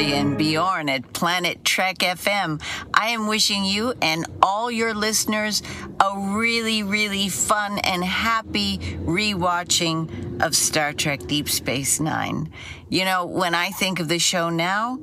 And 0.00 0.38
Bjorn 0.38 0.88
at 0.88 1.12
Planet 1.12 1.64
Trek 1.64 1.98
FM. 1.98 2.62
I 2.94 3.08
am 3.08 3.26
wishing 3.26 3.64
you 3.64 3.94
and 4.00 4.26
all 4.40 4.70
your 4.70 4.94
listeners 4.94 5.60
a 5.98 6.36
really, 6.36 6.84
really 6.84 7.28
fun 7.28 7.78
and 7.78 8.04
happy 8.04 8.78
rewatching 8.78 10.40
of 10.40 10.54
Star 10.54 10.92
Trek 10.92 11.26
Deep 11.26 11.48
Space 11.48 11.98
Nine. 11.98 12.52
You 12.88 13.04
know, 13.06 13.26
when 13.26 13.56
I 13.56 13.70
think 13.70 13.98
of 13.98 14.06
the 14.06 14.20
show 14.20 14.50
now, 14.50 15.00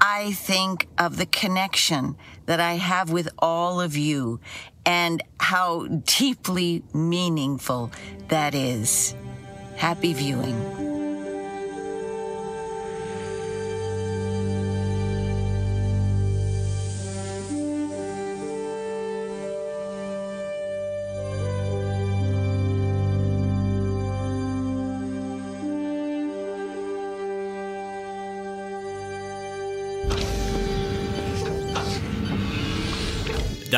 I 0.00 0.32
think 0.32 0.88
of 0.96 1.18
the 1.18 1.26
connection 1.26 2.16
that 2.46 2.60
I 2.60 2.74
have 2.74 3.10
with 3.10 3.28
all 3.38 3.78
of 3.78 3.94
you 3.94 4.40
and 4.86 5.22
how 5.38 5.86
deeply 5.86 6.82
meaningful 6.94 7.92
that 8.28 8.54
is. 8.54 9.14
Happy 9.76 10.14
viewing. 10.14 10.89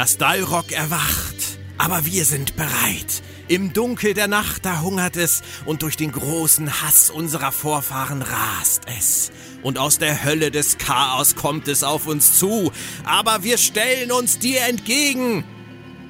Das 0.02 0.18
Dalrock 0.18 0.72
erwacht, 0.72 1.60
aber 1.78 2.04
wir 2.04 2.24
sind 2.24 2.56
bereit. 2.56 3.22
Im 3.46 3.72
Dunkel 3.72 4.14
der 4.14 4.26
Nacht, 4.26 4.64
da 4.64 4.80
hungert 4.80 5.16
es, 5.16 5.42
und 5.64 5.82
durch 5.82 5.96
den 5.96 6.10
großen 6.10 6.82
Hass 6.82 7.08
unserer 7.08 7.52
Vorfahren 7.52 8.20
rast 8.20 8.82
es. 8.98 9.30
Und 9.62 9.78
aus 9.78 9.98
der 9.98 10.24
Hölle 10.24 10.50
des 10.50 10.78
Chaos 10.78 11.36
kommt 11.36 11.68
es 11.68 11.84
auf 11.84 12.08
uns 12.08 12.36
zu, 12.36 12.72
aber 13.04 13.44
wir 13.44 13.58
stellen 13.58 14.10
uns 14.10 14.40
dir 14.40 14.62
entgegen. 14.62 15.44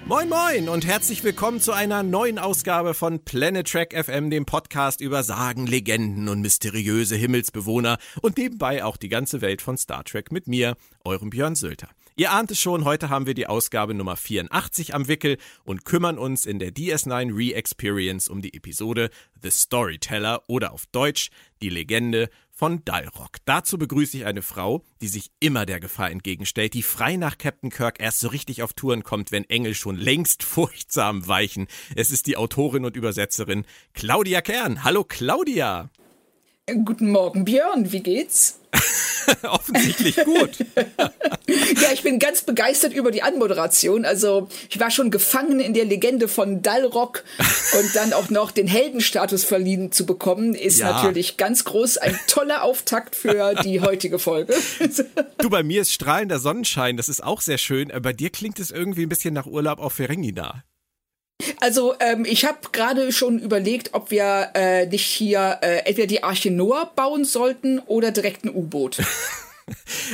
Moin 0.07 0.31
moin 0.31 0.71
und 0.71 0.87
herzlich 0.87 1.23
willkommen 1.23 1.61
zu 1.61 1.73
einer 1.73 2.03
neuen 2.03 2.39
Ausgabe 2.39 2.95
von 2.95 3.23
Planet 3.23 3.71
Trek 3.71 3.93
FM, 3.93 4.31
dem 4.31 4.47
Podcast 4.47 5.03
über 5.03 5.23
Sagen, 5.23 5.67
Legenden 5.67 6.31
und 6.31 6.41
mysteriöse 6.41 7.17
Himmelsbewohner 7.17 7.99
und 8.23 8.39
nebenbei 8.39 8.85
auch 8.85 8.97
die 8.97 9.11
ganze 9.11 9.43
Welt 9.43 9.61
von 9.61 9.77
Star 9.77 10.03
Trek 10.03 10.33
mit 10.33 10.49
mir, 10.49 10.79
eurem 11.05 11.29
Björn 11.29 11.57
Sülter. 11.57 11.89
Ihr 12.15 12.31
ahnt 12.31 12.51
es 12.51 12.61
schon, 12.61 12.85
heute 12.85 13.09
haben 13.09 13.25
wir 13.25 13.33
die 13.33 13.47
Ausgabe 13.47 13.95
Nummer 13.95 14.17
84 14.17 14.95
am 14.95 15.09
Wickel 15.09 15.39
und 15.65 15.87
kümmern 15.87 16.19
uns 16.19 16.45
in 16.45 16.59
der 16.59 16.71
DS9 16.71 17.35
Re-Experience 17.35 18.29
um 18.29 18.43
die 18.43 18.53
Episode 18.53 19.09
The 19.41 19.51
Storyteller 19.51 20.43
oder 20.47 20.73
auf 20.73 20.85
Deutsch 20.87 21.31
Die 21.63 21.71
Legende 21.71 22.29
von 22.51 22.85
Dalrock. 22.85 23.39
Dazu 23.47 23.79
begrüße 23.79 24.19
ich 24.19 24.27
eine 24.27 24.43
Frau, 24.43 24.85
die 25.01 25.09
sich 25.09 25.31
immer 25.41 25.65
der 25.65 25.81
Gefahr 25.81 26.11
entgegenstellt, 26.11 26.75
die 26.75 26.83
frei 26.83 27.17
nach 27.17 27.39
Captain 27.39 27.71
Kirk 27.71 27.99
erst 27.99 28.21
so 28.21 28.29
richtig 28.29 28.63
auf 28.63 28.75
Touren 28.75 29.05
kommt, 29.05 29.33
wenn 29.33 29.49
Engel 29.49 29.75
schon 29.75 29.97
längst 29.97 30.43
furchtsam 30.43 31.27
weichen. 31.27 31.67
Es 31.97 32.11
ist 32.11 32.27
die 32.27 32.37
Autorin 32.37 32.85
und 32.85 32.95
Übersetzerin 32.95 33.65
Claudia 33.95 34.43
Kern. 34.43 34.85
Hallo 34.85 35.03
Claudia! 35.03 35.91
Guten 36.71 37.11
Morgen, 37.11 37.45
Björn, 37.45 37.91
wie 37.91 38.05
geht's? 38.05 38.61
Offensichtlich 39.43 40.15
gut. 40.25 40.59
ja, 40.77 41.93
ich 41.93 42.05
bin 42.05 42.21
ganz 42.21 42.43
begeistert 42.43 42.93
über 42.93 43.11
die 43.11 43.25
Anmoderation. 43.25 44.05
Also, 44.05 44.49
ich 44.71 44.79
war 44.79 44.93
schon 44.93 45.11
gefangen 45.11 45.59
in 45.59 45.75
der 45.75 45.85
Legende 45.85 46.29
von 46.29 46.63
Dalrock 46.63 47.25
und 47.81 47.97
dann 47.97 48.13
auch 48.13 48.31
noch 48.31 48.53
den 48.53 48.69
Heldenstatus 48.69 49.43
verliehen 49.43 49.91
zu 49.91 50.07
bekommen, 50.07 50.55
ist 50.55 50.79
ja. 50.79 50.93
natürlich 50.93 51.37
ganz 51.37 51.65
groß. 51.65 51.99
Ein 51.99 52.17
toller 52.29 52.63
Auftakt 52.63 53.17
für 53.17 53.57
die 53.65 53.81
heutige 53.81 54.21
Folge. 54.21 54.55
du, 55.39 55.51
bei 55.51 55.65
mir 55.65 55.83
ist 55.83 55.93
strahlender 55.93 56.39
Sonnenschein, 56.39 56.97
das 56.97 57.09
ist 57.09 57.25
auch 57.25 57.41
sehr 57.41 57.59
schön. 57.59 57.91
Bei 58.03 58.13
dir 58.13 58.31
klingt 58.31 58.61
es 58.61 58.71
irgendwie 58.71 59.03
ein 59.03 59.09
bisschen 59.09 59.35
nach 59.35 59.47
Urlaub 59.47 59.81
auf 59.81 59.95
Ferengina. 59.95 60.63
Also 61.61 61.95
ähm, 62.01 62.25
ich 62.25 62.45
habe 62.45 62.59
gerade 62.73 63.13
schon 63.13 63.39
überlegt, 63.39 63.95
ob 63.95 64.11
wir 64.11 64.51
äh, 64.55 64.87
nicht 64.87 65.05
hier 65.05 65.59
äh, 65.63 65.79
entweder 65.85 66.07
die 66.07 66.23
Arche 66.23 66.51
Noah 66.51 66.93
bauen 66.95 67.25
sollten 67.25 67.79
oder 67.81 68.11
direkt 68.11 68.45
ein 68.45 68.55
U-Boot. 68.55 68.99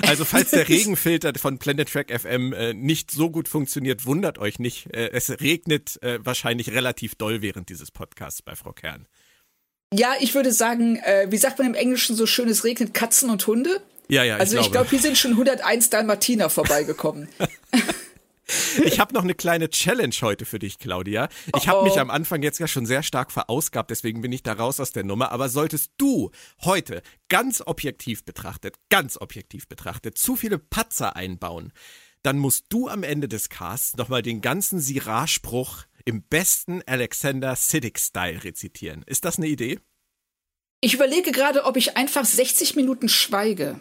Also 0.07 0.25
falls 0.25 0.51
der 0.51 0.69
Regenfilter 0.69 1.33
von 1.37 1.59
Planet 1.59 1.91
Track 1.91 2.13
FM 2.21 2.53
äh, 2.53 2.75
nicht 2.75 3.11
so 3.11 3.31
gut 3.31 3.49
funktioniert, 3.49 4.07
wundert 4.07 4.39
euch 4.39 4.59
nicht. 4.59 4.95
Äh, 4.95 5.11
es 5.13 5.31
regnet 5.41 6.01
äh, 6.03 6.19
wahrscheinlich 6.23 6.71
relativ 6.73 7.15
doll 7.15 7.43
während 7.43 7.69
dieses 7.69 7.91
Podcasts 7.91 8.43
bei 8.43 8.55
Frau 8.55 8.73
Kern. 8.73 9.07
Ja, 9.93 10.13
ich 10.21 10.35
würde 10.35 10.53
sagen, 10.53 10.97
äh, 10.97 11.27
wie 11.31 11.39
sagt 11.39 11.59
man 11.59 11.69
im 11.69 11.75
Englischen 11.75 12.15
so 12.15 12.27
schön, 12.27 12.49
es 12.49 12.65
regnet 12.65 12.93
Katzen 12.93 13.31
und 13.31 13.47
Hunde. 13.47 13.81
Ja, 14.09 14.23
ja. 14.23 14.37
Also 14.37 14.57
ich 14.57 14.71
glaube, 14.71 14.73
glaub, 14.73 14.91
hier 14.91 15.01
sind 15.01 15.19
schon 15.19 15.33
101 15.33 15.91
Dalmatiner 15.91 16.51
vorbeigekommen. 16.51 17.29
Ich 18.85 18.99
habe 19.01 19.15
noch 19.15 19.23
eine 19.23 19.35
kleine 19.35 19.69
Challenge 19.69 20.15
heute 20.23 20.45
für 20.45 20.59
dich, 20.59 20.79
Claudia. 20.79 21.29
Ich 21.57 21.69
habe 21.69 21.85
mich 21.85 21.99
am 21.99 22.11
Anfang 22.11 22.43
jetzt 22.43 22.59
ja 22.59 22.67
schon 22.67 22.87
sehr 22.87 23.03
stark 23.03 23.31
verausgabt, 23.31 23.91
deswegen 23.91 24.21
bin 24.21 24.33
ich 24.33 24.43
da 24.43 24.55
raus 24.55 24.81
aus 24.81 24.93
der 24.93 25.05
Nummer. 25.05 25.33
Aber 25.33 25.49
solltest 25.49 25.93
du 25.97 26.31
heute 26.63 27.03
ganz 27.29 27.63
objektiv 27.65 28.25
betrachtet, 28.25 28.77
ganz 28.89 29.21
objektiv 29.21 29.69
betrachtet, 29.69 30.19
zu 30.19 30.37
viele 30.37 30.59
Patzer 30.59 31.17
einbauen, 31.17 31.73
dann 32.23 32.39
musst 32.39 32.67
du 32.71 32.89
am 32.89 33.03
Ende 33.03 33.29
des 33.29 33.49
Casts 33.49 33.97
nochmal 33.97 34.23
den 34.23 34.41
ganzen 34.41 34.81
Sirah-Spruch 34.81 35.85
im 36.05 36.23
besten 36.23 36.83
Alexander 36.87 37.55
Siddick-Style 37.55 38.45
rezitieren. 38.45 39.03
Ist 39.07 39.25
das 39.25 39.37
eine 39.37 39.49
Idee? 39.49 39.79
Ich 40.81 40.95
überlege 40.95 41.33
gerade, 41.33 41.65
ob 41.65 41.77
ich 41.77 41.97
einfach 41.97 42.25
60 42.25 42.77
Minuten 42.77 43.09
schweige. 43.09 43.81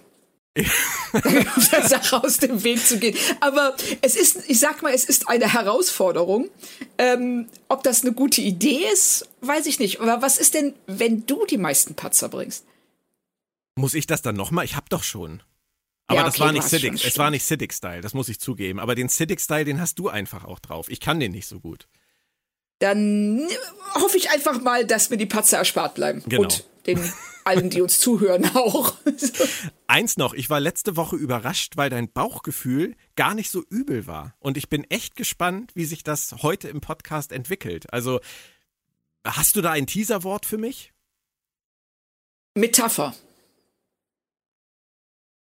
der 1.72 1.88
Sache 1.88 2.24
aus 2.24 2.38
dem 2.38 2.64
Weg 2.64 2.86
zu 2.86 3.00
gehen. 3.00 3.16
Aber 3.40 3.76
es 4.02 4.16
ist, 4.16 4.50
ich 4.50 4.60
sag 4.60 4.82
mal, 4.82 4.94
es 4.94 5.06
ist 5.06 5.30
eine 5.30 5.52
Herausforderung. 5.54 6.50
Ähm, 6.98 7.48
ob 7.68 7.84
das 7.84 8.02
eine 8.02 8.14
gute 8.14 8.42
Idee 8.42 8.86
ist, 8.92 9.28
weiß 9.42 9.66
ich 9.68 9.80
nicht. 9.80 10.00
Aber 10.00 10.22
was 10.22 10.38
ist 10.38 10.54
denn, 10.54 10.74
wenn 10.88 11.26
du 11.26 11.46
die 11.46 11.58
meisten 11.58 11.96
Patzer 11.96 12.30
bringst? 12.30 12.66
Muss 13.76 13.94
ich 13.94 14.08
das 14.08 14.22
dann 14.22 14.36
nochmal? 14.36 14.66
Ich 14.66 14.76
hab 14.76 14.90
doch 14.90 15.04
schon. 15.04 15.44
Aber 16.08 16.22
ja, 16.22 16.28
okay, 16.28 16.32
das 16.32 16.40
war 16.40 16.52
nicht 16.54 16.64
Siddick, 16.64 17.06
es 17.06 17.18
war 17.18 17.32
nicht 17.32 17.46
Siddick-Style, 17.46 18.02
das 18.02 18.14
muss 18.14 18.30
ich 18.30 18.40
zugeben. 18.40 18.80
Aber 18.80 18.96
den 18.96 19.10
Siddick-Style, 19.10 19.66
den 19.66 19.82
hast 19.82 20.00
du 20.00 20.08
einfach 20.08 20.46
auch 20.46 20.60
drauf. 20.60 20.90
Ich 20.90 21.02
kann 21.02 21.20
den 21.20 21.34
nicht 21.34 21.48
so 21.48 21.60
gut. 21.60 21.88
Dann 22.80 23.48
hoffe 23.96 24.18
ich 24.18 24.30
einfach 24.30 24.62
mal, 24.62 24.86
dass 24.86 25.10
mir 25.10 25.18
die 25.18 25.26
Patzer 25.26 25.58
erspart 25.58 25.96
bleiben. 25.96 26.24
Genau. 26.28 26.44
Und 26.44 26.66
den 26.88 27.14
allen, 27.44 27.70
die 27.70 27.82
uns 27.82 28.00
zuhören, 28.00 28.50
auch. 28.56 28.96
Eins 29.88 30.18
noch, 30.18 30.34
ich 30.34 30.50
war 30.50 30.60
letzte 30.60 30.98
Woche 30.98 31.16
überrascht, 31.16 31.78
weil 31.78 31.90
dein 31.90 32.12
Bauchgefühl 32.12 32.96
gar 33.16 33.34
nicht 33.34 33.52
so 33.52 33.64
übel 33.70 34.06
war. 34.08 34.36
Und 34.40 34.58
ich 34.58 34.70
bin 34.70 34.84
echt 34.86 35.16
gespannt, 35.16 35.72
wie 35.76 35.86
sich 35.86 36.04
das 36.04 36.36
heute 36.42 36.68
im 36.68 36.82
Podcast 36.82 37.32
entwickelt. 37.32 37.94
Also, 37.94 38.20
hast 39.26 39.56
du 39.56 39.62
da 39.62 39.72
ein 39.72 39.88
Teaserwort 39.88 40.46
für 40.46 40.58
mich? 40.58 40.92
Metapher. 42.56 43.16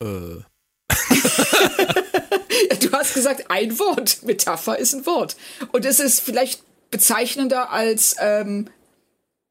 Äh. 0.00 0.04
du 2.80 2.92
hast 2.92 3.14
gesagt, 3.14 3.50
ein 3.50 3.78
Wort. 3.78 4.22
Metapher 4.22 4.78
ist 4.78 4.94
ein 4.94 5.04
Wort. 5.04 5.36
Und 5.72 5.84
es 5.84 6.00
ist 6.00 6.20
vielleicht 6.20 6.62
bezeichnender 6.90 7.70
als 7.70 8.16
ähm, 8.18 8.70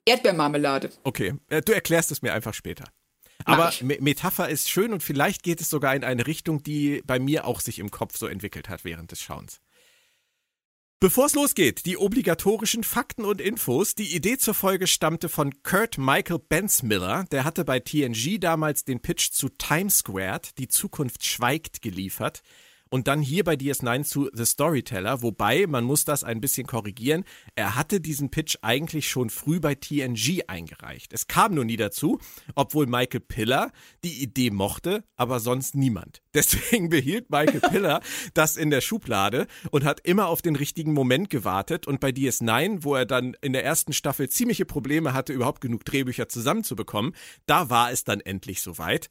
Erdbeermarmelade. 0.05 0.91
Okay, 1.03 1.35
äh, 1.49 1.61
du 1.61 1.73
erklärst 1.73 2.11
es 2.11 2.21
mir 2.21 2.33
einfach 2.33 2.53
später. 2.53 2.85
Aber 3.45 3.71
Metapher 3.81 4.49
ist 4.49 4.69
schön 4.69 4.93
und 4.93 5.01
vielleicht 5.01 5.41
geht 5.41 5.61
es 5.61 5.69
sogar 5.69 5.95
in 5.95 6.03
eine 6.03 6.27
Richtung, 6.27 6.61
die 6.61 7.01
bei 7.05 7.19
mir 7.19 7.45
auch 7.45 7.59
sich 7.59 7.79
im 7.79 7.89
Kopf 7.89 8.17
so 8.17 8.27
entwickelt 8.27 8.69
hat 8.69 8.83
während 8.83 9.11
des 9.11 9.21
Schauens. 9.21 9.61
Bevor 10.99 11.25
es 11.25 11.33
losgeht, 11.33 11.87
die 11.87 11.97
obligatorischen 11.97 12.83
Fakten 12.83 13.25
und 13.25 13.41
Infos. 13.41 13.95
Die 13.95 14.15
Idee 14.15 14.37
zur 14.37 14.53
Folge 14.53 14.85
stammte 14.85 15.29
von 15.29 15.63
Kurt 15.63 15.97
Michael 15.97 16.37
Bensmiller. 16.37 17.25
Der 17.31 17.43
hatte 17.43 17.65
bei 17.65 17.79
TNG 17.79 18.39
damals 18.39 18.85
den 18.85 19.01
Pitch 19.01 19.31
zu 19.31 19.49
Times 19.49 19.99
Squared, 19.99 20.59
die 20.59 20.67
Zukunft 20.67 21.25
schweigt, 21.25 21.81
geliefert 21.81 22.43
und 22.91 23.07
dann 23.07 23.21
hier 23.21 23.43
bei 23.43 23.55
DS9 23.55 24.03
zu 24.03 24.29
The 24.33 24.45
Storyteller, 24.45 25.21
wobei 25.23 25.65
man 25.65 25.85
muss 25.85 26.05
das 26.05 26.23
ein 26.23 26.41
bisschen 26.41 26.67
korrigieren. 26.67 27.23
Er 27.55 27.75
hatte 27.75 28.01
diesen 28.01 28.29
Pitch 28.29 28.57
eigentlich 28.61 29.09
schon 29.09 29.29
früh 29.29 29.59
bei 29.59 29.75
TNG 29.75 30.43
eingereicht. 30.47 31.13
Es 31.13 31.25
kam 31.27 31.55
nur 31.55 31.65
nie 31.65 31.77
dazu, 31.77 32.19
obwohl 32.53 32.85
Michael 32.85 33.21
Piller 33.21 33.71
die 34.03 34.21
Idee 34.21 34.51
mochte, 34.51 35.05
aber 35.15 35.39
sonst 35.39 35.73
niemand. 35.73 36.21
Deswegen 36.33 36.89
behielt 36.89 37.29
Michael 37.29 37.61
Piller 37.61 38.01
das 38.33 38.57
in 38.57 38.69
der 38.69 38.81
Schublade 38.81 39.47
und 39.71 39.85
hat 39.85 40.01
immer 40.01 40.27
auf 40.27 40.41
den 40.41 40.57
richtigen 40.57 40.93
Moment 40.93 41.29
gewartet 41.29 41.87
und 41.87 42.01
bei 42.01 42.09
DS9, 42.09 42.83
wo 42.83 42.95
er 42.95 43.05
dann 43.05 43.35
in 43.41 43.53
der 43.53 43.63
ersten 43.63 43.93
Staffel 43.93 44.27
ziemliche 44.29 44.65
Probleme 44.65 45.13
hatte, 45.13 45.31
überhaupt 45.31 45.61
genug 45.61 45.85
Drehbücher 45.85 46.27
zusammenzubekommen, 46.27 47.15
da 47.45 47.69
war 47.69 47.91
es 47.91 48.03
dann 48.03 48.19
endlich 48.19 48.61
soweit. 48.61 49.09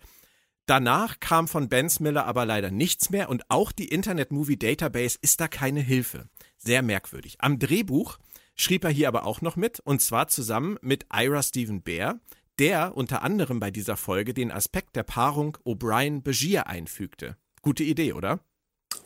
Danach 0.70 1.18
kam 1.18 1.48
von 1.48 1.68
Bensmiller 1.68 2.26
aber 2.26 2.46
leider 2.46 2.70
nichts 2.70 3.10
mehr 3.10 3.28
und 3.28 3.42
auch 3.50 3.72
die 3.72 3.88
Internet 3.88 4.30
Movie 4.30 4.56
Database 4.56 5.18
ist 5.20 5.40
da 5.40 5.48
keine 5.48 5.80
Hilfe. 5.80 6.28
Sehr 6.58 6.82
merkwürdig. 6.82 7.38
Am 7.40 7.58
Drehbuch 7.58 8.18
schrieb 8.54 8.84
er 8.84 8.90
hier 8.90 9.08
aber 9.08 9.26
auch 9.26 9.40
noch 9.40 9.56
mit 9.56 9.80
und 9.80 10.00
zwar 10.00 10.28
zusammen 10.28 10.78
mit 10.80 11.06
Ira 11.12 11.42
Stephen 11.42 11.82
Bear. 11.82 12.20
der 12.60 12.96
unter 12.96 13.22
anderem 13.22 13.58
bei 13.58 13.72
dieser 13.72 13.96
Folge 13.96 14.32
den 14.32 14.52
Aspekt 14.52 14.94
der 14.94 15.02
Paarung 15.02 15.58
O'Brien-Begier 15.64 16.68
einfügte. 16.68 17.36
Gute 17.62 17.82
Idee, 17.82 18.12
oder? 18.12 18.38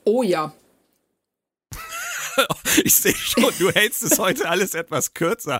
Oh 0.04 0.22
ja. 0.22 0.52
ich 2.84 2.94
sehe 2.94 3.14
schon, 3.14 3.52
du 3.58 3.70
hältst 3.70 4.02
es 4.02 4.18
heute 4.18 4.48
alles 4.48 4.74
etwas 4.74 5.14
kürzer. 5.14 5.58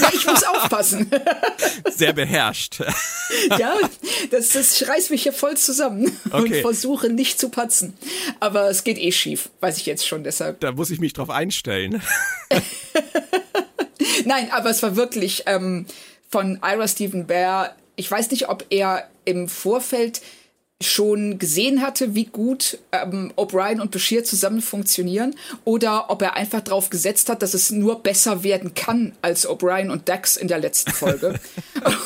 Ja, 0.00 0.10
ich 0.12 0.26
muss 0.26 0.42
aufpassen. 0.44 1.10
Sehr 1.90 2.12
beherrscht. 2.12 2.80
Ja, 3.58 3.76
das, 4.30 4.50
das 4.50 4.86
reißt 4.86 5.10
mich 5.10 5.22
hier 5.22 5.32
voll 5.32 5.56
zusammen 5.56 6.16
okay. 6.30 6.36
und 6.36 6.54
versuche 6.56 7.08
nicht 7.08 7.38
zu 7.38 7.48
patzen. 7.48 7.94
Aber 8.40 8.68
es 8.68 8.84
geht 8.84 8.98
eh 8.98 9.12
schief, 9.12 9.50
weiß 9.60 9.76
ich 9.78 9.86
jetzt 9.86 10.06
schon 10.06 10.24
deshalb. 10.24 10.60
Da 10.60 10.72
muss 10.72 10.90
ich 10.90 11.00
mich 11.00 11.12
drauf 11.12 11.30
einstellen. 11.30 12.02
Nein, 14.24 14.50
aber 14.50 14.70
es 14.70 14.82
war 14.82 14.96
wirklich 14.96 15.44
ähm, 15.46 15.86
von 16.28 16.60
Ira 16.62 16.88
Stephen 16.88 17.26
Bear. 17.26 17.74
Ich 17.96 18.10
weiß 18.10 18.30
nicht, 18.30 18.48
ob 18.48 18.64
er 18.70 19.08
im 19.24 19.48
Vorfeld 19.48 20.22
schon 20.82 21.38
gesehen 21.38 21.82
hatte, 21.82 22.14
wie 22.14 22.26
gut 22.26 22.78
ähm, 22.92 23.32
O'Brien 23.36 23.80
und 23.80 23.90
Bashir 23.90 24.24
zusammen 24.24 24.60
funktionieren 24.60 25.34
oder 25.64 26.10
ob 26.10 26.22
er 26.22 26.36
einfach 26.36 26.60
darauf 26.60 26.90
gesetzt 26.90 27.28
hat, 27.28 27.42
dass 27.42 27.54
es 27.54 27.70
nur 27.70 28.02
besser 28.02 28.44
werden 28.44 28.74
kann 28.74 29.12
als 29.22 29.48
O'Brien 29.48 29.90
und 29.90 30.08
Dax 30.08 30.36
in 30.36 30.48
der 30.48 30.58
letzten 30.58 30.90
Folge. 30.92 31.38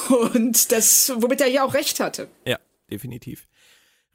und 0.09 0.73
das, 0.73 1.13
womit 1.17 1.41
er 1.41 1.49
ja 1.49 1.65
auch 1.65 1.75
recht 1.75 2.01
hatte. 2.01 2.29
Ja, 2.45 2.59
definitiv. 2.91 3.47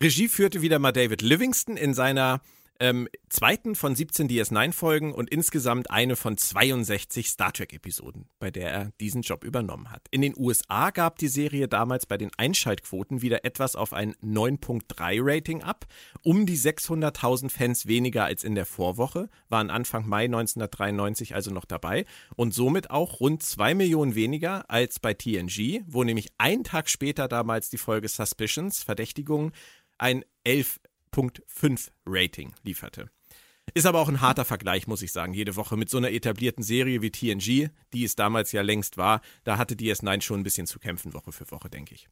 Regie 0.02 0.28
führte 0.28 0.62
wieder 0.62 0.80
mal 0.80 0.92
David 0.92 1.22
Livingston 1.22 1.78
in 1.78 1.94
seiner 1.94 2.42
ähm, 2.82 3.08
zweiten 3.30 3.76
von 3.76 3.96
17 3.96 4.28
DS9-Folgen 4.28 5.14
und 5.14 5.30
insgesamt 5.30 5.92
eine 5.92 6.16
von 6.16 6.36
62 6.36 7.30
Star 7.30 7.54
Trek-Episoden, 7.54 8.28
bei 8.40 8.50
der 8.50 8.72
er 8.72 8.92
diesen 9.00 9.22
Job 9.22 9.44
übernommen 9.44 9.92
hat. 9.92 10.08
In 10.10 10.22
den 10.22 10.34
USA 10.36 10.90
gab 10.90 11.20
die 11.20 11.28
Serie 11.28 11.68
damals 11.68 12.08
bei 12.08 12.18
den 12.18 12.32
Einschaltquoten 12.38 13.22
wieder 13.22 13.46
etwas 13.46 13.76
auf 13.76 13.94
ein 13.94 14.16
9.3-Rating 14.24 15.62
ab. 15.62 15.86
Um 16.24 16.48
die 16.48 16.58
600.000 16.58 17.52
Fans 17.52 17.86
weniger 17.86 18.26
als 18.26 18.44
in 18.44 18.56
der 18.56 18.66
Vorwoche, 18.66 19.30
waren 19.48 19.70
Anfang 19.70 20.10
Mai 20.10 20.26
1993 20.26 21.36
also 21.36 21.52
noch 21.52 21.66
dabei 21.66 22.06
und 22.36 22.54
somit 22.54 22.90
auch 22.90 23.20
rund 23.20 23.44
2 23.44 23.76
Millionen 23.76 24.16
weniger 24.16 24.70
als 24.72 25.00
bei 25.00 25.14
TNG, 25.14 25.84
wo 25.86 26.04
nämlich 26.04 26.30
einen 26.40 26.64
Tag 26.64 26.90
später 26.90 27.28
damals 27.28 27.70
die 27.70 27.78
Folge 27.78 28.08
Suspicions, 28.08 28.82
Verdächtigungen, 28.82 29.52
ein 30.00 30.26
11 30.44 30.80
8.5 31.14 31.90
Rating 32.06 32.54
lieferte. 32.64 33.10
Ist 33.74 33.86
aber 33.86 34.00
auch 34.00 34.10
ein 34.10 34.22
harter 34.22 34.44
Vergleich, 34.44 34.88
muss 34.88 35.02
ich 35.02 35.12
sagen, 35.12 35.34
jede 35.34 35.56
Woche 35.56 35.78
mit 35.78 35.90
so 35.90 35.98
einer 35.98 36.12
etablierten 36.12 36.64
Serie 36.64 37.02
wie 37.02 37.12
TNG, 37.12 37.70
die 37.94 38.04
es 38.04 38.16
damals 38.16 38.52
ja 38.52 38.62
längst 38.62 38.98
war. 38.98 39.22
Da 39.44 39.58
hatte 39.58 39.76
DS9 39.76 40.22
schon 40.22 40.42
ein 40.42 40.44
bisschen 40.44 40.68
zu 40.68 40.80
kämpfen, 40.80 41.14
Woche 41.14 41.32
für 41.32 41.50
Woche, 41.52 41.70
denke 41.70 41.96
ich. 41.96 42.10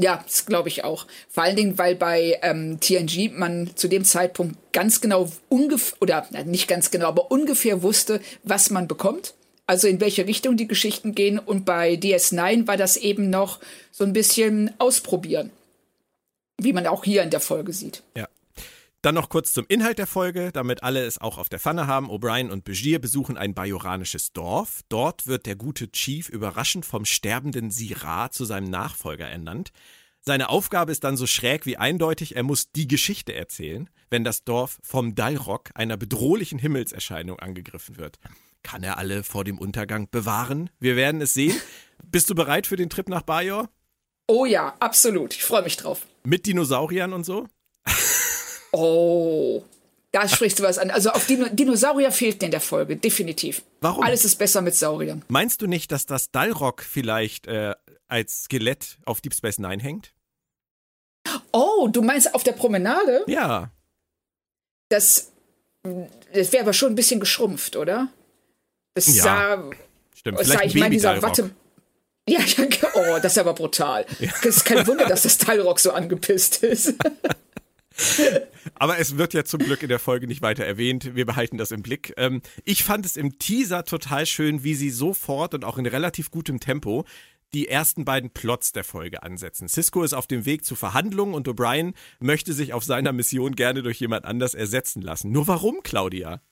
Ja, 0.00 0.22
das 0.24 0.46
glaube 0.46 0.68
ich 0.68 0.84
auch. 0.84 1.08
Vor 1.28 1.42
allen 1.42 1.56
Dingen, 1.56 1.76
weil 1.78 1.96
bei 1.96 2.38
ähm, 2.42 2.78
TNG 2.78 3.32
man 3.32 3.74
zu 3.74 3.88
dem 3.88 4.04
Zeitpunkt 4.04 4.72
ganz 4.72 5.00
genau 5.00 5.32
ungefähr, 5.48 6.00
oder 6.00 6.28
nicht 6.44 6.68
ganz 6.68 6.92
genau, 6.92 7.08
aber 7.08 7.32
ungefähr 7.32 7.82
wusste, 7.82 8.20
was 8.44 8.70
man 8.70 8.86
bekommt. 8.86 9.34
Also 9.66 9.88
in 9.88 10.00
welche 10.00 10.26
Richtung 10.26 10.56
die 10.56 10.68
Geschichten 10.68 11.14
gehen. 11.14 11.38
Und 11.38 11.64
bei 11.64 11.94
DS9 11.94 12.68
war 12.68 12.76
das 12.76 12.96
eben 12.96 13.28
noch 13.28 13.58
so 13.90 14.04
ein 14.04 14.12
bisschen 14.12 14.72
ausprobieren. 14.78 15.50
Wie 16.60 16.72
man 16.72 16.86
auch 16.86 17.04
hier 17.04 17.22
in 17.22 17.30
der 17.30 17.40
Folge 17.40 17.72
sieht. 17.72 18.02
Ja. 18.16 18.28
Dann 19.02 19.14
noch 19.14 19.28
kurz 19.28 19.52
zum 19.52 19.64
Inhalt 19.68 19.98
der 19.98 20.08
Folge, 20.08 20.50
damit 20.52 20.82
alle 20.82 21.04
es 21.04 21.20
auch 21.20 21.38
auf 21.38 21.48
der 21.48 21.60
Pfanne 21.60 21.86
haben. 21.86 22.10
O'Brien 22.10 22.50
und 22.50 22.64
Begier 22.64 22.98
besuchen 22.98 23.38
ein 23.38 23.54
bajoranisches 23.54 24.32
Dorf. 24.32 24.80
Dort 24.88 25.28
wird 25.28 25.46
der 25.46 25.54
gute 25.54 25.92
Chief 25.92 26.28
überraschend 26.28 26.84
vom 26.84 27.04
sterbenden 27.04 27.70
Syrah 27.70 28.32
zu 28.32 28.44
seinem 28.44 28.68
Nachfolger 28.70 29.28
ernannt. 29.28 29.70
Seine 30.20 30.48
Aufgabe 30.48 30.90
ist 30.90 31.04
dann 31.04 31.16
so 31.16 31.28
schräg 31.28 31.64
wie 31.64 31.76
eindeutig, 31.76 32.34
er 32.34 32.42
muss 32.42 32.72
die 32.72 32.88
Geschichte 32.88 33.34
erzählen, 33.34 33.88
wenn 34.10 34.24
das 34.24 34.42
Dorf 34.42 34.80
vom 34.82 35.14
Dalrock, 35.14 35.70
einer 35.74 35.96
bedrohlichen 35.96 36.58
Himmelserscheinung, 36.58 37.38
angegriffen 37.38 37.98
wird. 37.98 38.18
Kann 38.64 38.82
er 38.82 38.98
alle 38.98 39.22
vor 39.22 39.44
dem 39.44 39.58
Untergang 39.58 40.10
bewahren? 40.10 40.70
Wir 40.80 40.96
werden 40.96 41.20
es 41.20 41.34
sehen. 41.34 41.58
Bist 42.04 42.28
du 42.30 42.34
bereit 42.34 42.66
für 42.66 42.76
den 42.76 42.90
Trip 42.90 43.08
nach 43.08 43.22
Bajor? 43.22 43.70
Oh 44.28 44.44
ja, 44.44 44.74
absolut. 44.78 45.34
Ich 45.34 45.42
freue 45.42 45.62
mich 45.62 45.76
drauf. 45.76 46.06
Mit 46.22 46.46
Dinosauriern 46.46 47.12
und 47.12 47.24
so? 47.24 47.48
oh, 48.72 49.64
da 50.12 50.28
sprichst 50.28 50.58
du 50.58 50.62
was 50.62 50.78
an. 50.78 50.90
Also 50.90 51.10
auf 51.10 51.26
Dino 51.26 51.46
Dinosaurier 51.50 52.12
fehlten 52.12 52.44
in 52.44 52.50
der 52.50 52.60
Folge, 52.60 52.96
definitiv. 52.96 53.62
Warum? 53.80 54.04
Alles 54.04 54.24
ist 54.24 54.36
besser 54.36 54.60
mit 54.60 54.74
Sauriern. 54.74 55.24
Meinst 55.28 55.62
du 55.62 55.66
nicht, 55.66 55.90
dass 55.90 56.04
das 56.04 56.30
Dalrock 56.30 56.82
vielleicht 56.82 57.46
äh, 57.46 57.74
als 58.06 58.44
Skelett 58.44 58.98
auf 59.06 59.22
Deep 59.22 59.34
Space 59.34 59.58
Nine 59.58 59.82
hängt? 59.82 60.12
Oh, 61.52 61.88
du 61.90 62.02
meinst 62.02 62.34
auf 62.34 62.44
der 62.44 62.52
Promenade? 62.52 63.24
Ja. 63.26 63.70
Das, 64.90 65.32
das 66.32 66.52
wäre 66.52 66.62
aber 66.62 66.72
schon 66.72 66.92
ein 66.92 66.94
bisschen 66.94 67.20
geschrumpft, 67.20 67.76
oder? 67.76 68.08
Das 68.94 69.14
ja. 69.14 69.22
sah. 69.22 69.70
Stimmt, 70.14 70.38
vielleicht 70.38 70.60
sah, 70.60 70.64
ich 70.64 70.74
meine, 70.74 70.90
dieser 70.90 71.22
Watte. 71.22 71.50
Ja, 72.28 72.40
danke. 72.56 72.86
Oh, 72.94 73.18
das 73.22 73.32
ist 73.32 73.38
aber 73.38 73.54
brutal. 73.54 74.04
Ja. 74.20 74.30
Das 74.42 74.58
ist 74.58 74.64
kein 74.64 74.86
Wunder, 74.86 75.06
dass 75.06 75.22
das 75.22 75.38
Teilrock 75.38 75.80
so 75.80 75.92
angepisst 75.92 76.62
ist. 76.62 76.94
Aber 78.74 78.98
es 78.98 79.16
wird 79.16 79.34
ja 79.34 79.44
zum 79.44 79.60
Glück 79.60 79.82
in 79.82 79.88
der 79.88 79.98
Folge 79.98 80.26
nicht 80.26 80.42
weiter 80.42 80.64
erwähnt. 80.64 81.16
Wir 81.16 81.26
behalten 81.26 81.58
das 81.58 81.72
im 81.72 81.82
Blick. 81.82 82.14
Ähm, 82.16 82.42
ich 82.64 82.84
fand 82.84 83.04
es 83.06 83.16
im 83.16 83.38
Teaser 83.38 83.84
total 83.84 84.26
schön, 84.26 84.62
wie 84.62 84.74
sie 84.74 84.90
sofort 84.90 85.54
und 85.54 85.64
auch 85.64 85.78
in 85.78 85.86
relativ 85.86 86.30
gutem 86.30 86.60
Tempo 86.60 87.04
die 87.54 87.68
ersten 87.68 88.04
beiden 88.04 88.30
Plots 88.30 88.72
der 88.72 88.84
Folge 88.84 89.22
ansetzen. 89.22 89.68
Cisco 89.68 90.02
ist 90.02 90.12
auf 90.12 90.26
dem 90.26 90.44
Weg 90.44 90.64
zu 90.64 90.76
Verhandlungen 90.76 91.34
und 91.34 91.48
O'Brien 91.48 91.94
möchte 92.20 92.52
sich 92.52 92.74
auf 92.74 92.84
seiner 92.84 93.12
Mission 93.12 93.56
gerne 93.56 93.82
durch 93.82 93.98
jemand 94.00 94.26
anders 94.26 94.54
ersetzen 94.54 95.00
lassen. 95.00 95.32
Nur 95.32 95.48
warum, 95.48 95.82
Claudia? 95.82 96.42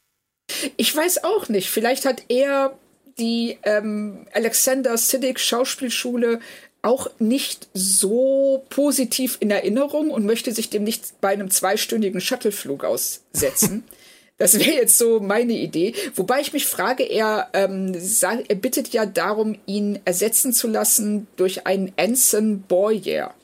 Ich 0.76 0.96
weiß 0.96 1.24
auch 1.24 1.48
nicht. 1.48 1.70
Vielleicht 1.70 2.06
hat 2.06 2.24
er 2.28 2.78
die 3.18 3.58
ähm, 3.62 4.26
Alexander 4.32 4.96
Siddig 4.96 5.38
Schauspielschule 5.38 6.40
auch 6.82 7.08
nicht 7.18 7.68
so 7.74 8.64
positiv 8.68 9.38
in 9.40 9.50
Erinnerung 9.50 10.10
und 10.10 10.24
möchte 10.24 10.52
sich 10.52 10.70
dem 10.70 10.84
nicht 10.84 11.20
bei 11.20 11.30
einem 11.30 11.50
zweistündigen 11.50 12.20
Shuttleflug 12.20 12.84
aussetzen. 12.84 13.84
Das 14.38 14.58
wäre 14.58 14.72
jetzt 14.72 14.98
so 14.98 15.18
meine 15.18 15.54
Idee. 15.54 15.94
Wobei 16.14 16.40
ich 16.42 16.52
mich 16.52 16.66
frage, 16.66 17.04
er, 17.04 17.48
ähm, 17.54 17.94
er 17.94 18.54
bittet 18.54 18.88
ja 18.90 19.06
darum, 19.06 19.58
ihn 19.64 19.98
ersetzen 20.04 20.52
zu 20.52 20.68
lassen 20.68 21.26
durch 21.36 21.66
einen 21.66 21.90
Ensign 21.96 22.60
Boyer. 22.60 23.34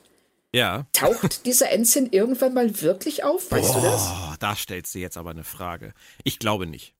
Ja. 0.53 0.85
Taucht 0.93 1.45
dieser 1.47 1.71
Ensign 1.71 2.09
irgendwann 2.11 2.53
mal 2.53 2.81
wirklich 2.81 3.23
auf? 3.23 3.51
Weißt 3.51 3.73
Boah, 3.73 3.81
du 3.81 3.87
das? 3.87 4.11
Da 4.39 4.55
stellst 4.55 4.93
du 4.93 4.99
jetzt 4.99 5.17
aber 5.17 5.31
eine 5.31 5.43
Frage. 5.43 5.93
Ich 6.23 6.37
glaube 6.37 6.67
nicht. 6.67 6.93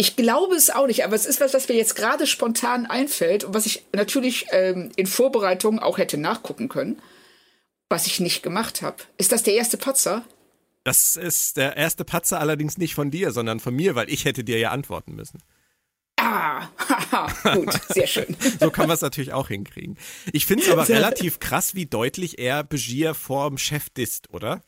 Ich 0.00 0.14
glaube 0.14 0.54
es 0.54 0.70
auch 0.70 0.86
nicht, 0.86 1.04
aber 1.04 1.16
es 1.16 1.26
ist 1.26 1.40
was, 1.40 1.54
was 1.54 1.68
mir 1.68 1.74
jetzt 1.74 1.96
gerade 1.96 2.28
spontan 2.28 2.86
einfällt 2.86 3.42
und 3.42 3.52
was 3.52 3.66
ich 3.66 3.84
natürlich 3.92 4.46
ähm, 4.52 4.92
in 4.94 5.08
Vorbereitung 5.08 5.80
auch 5.80 5.98
hätte 5.98 6.16
nachgucken 6.18 6.68
können, 6.68 7.02
was 7.88 8.06
ich 8.06 8.20
nicht 8.20 8.44
gemacht 8.44 8.80
habe. 8.80 8.98
Ist 9.16 9.32
das 9.32 9.42
der 9.42 9.54
erste 9.54 9.76
Patzer? 9.76 10.24
Das 10.84 11.16
ist 11.16 11.56
der 11.56 11.76
erste 11.76 12.04
Patzer 12.04 12.38
allerdings 12.38 12.78
nicht 12.78 12.94
von 12.94 13.10
dir, 13.10 13.32
sondern 13.32 13.58
von 13.58 13.74
mir, 13.74 13.96
weil 13.96 14.08
ich 14.08 14.24
hätte 14.24 14.44
dir 14.44 14.60
ja 14.60 14.70
antworten 14.70 15.16
müssen. 15.16 15.42
Ah, 16.16 16.68
haha, 16.78 17.52
gut, 17.54 17.72
sehr 17.88 18.06
schön. 18.06 18.36
so 18.60 18.70
kann 18.70 18.86
man 18.86 18.94
es 18.94 19.00
natürlich 19.00 19.32
auch 19.32 19.48
hinkriegen. 19.48 19.98
Ich 20.32 20.46
finde 20.46 20.62
es 20.62 20.70
aber 20.70 20.88
relativ 20.88 21.40
krass, 21.40 21.74
wie 21.74 21.86
deutlich 21.86 22.38
er 22.38 22.62
Begier 22.62 23.14
vorm 23.14 23.58
Chef 23.58 23.90
disst, 23.90 24.30
oder? 24.30 24.62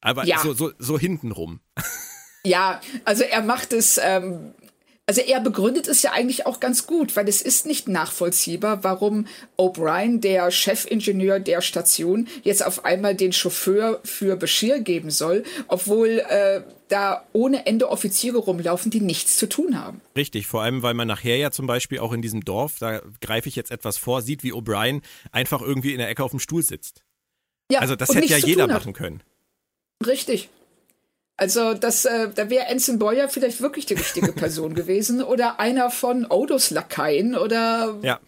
Aber 0.00 0.24
ja. 0.24 0.38
so, 0.38 0.54
so, 0.54 0.72
so 0.78 0.98
hintenrum. 0.98 1.60
Ja, 2.42 2.80
also 3.04 3.22
er 3.22 3.42
macht 3.42 3.74
es 3.74 4.00
ähm, 4.02 4.54
also 5.10 5.22
er 5.22 5.40
begründet 5.40 5.88
es 5.88 6.02
ja 6.02 6.12
eigentlich 6.12 6.46
auch 6.46 6.60
ganz 6.60 6.86
gut, 6.86 7.16
weil 7.16 7.28
es 7.28 7.42
ist 7.42 7.66
nicht 7.66 7.88
nachvollziehbar, 7.88 8.84
warum 8.84 9.26
O'Brien, 9.58 10.20
der 10.20 10.52
Chefingenieur 10.52 11.40
der 11.40 11.62
Station, 11.62 12.28
jetzt 12.44 12.64
auf 12.64 12.84
einmal 12.84 13.16
den 13.16 13.32
Chauffeur 13.32 13.98
für 14.04 14.36
Bashir 14.36 14.78
geben 14.78 15.10
soll, 15.10 15.42
obwohl 15.66 16.22
äh, 16.28 16.60
da 16.86 17.24
ohne 17.32 17.66
Ende 17.66 17.88
Offiziere 17.90 18.38
rumlaufen, 18.38 18.92
die 18.92 19.00
nichts 19.00 19.36
zu 19.36 19.48
tun 19.48 19.82
haben. 19.82 20.00
Richtig, 20.14 20.46
vor 20.46 20.62
allem, 20.62 20.84
weil 20.84 20.94
man 20.94 21.08
nachher 21.08 21.38
ja 21.38 21.50
zum 21.50 21.66
Beispiel 21.66 21.98
auch 21.98 22.12
in 22.12 22.22
diesem 22.22 22.44
Dorf, 22.44 22.78
da 22.78 23.02
greife 23.20 23.48
ich 23.48 23.56
jetzt 23.56 23.72
etwas 23.72 23.96
vor, 23.96 24.22
sieht, 24.22 24.44
wie 24.44 24.52
O'Brien 24.52 25.02
einfach 25.32 25.60
irgendwie 25.60 25.90
in 25.90 25.98
der 25.98 26.08
Ecke 26.08 26.22
auf 26.22 26.30
dem 26.30 26.38
Stuhl 26.38 26.62
sitzt. 26.62 27.02
Ja, 27.72 27.80
also 27.80 27.96
das 27.96 28.14
hätte 28.14 28.28
ja 28.28 28.36
jeder 28.36 28.68
machen 28.68 28.92
können. 28.92 29.24
Richtig. 30.06 30.50
Also 31.40 31.72
das, 31.72 32.04
äh, 32.04 32.28
da 32.34 32.50
wäre 32.50 32.66
Ensign 32.66 32.98
Boyer 32.98 33.30
vielleicht 33.30 33.62
wirklich 33.62 33.86
die 33.86 33.94
richtige 33.94 34.32
Person 34.32 34.74
gewesen 34.74 35.22
oder 35.22 35.58
einer 35.58 35.90
von 35.90 36.26
Odos 36.26 36.70
Lakaien 36.70 37.34
oder 37.34 37.96
ja. 38.02 38.20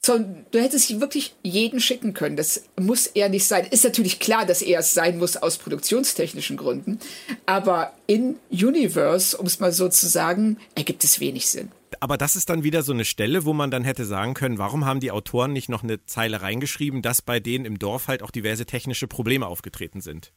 sondern 0.00 0.46
du 0.52 0.60
hättest 0.60 1.00
wirklich 1.00 1.34
jeden 1.42 1.80
schicken 1.80 2.14
können. 2.14 2.36
Das 2.36 2.62
muss 2.78 3.08
er 3.08 3.28
nicht 3.28 3.44
sein. 3.44 3.66
Ist 3.68 3.82
natürlich 3.82 4.20
klar, 4.20 4.46
dass 4.46 4.62
er 4.62 4.78
es 4.78 4.94
sein 4.94 5.18
muss 5.18 5.36
aus 5.36 5.58
produktionstechnischen 5.58 6.56
Gründen. 6.56 7.00
Aber 7.44 7.92
in 8.06 8.36
Universe, 8.52 9.36
um 9.36 9.46
es 9.46 9.58
mal 9.58 9.72
so 9.72 9.88
zu 9.88 10.06
sagen, 10.06 10.56
ergibt 10.76 11.02
es 11.02 11.18
wenig 11.18 11.48
Sinn. 11.48 11.72
Aber 11.98 12.16
das 12.16 12.36
ist 12.36 12.50
dann 12.50 12.62
wieder 12.62 12.84
so 12.84 12.92
eine 12.92 13.04
Stelle, 13.04 13.44
wo 13.44 13.52
man 13.52 13.72
dann 13.72 13.82
hätte 13.82 14.04
sagen 14.04 14.34
können, 14.34 14.58
warum 14.58 14.84
haben 14.84 15.00
die 15.00 15.10
Autoren 15.10 15.52
nicht 15.52 15.68
noch 15.68 15.82
eine 15.82 16.06
Zeile 16.06 16.40
reingeschrieben, 16.40 17.02
dass 17.02 17.20
bei 17.20 17.40
denen 17.40 17.64
im 17.64 17.80
Dorf 17.80 18.06
halt 18.06 18.22
auch 18.22 18.30
diverse 18.30 18.64
technische 18.64 19.08
Probleme 19.08 19.48
aufgetreten 19.48 20.00
sind. 20.00 20.32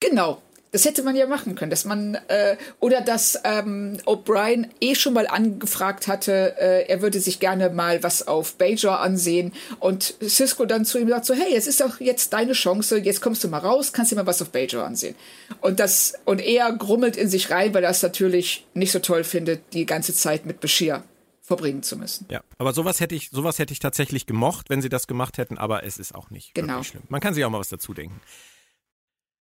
Genau, 0.00 0.42
das 0.72 0.84
hätte 0.84 1.02
man 1.02 1.16
ja 1.16 1.26
machen 1.26 1.54
können, 1.54 1.70
dass 1.70 1.84
man 1.84 2.16
äh, 2.28 2.56
oder 2.80 3.00
dass 3.00 3.38
ähm, 3.44 3.98
O'Brien 4.04 4.68
eh 4.80 4.94
schon 4.94 5.14
mal 5.14 5.26
angefragt 5.26 6.06
hatte, 6.08 6.54
äh, 6.58 6.88
er 6.88 7.02
würde 7.02 7.20
sich 7.20 7.40
gerne 7.40 7.70
mal 7.70 8.02
was 8.02 8.26
auf 8.26 8.54
Bajor 8.54 9.00
ansehen 9.00 9.52
und 9.80 10.14
Cisco 10.22 10.66
dann 10.66 10.84
zu 10.84 10.98
ihm 10.98 11.08
sagt 11.08 11.26
so, 11.26 11.34
hey, 11.34 11.54
es 11.56 11.66
ist 11.66 11.80
doch 11.80 12.00
jetzt 12.00 12.32
deine 12.32 12.52
Chance, 12.52 12.98
jetzt 12.98 13.20
kommst 13.20 13.42
du 13.44 13.48
mal 13.48 13.58
raus, 13.58 13.92
kannst 13.92 14.12
dir 14.12 14.16
mal 14.16 14.26
was 14.26 14.42
auf 14.42 14.50
Bajor 14.50 14.84
ansehen. 14.84 15.14
Und 15.60 15.80
das 15.80 16.14
und 16.24 16.40
er 16.40 16.72
grummelt 16.72 17.16
in 17.16 17.28
sich 17.28 17.50
rein, 17.50 17.72
weil 17.74 17.84
er 17.84 17.90
es 17.90 18.02
natürlich 18.02 18.66
nicht 18.74 18.92
so 18.92 18.98
toll 18.98 19.24
findet, 19.24 19.72
die 19.72 19.86
ganze 19.86 20.14
Zeit 20.14 20.46
mit 20.46 20.60
Bashir 20.60 21.02
verbringen 21.48 21.82
zu 21.82 21.96
müssen. 21.96 22.26
Ja, 22.30 22.42
aber 22.58 22.74
sowas 22.74 23.00
hätte 23.00 23.14
ich, 23.14 23.30
sowas 23.30 23.58
hätte 23.58 23.72
ich 23.72 23.78
tatsächlich 23.78 24.26
gemocht, 24.26 24.68
wenn 24.68 24.82
sie 24.82 24.90
das 24.90 25.06
gemacht 25.06 25.38
hätten, 25.38 25.56
aber 25.56 25.82
es 25.82 25.96
ist 25.96 26.14
auch 26.14 26.28
nicht 26.28 26.54
genau. 26.54 26.82
schlimm. 26.82 27.02
Man 27.08 27.22
kann 27.22 27.32
sich 27.32 27.42
auch 27.44 27.50
mal 27.50 27.58
was 27.58 27.70
dazu 27.70 27.94
denken. 27.94 28.20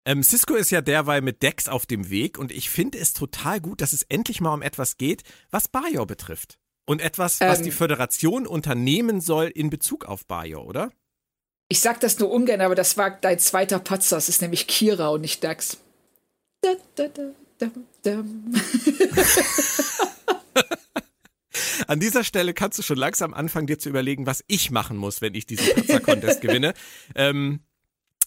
Ähm, 0.05 0.21
Cisco 0.21 0.53
ist 0.53 0.69
ja 0.69 0.81
derweil 0.81 1.21
mit 1.21 1.41
Dex 1.41 1.67
auf 1.67 1.87
dem 1.87 2.09
Weg 2.11 2.37
und 2.37 2.51
ich 2.51 2.69
finde 2.69 2.99
es 2.99 3.13
total 3.13 3.59
gut, 3.59 3.81
dass 3.81 3.91
es 3.91 4.03
endlich 4.03 4.39
mal 4.39 4.53
um 4.53 4.61
etwas 4.61 4.97
geht, 4.97 5.23
was 5.49 5.67
Bajor 5.67 6.05
betrifft. 6.05 6.59
Und 6.85 7.01
etwas, 7.01 7.41
was 7.41 7.59
ähm, 7.59 7.65
die 7.65 7.71
Föderation 7.71 8.45
unternehmen 8.45 9.19
soll 9.19 9.47
in 9.47 9.71
Bezug 9.71 10.05
auf 10.05 10.27
Bajor, 10.27 10.67
oder? 10.67 10.91
Ich 11.67 11.79
sag 11.79 11.99
das 11.99 12.19
nur 12.19 12.29
ungern, 12.29 12.61
aber 12.61 12.75
das 12.75 12.95
war 12.97 13.09
dein 13.09 13.39
zweiter 13.39 13.79
Patzer. 13.79 14.17
Es 14.17 14.29
ist 14.29 14.43
nämlich 14.43 14.67
Kira 14.67 15.07
und 15.07 15.21
nicht 15.21 15.41
Dex. 15.41 15.79
Da, 16.61 16.75
da, 16.93 17.07
da, 17.07 17.25
An 21.87 21.99
dieser 21.99 22.23
Stelle 22.23 22.53
kannst 22.53 22.77
du 22.77 22.83
schon 22.83 22.97
langsam 22.97 23.33
anfangen, 23.33 23.65
dir 23.65 23.79
zu 23.79 23.89
überlegen, 23.89 24.27
was 24.27 24.43
ich 24.47 24.69
machen 24.69 24.97
muss, 24.97 25.21
wenn 25.21 25.33
ich 25.33 25.47
diesen 25.47 25.73
Patzer-Contest 25.73 26.41
gewinne. 26.41 26.73
Ähm, 27.15 27.61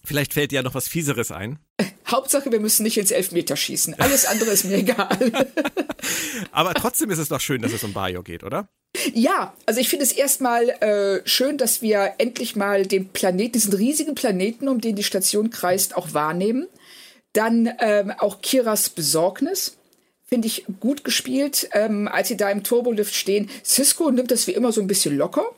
Vielleicht 0.09 0.33
fällt 0.33 0.53
dir 0.53 0.57
ja 0.57 0.63
noch 0.63 0.75
was 0.75 0.89
Fieseres 0.89 1.31
ein. 1.31 1.59
Hauptsache, 2.11 2.51
wir 2.51 2.61
müssen 2.61 2.83
nicht 2.83 2.97
ins 2.97 3.11
Elfmeter 3.11 3.57
schießen. 3.57 4.01
Alles 4.01 4.25
andere 4.25 4.53
ist 4.53 4.65
mir 4.65 4.79
egal. 4.79 5.11
Aber 6.51 6.73
trotzdem 6.73 7.11
ist 7.11 7.19
es 7.19 7.29
doch 7.29 7.43
schön, 7.43 7.61
dass 7.61 7.75
es 7.75 7.85
um 7.85 7.93
Bayo 7.93 8.23
geht, 8.23 8.43
oder? 8.43 8.71
Ja, 9.13 9.53
also 9.67 9.81
ich 9.81 9.91
finde 9.91 10.07
es 10.07 10.13
erstmal 10.13 10.71
äh, 10.71 11.21
schön, 11.29 11.59
dass 11.59 11.83
wir 11.83 12.15
endlich 12.17 12.57
mal 12.57 12.87
den 12.87 13.11
Planet, 13.11 13.55
diesen 13.55 13.75
riesigen 13.75 14.15
Planeten, 14.15 14.69
um 14.69 14.81
den 14.81 14.97
die 14.97 15.05
Station 15.05 15.51
kreist, 15.51 15.95
auch 15.95 16.15
wahrnehmen. 16.15 16.69
Dann 17.35 17.71
ähm, 17.79 18.11
auch 18.17 18.41
Kiras 18.41 18.89
Besorgnis. 18.89 19.77
Finde 20.25 20.49
ich 20.49 20.65
gut 20.81 21.05
gespielt, 21.05 21.69
ähm, 21.73 22.09
als 22.09 22.29
sie 22.29 22.39
da 22.39 22.49
im 22.49 22.63
Turbolift 22.63 23.15
stehen. 23.15 23.51
Cisco 23.63 24.11
nimmt 24.11 24.31
das 24.31 24.47
wie 24.47 24.53
immer 24.53 24.73
so 24.73 24.81
ein 24.81 24.87
bisschen 24.87 25.19
locker 25.19 25.55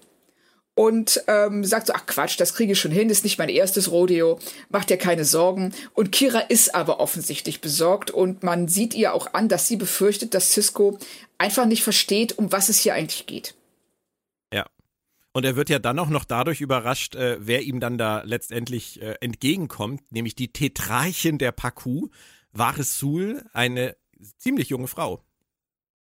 und 0.80 1.22
ähm, 1.26 1.62
sagt 1.62 1.88
so, 1.88 1.92
ach 1.92 2.06
Quatsch, 2.06 2.40
das 2.40 2.54
kriege 2.54 2.72
ich 2.72 2.80
schon 2.80 2.90
hin, 2.90 3.10
ist 3.10 3.22
nicht 3.22 3.36
mein 3.36 3.50
erstes 3.50 3.90
Rodeo, 3.90 4.38
macht 4.70 4.88
dir 4.88 4.96
keine 4.96 5.26
Sorgen. 5.26 5.74
Und 5.92 6.10
Kira 6.10 6.38
ist 6.38 6.74
aber 6.74 7.00
offensichtlich 7.00 7.60
besorgt 7.60 8.10
und 8.10 8.42
man 8.42 8.66
sieht 8.66 8.94
ihr 8.94 9.12
auch 9.12 9.34
an, 9.34 9.50
dass 9.50 9.68
sie 9.68 9.76
befürchtet, 9.76 10.32
dass 10.32 10.52
Cisco 10.52 10.98
einfach 11.36 11.66
nicht 11.66 11.82
versteht, 11.82 12.38
um 12.38 12.50
was 12.50 12.70
es 12.70 12.78
hier 12.78 12.94
eigentlich 12.94 13.26
geht. 13.26 13.54
Ja. 14.54 14.64
Und 15.32 15.44
er 15.44 15.54
wird 15.54 15.68
ja 15.68 15.80
dann 15.80 15.98
auch 15.98 16.08
noch 16.08 16.24
dadurch 16.24 16.62
überrascht, 16.62 17.14
äh, 17.14 17.36
wer 17.40 17.60
ihm 17.60 17.78
dann 17.78 17.98
da 17.98 18.22
letztendlich 18.22 19.02
äh, 19.02 19.16
entgegenkommt, 19.20 20.10
nämlich 20.10 20.34
die 20.34 20.50
Tetrarchin 20.50 21.36
der 21.36 21.52
Paku, 21.52 22.08
Vares 22.52 22.98
Sul, 22.98 23.44
eine 23.52 23.96
ziemlich 24.38 24.70
junge 24.70 24.88
Frau. 24.88 25.22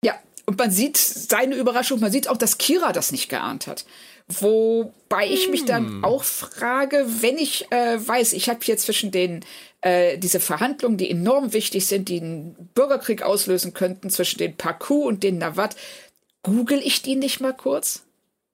Ja, 0.04 0.14
und 0.46 0.56
man 0.56 0.70
sieht 0.70 0.98
seine 0.98 1.56
Überraschung, 1.56 1.98
man 1.98 2.12
sieht 2.12 2.28
auch, 2.28 2.36
dass 2.36 2.58
Kira 2.58 2.92
das 2.92 3.10
nicht 3.10 3.28
geahnt 3.28 3.66
hat. 3.66 3.86
Wobei 4.28 5.26
ich 5.28 5.48
mich 5.50 5.64
dann 5.64 5.86
hm. 5.86 6.04
auch 6.04 6.24
frage, 6.24 7.06
wenn 7.20 7.38
ich 7.38 7.70
äh, 7.70 7.98
weiß, 8.06 8.32
ich 8.32 8.48
habe 8.48 8.60
hier 8.62 8.76
zwischen 8.76 9.10
den 9.10 9.44
äh, 9.80 10.16
diese 10.18 10.40
Verhandlungen, 10.40 10.96
die 10.96 11.10
enorm 11.10 11.52
wichtig 11.52 11.86
sind, 11.86 12.08
die 12.08 12.20
einen 12.20 12.70
Bürgerkrieg 12.74 13.22
auslösen 13.22 13.74
könnten 13.74 14.10
zwischen 14.10 14.38
den 14.38 14.56
Paku 14.56 15.06
und 15.06 15.22
den 15.22 15.38
Nawat, 15.38 15.76
google 16.42 16.80
ich 16.82 17.02
die 17.02 17.16
nicht 17.16 17.40
mal 17.40 17.52
kurz? 17.52 18.04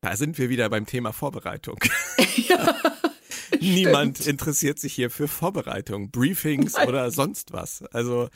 Da 0.00 0.16
sind 0.16 0.38
wir 0.38 0.48
wieder 0.48 0.68
beim 0.70 0.86
Thema 0.86 1.12
Vorbereitung. 1.12 1.78
ja, 2.48 2.76
Niemand 3.60 4.26
interessiert 4.26 4.78
sich 4.78 4.94
hier 4.94 5.10
für 5.10 5.28
Vorbereitung, 5.28 6.10
Briefings 6.10 6.74
Nein. 6.74 6.88
oder 6.88 7.10
sonst 7.10 7.52
was. 7.52 7.82
Also, 7.92 8.28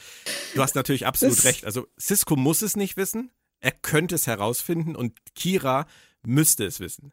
du 0.54 0.62
hast 0.62 0.74
natürlich 0.74 1.06
absolut 1.06 1.36
das 1.36 1.44
recht. 1.44 1.64
Also, 1.64 1.86
Cisco 1.98 2.36
muss 2.36 2.62
es 2.62 2.76
nicht 2.76 2.96
wissen. 2.96 3.30
Er 3.60 3.72
könnte 3.72 4.14
es 4.14 4.26
herausfinden 4.26 4.96
und 4.96 5.18
Kira 5.34 5.86
müsste 6.24 6.64
es 6.64 6.80
wissen. 6.80 7.12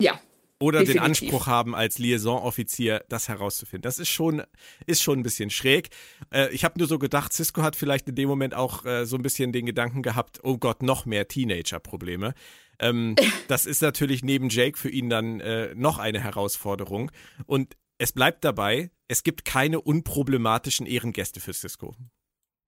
Ja. 0.00 0.20
Oder 0.58 0.80
definitiv. 0.80 1.02
den 1.02 1.10
Anspruch 1.10 1.46
haben, 1.46 1.74
als 1.74 1.98
Liaison-Offizier 1.98 3.04
das 3.10 3.28
herauszufinden. 3.28 3.82
Das 3.82 3.98
ist 3.98 4.08
schon, 4.08 4.42
ist 4.86 5.02
schon 5.02 5.18
ein 5.18 5.22
bisschen 5.22 5.50
schräg. 5.50 5.90
Äh, 6.32 6.48
ich 6.50 6.64
habe 6.64 6.78
nur 6.78 6.88
so 6.88 6.98
gedacht, 6.98 7.34
Cisco 7.34 7.62
hat 7.62 7.76
vielleicht 7.76 8.08
in 8.08 8.14
dem 8.14 8.28
Moment 8.28 8.54
auch 8.54 8.86
äh, 8.86 9.04
so 9.04 9.16
ein 9.16 9.22
bisschen 9.22 9.52
den 9.52 9.66
Gedanken 9.66 10.02
gehabt, 10.02 10.40
oh 10.44 10.56
Gott, 10.56 10.82
noch 10.82 11.04
mehr 11.04 11.28
Teenager-Probleme. 11.28 12.32
Ähm, 12.78 13.16
das 13.48 13.66
ist 13.66 13.82
natürlich 13.82 14.22
neben 14.22 14.48
Jake 14.48 14.78
für 14.78 14.88
ihn 14.88 15.10
dann 15.10 15.40
äh, 15.40 15.74
noch 15.74 15.98
eine 15.98 16.20
Herausforderung. 16.20 17.10
Und 17.44 17.76
es 17.98 18.12
bleibt 18.12 18.42
dabei, 18.42 18.90
es 19.08 19.22
gibt 19.22 19.44
keine 19.44 19.80
unproblematischen 19.82 20.86
Ehrengäste 20.86 21.40
für 21.40 21.52
Cisco. 21.52 21.94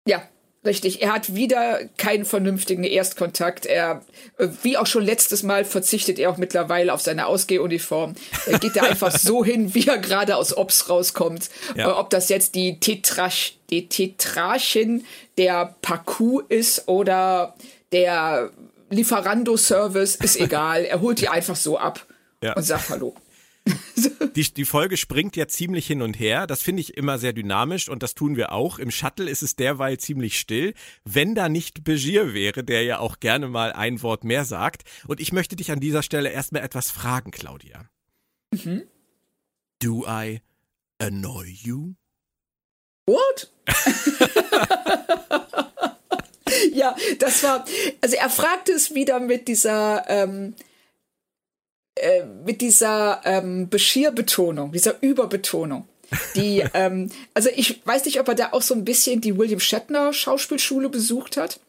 Ja, 0.07 0.29
Richtig, 0.65 1.03
er 1.03 1.13
hat 1.13 1.35
wieder 1.35 1.81
keinen 1.97 2.25
vernünftigen 2.25 2.85
Erstkontakt. 2.85 3.67
Er, 3.67 4.03
äh, 4.39 4.47
wie 4.63 4.77
auch 4.77 4.87
schon 4.87 5.05
letztes 5.05 5.43
Mal, 5.43 5.65
verzichtet 5.65 6.21
er 6.21 6.31
auch 6.31 6.37
mittlerweile 6.37 6.93
auf 6.95 7.01
seine 7.01 7.27
Ausgehuniform. 7.27 8.15
Er 8.47 8.61
geht 8.61 8.77
da 8.77 8.83
einfach 8.83 9.11
so 9.11 9.45
hin, 9.45 9.75
wie 9.75 9.89
er 9.89 9.99
gerade 9.99 10.37
aus 10.37 10.57
Ops 10.57 10.89
rauskommt. 10.89 11.51
Ja. 11.77 11.91
Äh, 11.91 11.93
ob 11.95 12.11
das 12.11 12.29
jetzt 12.29 12.55
die, 12.55 12.79
Tetrach, 12.79 13.53
die 13.71 13.89
Tetrarchin 13.89 15.05
der 15.37 15.75
Paku 15.83 16.41
ist 16.49 16.87
oder 16.87 17.57
der 17.91 18.51
Lieferando-Service, 18.91 20.15
ist 20.17 20.39
egal. 20.39 20.85
Er 20.85 21.01
holt 21.01 21.21
die 21.21 21.29
einfach 21.29 21.57
so 21.57 21.77
ab 21.77 22.07
ja. 22.41 22.53
und 22.53 22.63
sagt 22.63 22.89
Hallo. 22.91 23.17
die, 24.37 24.55
die 24.55 24.65
Folge 24.65 24.97
springt 24.97 25.37
ja 25.37 25.47
ziemlich 25.47 25.87
hin 25.87 26.03
und 26.03 26.19
her. 26.19 26.47
Das 26.47 26.63
finde 26.63 26.81
ich 26.81 26.97
immer 26.97 27.19
sehr 27.19 27.33
dynamisch 27.33 27.89
und 27.89 28.03
das 28.03 28.15
tun 28.15 28.37
wir 28.37 28.53
auch. 28.53 28.79
Im 28.79 28.91
Shuttle 28.91 29.31
ist 29.31 29.43
es 29.43 29.57
derweil 29.57 29.99
ziemlich 29.99 30.39
still. 30.39 30.75
Wenn 31.05 31.35
da 31.35 31.49
nicht 31.49 31.85
Begier 31.85 32.35
wäre, 32.35 32.65
der 32.65 32.83
ja 32.83 32.99
auch 32.99 33.21
gerne 33.21 33.49
mal 33.49 33.73
ein 33.73 34.03
Wort 34.03 34.25
mehr 34.25 34.45
sagt. 34.45 34.83
Und 35.07 35.21
ich 35.21 35.33
möchte 35.33 35.57
dich 35.57 35.71
an 35.71 35.81
dieser 35.81 36.03
Stelle 36.03 36.31
erstmal 36.31 36.63
etwas 36.63 36.91
fragen, 36.91 37.31
Claudia. 37.31 37.89
Mhm. 38.53 38.83
Do 39.81 40.05
I 40.07 40.41
annoy 40.99 41.49
you? 41.49 41.95
What? 43.07 43.51
ja, 46.73 46.97
das 47.19 47.43
war, 47.43 47.65
also 48.01 48.17
er 48.17 48.31
fragte 48.31 48.73
es 48.73 48.95
wieder 48.95 49.21
mit 49.21 49.49
dieser, 49.49 50.05
ähm, 50.09 50.55
äh, 51.97 52.25
mit 52.45 52.61
dieser 52.61 53.21
ähm, 53.25 53.69
Beschirbetonung, 53.69 54.73
dieser 54.73 55.03
Überbetonung. 55.03 55.89
Die, 56.35 56.65
ähm, 56.75 57.11
also 57.35 57.49
ich 57.55 57.87
weiß 57.87 58.05
nicht, 58.05 58.21
ob 58.21 58.29
er 58.29 58.35
da 58.35 58.49
auch 58.53 58.63
so 58.63 58.75
ein 58.75 58.85
bisschen 58.85 59.21
die 59.21 59.37
William 59.37 59.61
Shatner 59.61 60.13
Schauspielschule 60.13 60.89
besucht 60.89 61.37
hat, 61.37 61.61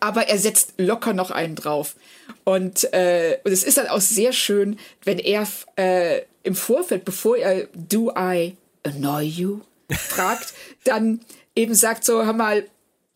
aber 0.00 0.28
er 0.28 0.38
setzt 0.38 0.74
locker 0.76 1.12
noch 1.12 1.30
einen 1.30 1.54
drauf. 1.54 1.96
Und, 2.44 2.92
äh, 2.92 3.38
und 3.44 3.52
es 3.52 3.64
ist 3.64 3.78
dann 3.78 3.88
auch 3.88 4.00
sehr 4.00 4.32
schön, 4.32 4.78
wenn 5.04 5.18
er 5.18 5.46
äh, 5.76 6.22
im 6.42 6.54
Vorfeld, 6.54 7.04
bevor 7.04 7.36
er 7.36 7.68
Do 7.74 8.12
I 8.16 8.56
annoy 8.82 9.24
you 9.24 9.60
fragt, 9.90 10.52
dann 10.84 11.20
eben 11.54 11.74
sagt 11.74 12.04
so, 12.04 12.24
hör 12.24 12.32
mal, 12.32 12.66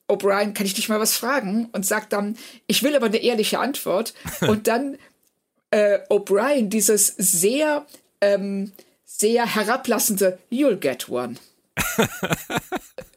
O'Brien, 0.08 0.54
kann 0.54 0.66
ich 0.66 0.74
dich 0.74 0.88
mal 0.88 1.00
was 1.00 1.16
fragen? 1.16 1.68
Und 1.72 1.84
sagt 1.84 2.12
dann, 2.14 2.36
ich 2.66 2.82
will 2.82 2.96
aber 2.96 3.06
eine 3.06 3.18
ehrliche 3.18 3.58
Antwort. 3.58 4.14
Und 4.40 4.66
dann 4.66 4.96
äh, 5.70 6.00
O'Brien 6.08 6.68
dieses 6.68 7.06
sehr, 7.16 7.86
ähm, 8.20 8.72
sehr 9.04 9.46
herablassende 9.46 10.38
You'll 10.50 10.76
get 10.76 11.08
one 11.08 11.36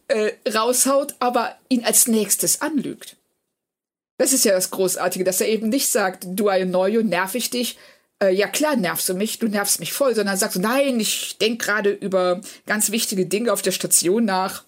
äh, 0.07 0.31
raushaut, 0.49 1.15
aber 1.19 1.55
ihn 1.69 1.83
als 1.83 2.07
nächstes 2.07 2.61
anlügt. 2.61 3.17
Das 4.17 4.33
ist 4.33 4.45
ja 4.45 4.53
das 4.53 4.69
Großartige, 4.69 5.25
dass 5.25 5.41
er 5.41 5.47
eben 5.47 5.69
nicht 5.69 5.89
sagt, 5.89 6.25
du 6.27 6.49
I 6.49 6.61
annoy 6.61 6.91
you, 6.91 7.01
nerv 7.01 7.33
ich 7.33 7.49
dich. 7.49 7.77
Äh, 8.21 8.33
ja 8.35 8.47
klar, 8.47 8.75
nervst 8.75 9.09
du 9.09 9.15
mich, 9.15 9.39
du 9.39 9.47
nervst 9.47 9.79
mich 9.79 9.93
voll, 9.93 10.13
sondern 10.13 10.37
sagst, 10.37 10.59
nein, 10.59 10.99
ich 10.99 11.37
denke 11.39 11.65
gerade 11.65 11.89
über 11.89 12.41
ganz 12.67 12.91
wichtige 12.91 13.25
Dinge 13.25 13.51
auf 13.51 13.63
der 13.63 13.71
Station 13.71 14.25
nach. 14.25 14.63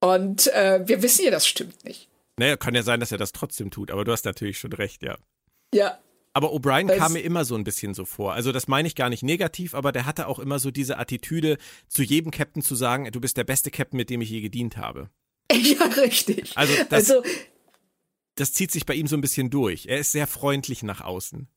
Und 0.00 0.46
äh, 0.54 0.86
wir 0.86 1.02
wissen 1.02 1.24
ja, 1.24 1.30
das 1.30 1.48
stimmt 1.48 1.84
nicht. 1.84 2.08
Naja, 2.38 2.56
kann 2.56 2.74
ja 2.74 2.82
sein, 2.82 3.00
dass 3.00 3.12
er 3.12 3.18
das 3.18 3.32
trotzdem 3.32 3.70
tut, 3.70 3.90
aber 3.90 4.04
du 4.04 4.12
hast 4.12 4.24
natürlich 4.24 4.58
schon 4.58 4.72
recht, 4.72 5.02
ja. 5.02 5.18
Ja, 5.74 5.98
Aber 6.32 6.52
O'Brien 6.52 6.86
kam 6.96 7.14
mir 7.14 7.20
immer 7.20 7.44
so 7.44 7.56
ein 7.56 7.64
bisschen 7.64 7.92
so 7.92 8.04
vor. 8.04 8.34
Also 8.34 8.52
das 8.52 8.68
meine 8.68 8.86
ich 8.86 8.94
gar 8.94 9.10
nicht 9.10 9.22
negativ, 9.22 9.74
aber 9.74 9.90
der 9.90 10.06
hatte 10.06 10.28
auch 10.28 10.38
immer 10.38 10.58
so 10.58 10.70
diese 10.70 10.98
Attitüde, 10.98 11.58
zu 11.88 12.02
jedem 12.02 12.30
Captain 12.30 12.62
zu 12.62 12.76
sagen, 12.76 13.10
du 13.10 13.20
bist 13.20 13.36
der 13.36 13.44
beste 13.44 13.70
Captain, 13.70 13.96
mit 13.96 14.10
dem 14.10 14.20
ich 14.20 14.30
je 14.30 14.40
gedient 14.40 14.76
habe. 14.76 15.10
Ja, 15.52 15.84
richtig. 15.86 16.56
Also 16.56 16.72
das, 16.88 17.10
also, 17.10 17.22
das 18.36 18.52
zieht 18.52 18.70
sich 18.70 18.86
bei 18.86 18.94
ihm 18.94 19.08
so 19.08 19.16
ein 19.16 19.20
bisschen 19.20 19.50
durch. 19.50 19.86
Er 19.86 19.98
ist 19.98 20.12
sehr 20.12 20.28
freundlich 20.28 20.84
nach 20.84 21.00
außen. 21.00 21.48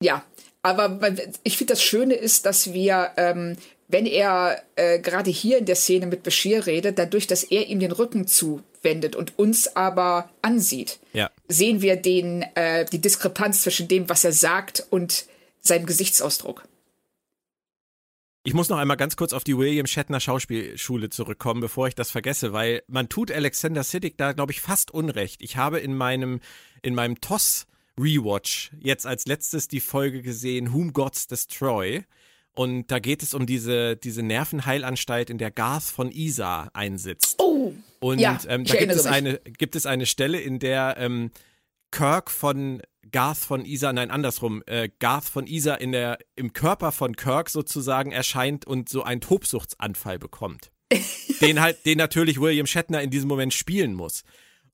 Ja, 0.00 0.24
aber 0.62 1.00
ich 1.42 1.56
finde, 1.56 1.72
das 1.72 1.82
Schöne 1.82 2.14
ist, 2.14 2.46
dass 2.46 2.72
wir, 2.72 3.12
ähm, 3.16 3.56
wenn 3.88 4.06
er 4.06 4.62
äh, 4.74 4.98
gerade 4.98 5.30
hier 5.30 5.58
in 5.58 5.66
der 5.66 5.76
Szene 5.76 6.06
mit 6.06 6.22
Bashir 6.22 6.66
redet, 6.66 6.98
dadurch, 6.98 7.26
dass 7.26 7.44
er 7.44 7.66
ihm 7.66 7.80
den 7.80 7.92
Rücken 7.92 8.26
zuwendet 8.26 9.14
und 9.14 9.38
uns 9.38 9.76
aber 9.76 10.30
ansieht, 10.42 10.98
ja. 11.12 11.30
sehen 11.48 11.82
wir 11.82 11.96
den, 11.96 12.42
äh, 12.54 12.84
die 12.86 13.00
Diskrepanz 13.00 13.62
zwischen 13.62 13.88
dem, 13.88 14.08
was 14.08 14.24
er 14.24 14.32
sagt 14.32 14.86
und 14.90 15.26
seinem 15.60 15.86
Gesichtsausdruck. 15.86 16.64
Ich 18.46 18.54
muss 18.54 18.68
noch 18.68 18.78
einmal 18.78 18.96
ganz 18.96 19.16
kurz 19.16 19.32
auf 19.32 19.42
die 19.42 19.58
William 19.58 19.86
Shatner 19.86 20.20
Schauspielschule 20.20 21.10
zurückkommen, 21.10 21.60
bevor 21.60 21.88
ich 21.88 21.96
das 21.96 22.12
vergesse, 22.12 22.52
weil 22.52 22.84
man 22.86 23.08
tut 23.08 23.32
Alexander 23.32 23.82
Siddig 23.82 24.16
da, 24.16 24.34
glaube 24.34 24.52
ich, 24.52 24.60
fast 24.60 24.92
Unrecht. 24.92 25.42
Ich 25.42 25.56
habe 25.56 25.80
in 25.80 25.96
meinem, 25.96 26.40
in 26.80 26.94
meinem 26.94 27.20
TOS 27.20 27.66
Rewatch 27.98 28.70
jetzt 28.78 29.04
als 29.04 29.26
letztes 29.26 29.66
die 29.66 29.80
Folge 29.80 30.22
gesehen, 30.22 30.72
Whom 30.72 30.92
Gods 30.92 31.26
Destroy. 31.26 32.04
Und 32.56 32.90
da 32.90 33.00
geht 33.00 33.22
es 33.22 33.34
um 33.34 33.44
diese, 33.44 33.96
diese 33.96 34.22
Nervenheilanstalt, 34.22 35.28
in 35.28 35.36
der 35.36 35.50
Garth 35.50 35.84
von 35.84 36.10
Isa 36.10 36.70
einsitzt. 36.72 37.36
Oh! 37.38 37.74
Und 38.00 38.18
ja, 38.18 38.38
ähm, 38.48 38.64
da 38.64 38.76
gibt 38.76 38.92
es, 38.92 39.04
eine, 39.04 39.38
gibt 39.58 39.76
es 39.76 39.84
eine 39.84 40.06
Stelle, 40.06 40.40
in 40.40 40.58
der 40.58 40.96
ähm, 40.98 41.30
Kirk 41.90 42.30
von 42.30 42.80
Garth 43.10 43.38
von 43.38 43.66
Isa, 43.66 43.92
nein, 43.92 44.10
andersrum, 44.10 44.62
äh, 44.66 44.88
Garth 44.98 45.28
von 45.28 45.46
Isa 45.46 45.74
in 45.74 45.92
der, 45.92 46.18
im 46.34 46.54
Körper 46.54 46.92
von 46.92 47.14
Kirk 47.14 47.50
sozusagen 47.50 48.10
erscheint 48.10 48.66
und 48.66 48.88
so 48.88 49.02
einen 49.02 49.20
Tobsuchtsanfall 49.20 50.18
bekommt. 50.18 50.70
den 51.42 51.60
halt, 51.60 51.84
den 51.84 51.98
natürlich 51.98 52.40
William 52.40 52.66
Shatner 52.66 53.02
in 53.02 53.10
diesem 53.10 53.28
Moment 53.28 53.52
spielen 53.52 53.92
muss. 53.92 54.24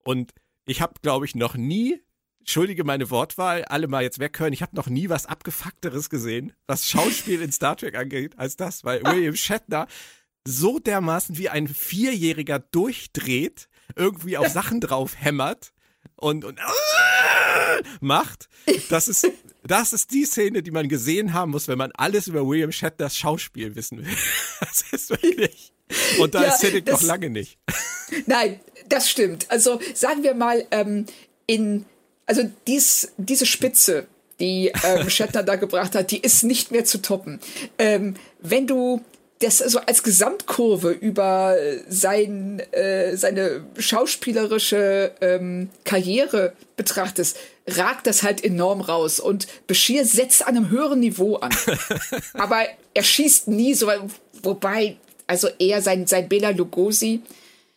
Und 0.05 0.33
ich 0.67 0.81
habe, 0.81 0.95
glaube 1.03 1.27
ich, 1.27 1.35
noch 1.35 1.57
nie, 1.57 2.01
entschuldige 2.43 2.83
meine 2.85 3.09
Wortwahl, 3.11 3.65
alle 3.65 3.87
mal 3.87 4.03
jetzt 4.03 4.19
weghören, 4.19 4.53
ich 4.53 4.63
habe 4.63 4.75
noch 4.75 4.89
nie 4.89 5.09
was 5.09 5.27
abgefuckteres 5.27 6.11
gesehen, 6.11 6.53
was 6.67 6.89
Schauspiel 6.89 7.41
in 7.41 7.53
Star 7.53 7.77
Trek 7.77 7.97
angeht, 7.97 8.37
als 8.37 8.57
das, 8.57 8.85
weil 8.85 9.03
William 9.07 9.37
Shatner 9.37 9.87
so 10.47 10.81
dermaßen 10.81 11.39
wie 11.39 11.49
ein 11.49 11.69
Vierjähriger 11.69 12.59
durchdreht, 12.59 13.69
irgendwie 13.95 14.37
auf 14.37 14.49
Sachen 14.53 14.81
drauf 14.81 15.15
hämmert 15.17 15.73
und, 16.17 16.45
und 16.45 16.59
macht. 18.01 18.49
Das 18.91 19.07
ist, 19.07 19.31
das 19.63 19.93
ist 19.93 20.11
die 20.11 20.25
Szene, 20.25 20.65
die 20.65 20.73
man 20.73 20.89
gesehen 20.89 21.33
haben 21.35 21.53
muss, 21.53 21.69
wenn 21.69 21.79
man 21.79 21.93
alles 21.93 22.27
über 22.27 22.47
William 22.47 22.73
Shatners 22.73 23.17
Schauspiel 23.17 23.77
wissen 23.77 23.99
will. 23.99 24.17
Das 24.61 24.85
ist 24.91 25.11
wirklich. 25.11 25.73
Und 26.19 26.35
da 26.35 26.43
ja, 26.43 26.49
ist 26.49 26.61
Siddick 26.61 26.87
noch 26.89 27.03
lange 27.03 27.31
nicht. 27.31 27.59
Nein, 28.27 28.61
das 28.89 29.09
stimmt. 29.09 29.49
Also 29.51 29.81
sagen 29.95 30.23
wir 30.25 30.35
mal, 30.35 30.67
ähm, 30.71 31.07
in, 31.47 31.85
also 32.33 32.51
dies, 32.67 33.13
diese 33.19 33.45
Spitze, 33.45 34.07
die 34.41 34.73
ähm, 34.85 35.11
Shatner 35.11 35.43
da 35.43 35.57
gebracht 35.57 35.95
hat, 35.95 36.11
die 36.11 36.21
ist 36.21 36.45
nicht 36.45 36.71
mehr 36.71 36.87
zu 36.87 37.03
toppen. 37.03 37.41
Ähm, 37.79 38.15
wenn 38.41 38.67
du 38.67 39.03
das 39.41 39.59
so 39.59 39.81
als 39.81 40.03
Gesamtkurve 40.03 40.93
über 40.93 41.57
sein, 41.89 42.61
äh, 42.71 43.17
seine 43.17 43.65
schauspielerische 43.77 45.13
ähm, 45.21 45.69
Karriere 45.85 46.55
betrachtest, 46.77 47.37
ragt 47.67 48.07
das 48.07 48.23
halt 48.23 48.43
enorm 48.43 48.81
raus. 48.81 49.21
Und 49.21 49.49
Bashir 49.67 50.07
setzt 50.07 50.47
an 50.47 50.57
einem 50.57 50.71
höheren 50.71 51.01
Niveau 51.01 51.37
an. 51.37 51.55
Aber 52.35 52.65
er 52.95 53.03
schießt 53.03 53.49
nie 53.49 53.75
so, 53.75 53.91
wobei, 54.43 54.97
also 55.27 55.49
eher 55.59 55.83
sein, 55.83 56.07
sein 56.07 56.29
Bela 56.29 56.51
Lugosi, 56.51 57.21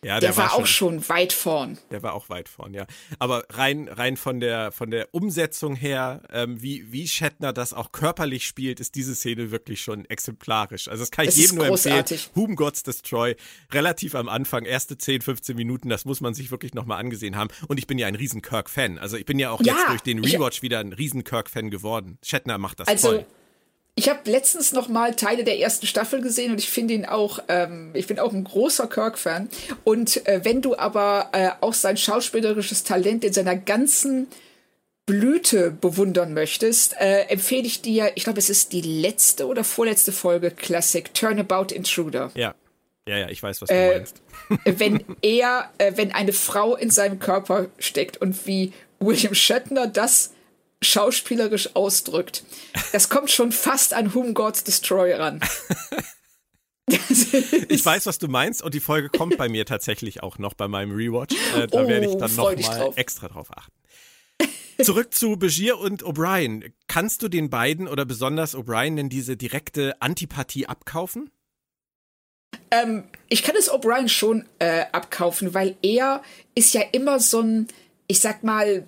ja, 0.06 0.20
der, 0.20 0.30
der 0.30 0.36
war, 0.36 0.50
war, 0.50 0.54
auch 0.54 0.66
schon, 0.66 1.08
weit 1.08 1.32
vorn. 1.32 1.78
Der 1.90 2.00
war 2.04 2.14
auch 2.14 2.28
weit 2.28 2.48
vorn, 2.48 2.72
ja. 2.74 2.86
Aber 3.18 3.44
rein, 3.50 3.88
rein 3.88 4.16
von 4.16 4.38
der, 4.38 4.70
von 4.70 4.92
der 4.92 5.12
Umsetzung 5.12 5.74
her, 5.74 6.22
ähm, 6.32 6.62
wie, 6.62 6.92
wie 6.92 7.08
Shatner 7.08 7.52
das 7.52 7.72
auch 7.72 7.90
körperlich 7.90 8.46
spielt, 8.46 8.78
ist 8.78 8.94
diese 8.94 9.16
Szene 9.16 9.50
wirklich 9.50 9.82
schon 9.82 10.04
exemplarisch. 10.04 10.86
Also 10.86 11.02
das 11.02 11.10
kann 11.10 11.24
ich 11.24 11.30
es 11.30 11.36
jedem 11.38 11.56
nur 11.56 11.66
empfehlen. 11.66 12.04
Whom 12.34 12.54
Gods 12.54 12.84
Destroy, 12.84 13.34
relativ 13.72 14.14
am 14.14 14.28
Anfang, 14.28 14.64
erste 14.64 14.96
10, 14.96 15.22
15 15.22 15.56
Minuten, 15.56 15.88
das 15.88 16.04
muss 16.04 16.20
man 16.20 16.34
sich 16.34 16.52
wirklich 16.52 16.72
nochmal 16.72 17.00
angesehen 17.00 17.34
haben. 17.34 17.50
Und 17.66 17.78
ich 17.78 17.88
bin 17.88 17.98
ja 17.98 18.06
ein 18.06 18.14
riesen 18.14 18.42
Kirk-Fan. 18.42 18.98
Also 18.98 19.16
ich 19.16 19.26
bin 19.26 19.40
ja 19.40 19.50
auch 19.50 19.60
ja, 19.60 19.74
jetzt 19.74 19.88
durch 19.88 20.02
den 20.02 20.24
Rewatch 20.24 20.62
wieder 20.62 20.78
ein 20.78 20.92
riesen 20.92 21.24
Kirk-Fan 21.24 21.70
geworden. 21.70 22.18
Shatner 22.22 22.58
macht 22.58 22.78
das 22.78 22.86
also, 22.86 23.08
toll. 23.08 23.26
Ich 23.98 24.10
habe 24.10 24.30
letztens 24.30 24.72
noch 24.72 24.88
mal 24.88 25.16
Teile 25.16 25.42
der 25.42 25.58
ersten 25.58 25.86
Staffel 25.86 26.20
gesehen 26.20 26.52
und 26.52 26.58
ich 26.58 26.70
finde 26.70 26.92
ihn 26.92 27.06
auch, 27.06 27.38
ähm, 27.48 27.92
ich 27.94 28.06
bin 28.06 28.18
auch 28.18 28.34
ein 28.34 28.44
großer 28.44 28.88
Kirk-Fan. 28.88 29.48
Und 29.84 30.26
äh, 30.26 30.44
wenn 30.44 30.60
du 30.60 30.76
aber 30.76 31.30
äh, 31.32 31.50
auch 31.62 31.72
sein 31.72 31.96
schauspielerisches 31.96 32.84
Talent 32.84 33.24
in 33.24 33.32
seiner 33.32 33.56
ganzen 33.56 34.26
Blüte 35.06 35.70
bewundern 35.70 36.34
möchtest, 36.34 36.94
äh, 37.00 37.22
empfehle 37.28 37.66
ich 37.66 37.80
dir, 37.80 38.12
ich 38.16 38.24
glaube, 38.24 38.38
es 38.38 38.50
ist 38.50 38.74
die 38.74 38.82
letzte 38.82 39.46
oder 39.46 39.64
vorletzte 39.64 40.12
Folge 40.12 40.50
Classic 40.50 41.12
Turnabout 41.14 41.74
Intruder. 41.74 42.30
Ja. 42.34 42.54
Ja, 43.08 43.18
ja, 43.18 43.28
ich 43.28 43.42
weiß, 43.42 43.62
was 43.62 43.68
du 43.68 43.74
äh, 43.74 43.98
meinst. 43.98 44.20
wenn 44.64 45.04
er, 45.22 45.70
äh, 45.78 45.92
wenn 45.94 46.12
eine 46.12 46.32
Frau 46.32 46.76
in 46.76 46.90
seinem 46.90 47.18
Körper 47.18 47.68
steckt 47.78 48.16
und 48.18 48.46
wie 48.46 48.72
William 48.98 49.32
Shatner 49.32 49.86
das 49.86 50.32
schauspielerisch 50.82 51.74
ausdrückt. 51.74 52.44
Das 52.92 53.08
kommt 53.08 53.30
schon 53.30 53.52
fast 53.52 53.94
an 53.94 54.14
Whom 54.14 54.34
Gods 54.34 54.64
Destroy 54.64 55.12
ran. 55.12 55.40
ich 57.68 57.84
weiß, 57.84 58.06
was 58.06 58.18
du 58.18 58.28
meinst 58.28 58.62
und 58.62 58.74
die 58.74 58.80
Folge 58.80 59.08
kommt 59.08 59.36
bei 59.38 59.48
mir 59.48 59.66
tatsächlich 59.66 60.22
auch 60.22 60.38
noch 60.38 60.54
bei 60.54 60.68
meinem 60.68 60.92
Rewatch. 60.94 61.34
Äh, 61.56 61.66
da 61.66 61.82
oh, 61.82 61.88
werde 61.88 62.06
ich 62.06 62.16
dann 62.16 62.34
nochmal 62.34 62.92
extra 62.96 63.28
drauf 63.28 63.48
achten. 63.50 63.72
Zurück 64.82 65.14
zu 65.14 65.36
Begier 65.36 65.78
und 65.78 66.04
O'Brien. 66.04 66.72
Kannst 66.86 67.22
du 67.22 67.28
den 67.28 67.48
beiden 67.48 67.88
oder 67.88 68.04
besonders 68.04 68.54
O'Brien 68.54 68.96
denn 68.96 69.08
diese 69.08 69.36
direkte 69.36 70.00
Antipathie 70.00 70.66
abkaufen? 70.66 71.30
Ähm, 72.70 73.04
ich 73.28 73.42
kann 73.42 73.56
es 73.56 73.70
O'Brien 73.70 74.08
schon 74.08 74.44
äh, 74.58 74.84
abkaufen, 74.92 75.54
weil 75.54 75.76
er 75.82 76.22
ist 76.54 76.74
ja 76.74 76.82
immer 76.92 77.20
so 77.20 77.40
ein, 77.40 77.68
ich 78.06 78.20
sag 78.20 78.44
mal, 78.44 78.86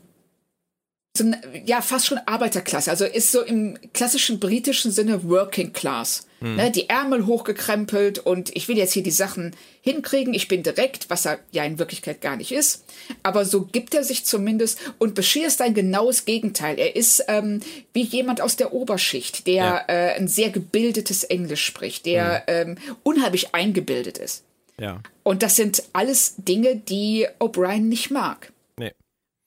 so 1.19 1.25
ein, 1.25 1.37
ja, 1.67 1.83
fast 1.83 2.07
schon 2.07 2.19
Arbeiterklasse. 2.25 2.91
Also 2.91 3.05
ist 3.05 3.33
so 3.33 3.43
im 3.43 3.79
klassischen 3.93 4.41
britischen 4.41 4.91
Sinne 4.91 5.29
Working 5.29 5.73
Class. 5.73 6.27
Hm. 6.41 6.55
Ne, 6.55 6.71
die 6.71 6.89
Ärmel 6.89 7.27
hochgekrempelt 7.27 8.21
und 8.21 8.55
ich 8.55 8.69
will 8.69 8.79
jetzt 8.79 8.93
hier 8.93 9.03
die 9.03 9.11
Sachen 9.11 9.57
hinkriegen. 9.81 10.35
Ich 10.35 10.47
bin 10.47 10.63
direkt, 10.63 11.11
was 11.11 11.27
er 11.27 11.41
ja 11.51 11.65
in 11.65 11.81
Wirklichkeit 11.81 12.21
gar 12.21 12.37
nicht 12.37 12.53
ist. 12.53 12.85
Aber 13.25 13.45
so 13.45 13.63
gibt 13.63 13.95
er 13.95 14.05
sich 14.05 14.25
zumindest. 14.25 14.79
Und 14.99 15.17
Bashir 15.17 15.49
ist 15.49 15.61
ein 15.61 15.75
genaues 15.75 16.27
Gegenteil. 16.27 16.79
Er 16.79 16.95
ist 16.95 17.25
ähm, 17.27 17.61
wie 17.93 18.03
jemand 18.03 18.41
aus 18.41 18.55
der 18.55 18.73
Oberschicht, 18.73 19.49
der 19.49 19.55
ja. 19.55 19.85
äh, 19.89 20.15
ein 20.15 20.29
sehr 20.29 20.51
gebildetes 20.51 21.25
Englisch 21.25 21.65
spricht, 21.65 22.07
der 22.07 22.45
hm. 22.47 22.77
ähm, 22.77 22.79
unheimlich 23.03 23.55
eingebildet 23.55 24.19
ist. 24.19 24.45
Ja. 24.81 25.03
Und 25.25 25.43
das 25.43 25.57
sind 25.57 25.83
alles 25.93 26.35
Dinge, 26.39 26.77
die 26.77 27.27
O'Brien 27.41 27.81
nicht 27.89 28.13
mag 28.13 28.53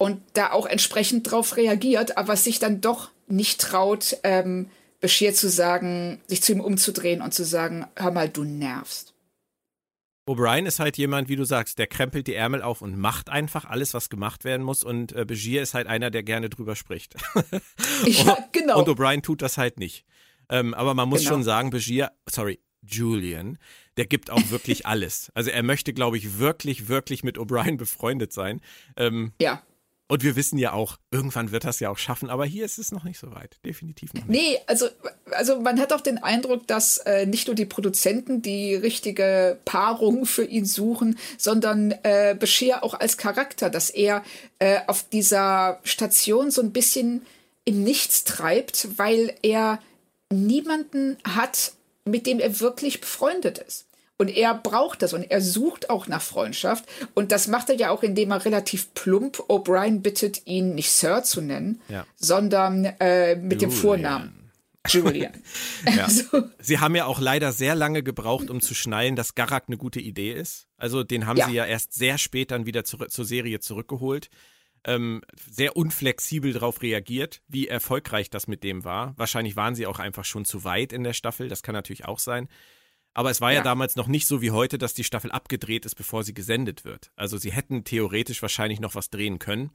und 0.02 0.20
da 0.34 0.52
auch 0.52 0.66
entsprechend 0.66 1.30
drauf 1.30 1.58
reagiert, 1.58 2.18
aber 2.18 2.36
sich 2.36 2.58
dann 2.58 2.82
doch 2.82 3.12
nicht 3.28 3.62
traut, 3.62 4.18
ähm, 4.24 4.68
Bashir 5.00 5.36
zu 5.36 5.48
sagen, 5.48 6.20
sich 6.26 6.42
zu 6.42 6.54
ihm 6.54 6.60
umzudrehen 6.60 7.22
und 7.22 7.36
zu 7.36 7.46
sagen, 7.46 7.86
hör 7.96 8.10
mal, 8.10 8.28
du 8.28 8.44
nervst. 8.44 9.14
O'Brien 10.28 10.66
ist 10.66 10.80
halt 10.80 10.98
jemand, 10.98 11.30
wie 11.30 11.36
du 11.36 11.44
sagst, 11.44 11.78
der 11.78 11.86
krempelt 11.86 12.26
die 12.26 12.34
Ärmel 12.34 12.64
auf 12.64 12.82
und 12.82 12.98
macht 12.98 13.30
einfach 13.30 13.66
alles, 13.66 13.94
was 13.94 14.10
gemacht 14.10 14.44
werden 14.44 14.64
muss. 14.64 14.84
Und 14.84 15.14
äh, 15.14 15.24
Bashir 15.24 15.62
ist 15.62 15.76
halt 15.76 15.86
einer, 15.86 16.10
der 16.10 16.24
gerne 16.24 16.50
drüber 16.50 16.76
spricht. 16.76 17.14
ja, 18.06 18.38
genau. 18.52 18.80
Und 18.80 18.90
O'Brien 18.90 19.22
tut 19.22 19.44
das 19.44 19.60
halt 19.60 19.78
nicht. 19.78 20.04
Ähm, 20.50 20.74
aber 20.74 20.96
man 20.96 21.10
muss 21.10 21.20
genau. 21.20 21.34
schon 21.34 21.44
sagen, 21.44 21.70
Bashir, 21.70 22.10
sorry, 22.28 22.60
Julian, 22.82 23.60
der 23.98 24.08
gibt 24.08 24.32
auch 24.32 24.50
wirklich 24.50 24.86
alles. 24.88 25.32
Also 25.36 25.52
er 25.52 25.62
möchte, 25.62 25.94
glaube 25.94 26.18
ich, 26.18 26.40
wirklich, 26.40 26.88
wirklich 26.88 27.24
mit 27.24 27.38
O'Brien 27.38 27.78
befreundet 27.78 28.34
sein. 28.34 28.62
Ähm, 28.98 29.34
ja. 29.40 29.62
Und 30.12 30.24
wir 30.24 30.36
wissen 30.36 30.58
ja 30.58 30.74
auch, 30.74 30.98
irgendwann 31.10 31.54
wird 31.54 31.64
das 31.64 31.80
ja 31.80 31.90
auch 31.90 31.98
schaffen, 31.98 32.30
aber 32.30 32.44
hier 32.44 32.66
ist 32.66 32.78
es 32.78 32.92
noch 32.92 33.06
nicht 33.06 33.18
so 33.18 33.34
weit. 33.34 33.60
Definitiv 33.66 34.14
noch 34.14 34.26
nicht. 34.26 34.42
Nee, 34.42 34.60
also, 34.68 34.88
also 35.32 35.62
man 35.62 35.80
hat 35.80 35.94
auch 35.94 36.02
den 36.02 36.18
Eindruck, 36.18 36.68
dass 36.68 36.98
äh, 36.98 37.26
nicht 37.26 37.48
nur 37.48 37.56
die 37.56 37.64
Produzenten 37.64 38.42
die 38.42 38.76
richtige 38.76 39.58
Paarung 39.64 40.26
für 40.26 40.44
ihn 40.44 40.66
suchen, 40.66 41.18
sondern 41.38 41.94
äh, 42.04 42.36
Bashir 42.38 42.84
auch 42.84 42.94
als 42.94 43.16
Charakter, 43.16 43.70
dass 43.70 43.90
er 43.90 44.22
äh, 44.60 44.82
auf 44.88 45.08
dieser 45.08 45.80
Station 45.86 46.52
so 46.52 46.62
ein 46.62 46.74
bisschen 46.74 47.26
im 47.64 47.82
Nichts 47.82 48.26
treibt, 48.26 48.90
weil 48.98 49.34
er 49.44 49.80
niemanden 50.30 51.20
hat, 51.24 51.72
mit 52.04 52.28
dem 52.28 52.42
er 52.42 52.60
wirklich 52.60 53.00
befreundet 53.00 53.60
ist. 53.60 53.86
Und 54.22 54.28
er 54.28 54.54
braucht 54.54 55.02
das 55.02 55.16
und 55.16 55.24
er 55.32 55.42
sucht 55.42 55.90
auch 55.90 56.06
nach 56.06 56.22
Freundschaft. 56.22 56.86
Und 57.16 57.32
das 57.32 57.48
macht 57.48 57.70
er 57.70 57.76
ja 57.76 57.90
auch, 57.90 58.04
indem 58.04 58.30
er 58.30 58.46
relativ 58.46 58.94
plump 58.94 59.40
O'Brien 59.50 60.02
bittet, 60.02 60.46
ihn 60.46 60.76
nicht 60.76 60.92
Sir 60.92 61.24
zu 61.24 61.42
nennen, 61.42 61.82
ja. 61.90 62.06
sondern 62.18 62.86
äh, 62.86 63.36
mit 63.36 63.54
Julian. 63.54 63.60
dem 63.60 63.72
Vornamen. 63.72 64.52
Julian. 64.88 65.34
ja. 65.88 66.04
also. 66.04 66.44
Sie 66.60 66.78
haben 66.78 66.96
ja 66.96 67.06
auch 67.06 67.20
leider 67.20 67.52
sehr 67.52 67.74
lange 67.74 68.04
gebraucht, 68.04 68.52
um 68.52 68.62
zu 68.62 68.76
schnallen, 68.76 69.16
dass 69.16 69.34
Garak 69.34 69.64
eine 69.66 69.78
gute 69.78 70.00
Idee 70.00 70.34
ist. 70.34 70.68
Also 70.78 71.02
den 71.04 71.26
haben 71.26 71.38
ja. 71.38 71.48
sie 71.48 71.56
ja 71.56 71.66
erst 71.66 71.94
sehr 71.94 72.20
spät 72.20 72.52
dann 72.52 72.68
wieder 72.68 72.84
zur, 72.84 73.10
zur 73.10 73.26
Serie 73.26 73.60
zurückgeholt. 73.60 74.30
Ähm, 74.84 75.24
sehr 75.50 75.76
unflexibel 75.76 76.54
darauf 76.54 76.84
reagiert, 76.84 77.42
wie 77.48 77.68
erfolgreich 77.68 78.30
das 78.30 78.46
mit 78.46 78.64
dem 78.64 78.84
war. 78.84 79.16
Wahrscheinlich 79.18 79.56
waren 79.56 79.74
sie 79.74 79.88
auch 79.88 79.98
einfach 79.98 80.26
schon 80.26 80.46
zu 80.46 80.64
weit 80.64 80.94
in 80.94 81.04
der 81.04 81.14
Staffel, 81.14 81.50
das 81.50 81.64
kann 81.64 81.74
natürlich 81.74 82.06
auch 82.06 82.20
sein. 82.20 82.50
Aber 83.14 83.30
es 83.30 83.42
war 83.42 83.52
ja. 83.52 83.58
ja. 83.58 83.64
damals 83.64 83.96
noch 83.96 84.08
nicht 84.08 84.28
so 84.28 84.42
wie 84.42 84.52
heute, 84.52 84.78
dass 84.78 84.94
die 84.94 85.04
Staffel 85.04 85.32
abgedreht 85.32 85.86
ist, 85.86 85.96
bevor 85.96 86.24
sie 86.24 86.34
gesendet 86.34 86.86
wird. 86.86 87.12
Also 87.16 87.38
sie 87.38 87.52
hätten 87.52 87.84
theoretisch 87.84 88.42
wahrscheinlich 88.42 88.80
noch 88.80 88.96
was 88.96 89.10
drehen 89.10 89.40
können. 89.40 89.72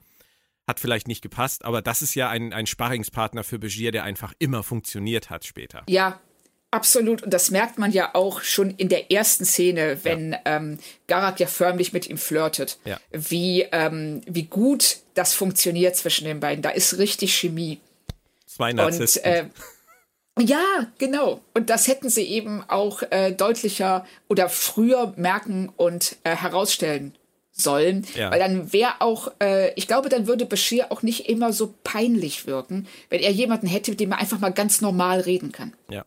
Hat 0.67 0.81
vielleicht 0.81 1.07
nicht 1.07 1.23
gepasst, 1.23 1.65
aber 1.65 1.81
das 1.81 2.03
ist 2.03 2.15
ja 2.15 2.29
ein, 2.29 2.53
ein 2.53 2.67
Sparringspartner 2.67 3.45
für 3.45 3.59
Begier, 3.59 3.93
der 3.93 4.05
einfach 4.05 4.33
immer 4.39 4.63
funktioniert 4.63 5.31
hat 5.31 5.45
später. 5.45 5.85
Ja, 5.89 6.19
absolut. 6.73 7.23
Und 7.23 7.33
das 7.33 7.51
merkt 7.51 7.79
man 7.79 7.93
ja 7.93 8.15
auch 8.15 8.41
schon 8.41 8.71
in 8.71 8.89
der 8.89 9.13
ersten 9.13 9.45
Szene, 9.45 10.01
wenn 10.03 10.33
ja. 10.33 10.41
ähm, 10.45 10.79
Garak 11.07 11.39
ja 11.39 11.47
förmlich 11.47 11.93
mit 11.93 12.09
ihm 12.09 12.19
flirtet. 12.19 12.79
Ja. 12.85 12.99
Wie, 13.13 13.63
ähm, 13.71 14.23
wie 14.27 14.45
gut 14.45 14.99
das 15.15 15.35
funktioniert 15.35 15.95
zwischen 15.95 16.25
den 16.25 16.41
beiden. 16.41 16.63
Da 16.63 16.71
ist 16.71 16.99
richtig 16.99 17.37
Chemie. 17.37 17.81
Zwei 18.47 18.73
Narzissten. 18.73 19.23
Und, 19.25 19.31
äh, 19.31 19.45
ja, 20.39 20.87
genau. 20.99 21.41
Und 21.55 21.71
das 21.71 21.89
hätten 21.89 22.11
sie 22.11 22.25
eben 22.25 22.63
auch 22.69 23.03
äh, 23.11 23.33
deutlicher 23.33 24.05
oder 24.29 24.49
früher 24.49 25.15
merken 25.17 25.73
und 25.77 26.17
äh, 26.25 26.37
herausstellen 26.37 27.15
sollen. 27.53 28.07
Ja. 28.15 28.31
Weil 28.31 28.39
dann 28.39 28.73
wäre 28.73 29.01
auch, 29.01 29.33
äh, 29.41 29.73
ich 29.75 29.87
glaube, 29.87 30.11
dann 30.11 30.27
würde 30.27 30.45
Bashir 30.45 30.93
auch 30.93 31.03
nicht 31.03 31.29
immer 31.29 31.53
so 31.53 31.75
peinlich 31.85 32.47
wirken, 32.47 32.87
wenn 33.09 33.21
er 33.21 33.31
jemanden 33.31 33.67
hätte, 33.67 33.93
mit 33.93 34.01
dem 34.01 34.13
er 34.13 34.19
einfach 34.19 34.39
mal 34.39 34.53
ganz 34.53 34.81
normal 34.83 35.21
reden 35.21 35.53
kann. 35.53 35.73
Ja. 35.91 36.05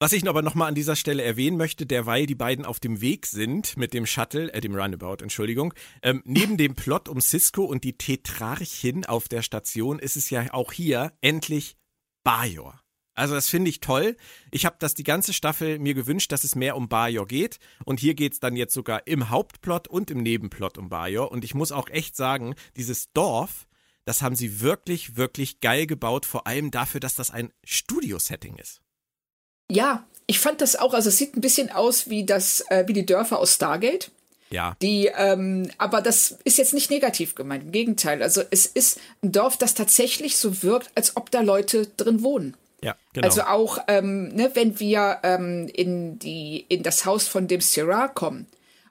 Was 0.00 0.12
ich 0.12 0.26
aber 0.28 0.42
nochmal 0.42 0.68
an 0.68 0.74
dieser 0.74 0.96
Stelle 0.96 1.22
erwähnen 1.22 1.56
möchte, 1.56 1.86
derweil 1.86 2.26
die 2.26 2.34
beiden 2.34 2.64
auf 2.64 2.80
dem 2.80 3.00
Weg 3.00 3.26
sind 3.26 3.76
mit 3.76 3.94
dem 3.94 4.06
Shuttle, 4.06 4.52
äh, 4.52 4.60
dem 4.60 4.74
Runabout, 4.74 5.22
Entschuldigung, 5.22 5.74
ähm, 6.02 6.22
neben 6.24 6.56
dem 6.56 6.74
Plot 6.74 7.08
um 7.08 7.20
Cisco 7.20 7.64
und 7.64 7.84
die 7.84 7.96
Tetrarchin 7.96 9.04
auf 9.04 9.28
der 9.28 9.42
Station 9.42 9.98
ist 9.98 10.16
es 10.16 10.30
ja 10.30 10.52
auch 10.52 10.72
hier 10.72 11.12
endlich 11.20 11.76
Bajor. 12.22 12.83
Also 13.14 13.34
das 13.34 13.48
finde 13.48 13.70
ich 13.70 13.80
toll. 13.80 14.16
Ich 14.50 14.66
habe 14.66 14.76
das 14.78 14.94
die 14.94 15.04
ganze 15.04 15.32
Staffel 15.32 15.78
mir 15.78 15.94
gewünscht, 15.94 16.32
dass 16.32 16.44
es 16.44 16.54
mehr 16.54 16.76
um 16.76 16.88
Bajor 16.88 17.26
geht. 17.26 17.58
Und 17.84 18.00
hier 18.00 18.14
geht 18.14 18.32
es 18.32 18.40
dann 18.40 18.56
jetzt 18.56 18.74
sogar 18.74 19.06
im 19.06 19.30
Hauptplot 19.30 19.88
und 19.88 20.10
im 20.10 20.22
Nebenplot 20.22 20.78
um 20.78 20.88
Bajor. 20.88 21.30
Und 21.30 21.44
ich 21.44 21.54
muss 21.54 21.72
auch 21.72 21.88
echt 21.88 22.16
sagen, 22.16 22.54
dieses 22.76 23.12
Dorf, 23.12 23.66
das 24.04 24.20
haben 24.20 24.34
sie 24.34 24.60
wirklich, 24.60 25.16
wirklich 25.16 25.60
geil 25.60 25.86
gebaut. 25.86 26.26
Vor 26.26 26.46
allem 26.46 26.70
dafür, 26.70 27.00
dass 27.00 27.14
das 27.14 27.30
ein 27.30 27.52
Studio-Setting 27.62 28.56
ist. 28.56 28.80
Ja, 29.70 30.04
ich 30.26 30.40
fand 30.40 30.60
das 30.60 30.76
auch. 30.76 30.92
Also 30.92 31.08
es 31.08 31.18
sieht 31.18 31.36
ein 31.36 31.40
bisschen 31.40 31.70
aus 31.70 32.10
wie 32.10 32.26
das, 32.26 32.64
äh, 32.68 32.84
wie 32.88 32.92
die 32.92 33.06
Dörfer 33.06 33.38
aus 33.38 33.54
Stargate. 33.54 34.10
Ja. 34.50 34.76
Die, 34.82 35.10
ähm, 35.16 35.70
aber 35.78 36.00
das 36.00 36.38
ist 36.44 36.58
jetzt 36.58 36.74
nicht 36.74 36.90
negativ 36.90 37.34
gemeint. 37.34 37.64
Im 37.64 37.72
Gegenteil. 37.72 38.22
Also 38.22 38.42
es 38.50 38.66
ist 38.66 39.00
ein 39.22 39.32
Dorf, 39.32 39.56
das 39.56 39.74
tatsächlich 39.74 40.36
so 40.36 40.62
wirkt, 40.62 40.90
als 40.94 41.16
ob 41.16 41.30
da 41.30 41.40
Leute 41.40 41.86
drin 41.96 42.22
wohnen. 42.22 42.56
Ja, 42.84 42.96
genau. 43.14 43.26
Also 43.26 43.42
auch, 43.44 43.78
ähm, 43.88 44.28
ne, 44.28 44.50
wenn 44.52 44.78
wir 44.78 45.20
ähm, 45.22 45.68
in, 45.72 46.18
die, 46.18 46.66
in 46.68 46.82
das 46.82 47.06
Haus 47.06 47.26
von 47.26 47.48
dem 47.48 47.62
Syrah 47.62 48.08
kommen 48.08 48.46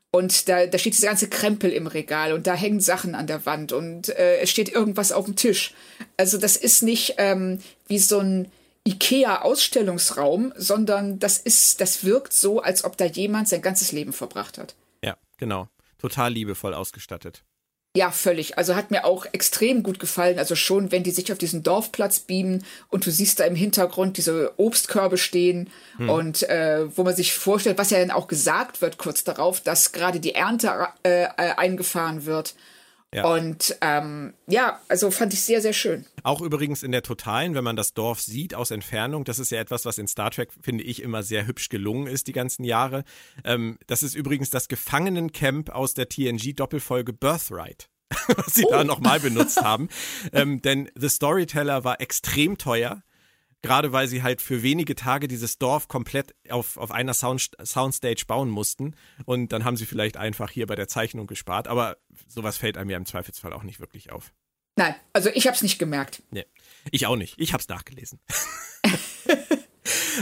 und 0.10 0.49
da, 0.49 0.65
da 0.65 0.77
steht 0.79 0.95
dieser 0.95 1.10
ganze 1.10 1.29
Krempel 1.29 1.71
im 1.71 1.86
Regal 1.86 2.34
und 2.34 2.47
da 2.47 2.56
hängen 2.56 2.79
Sachen 2.79 3.13
an 3.13 3.27
der 3.27 3.45
Wand 3.45 3.71
und 3.71 4.10
äh, 4.10 4.39
es 4.39 4.49
steht 4.49 4.69
irgendwas 4.69 5.12
auf 5.12 5.25
dem 5.25 5.36
Tisch. 5.36 5.75
Also 6.17 6.39
das 6.39 6.56
ist 6.56 6.82
nicht 6.82 7.15
ähm, 7.17 7.60
wie 7.88 7.99
so 7.99 8.17
ein 8.17 8.51
IKEA-Ausstellungsraum, 8.88 10.53
sondern 10.56 11.19
das 11.19 11.38
ist, 11.38 11.79
das 11.79 12.03
wirkt 12.03 12.34
so, 12.34 12.62
als 12.62 12.84
ob 12.84 12.97
da 12.97 13.06
jemand 13.06 13.47
sein 13.47 13.62
ganzes 13.62 13.91
Leben 13.91 14.12
verbracht 14.12 14.58
hat. 14.58 14.73
Ja, 15.03 15.17
genau. 15.38 15.69
Total 15.99 16.34
liebevoll 16.34 16.73
ausgestattet. 16.73 17.43
Ja, 17.95 18.10
völlig. 18.10 18.58
Also 18.58 18.75
hat 18.75 18.89
mir 18.89 19.06
auch 19.06 19.27
extrem 19.34 19.84
gut 19.84 19.99
gefallen. 19.99 20.39
Also 20.39 20.56
schon, 20.56 20.91
wenn 20.91 21.03
die 21.03 21.12
sich 21.12 21.32
auf 21.32 21.38
diesen 21.38 21.62
Dorfplatz 21.62 22.19
beamen 22.21 22.65
und 22.89 23.06
du 23.06 23.12
siehst 23.12 23.39
da 23.39 23.43
im 23.43 23.56
Hintergrund 23.56 24.17
diese 24.17 24.51
Obstkörbe 24.58 25.19
stehen 25.19 25.69
hm. 25.97 26.10
und 26.10 26.49
äh, 26.49 26.88
wo 26.97 27.03
man 27.03 27.15
sich 27.15 27.34
vorstellt, 27.34 27.77
was 27.77 27.91
ja 27.91 27.99
dann 27.99 28.10
auch 28.10 28.27
gesagt 28.27 28.82
wird 28.82 28.97
kurz 28.97 29.23
darauf, 29.23 29.62
dass 29.62 29.91
gerade 29.91 30.19
die 30.19 30.34
Ernte 30.34 30.88
äh, 31.03 31.25
äh, 31.25 31.27
eingefahren 31.56 32.25
wird. 32.25 32.56
Ja. 33.13 33.26
Und 33.26 33.78
ähm, 33.82 34.34
ja, 34.47 34.80
also 34.88 35.12
fand 35.12 35.34
ich 35.34 35.41
sehr, 35.41 35.62
sehr 35.62 35.73
schön. 35.73 36.06
Auch 36.23 36.41
übrigens 36.41 36.84
in 36.84 36.91
der 36.91 37.04
Totalen, 37.04 37.54
wenn 37.56 37.63
man 37.63 37.76
das 37.76 37.93
Dorf 37.93 38.21
sieht 38.21 38.56
aus 38.56 38.71
Entfernung, 38.71 39.23
das 39.23 39.39
ist 39.39 39.52
ja 39.52 39.60
etwas, 39.60 39.86
was 39.86 39.97
in 39.97 40.08
Star 40.08 40.32
Trek, 40.32 40.49
finde 40.62 40.84
ich, 40.84 41.02
immer 41.02 41.23
sehr 41.23 41.45
hübsch 41.45 41.69
gelungen 41.69 42.08
ist 42.08 42.28
die 42.28 42.34
ganzen 42.34 42.63
Jahre. 42.63 43.04
Ähm, 43.43 43.78
das 43.88 44.04
ist 44.04 44.15
übrigens 44.15 44.49
das 44.49 44.67
Gefangenencamp 44.67 45.69
aus 45.69 45.93
der 45.93 46.10
TNG-Doppelfolge 46.10 47.13
Birthright. 47.13 47.89
was 48.36 48.54
sie 48.54 48.65
oh. 48.65 48.69
da 48.71 48.84
nochmal 48.84 49.19
benutzt 49.19 49.62
haben. 49.62 49.89
Ähm, 50.34 50.62
denn 50.62 50.89
The 50.95 51.10
Storyteller 51.10 51.84
war 51.84 51.99
extrem 51.99 52.58
teuer 52.58 53.02
gerade 53.63 53.91
weil 53.91 54.08
sie 54.08 54.21
halt 54.21 54.41
für 54.41 54.62
wenige 54.62 54.93
Tage 54.93 55.28
dieses 55.28 55.58
Dorf 55.58 55.88
komplett 55.88 56.36
auf, 56.49 56.78
auf 56.78 56.91
einer 56.91 57.15
Sound, 57.15 57.52
Soundstage 57.63 58.26
bauen 58.28 58.49
mussten. 58.49 58.95
Und 59.26 59.52
dann 59.52 59.65
haben 59.65 59.78
sie 59.78 59.88
vielleicht 59.88 60.17
einfach 60.17 60.52
hier 60.52 60.67
bei 60.67 60.76
der 60.76 60.88
Zeichnung 60.88 61.26
gespart. 61.26 61.67
Aber 61.67 61.97
sowas 62.28 62.58
fällt 62.58 62.78
einem 62.78 62.91
ja 62.91 62.97
im 62.97 63.06
Zweifelsfall 63.06 63.54
auch 63.54 63.63
nicht 63.63 63.80
wirklich 63.80 64.12
auf. 64.12 64.32
Nein, 64.76 64.95
also 65.13 65.30
ich 65.34 65.47
habe 65.47 65.56
es 65.56 65.63
nicht 65.63 65.80
gemerkt. 65.80 66.23
Nee, 66.32 66.45
ich 66.91 67.08
auch 67.08 67.15
nicht. 67.15 67.36
Ich 67.38 67.54
habe 67.54 67.62
es 67.62 67.67
nachgelesen. 67.67 68.19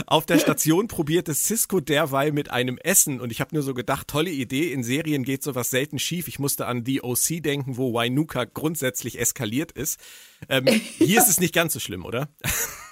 Auf 0.06 0.26
der 0.26 0.38
Station 0.38 0.88
probierte 0.88 1.34
Cisco 1.34 1.80
derweil 1.80 2.32
mit 2.32 2.50
einem 2.50 2.78
Essen 2.78 3.20
und 3.20 3.30
ich 3.30 3.40
habe 3.40 3.54
nur 3.54 3.62
so 3.62 3.74
gedacht, 3.74 4.08
tolle 4.08 4.30
Idee, 4.30 4.72
in 4.72 4.82
Serien 4.82 5.24
geht 5.24 5.42
sowas 5.42 5.70
selten 5.70 5.98
schief. 5.98 6.28
Ich 6.28 6.38
musste 6.38 6.66
an 6.66 6.84
The 6.84 7.02
OC 7.02 7.42
denken, 7.42 7.76
wo 7.76 7.92
Wainuka 7.94 8.44
grundsätzlich 8.44 9.18
eskaliert 9.20 9.72
ist. 9.72 10.00
Ähm, 10.48 10.66
hier 10.66 11.18
ist 11.18 11.28
es 11.28 11.40
nicht 11.40 11.54
ganz 11.54 11.72
so 11.72 11.80
schlimm, 11.80 12.04
oder? 12.04 12.28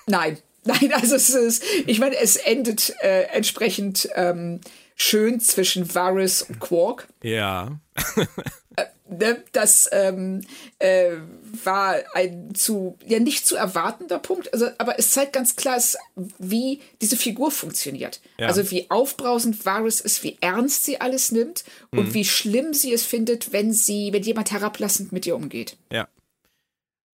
Nein, 0.06 0.38
nein, 0.64 0.92
also 0.92 1.14
es 1.14 1.30
ist, 1.30 1.64
ich 1.87 2.00
meine, 2.00 2.16
es 2.16 2.37
endet 2.37 2.94
äh, 3.00 3.22
entsprechend 3.33 4.09
ähm, 4.14 4.61
schön 4.96 5.40
zwischen 5.40 5.94
Varys 5.94 6.42
und 6.42 6.61
Quark. 6.61 7.09
Ja. 7.22 7.80
Ne, 9.10 9.42
das 9.50 9.88
ähm, 9.90 10.42
äh, 10.78 11.16
war 11.64 11.96
ein 12.14 12.54
zu, 12.54 12.96
ja 13.04 13.18
nicht 13.18 13.44
zu 13.44 13.56
erwartender 13.56 14.20
Punkt, 14.20 14.52
also, 14.52 14.68
aber 14.78 15.00
es 15.00 15.10
zeigt 15.10 15.32
ganz 15.32 15.56
klar, 15.56 15.82
wie 16.38 16.80
diese 17.00 17.16
Figur 17.16 17.50
funktioniert. 17.50 18.20
Ja. 18.38 18.46
Also 18.46 18.70
wie 18.70 18.88
aufbrausend 18.88 19.66
Varys 19.66 20.00
ist, 20.00 20.22
wie 20.22 20.38
ernst 20.40 20.84
sie 20.84 21.00
alles 21.00 21.32
nimmt 21.32 21.64
und 21.90 22.08
mhm. 22.08 22.14
wie 22.14 22.24
schlimm 22.24 22.72
sie 22.72 22.92
es 22.92 23.04
findet, 23.04 23.52
wenn 23.52 23.72
sie, 23.72 24.12
wenn 24.12 24.22
jemand 24.22 24.52
herablassend 24.52 25.10
mit 25.10 25.26
ihr 25.26 25.34
umgeht. 25.34 25.76
Ja. 25.92 26.08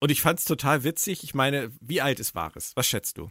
Und 0.00 0.10
ich 0.10 0.22
fand 0.22 0.38
es 0.38 0.46
total 0.46 0.84
witzig. 0.84 1.22
Ich 1.24 1.34
meine, 1.34 1.70
wie 1.80 2.00
alt 2.00 2.20
ist 2.20 2.34
Varys? 2.34 2.72
Was 2.74 2.86
schätzt 2.86 3.18
du? 3.18 3.30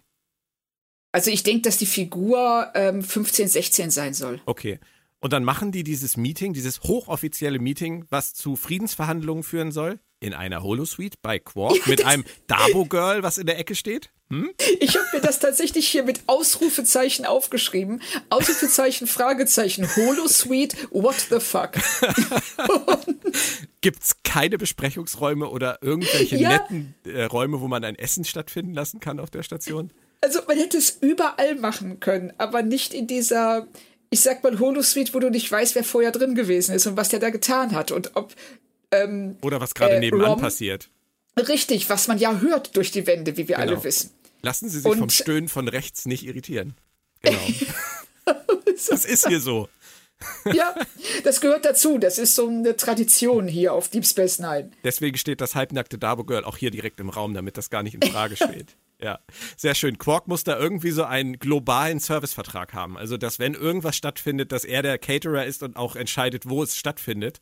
Also 1.12 1.32
ich 1.32 1.44
denke, 1.44 1.64
dass 1.64 1.78
die 1.78 1.86
Figur 1.86 2.72
ähm, 2.76 3.02
15, 3.02 3.48
16 3.48 3.92
sein 3.92 4.14
soll. 4.14 4.40
Okay. 4.46 4.80
Und 5.22 5.34
dann 5.34 5.44
machen 5.44 5.72
die 5.72 5.84
dieses 5.84 6.18
Meeting, 6.18 6.52
dieses 6.52 6.82
hochoffizielle 6.82 7.60
Meeting, 7.60 8.06
was 8.10 8.34
zu 8.34 8.56
Friedensverhandlungen 8.56 9.44
führen 9.44 9.72
soll, 9.72 10.00
in 10.20 10.34
einer 10.34 10.64
Holosuite 10.64 11.18
bei 11.22 11.38
Quark 11.38 11.88
mit 11.88 12.04
einem 12.06 12.26
Dabo-Girl, 12.48 13.22
was 13.22 13.38
in 13.38 13.46
der 13.46 13.60
Ecke 13.60 13.76
steht. 13.76 14.10
Hm? 14.30 14.50
Ich 14.80 14.96
habe 14.96 15.06
mir 15.14 15.22
das 15.22 15.40
tatsächlich 15.40 15.88
hier 15.88 16.04
mit 16.04 16.22
Ausrufezeichen 16.26 17.26
aufgeschrieben. 17.26 18.02
Ausrufezeichen, 18.30 19.06
Fragezeichen, 19.06 19.88
Holosuite, 19.96 20.76
what 20.90 21.16
the 21.30 21.40
fuck? 21.40 21.72
Gibt's 23.82 24.16
keine 24.24 24.58
Besprechungsräume 24.58 25.50
oder 25.50 25.80
irgendwelche 25.82 26.38
ja. 26.38 26.50
netten 26.50 26.96
äh, 27.04 27.24
Räume, 27.24 27.62
wo 27.62 27.68
man 27.68 27.84
ein 27.84 27.96
Essen 27.96 28.26
stattfinden 28.26 28.74
lassen 28.74 29.00
kann 29.00 29.20
auf 29.20 29.30
der 29.30 29.44
Station? 29.44 29.92
Also 30.22 30.40
man 30.48 30.58
hätte 30.58 30.78
es 30.78 30.98
überall 31.02 31.56
machen 31.56 32.00
können, 32.00 32.32
aber 32.38 32.62
nicht 32.62 32.94
in 32.94 33.08
dieser 33.08 33.68
ich 34.12 34.22
sag 34.22 34.44
mal 34.44 34.60
Holosuite, 34.60 35.14
wo 35.14 35.20
du 35.20 35.30
nicht 35.30 35.52
weißt, 35.52 35.74
wer 35.74 35.84
vorher 35.84 36.12
drin 36.12 36.36
gewesen 36.36 36.76
ist 36.76 36.86
und 36.86 36.98
was 36.98 37.10
der 37.10 37.20
da 37.20 37.30
getan 37.30 37.74
hat 37.74 37.92
und 37.92 38.16
ob 38.16 38.36
ähm, 38.92 39.38
oder 39.42 39.60
was 39.62 39.74
gerade 39.74 39.96
äh, 39.96 40.00
nebenan 40.00 40.32
Rom, 40.32 40.42
passiert. 40.42 40.90
Richtig, 41.38 41.90
was 41.90 42.08
man 42.08 42.18
ja 42.20 42.40
hört 42.40 42.76
durch 42.76 42.92
die 42.92 43.08
Wände, 43.08 43.38
wie 43.38 43.48
wir 43.48 43.56
genau. 43.56 43.72
alle 43.72 43.84
wissen. 43.84 44.12
Lassen 44.42 44.70
Sie 44.70 44.80
sich 44.80 44.92
und, 44.92 45.00
vom 45.00 45.10
Stöhnen 45.10 45.48
von 45.48 45.68
rechts 45.70 46.06
nicht 46.06 46.26
irritieren. 46.26 46.76
Genau. 47.22 47.40
das 48.66 49.06
ist 49.06 49.28
hier 49.28 49.40
so. 49.40 49.70
ja, 50.52 50.76
das 51.24 51.40
gehört 51.40 51.64
dazu. 51.64 51.98
Das 51.98 52.18
ist 52.18 52.36
so 52.36 52.48
eine 52.48 52.76
Tradition 52.76 53.48
hier 53.48 53.74
auf 53.74 53.88
Deep 53.88 54.06
Space 54.06 54.40
Nine. 54.40 54.72
Deswegen 54.84 55.18
steht 55.18 55.40
das 55.40 55.56
halbnackte 55.56 55.98
Dabo 55.98 56.26
Girl 56.26 56.44
auch 56.44 56.58
hier 56.58 56.70
direkt 56.70 57.00
im 57.00 57.10
Raum, 57.10 57.34
damit 57.34 57.58
das 57.58 57.70
gar 57.70 57.82
nicht 57.82 57.94
in 57.94 58.12
Frage 58.12 58.36
steht. 58.36 58.76
Ja, 59.04 59.20
sehr 59.58 59.74
schön. 59.74 59.98
Quark 59.98 60.28
muss 60.28 60.44
da 60.44 60.58
irgendwie 60.60 60.92
so 60.92 61.04
einen 61.04 61.40
globalen 61.40 62.00
Servicevertrag 62.00 62.74
haben. 62.74 62.98
Also, 62.98 63.18
dass 63.18 63.40
wenn 63.40 63.56
irgendwas 63.56 63.96
stattfindet, 63.96 64.52
dass 64.52 64.64
er 64.64 64.84
der 64.84 65.00
Caterer 65.00 65.46
ist 65.46 65.64
und 65.64 65.76
auch 65.76 65.96
entscheidet, 65.96 66.48
wo 66.48 66.62
es 66.62 66.78
stattfindet. 66.78 67.40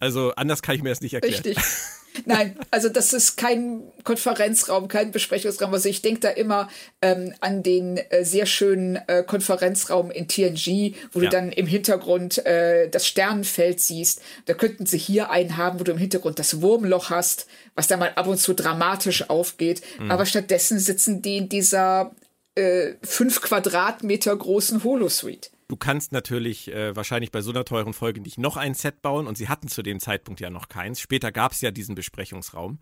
Also, 0.00 0.32
anders 0.34 0.62
kann 0.62 0.74
ich 0.74 0.82
mir 0.82 0.88
das 0.88 1.00
nicht 1.00 1.14
erklären. 1.14 1.42
Richtig. 1.44 1.64
Nein, 2.24 2.58
also 2.70 2.88
das 2.88 3.12
ist 3.12 3.36
kein 3.36 3.82
Konferenzraum, 4.04 4.88
kein 4.88 5.10
Besprechungsraum. 5.10 5.72
Also 5.72 5.88
ich 5.88 6.02
denke 6.02 6.20
da 6.20 6.28
immer 6.30 6.68
ähm, 7.02 7.34
an 7.40 7.62
den 7.62 7.96
äh, 7.96 8.24
sehr 8.24 8.46
schönen 8.46 8.96
äh, 9.06 9.22
Konferenzraum 9.26 10.10
in 10.10 10.28
TNG, 10.28 10.94
wo 11.12 11.20
ja. 11.20 11.24
du 11.24 11.28
dann 11.28 11.52
im 11.52 11.66
Hintergrund 11.66 12.44
äh, 12.46 12.88
das 12.88 13.06
Sternenfeld 13.06 13.80
siehst. 13.80 14.22
Da 14.46 14.54
könnten 14.54 14.86
sie 14.86 14.98
hier 14.98 15.30
einen 15.30 15.56
haben, 15.56 15.80
wo 15.80 15.84
du 15.84 15.92
im 15.92 15.98
Hintergrund 15.98 16.38
das 16.38 16.62
Wurmloch 16.62 17.10
hast, 17.10 17.46
was 17.74 17.86
dann 17.86 17.98
mal 17.98 18.12
ab 18.14 18.26
und 18.26 18.38
zu 18.38 18.54
dramatisch 18.54 19.28
aufgeht. 19.28 19.82
Mhm. 19.98 20.10
Aber 20.10 20.26
stattdessen 20.26 20.78
sitzen 20.78 21.22
die 21.22 21.36
in 21.36 21.48
dieser 21.48 22.12
äh, 22.54 22.94
fünf 23.02 23.42
Quadratmeter 23.42 24.34
großen 24.34 24.82
Holosuite. 24.82 25.50
Du 25.68 25.76
kannst 25.76 26.12
natürlich 26.12 26.72
äh, 26.72 26.94
wahrscheinlich 26.94 27.32
bei 27.32 27.40
so 27.40 27.50
einer 27.50 27.64
teuren 27.64 27.92
Folge 27.92 28.20
nicht 28.20 28.38
noch 28.38 28.56
ein 28.56 28.74
Set 28.74 29.02
bauen 29.02 29.26
und 29.26 29.36
sie 29.36 29.48
hatten 29.48 29.68
zu 29.68 29.82
dem 29.82 29.98
Zeitpunkt 29.98 30.40
ja 30.40 30.50
noch 30.50 30.68
keins. 30.68 31.00
Später 31.00 31.32
gab 31.32 31.52
es 31.52 31.60
ja 31.60 31.70
diesen 31.70 31.94
Besprechungsraum 31.94 32.78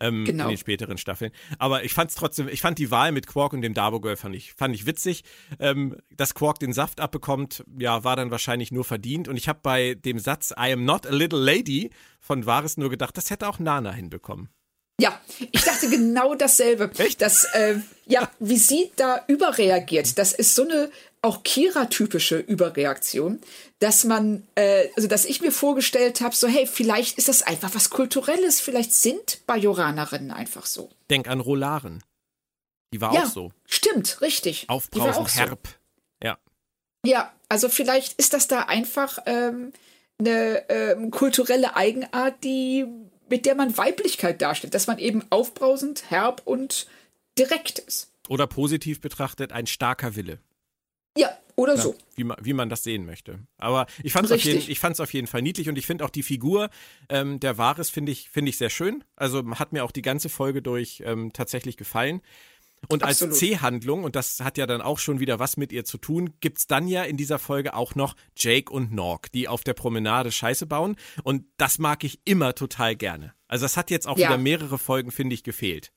ähm, 0.00 0.24
genau. 0.24 0.44
in 0.44 0.50
den 0.50 0.58
späteren 0.58 0.98
Staffeln. 0.98 1.32
Aber 1.58 1.84
ich 1.84 1.94
fand 1.94 2.10
es 2.10 2.16
trotzdem, 2.16 2.48
ich 2.48 2.60
fand 2.60 2.78
die 2.78 2.90
Wahl 2.90 3.12
mit 3.12 3.26
Quark 3.26 3.52
und 3.52 3.62
dem 3.62 3.74
Dabo 3.74 4.00
Girl 4.00 4.16
fand 4.16 4.34
ich, 4.34 4.52
fand 4.52 4.74
ich 4.74 4.86
witzig. 4.86 5.24
Ähm, 5.58 5.96
dass 6.14 6.34
Quark 6.34 6.58
den 6.58 6.72
Saft 6.72 7.00
abbekommt, 7.00 7.64
ja, 7.78 8.04
war 8.04 8.16
dann 8.16 8.30
wahrscheinlich 8.30 8.72
nur 8.72 8.84
verdient. 8.84 9.28
Und 9.28 9.36
ich 9.36 9.48
habe 9.48 9.60
bei 9.62 9.94
dem 9.94 10.18
Satz 10.18 10.50
I 10.50 10.72
am 10.72 10.84
not 10.84 11.06
a 11.06 11.10
little 11.10 11.40
lady 11.40 11.90
von 12.20 12.46
Vares 12.46 12.76
nur 12.76 12.90
gedacht, 12.90 13.16
das 13.16 13.30
hätte 13.30 13.48
auch 13.48 13.58
Nana 13.58 13.92
hinbekommen. 13.92 14.48
Ja, 15.00 15.20
ich 15.52 15.62
dachte 15.62 15.88
genau 15.88 16.34
dasselbe. 16.34 16.90
Echt? 16.98 17.22
Dass, 17.22 17.44
äh, 17.54 17.76
ja, 18.06 18.28
wie 18.40 18.56
sie 18.56 18.90
da 18.96 19.24
überreagiert. 19.28 20.18
Das 20.18 20.32
ist 20.32 20.56
so 20.56 20.64
eine 20.64 20.90
auch 21.22 21.42
Kira-typische 21.42 22.38
Überreaktion, 22.38 23.40
dass 23.78 24.04
man, 24.04 24.46
äh, 24.54 24.88
also 24.96 25.08
dass 25.08 25.24
ich 25.24 25.40
mir 25.40 25.52
vorgestellt 25.52 26.20
habe, 26.20 26.34
so 26.34 26.48
hey, 26.48 26.66
vielleicht 26.66 27.18
ist 27.18 27.28
das 27.28 27.42
einfach 27.42 27.74
was 27.74 27.90
Kulturelles, 27.90 28.60
vielleicht 28.60 28.92
sind 28.92 29.46
Bajoranerinnen 29.46 30.30
einfach 30.30 30.66
so. 30.66 30.90
Denk 31.10 31.28
an 31.28 31.40
Rolaren. 31.40 32.02
Die 32.92 33.00
war 33.00 33.14
ja, 33.14 33.24
auch 33.24 33.26
so. 33.26 33.52
Stimmt, 33.66 34.20
richtig. 34.20 34.64
Aufbrausend, 34.68 35.34
herb. 35.36 35.68
So. 35.68 36.26
Ja. 36.26 36.38
Ja, 37.04 37.32
also 37.48 37.68
vielleicht 37.68 38.14
ist 38.14 38.32
das 38.32 38.48
da 38.48 38.62
einfach 38.62 39.18
ähm, 39.26 39.72
eine 40.18 40.68
ähm, 40.68 41.10
kulturelle 41.10 41.76
Eigenart, 41.76 42.42
die 42.44 42.86
mit 43.28 43.44
der 43.44 43.54
man 43.54 43.76
Weiblichkeit 43.76 44.40
darstellt, 44.40 44.74
dass 44.74 44.86
man 44.86 44.98
eben 44.98 45.22
aufbrausend, 45.30 46.10
herb 46.10 46.42
und 46.44 46.86
direkt 47.38 47.78
ist. 47.78 48.10
Oder 48.28 48.46
positiv 48.46 49.00
betrachtet 49.00 49.52
ein 49.52 49.66
starker 49.66 50.16
Wille. 50.16 50.38
Ja, 51.18 51.36
oder 51.56 51.74
ja, 51.74 51.82
so. 51.82 51.96
Wie 52.14 52.22
man, 52.22 52.36
wie 52.40 52.52
man 52.52 52.68
das 52.68 52.84
sehen 52.84 53.04
möchte. 53.04 53.40
Aber 53.56 53.86
ich 54.04 54.12
fand 54.12 54.26
es 54.26 54.32
auf, 54.32 54.40
jeden, 54.40 55.00
auf 55.00 55.12
jeden 55.12 55.26
Fall 55.26 55.42
niedlich 55.42 55.68
und 55.68 55.76
ich 55.76 55.86
finde 55.86 56.04
auch 56.04 56.10
die 56.10 56.22
Figur 56.22 56.70
ähm, 57.08 57.40
der 57.40 57.58
Wahres 57.58 57.90
finde 57.90 58.12
ich, 58.12 58.30
find 58.30 58.48
ich 58.48 58.56
sehr 58.56 58.70
schön. 58.70 59.02
Also 59.16 59.42
hat 59.58 59.72
mir 59.72 59.84
auch 59.84 59.90
die 59.90 60.02
ganze 60.02 60.28
Folge 60.28 60.62
durch 60.62 61.02
ähm, 61.04 61.32
tatsächlich 61.32 61.76
gefallen. 61.76 62.22
Und 62.86 63.02
Absolut. 63.02 63.32
als 63.32 63.40
C-Handlung, 63.40 64.04
und 64.04 64.14
das 64.14 64.38
hat 64.38 64.56
ja 64.56 64.66
dann 64.66 64.80
auch 64.80 65.00
schon 65.00 65.18
wieder 65.18 65.40
was 65.40 65.56
mit 65.56 65.72
ihr 65.72 65.84
zu 65.84 65.98
tun, 65.98 66.34
gibt 66.38 66.58
es 66.58 66.68
dann 66.68 66.86
ja 66.86 67.02
in 67.02 67.16
dieser 67.16 67.40
Folge 67.40 67.74
auch 67.74 67.96
noch 67.96 68.14
Jake 68.36 68.72
und 68.72 68.92
Nork, 68.92 69.32
die 69.32 69.48
auf 69.48 69.64
der 69.64 69.74
Promenade 69.74 70.30
Scheiße 70.30 70.66
bauen. 70.66 70.94
Und 71.24 71.44
das 71.56 71.80
mag 71.80 72.04
ich 72.04 72.20
immer 72.24 72.54
total 72.54 72.94
gerne. 72.94 73.34
Also 73.48 73.64
das 73.64 73.76
hat 73.76 73.90
jetzt 73.90 74.06
auch 74.06 74.16
ja. 74.16 74.28
wieder 74.28 74.38
mehrere 74.38 74.78
Folgen, 74.78 75.10
finde 75.10 75.34
ich, 75.34 75.42
gefehlt. 75.42 75.90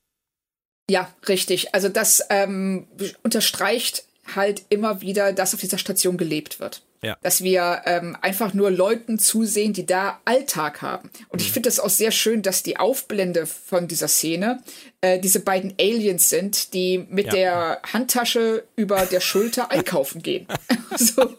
Ja, 0.90 1.14
richtig. 1.28 1.72
Also 1.72 1.88
das 1.88 2.26
ähm, 2.30 2.88
unterstreicht 3.22 4.04
halt 4.34 4.62
immer 4.68 5.00
wieder, 5.00 5.32
dass 5.32 5.54
auf 5.54 5.60
dieser 5.60 5.78
Station 5.78 6.16
gelebt 6.16 6.60
wird. 6.60 6.82
Ja. 7.04 7.16
Dass 7.20 7.42
wir 7.42 7.82
ähm, 7.84 8.16
einfach 8.20 8.54
nur 8.54 8.70
Leuten 8.70 9.18
zusehen, 9.18 9.72
die 9.72 9.86
da 9.86 10.20
Alltag 10.24 10.82
haben. 10.82 11.10
Und 11.30 11.40
mhm. 11.40 11.46
ich 11.46 11.52
finde 11.52 11.68
das 11.68 11.80
auch 11.80 11.90
sehr 11.90 12.12
schön, 12.12 12.42
dass 12.42 12.62
die 12.62 12.76
Aufblende 12.76 13.46
von 13.46 13.88
dieser 13.88 14.06
Szene 14.06 14.62
äh, 15.00 15.18
diese 15.18 15.40
beiden 15.40 15.74
Aliens 15.80 16.28
sind, 16.28 16.74
die 16.74 17.04
mit 17.10 17.26
ja. 17.26 17.32
der 17.32 17.82
Handtasche 17.92 18.64
über 18.76 19.04
der 19.04 19.20
Schulter 19.20 19.72
einkaufen 19.72 20.22
gehen. 20.22 20.46
so. 20.96 21.36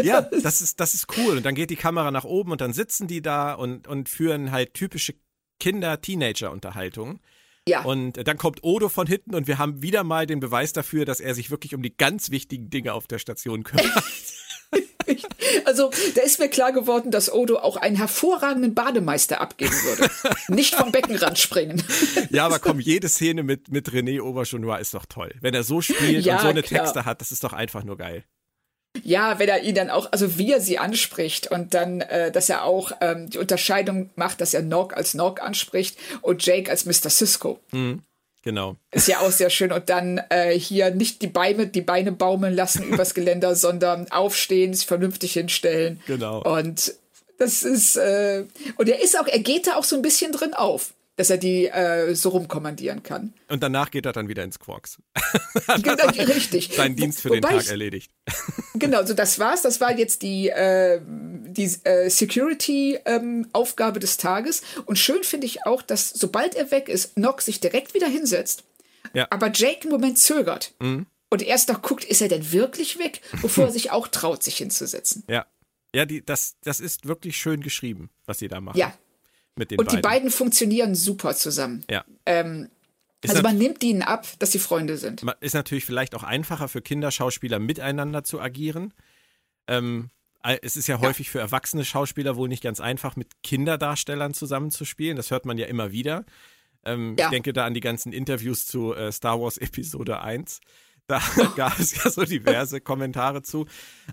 ja, 0.00 0.22
das 0.22 0.60
ist, 0.60 0.78
das 0.78 0.94
ist 0.94 1.08
cool. 1.16 1.38
Und 1.38 1.42
dann 1.44 1.56
geht 1.56 1.70
die 1.70 1.76
Kamera 1.76 2.12
nach 2.12 2.24
oben 2.24 2.52
und 2.52 2.60
dann 2.60 2.72
sitzen 2.72 3.08
die 3.08 3.20
da 3.20 3.52
und, 3.52 3.88
und 3.88 4.08
führen 4.08 4.52
halt 4.52 4.74
typische 4.74 5.14
Kinder-Teenager-Unterhaltungen. 5.58 7.18
Ja. 7.68 7.82
Und 7.84 8.26
dann 8.26 8.38
kommt 8.38 8.64
Odo 8.64 8.88
von 8.88 9.06
hinten 9.06 9.34
und 9.34 9.46
wir 9.46 9.58
haben 9.58 9.82
wieder 9.82 10.02
mal 10.04 10.26
den 10.26 10.40
Beweis 10.40 10.72
dafür, 10.72 11.04
dass 11.04 11.20
er 11.20 11.34
sich 11.34 11.50
wirklich 11.50 11.74
um 11.74 11.82
die 11.82 11.96
ganz 11.96 12.30
wichtigen 12.30 12.70
Dinge 12.70 12.92
auf 12.92 13.06
der 13.06 13.18
Station 13.18 13.62
kümmert. 13.62 13.86
Also, 15.64 15.90
da 16.14 16.22
ist 16.22 16.38
mir 16.38 16.48
klar 16.48 16.72
geworden, 16.72 17.10
dass 17.10 17.30
Odo 17.30 17.58
auch 17.58 17.76
einen 17.76 17.96
hervorragenden 17.96 18.74
Bademeister 18.74 19.40
abgeben 19.40 19.74
würde. 19.84 20.10
Nicht 20.48 20.74
vom 20.74 20.92
Beckenrand 20.92 21.38
springen. 21.38 21.82
Ja, 22.30 22.46
aber 22.46 22.58
komm, 22.58 22.80
jede 22.80 23.08
Szene 23.08 23.42
mit, 23.42 23.70
mit 23.70 23.88
René 23.90 24.20
Auberjonois 24.20 24.78
ist 24.80 24.94
doch 24.94 25.04
toll. 25.06 25.34
Wenn 25.40 25.54
er 25.54 25.62
so 25.62 25.80
spielt 25.80 26.24
ja, 26.24 26.36
und 26.36 26.42
so 26.42 26.48
eine 26.48 26.62
klar. 26.62 26.82
Texte 26.82 27.04
hat, 27.04 27.20
das 27.20 27.32
ist 27.32 27.44
doch 27.44 27.52
einfach 27.52 27.84
nur 27.84 27.96
geil. 27.96 28.24
Ja, 29.02 29.38
wenn 29.38 29.48
er 29.48 29.62
ihn 29.62 29.74
dann 29.74 29.90
auch, 29.90 30.12
also 30.12 30.38
wie 30.38 30.52
er 30.52 30.60
sie 30.60 30.78
anspricht 30.78 31.50
und 31.50 31.74
dann, 31.74 32.02
äh, 32.02 32.30
dass 32.30 32.48
er 32.48 32.64
auch 32.64 32.92
ähm, 33.00 33.30
die 33.30 33.38
Unterscheidung 33.38 34.10
macht, 34.16 34.40
dass 34.40 34.52
er 34.54 34.62
Nog 34.62 34.94
als 34.94 35.14
Nog 35.14 35.40
anspricht 35.40 35.96
und 36.20 36.44
Jake 36.44 36.70
als 36.70 36.84
Mr. 36.84 37.08
Cisco. 37.08 37.58
Mhm, 37.72 38.02
genau. 38.42 38.76
Ist 38.90 39.08
ja 39.08 39.20
auch 39.20 39.30
sehr 39.30 39.48
schön. 39.48 39.72
Und 39.72 39.88
dann 39.88 40.20
äh, 40.28 40.58
hier 40.58 40.90
nicht 40.90 41.22
die 41.22 41.28
Beine, 41.28 41.66
die 41.66 41.80
Beine 41.80 42.12
baumeln 42.12 42.54
lassen 42.54 42.82
übers 42.88 43.14
Geländer, 43.14 43.56
sondern 43.56 44.10
aufstehen, 44.10 44.74
sich 44.74 44.86
vernünftig 44.86 45.32
hinstellen. 45.32 46.00
Genau. 46.06 46.42
Und 46.42 46.94
das 47.38 47.62
ist, 47.62 47.96
äh, 47.96 48.44
und 48.76 48.88
er 48.88 49.02
ist 49.02 49.18
auch, 49.18 49.26
er 49.26 49.40
geht 49.40 49.66
da 49.66 49.76
auch 49.76 49.84
so 49.84 49.96
ein 49.96 50.02
bisschen 50.02 50.32
drin 50.32 50.52
auf 50.52 50.92
dass 51.16 51.28
er 51.28 51.36
die 51.36 51.66
äh, 51.66 52.14
so 52.14 52.30
rumkommandieren 52.30 53.02
kann. 53.02 53.34
Und 53.48 53.62
danach 53.62 53.90
geht 53.90 54.06
er 54.06 54.12
dann 54.12 54.28
wieder 54.28 54.44
ins 54.44 54.58
Quarks. 54.58 54.98
genau, 55.82 56.06
richtig. 56.34 56.72
Seinen 56.74 56.96
Dienst 56.96 57.20
für 57.20 57.30
Wo, 57.30 57.34
den 57.34 57.42
Tag 57.42 57.60
ich, 57.60 57.68
erledigt. 57.68 58.12
genau, 58.74 59.04
so 59.04 59.12
das 59.12 59.38
war's. 59.38 59.62
Das 59.62 59.80
war 59.80 59.96
jetzt 59.96 60.22
die, 60.22 60.48
äh, 60.48 61.00
die 61.04 61.70
äh, 61.84 62.08
Security-Aufgabe 62.08 63.96
ähm, 63.96 64.00
des 64.00 64.16
Tages. 64.16 64.62
Und 64.86 64.98
schön 64.98 65.22
finde 65.22 65.46
ich 65.46 65.66
auch, 65.66 65.82
dass 65.82 66.10
sobald 66.10 66.54
er 66.54 66.70
weg 66.70 66.88
ist, 66.88 67.18
Nock 67.18 67.42
sich 67.42 67.60
direkt 67.60 67.92
wieder 67.94 68.08
hinsetzt. 68.08 68.64
Ja. 69.12 69.26
Aber 69.30 69.50
Jake 69.52 69.84
im 69.84 69.90
Moment 69.90 70.18
zögert. 70.18 70.72
Mhm. 70.80 71.06
Und 71.28 71.42
erst 71.42 71.68
noch 71.68 71.82
guckt, 71.82 72.04
ist 72.04 72.22
er 72.22 72.28
denn 72.28 72.52
wirklich 72.52 72.98
weg, 72.98 73.20
bevor 73.40 73.66
er 73.66 73.70
sich 73.70 73.90
auch 73.90 74.08
traut, 74.08 74.42
sich 74.42 74.56
hinzusetzen. 74.56 75.24
Ja. 75.28 75.46
Ja, 75.94 76.06
die, 76.06 76.24
das, 76.24 76.56
das 76.62 76.80
ist 76.80 77.06
wirklich 77.06 77.36
schön 77.36 77.60
geschrieben, 77.60 78.08
was 78.24 78.38
sie 78.38 78.48
da 78.48 78.62
machen. 78.62 78.78
Ja, 78.78 78.94
mit 79.56 79.70
den 79.70 79.78
Und 79.78 79.86
beiden. 79.86 79.98
die 79.98 80.02
beiden 80.02 80.30
funktionieren 80.30 80.94
super 80.94 81.34
zusammen. 81.34 81.84
Ja. 81.90 82.04
Ähm, 82.26 82.68
also 83.28 83.42
man 83.42 83.56
nimmt 83.56 83.82
ihnen 83.84 84.02
ab, 84.02 84.26
dass 84.38 84.52
sie 84.52 84.58
Freunde 84.58 84.96
sind. 84.96 85.24
Ist 85.40 85.54
natürlich 85.54 85.84
vielleicht 85.84 86.14
auch 86.14 86.24
einfacher 86.24 86.68
für 86.68 86.82
Kinderschauspieler 86.82 87.58
miteinander 87.58 88.24
zu 88.24 88.40
agieren. 88.40 88.92
Ähm, 89.68 90.10
es 90.62 90.76
ist 90.76 90.88
ja, 90.88 90.96
ja 90.96 91.00
häufig 91.00 91.30
für 91.30 91.38
erwachsene 91.38 91.84
Schauspieler 91.84 92.36
wohl 92.36 92.48
nicht 92.48 92.62
ganz 92.62 92.80
einfach, 92.80 93.14
mit 93.14 93.42
Kinderdarstellern 93.42 94.34
zusammenzuspielen. 94.34 95.16
Das 95.16 95.30
hört 95.30 95.46
man 95.46 95.56
ja 95.56 95.66
immer 95.66 95.92
wieder. 95.92 96.24
Ähm, 96.84 97.14
ja. 97.18 97.26
Ich 97.26 97.30
denke 97.30 97.52
da 97.52 97.64
an 97.64 97.74
die 97.74 97.80
ganzen 97.80 98.12
Interviews 98.12 98.66
zu 98.66 98.94
äh, 98.94 99.12
Star 99.12 99.40
Wars 99.40 99.56
Episode 99.58 100.20
1. 100.20 100.60
Da 101.06 101.20
gab 101.56 101.78
es 101.78 102.02
ja 102.02 102.10
so 102.10 102.24
diverse 102.24 102.80
Kommentare 102.80 103.42
zu. 103.42 103.66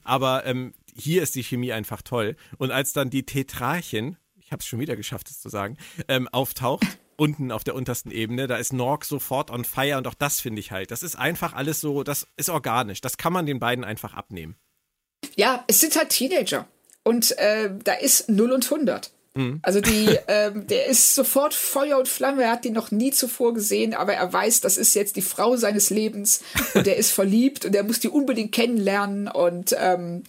Aber 0.04 0.46
ähm, 0.46 0.74
hier 0.94 1.24
ist 1.24 1.36
die 1.36 1.44
Chemie 1.44 1.74
einfach 1.74 2.04
toll. 2.04 2.36
Und 2.58 2.72
als 2.72 2.94
dann 2.94 3.10
die 3.10 3.26
Tetrarchen 3.26 4.18
ich 4.50 4.52
habe 4.52 4.62
es 4.62 4.66
schon 4.66 4.80
wieder 4.80 4.96
geschafft, 4.96 5.30
es 5.30 5.40
zu 5.40 5.48
sagen, 5.48 5.78
ähm, 6.08 6.28
auftaucht, 6.28 6.84
unten 7.18 7.52
auf 7.52 7.64
der 7.64 7.76
untersten 7.76 8.10
Ebene, 8.10 8.48
da 8.48 8.58
ist 8.58 8.74
Nork 8.74 9.06
sofort 9.06 9.52
on 9.52 9.64
fire 9.64 9.98
und 9.98 10.08
auch 10.08 10.16
das 10.16 10.42
finde 10.42 10.60
ich 10.60 10.72
halt. 10.72 10.90
Das 10.90 11.04
ist 11.04 11.16
einfach 11.16 11.54
alles 11.54 11.82
so, 11.82 12.02
das 12.02 12.26
ist 12.36 12.50
organisch. 12.50 13.00
Das 13.00 13.18
kann 13.18 13.32
man 13.32 13.46
den 13.46 13.60
beiden 13.60 13.86
einfach 13.86 14.16
abnehmen. 14.16 14.56
Ja, 15.36 15.64
es 15.68 15.82
sind 15.82 15.96
halt 15.96 16.10
Teenager. 16.10 16.68
Und 17.04 17.38
äh, 17.38 17.70
da 17.84 17.94
ist 17.94 18.28
0 18.28 18.52
und 18.54 18.66
100. 18.66 19.12
Mhm. 19.36 19.60
Also 19.62 19.82
die, 19.82 20.18
ähm, 20.28 20.66
der 20.66 20.88
ist 20.88 21.14
sofort 21.14 21.54
Feuer 21.54 22.00
und 22.00 22.08
Flamme. 22.08 22.42
Er 22.42 22.54
hat 22.54 22.66
die 22.66 22.72
noch 22.72 22.90
nie 22.90 23.12
zuvor 23.12 23.54
gesehen, 23.54 23.94
aber 23.94 24.16
er 24.16 24.34
weiß, 24.34 24.62
das 24.62 24.78
ist 24.78 24.96
jetzt 24.96 25.16
die 25.16 25.22
Frau 25.22 25.58
seines 25.58 25.92
Lebens 25.92 26.42
und 26.74 26.88
er 26.88 26.96
ist 26.96 27.12
verliebt 27.12 27.66
und 27.66 27.76
er 27.76 27.84
muss 27.84 28.00
die 28.00 28.10
unbedingt 28.10 28.52
kennenlernen 28.52 29.28
und 29.28 29.76
ähm, 29.78 30.24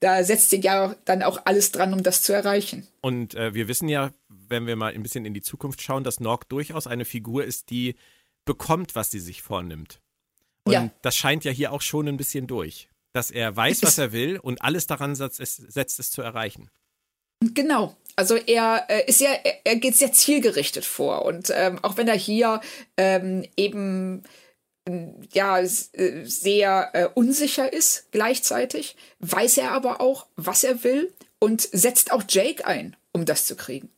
da 0.00 0.22
setzt 0.24 0.50
sich 0.50 0.64
ja 0.64 0.94
dann 1.04 1.22
auch 1.22 1.42
alles 1.44 1.72
dran, 1.72 1.92
um 1.92 2.02
das 2.02 2.22
zu 2.22 2.32
erreichen. 2.32 2.86
Und 3.00 3.34
äh, 3.34 3.54
wir 3.54 3.68
wissen 3.68 3.88
ja, 3.88 4.12
wenn 4.28 4.66
wir 4.66 4.76
mal 4.76 4.92
ein 4.92 5.02
bisschen 5.02 5.24
in 5.24 5.34
die 5.34 5.42
Zukunft 5.42 5.82
schauen, 5.82 6.04
dass 6.04 6.20
Nork 6.20 6.48
durchaus 6.48 6.86
eine 6.86 7.04
Figur 7.04 7.44
ist, 7.44 7.70
die 7.70 7.96
bekommt, 8.44 8.94
was 8.94 9.10
sie 9.10 9.20
sich 9.20 9.42
vornimmt. 9.42 10.00
Und 10.64 10.72
ja. 10.72 10.90
das 11.02 11.16
scheint 11.16 11.44
ja 11.44 11.52
hier 11.52 11.72
auch 11.72 11.82
schon 11.82 12.08
ein 12.08 12.16
bisschen 12.16 12.46
durch. 12.46 12.88
Dass 13.12 13.30
er 13.30 13.56
weiß, 13.56 13.82
was 13.82 13.98
er 13.98 14.12
will 14.12 14.38
und 14.38 14.62
alles 14.62 14.86
daran 14.86 15.14
setzt, 15.14 15.40
es, 15.40 15.56
setzt 15.56 15.98
es 15.98 16.10
zu 16.10 16.20
erreichen. 16.20 16.70
Genau. 17.40 17.96
Also 18.14 18.36
er 18.36 18.86
äh, 18.88 19.04
ist 19.06 19.20
ja, 19.20 19.30
er, 19.30 19.60
er 19.64 19.76
geht 19.76 19.96
sehr 19.96 20.12
zielgerichtet 20.12 20.84
vor 20.84 21.24
und 21.24 21.52
ähm, 21.54 21.78
auch 21.82 21.96
wenn 21.96 22.08
er 22.08 22.16
hier 22.16 22.60
ähm, 22.96 23.44
eben 23.56 24.22
ja 25.32 25.60
sehr 25.64 26.90
äh, 26.92 27.08
unsicher 27.14 27.72
ist 27.72 28.08
gleichzeitig, 28.12 28.96
weiß 29.18 29.58
er 29.58 29.72
aber 29.72 30.00
auch, 30.00 30.26
was 30.36 30.64
er 30.64 30.84
will 30.84 31.12
und 31.38 31.60
setzt 31.60 32.12
auch 32.12 32.22
Jake 32.28 32.66
ein, 32.66 32.96
um 33.12 33.24
das 33.24 33.46
zu 33.46 33.56
kriegen. 33.56 33.90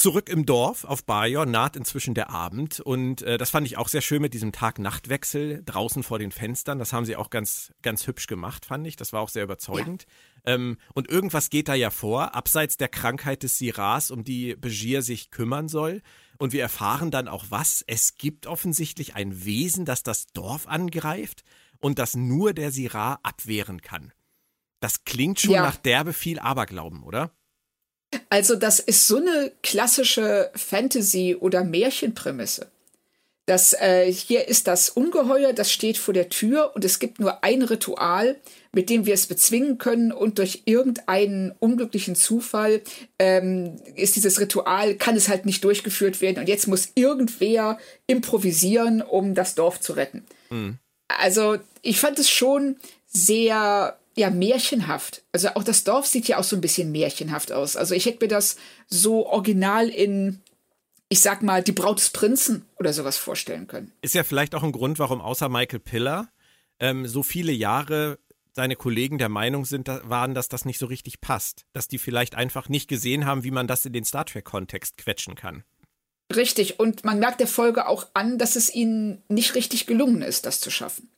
Zurück 0.00 0.28
im 0.28 0.46
Dorf 0.46 0.84
auf 0.84 1.04
Bajor 1.04 1.44
naht 1.44 1.74
inzwischen 1.74 2.14
der 2.14 2.30
Abend 2.30 2.78
und 2.78 3.22
äh, 3.22 3.36
das 3.36 3.50
fand 3.50 3.66
ich 3.66 3.76
auch 3.78 3.88
sehr 3.88 4.00
schön 4.00 4.22
mit 4.22 4.32
diesem 4.32 4.52
Tag-Nacht-Wechsel 4.52 5.64
draußen 5.66 6.04
vor 6.04 6.20
den 6.20 6.30
Fenstern. 6.30 6.78
Das 6.78 6.92
haben 6.92 7.04
sie 7.04 7.16
auch 7.16 7.30
ganz, 7.30 7.72
ganz 7.82 8.06
hübsch 8.06 8.28
gemacht, 8.28 8.64
fand 8.64 8.86
ich. 8.86 8.94
Das 8.94 9.12
war 9.12 9.20
auch 9.20 9.28
sehr 9.28 9.42
überzeugend. 9.42 10.06
Ja. 10.46 10.54
Ähm, 10.54 10.76
und 10.94 11.08
irgendwas 11.08 11.50
geht 11.50 11.66
da 11.66 11.74
ja 11.74 11.90
vor, 11.90 12.36
abseits 12.36 12.76
der 12.76 12.86
Krankheit 12.86 13.42
des 13.42 13.58
Siras, 13.58 14.12
um 14.12 14.22
die 14.22 14.54
Begier 14.54 15.02
sich 15.02 15.32
kümmern 15.32 15.66
soll. 15.66 16.00
Und 16.38 16.52
wir 16.52 16.62
erfahren 16.62 17.10
dann 17.10 17.28
auch 17.28 17.46
was. 17.48 17.84
Es 17.86 18.14
gibt 18.14 18.46
offensichtlich 18.46 19.16
ein 19.16 19.44
Wesen, 19.44 19.84
das 19.84 20.02
das 20.02 20.28
Dorf 20.28 20.66
angreift 20.66 21.44
und 21.80 21.98
das 21.98 22.14
nur 22.14 22.52
der 22.54 22.70
Sirah 22.70 23.18
abwehren 23.22 23.82
kann. 23.82 24.12
Das 24.80 25.04
klingt 25.04 25.40
schon 25.40 25.54
ja. 25.54 25.62
nach 25.62 25.76
derbe 25.76 26.12
viel 26.12 26.38
Aberglauben, 26.38 27.02
oder? 27.02 27.32
Also 28.30 28.56
das 28.56 28.80
ist 28.80 29.06
so 29.06 29.16
eine 29.16 29.52
klassische 29.62 30.50
Fantasy- 30.54 31.34
oder 31.34 31.64
Märchenprämisse. 31.64 32.70
Das, 33.48 33.72
äh, 33.72 34.12
hier 34.12 34.46
ist 34.46 34.66
das 34.66 34.90
Ungeheuer, 34.90 35.54
das 35.54 35.72
steht 35.72 35.96
vor 35.96 36.12
der 36.12 36.28
Tür 36.28 36.72
und 36.74 36.84
es 36.84 36.98
gibt 36.98 37.18
nur 37.18 37.42
ein 37.42 37.62
Ritual, 37.62 38.36
mit 38.72 38.90
dem 38.90 39.06
wir 39.06 39.14
es 39.14 39.26
bezwingen 39.26 39.78
können 39.78 40.12
und 40.12 40.38
durch 40.38 40.64
irgendeinen 40.66 41.52
unglücklichen 41.58 42.14
Zufall 42.14 42.82
ähm, 43.18 43.76
ist 43.94 44.16
dieses 44.16 44.38
Ritual, 44.38 44.96
kann 44.96 45.16
es 45.16 45.30
halt 45.30 45.46
nicht 45.46 45.64
durchgeführt 45.64 46.20
werden 46.20 46.40
und 46.40 46.46
jetzt 46.46 46.68
muss 46.68 46.92
irgendwer 46.94 47.78
improvisieren, 48.06 49.00
um 49.00 49.34
das 49.34 49.54
Dorf 49.54 49.80
zu 49.80 49.94
retten. 49.94 50.26
Mhm. 50.50 50.76
Also 51.08 51.56
ich 51.80 51.98
fand 51.98 52.18
es 52.18 52.28
schon 52.28 52.76
sehr 53.06 53.98
ja 54.14 54.28
märchenhaft. 54.28 55.22
Also 55.32 55.48
auch 55.54 55.64
das 55.64 55.84
Dorf 55.84 56.06
sieht 56.06 56.28
ja 56.28 56.36
auch 56.36 56.44
so 56.44 56.54
ein 56.54 56.60
bisschen 56.60 56.92
märchenhaft 56.92 57.50
aus. 57.50 57.76
Also 57.76 57.94
ich 57.94 58.04
hätte 58.04 58.26
mir 58.26 58.28
das 58.28 58.56
so 58.88 59.26
original 59.26 59.88
in 59.88 60.42
ich 61.08 61.20
sag 61.20 61.42
mal, 61.42 61.62
die 61.62 61.72
Braut 61.72 61.98
des 61.98 62.10
Prinzen 62.10 62.66
oder 62.76 62.92
sowas 62.92 63.16
vorstellen 63.16 63.66
können. 63.66 63.92
Ist 64.02 64.14
ja 64.14 64.24
vielleicht 64.24 64.54
auch 64.54 64.62
ein 64.62 64.72
Grund, 64.72 64.98
warum 64.98 65.20
außer 65.20 65.48
Michael 65.48 65.80
Piller 65.80 66.28
ähm, 66.80 67.06
so 67.06 67.22
viele 67.22 67.52
Jahre 67.52 68.18
seine 68.52 68.76
Kollegen 68.76 69.18
der 69.18 69.28
Meinung 69.28 69.64
sind, 69.64 69.86
waren, 69.86 70.34
dass 70.34 70.48
das 70.48 70.64
nicht 70.64 70.78
so 70.78 70.86
richtig 70.86 71.20
passt. 71.20 71.64
Dass 71.72 71.86
die 71.86 71.98
vielleicht 71.98 72.34
einfach 72.34 72.68
nicht 72.68 72.88
gesehen 72.88 73.24
haben, 73.24 73.44
wie 73.44 73.52
man 73.52 73.68
das 73.68 73.86
in 73.86 73.92
den 73.92 74.04
Star 74.04 74.26
Trek-Kontext 74.26 74.98
quetschen 74.98 75.36
kann. 75.36 75.62
Richtig, 76.34 76.78
und 76.78 77.04
man 77.04 77.20
merkt 77.20 77.40
der 77.40 77.46
Folge 77.46 77.86
auch 77.86 78.08
an, 78.14 78.36
dass 78.36 78.56
es 78.56 78.74
ihnen 78.74 79.22
nicht 79.28 79.54
richtig 79.54 79.86
gelungen 79.86 80.22
ist, 80.22 80.44
das 80.44 80.60
zu 80.60 80.70
schaffen. 80.70 81.08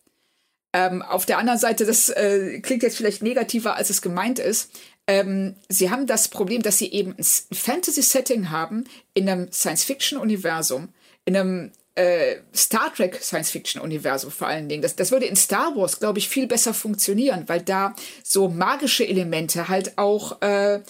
Ähm, 0.72 1.02
auf 1.02 1.26
der 1.26 1.38
anderen 1.38 1.58
Seite, 1.58 1.84
das 1.84 2.10
äh, 2.10 2.60
klingt 2.60 2.84
jetzt 2.84 2.96
vielleicht 2.96 3.22
negativer, 3.22 3.74
als 3.74 3.90
es 3.90 4.02
gemeint 4.02 4.38
ist. 4.38 4.70
Ähm, 5.10 5.56
sie 5.68 5.90
haben 5.90 6.06
das 6.06 6.28
Problem, 6.28 6.62
dass 6.62 6.78
sie 6.78 6.92
eben 6.92 7.16
ein 7.18 7.24
Fantasy-Setting 7.24 8.50
haben 8.50 8.84
in 9.12 9.28
einem 9.28 9.50
Science-Fiction-Universum, 9.50 10.90
in 11.24 11.36
einem 11.36 11.72
äh, 11.96 12.36
Star 12.54 12.94
Trek 12.94 13.16
Science-Fiction-Universum 13.20 14.30
vor 14.30 14.46
allen 14.46 14.68
Dingen. 14.68 14.82
Das, 14.82 14.94
das 14.94 15.10
würde 15.10 15.26
in 15.26 15.34
Star 15.34 15.74
Wars, 15.74 15.98
glaube 15.98 16.20
ich, 16.20 16.28
viel 16.28 16.46
besser 16.46 16.72
funktionieren, 16.74 17.48
weil 17.48 17.60
da 17.60 17.96
so 18.22 18.48
magische 18.48 19.04
Elemente 19.04 19.68
halt 19.68 19.98
auch 19.98 20.40
äh, 20.42 20.80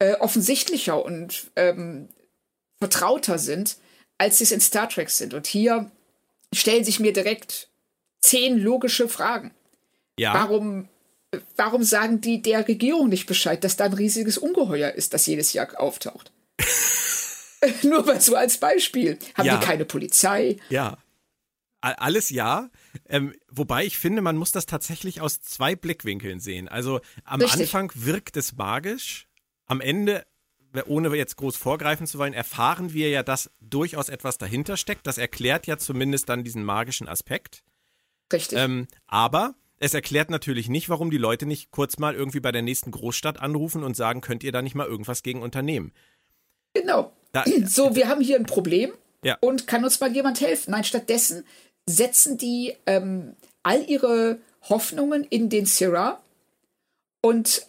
äh, 0.00 0.14
offensichtlicher 0.18 1.04
und 1.04 1.52
ähm, 1.54 2.08
vertrauter 2.80 3.38
sind, 3.38 3.76
als 4.18 4.38
sie 4.38 4.44
es 4.44 4.50
in 4.50 4.60
Star 4.60 4.88
Trek 4.88 5.10
sind. 5.10 5.34
Und 5.34 5.46
hier 5.46 5.88
stellen 6.52 6.82
sich 6.82 6.98
mir 6.98 7.12
direkt 7.12 7.68
zehn 8.20 8.58
logische 8.58 9.08
Fragen. 9.08 9.52
Ja. 10.18 10.34
Warum, 10.34 10.88
warum 11.56 11.82
sagen 11.82 12.20
die 12.20 12.42
der 12.42 12.66
Regierung 12.66 13.08
nicht 13.08 13.26
Bescheid, 13.26 13.62
dass 13.64 13.76
da 13.76 13.84
ein 13.84 13.92
riesiges 13.92 14.38
Ungeheuer 14.38 14.92
ist, 14.92 15.14
das 15.14 15.26
jedes 15.26 15.52
Jahr 15.52 15.68
auftaucht? 15.80 16.32
Nur 17.82 18.04
mal 18.04 18.20
so 18.20 18.36
als 18.36 18.58
Beispiel. 18.58 19.18
Haben 19.34 19.46
ja. 19.46 19.56
die 19.56 19.64
keine 19.66 19.84
Polizei? 19.84 20.56
Ja. 20.68 20.98
Alles 21.80 22.30
ja. 22.30 22.70
Ähm, 23.08 23.34
wobei 23.48 23.84
ich 23.84 23.98
finde, 23.98 24.20
man 24.20 24.36
muss 24.36 24.50
das 24.50 24.66
tatsächlich 24.66 25.20
aus 25.20 25.40
zwei 25.40 25.76
Blickwinkeln 25.76 26.40
sehen. 26.40 26.68
Also 26.68 27.00
am 27.24 27.40
Richtig. 27.40 27.60
Anfang 27.60 27.92
wirkt 27.94 28.36
es 28.36 28.56
magisch. 28.56 29.28
Am 29.66 29.80
Ende, 29.80 30.26
ohne 30.86 31.14
jetzt 31.14 31.36
groß 31.36 31.56
vorgreifen 31.56 32.06
zu 32.06 32.18
wollen, 32.18 32.32
erfahren 32.32 32.92
wir 32.92 33.10
ja, 33.10 33.22
dass 33.22 33.50
durchaus 33.60 34.08
etwas 34.08 34.38
dahinter 34.38 34.76
steckt. 34.76 35.06
Das 35.06 35.18
erklärt 35.18 35.68
ja 35.68 35.78
zumindest 35.78 36.28
dann 36.28 36.42
diesen 36.42 36.64
magischen 36.64 37.06
Aspekt. 37.06 37.62
Richtig. 38.32 38.58
Ähm, 38.58 38.88
aber 39.06 39.54
es 39.80 39.94
erklärt 39.94 40.30
natürlich 40.30 40.68
nicht, 40.68 40.88
warum 40.88 41.10
die 41.10 41.18
Leute 41.18 41.46
nicht 41.46 41.70
kurz 41.70 41.98
mal 41.98 42.14
irgendwie 42.14 42.40
bei 42.40 42.52
der 42.52 42.62
nächsten 42.62 42.90
Großstadt 42.90 43.40
anrufen 43.40 43.84
und 43.84 43.96
sagen, 43.96 44.20
könnt 44.20 44.42
ihr 44.42 44.52
da 44.52 44.62
nicht 44.62 44.74
mal 44.74 44.86
irgendwas 44.86 45.22
gegen 45.22 45.42
unternehmen? 45.42 45.92
Genau. 46.74 47.12
Da, 47.32 47.44
so, 47.66 47.94
wir 47.94 48.08
haben 48.08 48.20
hier 48.20 48.36
ein 48.36 48.46
Problem 48.46 48.92
ja. 49.22 49.36
und 49.40 49.66
kann 49.66 49.84
uns 49.84 50.00
mal 50.00 50.12
jemand 50.12 50.40
helfen? 50.40 50.72
Nein, 50.72 50.84
stattdessen 50.84 51.44
setzen 51.86 52.38
die 52.38 52.74
ähm, 52.86 53.34
all 53.62 53.88
ihre 53.88 54.38
Hoffnungen 54.68 55.24
in 55.24 55.48
den 55.48 55.66
Syrah 55.66 56.20
und 57.20 57.66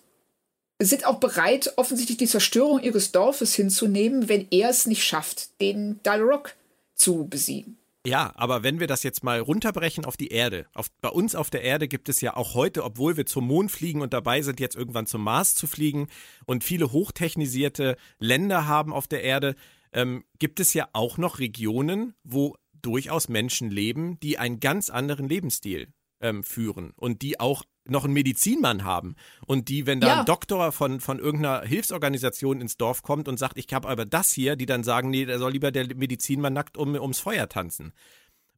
sind 0.82 1.06
auch 1.06 1.20
bereit, 1.20 1.74
offensichtlich 1.76 2.18
die 2.18 2.28
Zerstörung 2.28 2.82
ihres 2.82 3.12
Dorfes 3.12 3.54
hinzunehmen, 3.54 4.30
wenn 4.30 4.48
er 4.50 4.70
es 4.70 4.86
nicht 4.86 5.04
schafft, 5.04 5.60
den 5.62 6.00
Dalrok 6.04 6.56
zu 6.96 7.28
besiegen. 7.28 7.79
Ja, 8.06 8.32
aber 8.36 8.64
wenn 8.64 8.80
wir 8.80 8.88
das 8.88 9.04
jetzt 9.04 9.24
mal 9.24 9.42
runterbrechen 9.42 10.06
auf 10.06 10.16
die 10.16 10.30
Erde, 10.30 10.68
auf, 10.74 10.88
bei 11.02 11.10
uns 11.10 11.36
auf 11.36 11.50
der 11.50 11.64
Erde 11.64 11.90
gibt 11.90 12.08
es 12.08 12.22
ja 12.22 12.36
auch 12.38 12.54
heute, 12.54 12.86
obwohl 12.86 13.18
wir 13.18 13.26
zum 13.26 13.46
Mond 13.46 13.72
fliegen 13.72 14.02
und 14.02 14.14
dabei 14.14 14.42
sind, 14.42 14.62
jetzt 14.62 14.78
irgendwann 14.78 15.06
zum 15.06 15.22
Mars 15.22 15.54
zu 15.54 15.68
fliegen 15.68 16.08
und 16.46 16.64
viele 16.64 16.94
hochtechnisierte 16.94 17.98
Länder 18.18 18.68
haben 18.68 18.94
auf 18.94 19.08
der 19.08 19.24
Erde, 19.24 19.56
ähm, 19.92 20.24
gibt 20.40 20.62
es 20.62 20.74
ja 20.74 20.88
auch 20.94 21.18
noch 21.18 21.40
Regionen, 21.40 22.16
wo 22.24 22.56
durchaus 22.82 23.28
Menschen 23.28 23.70
leben, 23.70 24.18
die 24.22 24.38
einen 24.38 24.62
ganz 24.62 24.90
anderen 24.90 25.28
Lebensstil 25.28 25.90
ähm, 26.22 26.44
führen 26.44 26.92
und 26.96 27.22
die 27.22 27.40
auch 27.40 27.64
noch 27.86 28.04
einen 28.04 28.14
Medizinmann 28.14 28.84
haben 28.84 29.16
und 29.46 29.68
die, 29.70 29.86
wenn 29.88 30.00
da 30.00 30.08
ja. 30.08 30.20
ein 30.20 30.26
Doktor 30.26 30.72
von, 30.72 31.00
von 31.00 31.20
irgendeiner 31.20 31.66
Hilfsorganisation 31.66 32.62
ins 32.62 32.78
Dorf 32.78 33.02
kommt 33.02 33.28
und 33.28 33.38
sagt, 33.38 33.58
ich 33.58 33.74
habe 33.74 33.88
aber 33.88 34.06
das 34.06 34.32
hier, 34.32 34.56
die 34.56 34.66
dann 34.66 34.84
sagen, 34.84 35.10
nee, 35.10 35.26
da 35.26 35.40
soll 35.40 35.54
lieber 35.54 35.72
der 35.72 35.96
Medizinmann 35.96 36.54
nackt 36.54 36.78
um, 36.78 36.94
ums 36.94 37.20
Feuer 37.20 37.50
tanzen. 37.50 37.94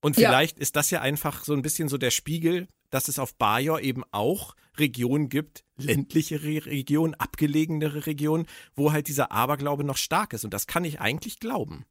Und 0.01 0.15
vielleicht 0.15 0.57
ja. 0.57 0.61
ist 0.61 0.75
das 0.75 0.89
ja 0.89 1.01
einfach 1.01 1.43
so 1.43 1.53
ein 1.53 1.61
bisschen 1.61 1.87
so 1.87 1.97
der 1.97 2.11
Spiegel, 2.11 2.67
dass 2.89 3.07
es 3.07 3.19
auf 3.19 3.35
Bajor 3.35 3.81
eben 3.81 4.03
auch 4.11 4.55
Regionen 4.77 5.29
gibt, 5.29 5.63
ländliche 5.77 6.43
Regionen, 6.43 7.13
abgelegenere 7.13 8.05
Regionen, 8.05 8.47
wo 8.75 8.91
halt 8.91 9.07
dieser 9.07 9.31
Aberglaube 9.31 9.83
noch 9.83 9.97
stark 9.97 10.33
ist. 10.33 10.43
Und 10.43 10.53
das 10.53 10.67
kann 10.67 10.85
ich 10.85 10.99
eigentlich 10.99 11.39
glauben. 11.39 11.85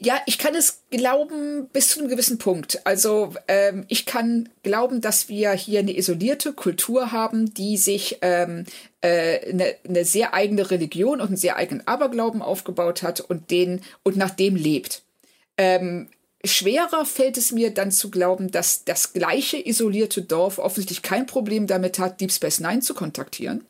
Ja, 0.00 0.20
ich 0.26 0.38
kann 0.38 0.56
es 0.56 0.82
glauben 0.90 1.68
bis 1.72 1.88
zu 1.88 2.00
einem 2.00 2.08
gewissen 2.08 2.38
Punkt. 2.38 2.84
Also 2.84 3.34
ähm, 3.46 3.84
ich 3.88 4.06
kann 4.06 4.48
glauben, 4.64 5.00
dass 5.00 5.28
wir 5.28 5.52
hier 5.52 5.78
eine 5.78 5.96
isolierte 5.96 6.52
Kultur 6.52 7.12
haben, 7.12 7.54
die 7.54 7.76
sich 7.76 8.18
ähm, 8.22 8.64
äh, 9.02 9.50
eine, 9.50 9.76
eine 9.88 10.04
sehr 10.04 10.34
eigene 10.34 10.70
Religion 10.70 11.20
und 11.20 11.28
einen 11.28 11.36
sehr 11.36 11.56
eigenen 11.56 11.86
Aberglauben 11.86 12.42
aufgebaut 12.42 13.04
hat 13.04 13.20
und 13.20 13.52
den 13.52 13.80
und 14.02 14.16
nach 14.16 14.30
dem 14.30 14.56
lebt. 14.56 15.02
Ähm, 15.56 16.08
schwerer 16.44 17.06
fällt 17.06 17.36
es 17.36 17.52
mir 17.52 17.72
dann 17.72 17.92
zu 17.92 18.10
glauben, 18.10 18.50
dass 18.50 18.84
das 18.84 19.12
gleiche 19.12 19.64
isolierte 19.64 20.22
Dorf 20.22 20.58
offensichtlich 20.58 21.02
kein 21.02 21.26
Problem 21.26 21.68
damit 21.68 22.00
hat, 22.00 22.20
Deep 22.20 22.32
Space 22.32 22.58
Nine 22.58 22.80
zu 22.80 22.94
kontaktieren, 22.94 23.64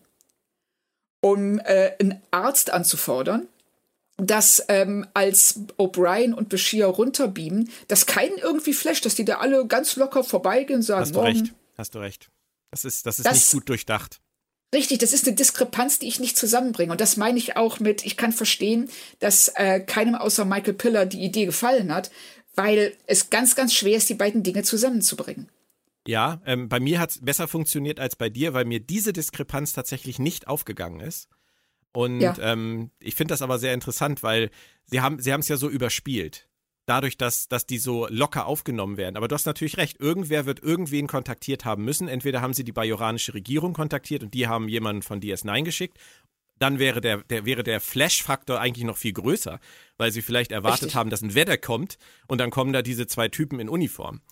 um 1.21 1.59
äh, 1.59 1.93
einen 2.01 2.23
Arzt 2.31 2.71
anzufordern 2.73 3.47
dass 4.19 4.65
ähm, 4.69 5.07
als 5.15 5.61
O'Brien 5.79 6.35
und 6.35 6.49
Bashir 6.49 6.87
runterbeamen, 6.87 7.71
dass 7.87 8.07
keinen 8.07 8.37
irgendwie 8.37 8.75
flasht, 8.75 9.07
dass 9.07 9.15
die 9.15 9.25
da 9.25 9.39
alle 9.39 9.67
ganz 9.67 9.97
locker 9.97 10.25
vorbeigehen 10.25 10.81
und 10.81 10.83
sagen, 10.83 11.03
Hast 11.03 11.15
du 11.15 11.21
recht, 11.21 11.55
hast 11.77 11.95
du 11.95 11.99
recht. 12.01 12.31
Das 12.71 12.85
ist, 12.85 13.07
das 13.07 13.19
ist 13.19 13.25
das, 13.25 13.35
nicht 13.35 13.53
gut 13.53 13.69
durchdacht. 13.69 14.21
Richtig, 14.75 14.99
das 14.99 15.13
ist 15.13 15.27
eine 15.27 15.37
Diskrepanz, 15.37 15.99
die 15.99 16.09
ich 16.09 16.21
nicht 16.21 16.37
zusammenbringe. 16.37 16.93
Und 16.93 17.01
das 17.01 17.17
meine 17.17 17.39
ich 17.39 17.57
auch 17.57 17.81
mit, 17.81 18.05
ich 18.05 18.19
kann 18.19 18.33
verstehen, 18.33 18.91
dass 19.21 19.49
äh, 19.55 19.81
keinem 19.81 20.15
außer 20.15 20.45
Michael 20.45 20.75
Piller 20.75 21.07
die 21.07 21.25
Idee 21.25 21.47
gefallen 21.47 21.95
hat, 21.95 22.11
weil 22.55 22.95
es 23.07 23.31
ganz, 23.31 23.55
ganz 23.55 23.73
schwer 23.73 23.97
ist, 23.97 24.11
die 24.11 24.15
beiden 24.15 24.43
Dinge 24.43 24.65
zusammenzubringen. 24.65 25.49
Ja, 26.07 26.43
ähm, 26.45 26.69
bei 26.69 26.81
mir 26.81 27.01
hat 27.01 27.11
es 27.11 27.25
besser 27.25 27.49
funktioniert 27.49 28.01
als 28.01 28.17
bei 28.17 28.29
dir, 28.29 28.53
weil 28.53 28.65
mir 28.65 28.81
diese 28.81 29.13
Diskrepanz 29.13 29.73
tatsächlich 29.73 30.19
nicht 30.19 30.49
aufgegangen 30.49 31.01
ist. 31.01 31.29
Und 31.93 32.21
ja. 32.21 32.35
ähm, 32.41 32.91
ich 33.01 33.15
finde 33.15 33.33
das 33.33 33.43
aber 33.43 33.59
sehr 33.59 33.75
interessant, 33.75 34.23
weil 34.23 34.51
sie 34.85 35.01
haben 35.01 35.21
sie 35.21 35.33
haben 35.33 35.41
es 35.41 35.49
ja 35.49 35.57
so 35.57 35.69
überspielt. 35.69 36.49
Dadurch, 36.87 37.19
dass, 37.19 37.49
dass 37.49 37.67
die 37.67 37.77
so 37.77 38.07
locker 38.09 38.47
aufgenommen 38.47 38.97
werden. 38.97 39.19
Aber 39.19 39.29
du 39.29 39.35
hast 39.35 39.45
natürlich 39.45 39.77
recht, 39.77 40.01
irgendwer 40.01 40.47
wird 40.47 40.63
irgendwen 40.63 41.07
kontaktiert 41.07 41.67
haben 41.67 41.85
müssen. 41.85 42.09
Entweder 42.09 42.41
haben 42.41 42.55
sie 42.55 42.65
die 42.65 42.73
bajoranische 42.73 43.35
Regierung 43.35 43.75
kontaktiert 43.75 44.23
und 44.23 44.33
die 44.33 44.47
haben 44.49 44.69
jemanden 44.69 45.03
von 45.03 45.21
DS9 45.21 45.65
geschickt. 45.65 45.99
dann 46.59 46.79
wäre 46.79 47.01
der, 47.01 47.19
der, 47.19 47.45
wäre 47.45 47.63
der 47.63 47.81
Flash-Faktor 47.81 48.59
eigentlich 48.59 48.85
noch 48.85 48.97
viel 48.97 49.13
größer, 49.13 49.61
weil 49.97 50.13
sie 50.13 50.23
vielleicht 50.23 50.51
erwartet 50.51 50.85
Richtig. 50.85 50.97
haben, 50.97 51.11
dass 51.11 51.23
ein 51.23 51.35
Wetter 51.35 51.59
kommt 51.59 51.99
und 52.27 52.39
dann 52.39 52.51
kommen 52.51 52.73
da 52.73 52.83
diese 52.83 53.07
zwei 53.07 53.29
Typen 53.29 53.61
in 53.61 53.69
Uniform. 53.69 54.23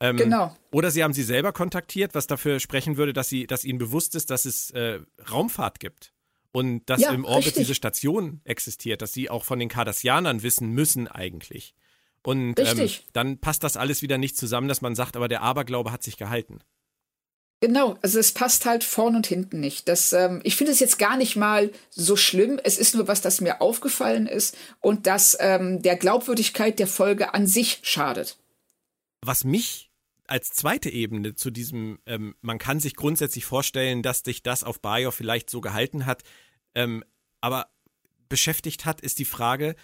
Ähm, 0.00 0.16
genau. 0.16 0.56
Oder 0.72 0.90
sie 0.90 1.04
haben 1.04 1.12
sie 1.12 1.22
selber 1.22 1.52
kontaktiert, 1.52 2.14
was 2.14 2.26
dafür 2.26 2.58
sprechen 2.58 2.96
würde, 2.96 3.12
dass, 3.12 3.28
sie, 3.28 3.46
dass 3.46 3.64
ihnen 3.64 3.78
bewusst 3.78 4.14
ist, 4.14 4.30
dass 4.30 4.46
es 4.46 4.70
äh, 4.70 5.00
Raumfahrt 5.30 5.78
gibt. 5.78 6.12
Und 6.52 6.84
dass 6.86 7.00
ja, 7.00 7.12
im 7.12 7.24
Orbit 7.24 7.46
richtig. 7.46 7.62
diese 7.62 7.74
Station 7.74 8.40
existiert, 8.44 9.02
dass 9.02 9.12
sie 9.12 9.30
auch 9.30 9.44
von 9.44 9.58
den 9.58 9.68
Cardassianern 9.68 10.42
wissen 10.42 10.70
müssen 10.70 11.06
eigentlich. 11.06 11.74
Und 12.22 12.58
ähm, 12.58 12.90
dann 13.12 13.38
passt 13.38 13.62
das 13.62 13.76
alles 13.76 14.02
wieder 14.02 14.18
nicht 14.18 14.36
zusammen, 14.36 14.68
dass 14.68 14.82
man 14.82 14.94
sagt, 14.94 15.16
aber 15.16 15.28
der 15.28 15.42
Aberglaube 15.42 15.92
hat 15.92 16.02
sich 16.02 16.16
gehalten. 16.16 16.60
Genau, 17.60 17.98
also 18.00 18.18
es 18.18 18.32
passt 18.32 18.64
halt 18.64 18.84
vorn 18.84 19.16
und 19.16 19.26
hinten 19.26 19.60
nicht. 19.60 19.86
Das, 19.86 20.14
ähm, 20.14 20.40
ich 20.44 20.56
finde 20.56 20.72
es 20.72 20.80
jetzt 20.80 20.98
gar 20.98 21.18
nicht 21.18 21.36
mal 21.36 21.70
so 21.90 22.16
schlimm. 22.16 22.58
Es 22.62 22.78
ist 22.78 22.94
nur 22.94 23.06
was, 23.06 23.20
das 23.20 23.42
mir 23.42 23.60
aufgefallen 23.60 24.26
ist 24.26 24.56
und 24.80 25.06
das 25.06 25.36
ähm, 25.40 25.82
der 25.82 25.96
Glaubwürdigkeit 25.96 26.78
der 26.78 26.86
Folge 26.86 27.34
an 27.34 27.46
sich 27.46 27.80
schadet. 27.82 28.38
Was 29.20 29.44
mich 29.44 29.89
als 30.30 30.52
zweite 30.52 30.90
Ebene 30.90 31.34
zu 31.34 31.50
diesem, 31.50 31.98
ähm, 32.06 32.34
man 32.40 32.58
kann 32.58 32.80
sich 32.80 32.94
grundsätzlich 32.94 33.44
vorstellen, 33.44 34.02
dass 34.02 34.20
sich 34.20 34.42
das 34.42 34.64
auf 34.64 34.80
Bayo 34.80 35.10
vielleicht 35.10 35.50
so 35.50 35.60
gehalten 35.60 36.06
hat, 36.06 36.22
ähm, 36.74 37.04
aber 37.40 37.66
beschäftigt 38.28 38.84
hat, 38.84 39.00
ist 39.00 39.18
die 39.18 39.24
Frage, 39.24 39.74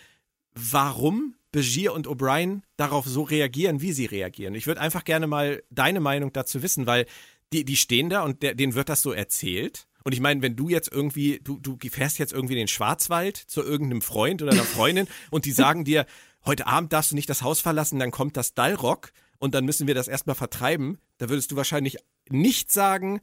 warum 0.54 1.34
Begier 1.50 1.92
und 1.92 2.06
O'Brien 2.06 2.62
darauf 2.76 3.06
so 3.06 3.22
reagieren, 3.22 3.80
wie 3.80 3.92
sie 3.92 4.06
reagieren. 4.06 4.54
Ich 4.54 4.66
würde 4.66 4.80
einfach 4.80 5.04
gerne 5.04 5.26
mal 5.26 5.62
deine 5.70 6.00
Meinung 6.00 6.32
dazu 6.32 6.62
wissen, 6.62 6.86
weil 6.86 7.06
die, 7.52 7.64
die 7.64 7.76
stehen 7.76 8.08
da 8.08 8.22
und 8.22 8.42
der, 8.42 8.54
denen 8.54 8.74
wird 8.74 8.88
das 8.88 9.02
so 9.02 9.12
erzählt. 9.12 9.86
Und 10.04 10.12
ich 10.12 10.20
meine, 10.20 10.42
wenn 10.42 10.54
du 10.54 10.68
jetzt 10.68 10.92
irgendwie, 10.92 11.40
du, 11.42 11.58
du 11.58 11.76
fährst 11.88 12.18
jetzt 12.18 12.32
irgendwie 12.32 12.54
in 12.54 12.58
den 12.58 12.68
Schwarzwald 12.68 13.36
zu 13.36 13.62
irgendeinem 13.62 14.02
Freund 14.02 14.42
oder 14.42 14.52
einer 14.52 14.62
Freundin 14.62 15.08
und 15.30 15.44
die 15.44 15.52
sagen 15.52 15.84
dir, 15.84 16.06
heute 16.44 16.66
Abend 16.66 16.92
darfst 16.92 17.10
du 17.10 17.16
nicht 17.16 17.28
das 17.28 17.42
Haus 17.42 17.60
verlassen, 17.60 17.98
dann 17.98 18.12
kommt 18.12 18.36
das 18.36 18.54
Dallrock 18.54 19.12
und 19.38 19.54
dann 19.54 19.64
müssen 19.64 19.86
wir 19.86 19.94
das 19.94 20.08
erstmal 20.08 20.36
vertreiben, 20.36 20.98
da 21.18 21.28
würdest 21.28 21.50
du 21.52 21.56
wahrscheinlich 21.56 21.96
nicht 22.28 22.72
sagen, 22.72 23.20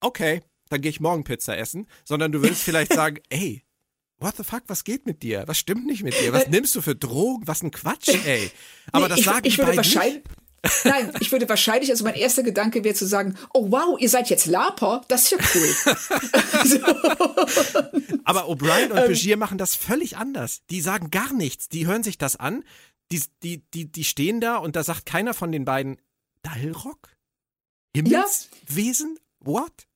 okay, 0.00 0.42
dann 0.68 0.80
gehe 0.80 0.90
ich 0.90 1.00
morgen 1.00 1.24
Pizza 1.24 1.56
essen, 1.56 1.86
sondern 2.04 2.32
du 2.32 2.42
würdest 2.42 2.62
vielleicht 2.62 2.92
sagen, 2.94 3.18
ey, 3.28 3.62
what 4.18 4.36
the 4.36 4.44
fuck, 4.44 4.62
was 4.66 4.84
geht 4.84 5.06
mit 5.06 5.22
dir? 5.22 5.44
Was 5.46 5.58
stimmt 5.58 5.86
nicht 5.86 6.02
mit 6.02 6.18
dir? 6.20 6.32
Was 6.32 6.48
nimmst 6.48 6.74
du 6.74 6.80
für 6.80 6.94
Drogen? 6.96 7.46
Was 7.46 7.62
ein 7.62 7.70
Quatsch, 7.70 8.08
ey. 8.26 8.50
Aber 8.92 9.04
nee, 9.04 9.10
das 9.10 9.18
ich, 9.20 9.24
sagen 9.24 9.40
ich, 9.44 9.54
ich 9.54 9.58
würde 9.58 9.76
wahrscheinlich, 9.76 10.14
nicht. 10.14 10.84
Nein, 10.84 11.12
ich 11.20 11.30
würde 11.30 11.48
wahrscheinlich, 11.48 11.90
also 11.90 12.04
mein 12.04 12.14
erster 12.14 12.42
Gedanke 12.42 12.84
wäre 12.84 12.94
zu 12.94 13.06
sagen, 13.06 13.36
oh 13.52 13.70
wow, 13.70 14.00
ihr 14.00 14.08
seid 14.08 14.30
jetzt 14.30 14.46
Laper, 14.46 15.04
das 15.08 15.24
ist 15.24 15.30
ja 15.32 15.38
cool. 15.54 15.74
so. 16.64 16.78
Aber 18.24 18.48
O'Brien 18.48 18.90
und 18.90 19.06
Begier 19.06 19.34
ähm, 19.34 19.40
machen 19.40 19.58
das 19.58 19.74
völlig 19.74 20.16
anders. 20.16 20.62
Die 20.70 20.80
sagen 20.80 21.10
gar 21.10 21.34
nichts. 21.34 21.68
Die 21.68 21.86
hören 21.86 22.02
sich 22.02 22.16
das 22.16 22.36
an, 22.36 22.64
die, 23.12 23.22
die, 23.42 23.58
die, 23.72 23.90
die 23.90 24.04
stehen 24.04 24.40
da 24.40 24.56
und 24.56 24.76
da 24.76 24.82
sagt 24.82 25.06
keiner 25.06 25.34
von 25.34 25.52
den 25.52 25.64
beiden, 25.64 26.00
Dalrock? 26.42 27.14
Himmelswesen? 27.94 29.16
Ja. 29.16 29.46
What? 29.46 29.86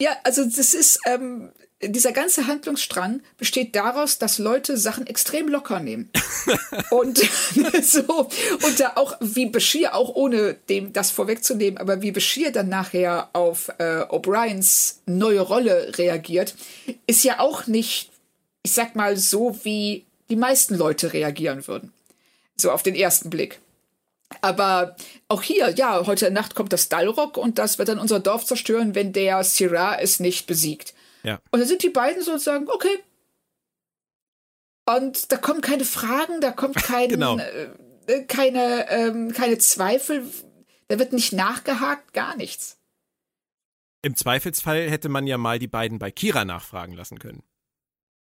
Ja, 0.00 0.10
also 0.24 0.44
das 0.44 0.74
ist, 0.74 1.00
ähm, 1.06 1.52
dieser 1.82 2.12
ganze 2.12 2.46
Handlungsstrang 2.46 3.22
besteht 3.38 3.74
daraus, 3.74 4.18
dass 4.18 4.38
Leute 4.38 4.76
Sachen 4.76 5.06
extrem 5.06 5.48
locker 5.48 5.80
nehmen. 5.80 6.10
und 6.90 7.18
so, 7.82 8.28
und 8.64 8.80
da 8.80 8.92
auch 8.96 9.16
wie 9.20 9.46
Bashir, 9.46 9.94
auch 9.94 10.14
ohne 10.14 10.54
dem 10.68 10.92
das 10.92 11.10
vorwegzunehmen, 11.10 11.78
aber 11.78 12.02
wie 12.02 12.12
Bashir 12.12 12.52
dann 12.52 12.68
nachher 12.68 13.30
auf 13.32 13.68
äh, 13.78 14.02
O'Briens 14.02 14.96
neue 15.06 15.40
Rolle 15.40 15.92
reagiert, 15.96 16.54
ist 17.06 17.24
ja 17.24 17.40
auch 17.40 17.66
nicht, 17.66 18.10
ich 18.62 18.72
sag 18.72 18.96
mal, 18.96 19.16
so 19.16 19.58
wie 19.64 20.04
die 20.28 20.36
meisten 20.36 20.74
Leute 20.74 21.12
reagieren 21.12 21.66
würden. 21.66 21.92
So 22.56 22.70
auf 22.70 22.82
den 22.82 22.94
ersten 22.94 23.30
Blick. 23.30 23.60
Aber 24.40 24.96
auch 25.28 25.42
hier, 25.42 25.70
ja, 25.70 26.06
heute 26.06 26.30
Nacht 26.30 26.54
kommt 26.54 26.72
das 26.72 26.88
Dalrock 26.88 27.36
und 27.36 27.58
das 27.58 27.78
wird 27.78 27.88
dann 27.88 27.98
unser 27.98 28.18
Dorf 28.18 28.44
zerstören, 28.44 28.94
wenn 28.94 29.12
der 29.12 29.44
Syrah 29.44 29.98
es 30.00 30.20
nicht 30.20 30.46
besiegt. 30.46 30.94
Ja. 31.22 31.40
Und 31.50 31.60
dann 31.60 31.68
sind 31.68 31.82
die 31.82 31.90
beiden 31.90 32.22
sozusagen, 32.22 32.68
okay. 32.68 32.98
Und 34.84 35.32
da 35.32 35.36
kommen 35.36 35.60
keine 35.60 35.84
Fragen, 35.84 36.40
da 36.40 36.50
kommt 36.50 36.76
kein, 36.82 37.08
genau. 37.08 37.38
äh, 37.38 37.68
äh, 38.06 38.24
keine, 38.24 38.88
ähm, 38.90 39.32
keine 39.32 39.58
Zweifel, 39.58 40.24
da 40.88 40.98
wird 40.98 41.12
nicht 41.12 41.32
nachgehakt, 41.32 42.12
gar 42.12 42.36
nichts. 42.36 42.78
Im 44.02 44.14
Zweifelsfall 44.14 44.88
hätte 44.88 45.08
man 45.08 45.26
ja 45.26 45.36
mal 45.36 45.58
die 45.58 45.66
beiden 45.66 45.98
bei 45.98 46.10
Kira 46.12 46.44
nachfragen 46.44 46.94
lassen 46.94 47.18
können. 47.18 47.42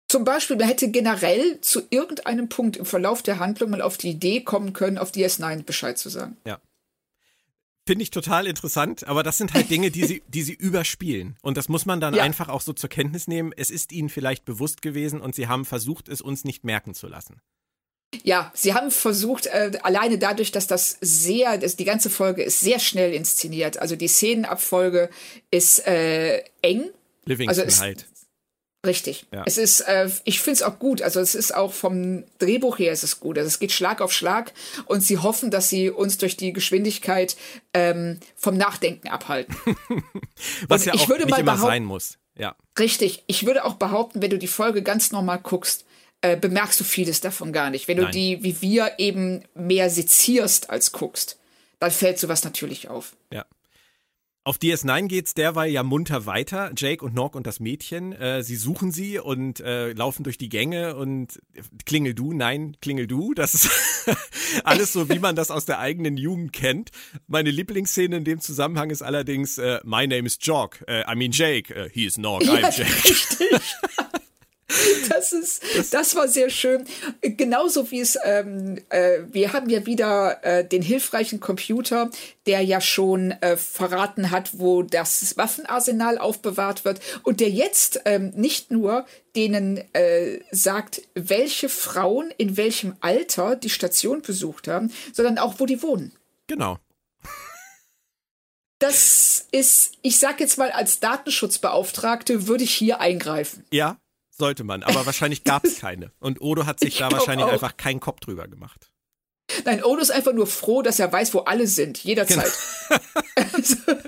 Zum 0.07 0.23
Beispiel, 0.23 0.55
man 0.55 0.67
hätte 0.67 0.89
generell 0.89 1.59
zu 1.61 1.81
irgendeinem 1.89 2.47
Punkt 2.47 2.77
im 2.77 2.85
Verlauf 2.85 3.23
der 3.23 3.39
Handlung 3.39 3.71
mal 3.71 3.81
auf 3.81 3.97
die 3.97 4.09
Idee 4.09 4.41
kommen 4.41 4.73
können, 4.73 4.97
auf 4.97 5.11
DS9 5.11 5.63
Bescheid 5.63 5.97
zu 5.97 6.09
sagen. 6.09 6.37
Ja. 6.45 6.59
Finde 7.87 8.03
ich 8.03 8.09
total 8.09 8.47
interessant, 8.47 9.07
aber 9.07 9.21
das 9.21 9.37
sind 9.37 9.53
halt 9.53 9.69
Dinge, 9.69 9.91
die 9.91 10.05
sie, 10.05 10.23
die 10.27 10.41
sie 10.41 10.53
überspielen. 10.53 11.37
Und 11.43 11.55
das 11.57 11.69
muss 11.69 11.85
man 11.85 11.99
dann 12.01 12.15
ja. 12.15 12.23
einfach 12.23 12.49
auch 12.49 12.61
so 12.61 12.73
zur 12.73 12.89
Kenntnis 12.89 13.27
nehmen. 13.27 13.51
Es 13.55 13.69
ist 13.69 13.91
ihnen 13.91 14.09
vielleicht 14.09 14.43
bewusst 14.45 14.81
gewesen 14.81 15.21
und 15.21 15.35
sie 15.35 15.47
haben 15.47 15.65
versucht, 15.65 16.09
es 16.09 16.21
uns 16.21 16.45
nicht 16.45 16.63
merken 16.63 16.95
zu 16.95 17.07
lassen. 17.07 17.41
Ja, 18.23 18.51
sie 18.55 18.73
haben 18.73 18.91
versucht, 18.91 19.47
äh, 19.47 19.73
alleine 19.83 20.17
dadurch, 20.17 20.51
dass 20.51 20.67
das 20.67 20.97
sehr, 21.01 21.57
das, 21.57 21.75
die 21.75 21.85
ganze 21.85 22.09
Folge 22.09 22.43
ist 22.43 22.59
sehr 22.59 22.79
schnell 22.79 23.13
inszeniert. 23.13 23.77
Also 23.77 23.95
die 23.95 24.07
Szenenabfolge 24.07 25.09
ist 25.51 25.85
äh, 25.85 26.43
eng. 26.61 26.89
Livingston 27.25 27.65
also 27.65 27.81
halt. 27.81 28.07
Richtig. 28.85 29.25
Ja. 29.31 29.43
Es 29.45 29.57
ist, 29.57 29.81
äh, 29.81 30.09
ich 30.23 30.39
finde 30.39 30.55
es 30.55 30.63
auch 30.63 30.79
gut. 30.79 31.01
Also 31.01 31.19
es 31.19 31.35
ist 31.35 31.53
auch 31.53 31.73
vom 31.73 32.23
Drehbuch 32.39 32.79
her 32.79 32.91
ist 32.91 33.03
es 33.03 33.19
gut. 33.19 33.37
Also 33.37 33.47
es 33.47 33.59
geht 33.59 33.71
Schlag 33.71 34.01
auf 34.01 34.11
Schlag 34.13 34.53
und 34.85 35.01
sie 35.01 35.17
hoffen, 35.17 35.51
dass 35.51 35.69
sie 35.69 35.89
uns 35.89 36.17
durch 36.17 36.37
die 36.37 36.53
Geschwindigkeit 36.53 37.35
ähm, 37.73 38.19
vom 38.35 38.57
Nachdenken 38.57 39.07
abhalten. 39.07 39.55
Was 40.67 40.81
und 40.81 40.87
ja 40.87 40.93
auch 40.93 41.07
nicht 41.07 41.37
immer 41.37 41.57
sein 41.57 41.83
muss. 41.83 42.17
Ja. 42.37 42.55
Richtig. 42.77 43.23
Ich 43.27 43.45
würde 43.45 43.65
auch 43.65 43.75
behaupten, 43.75 44.21
wenn 44.21 44.29
du 44.29 44.37
die 44.37 44.47
Folge 44.47 44.83
ganz 44.83 45.11
normal 45.11 45.39
guckst, 45.39 45.85
äh, 46.21 46.37
bemerkst 46.37 46.79
du 46.79 46.83
vieles 46.83 47.21
davon 47.21 47.53
gar 47.53 47.69
nicht. 47.69 47.87
Wenn 47.87 47.97
du 47.97 48.03
Nein. 48.03 48.11
die, 48.11 48.43
wie 48.43 48.61
wir, 48.61 48.93
eben 48.97 49.43
mehr 49.53 49.89
sezierst 49.89 50.69
als 50.69 50.91
guckst, 50.91 51.39
dann 51.79 51.91
fällt 51.91 52.19
sowas 52.19 52.43
natürlich 52.43 52.89
auf. 52.89 53.15
Ja. 53.31 53.45
Auf 54.47 54.57
DS9 54.57 55.07
geht's 55.07 55.33
derweil 55.33 55.71
ja 55.71 55.81
munter 55.81 56.27
weiter. 56.27 56.71
Jake 56.77 57.03
und 57.03 57.15
Nork 57.15 57.33
und 57.33 57.47
das 57.47 57.59
Mädchen, 57.59 58.13
äh, 58.13 58.43
sie 58.43 58.57
suchen 58.57 58.91
sie 58.91 59.17
und 59.17 59.59
äh, 59.59 59.91
laufen 59.93 60.23
durch 60.23 60.37
die 60.37 60.49
Gänge 60.49 60.95
und 60.95 61.41
klingel 61.87 62.13
du, 62.13 62.31
nein, 62.31 62.77
klingel 62.79 63.07
du. 63.07 63.33
Das 63.33 63.55
ist 63.55 63.71
alles 64.63 64.93
so, 64.93 65.09
wie 65.09 65.17
man 65.17 65.35
das 65.35 65.49
aus 65.49 65.65
der 65.65 65.79
eigenen 65.79 66.15
Jugend 66.15 66.53
kennt. 66.53 66.91
Meine 67.25 67.49
Lieblingsszene 67.49 68.17
in 68.17 68.23
dem 68.23 68.39
Zusammenhang 68.39 68.91
ist 68.91 69.01
allerdings 69.01 69.57
äh, 69.57 69.79
My 69.83 70.05
name 70.05 70.27
is 70.27 70.37
Jock, 70.39 70.83
äh, 70.87 71.11
I 71.11 71.15
mean 71.15 71.31
Jake, 71.31 71.73
uh, 71.73 71.89
he 71.91 72.05
is 72.05 72.19
Nork, 72.19 72.43
I'm 72.43 72.69
Jake. 72.71 73.61
Das 75.09 75.33
ist, 75.33 75.61
das 75.93 76.15
war 76.15 76.27
sehr 76.27 76.49
schön. 76.49 76.85
Genauso 77.21 77.91
wie 77.91 77.99
es, 77.99 78.17
ähm, 78.23 78.79
äh, 78.89 79.19
wir 79.31 79.53
haben 79.53 79.69
ja 79.69 79.85
wieder 79.85 80.43
äh, 80.43 80.67
den 80.67 80.81
hilfreichen 80.81 81.39
Computer, 81.39 82.09
der 82.45 82.61
ja 82.61 82.81
schon 82.81 83.31
äh, 83.31 83.57
verraten 83.57 84.31
hat, 84.31 84.57
wo 84.59 84.81
das 84.83 85.37
Waffenarsenal 85.37 86.17
aufbewahrt 86.17 86.85
wird 86.85 86.99
und 87.23 87.39
der 87.39 87.49
jetzt 87.49 88.01
ähm, 88.05 88.31
nicht 88.35 88.71
nur 88.71 89.05
denen 89.35 89.83
äh, 89.93 90.39
sagt, 90.51 91.01
welche 91.13 91.69
Frauen 91.69 92.31
in 92.37 92.57
welchem 92.57 92.95
Alter 93.01 93.55
die 93.55 93.69
Station 93.69 94.21
besucht 94.21 94.67
haben, 94.67 94.91
sondern 95.13 95.37
auch, 95.37 95.59
wo 95.59 95.65
die 95.65 95.81
wohnen. 95.81 96.13
Genau. 96.47 96.77
Das 98.79 99.47
ist, 99.51 99.93
ich 100.01 100.19
sag 100.19 100.39
jetzt 100.39 100.57
mal, 100.57 100.71
als 100.71 100.99
Datenschutzbeauftragte 100.99 102.47
würde 102.47 102.65
ich 102.65 102.73
hier 102.73 102.99
eingreifen. 102.99 103.65
Ja, 103.71 103.97
sollte 104.37 104.63
man, 104.63 104.83
aber 104.83 105.05
wahrscheinlich 105.05 105.43
gab 105.43 105.65
es 105.65 105.79
keine. 105.79 106.11
Und 106.19 106.41
Odo 106.41 106.65
hat 106.65 106.79
sich 106.79 106.95
ich 106.95 106.97
da 106.99 107.11
wahrscheinlich 107.11 107.45
auch. 107.45 107.53
einfach 107.53 107.77
keinen 107.77 107.99
Kopf 107.99 108.19
drüber 108.19 108.47
gemacht. 108.47 108.91
Nein, 109.63 109.83
Odo 109.83 110.01
ist 110.01 110.11
einfach 110.11 110.33
nur 110.33 110.47
froh, 110.47 110.81
dass 110.81 110.99
er 110.99 111.11
weiß, 111.11 111.33
wo 111.33 111.39
alle 111.39 111.67
sind, 111.67 112.03
jederzeit. 112.03 112.51
Genau. 112.89 113.97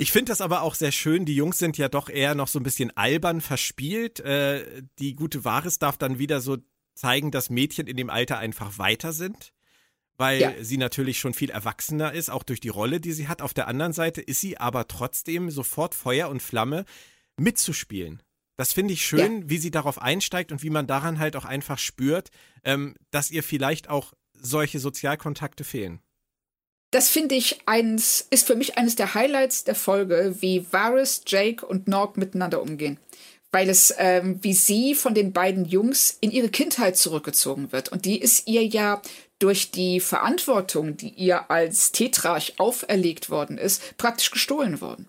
Ich 0.00 0.12
finde 0.12 0.30
das 0.30 0.40
aber 0.40 0.62
auch 0.62 0.74
sehr 0.74 0.92
schön. 0.92 1.26
Die 1.26 1.36
Jungs 1.36 1.58
sind 1.58 1.76
ja 1.76 1.90
doch 1.90 2.08
eher 2.08 2.34
noch 2.34 2.48
so 2.48 2.58
ein 2.58 2.62
bisschen 2.62 2.90
albern 2.96 3.42
verspielt. 3.42 4.18
Äh, 4.20 4.82
die 4.98 5.14
gute 5.14 5.44
Wahres 5.44 5.78
darf 5.78 5.98
dann 5.98 6.18
wieder 6.18 6.40
so 6.40 6.56
zeigen, 6.94 7.30
dass 7.30 7.50
Mädchen 7.50 7.86
in 7.86 7.98
dem 7.98 8.08
Alter 8.08 8.38
einfach 8.38 8.78
weiter 8.78 9.12
sind, 9.12 9.52
weil 10.16 10.40
ja. 10.40 10.52
sie 10.62 10.78
natürlich 10.78 11.18
schon 11.18 11.34
viel 11.34 11.50
erwachsener 11.50 12.14
ist, 12.14 12.30
auch 12.30 12.44
durch 12.44 12.60
die 12.60 12.70
Rolle, 12.70 12.98
die 12.98 13.12
sie 13.12 13.28
hat. 13.28 13.42
Auf 13.42 13.52
der 13.52 13.68
anderen 13.68 13.92
Seite 13.92 14.22
ist 14.22 14.40
sie 14.40 14.56
aber 14.56 14.88
trotzdem 14.88 15.50
sofort 15.50 15.94
Feuer 15.94 16.30
und 16.30 16.42
Flamme 16.42 16.86
mitzuspielen. 17.36 18.22
Das 18.60 18.74
finde 18.74 18.92
ich 18.92 19.06
schön, 19.06 19.40
ja. 19.40 19.48
wie 19.48 19.56
sie 19.56 19.70
darauf 19.70 20.02
einsteigt 20.02 20.52
und 20.52 20.62
wie 20.62 20.68
man 20.68 20.86
daran 20.86 21.18
halt 21.18 21.34
auch 21.34 21.46
einfach 21.46 21.78
spürt, 21.78 22.28
ähm, 22.62 22.94
dass 23.10 23.30
ihr 23.30 23.42
vielleicht 23.42 23.88
auch 23.88 24.12
solche 24.34 24.80
Sozialkontakte 24.80 25.64
fehlen. 25.64 26.00
das 26.90 27.08
finde 27.08 27.36
ich 27.36 27.60
eins, 27.64 28.26
ist 28.28 28.46
für 28.46 28.56
mich 28.56 28.76
eines 28.76 28.96
der 28.96 29.14
Highlights 29.14 29.64
der 29.64 29.74
Folge, 29.74 30.36
wie 30.40 30.66
Varys, 30.70 31.22
Jake 31.26 31.64
und 31.64 31.88
Norg 31.88 32.18
miteinander 32.18 32.60
umgehen. 32.60 32.98
Weil 33.50 33.70
es, 33.70 33.94
ähm, 33.96 34.38
wie 34.42 34.52
sie 34.52 34.94
von 34.94 35.14
den 35.14 35.32
beiden 35.32 35.64
Jungs 35.64 36.18
in 36.20 36.30
ihre 36.30 36.50
Kindheit 36.50 36.98
zurückgezogen 36.98 37.72
wird. 37.72 37.88
Und 37.88 38.04
die 38.04 38.20
ist 38.20 38.46
ihr 38.46 38.66
ja 38.66 39.00
durch 39.38 39.70
die 39.70 40.00
Verantwortung, 40.00 40.98
die 40.98 41.08
ihr 41.08 41.50
als 41.50 41.92
Tetrarch 41.92 42.56
auferlegt 42.58 43.30
worden 43.30 43.56
ist, 43.56 43.96
praktisch 43.96 44.30
gestohlen 44.30 44.82
worden. 44.82 45.08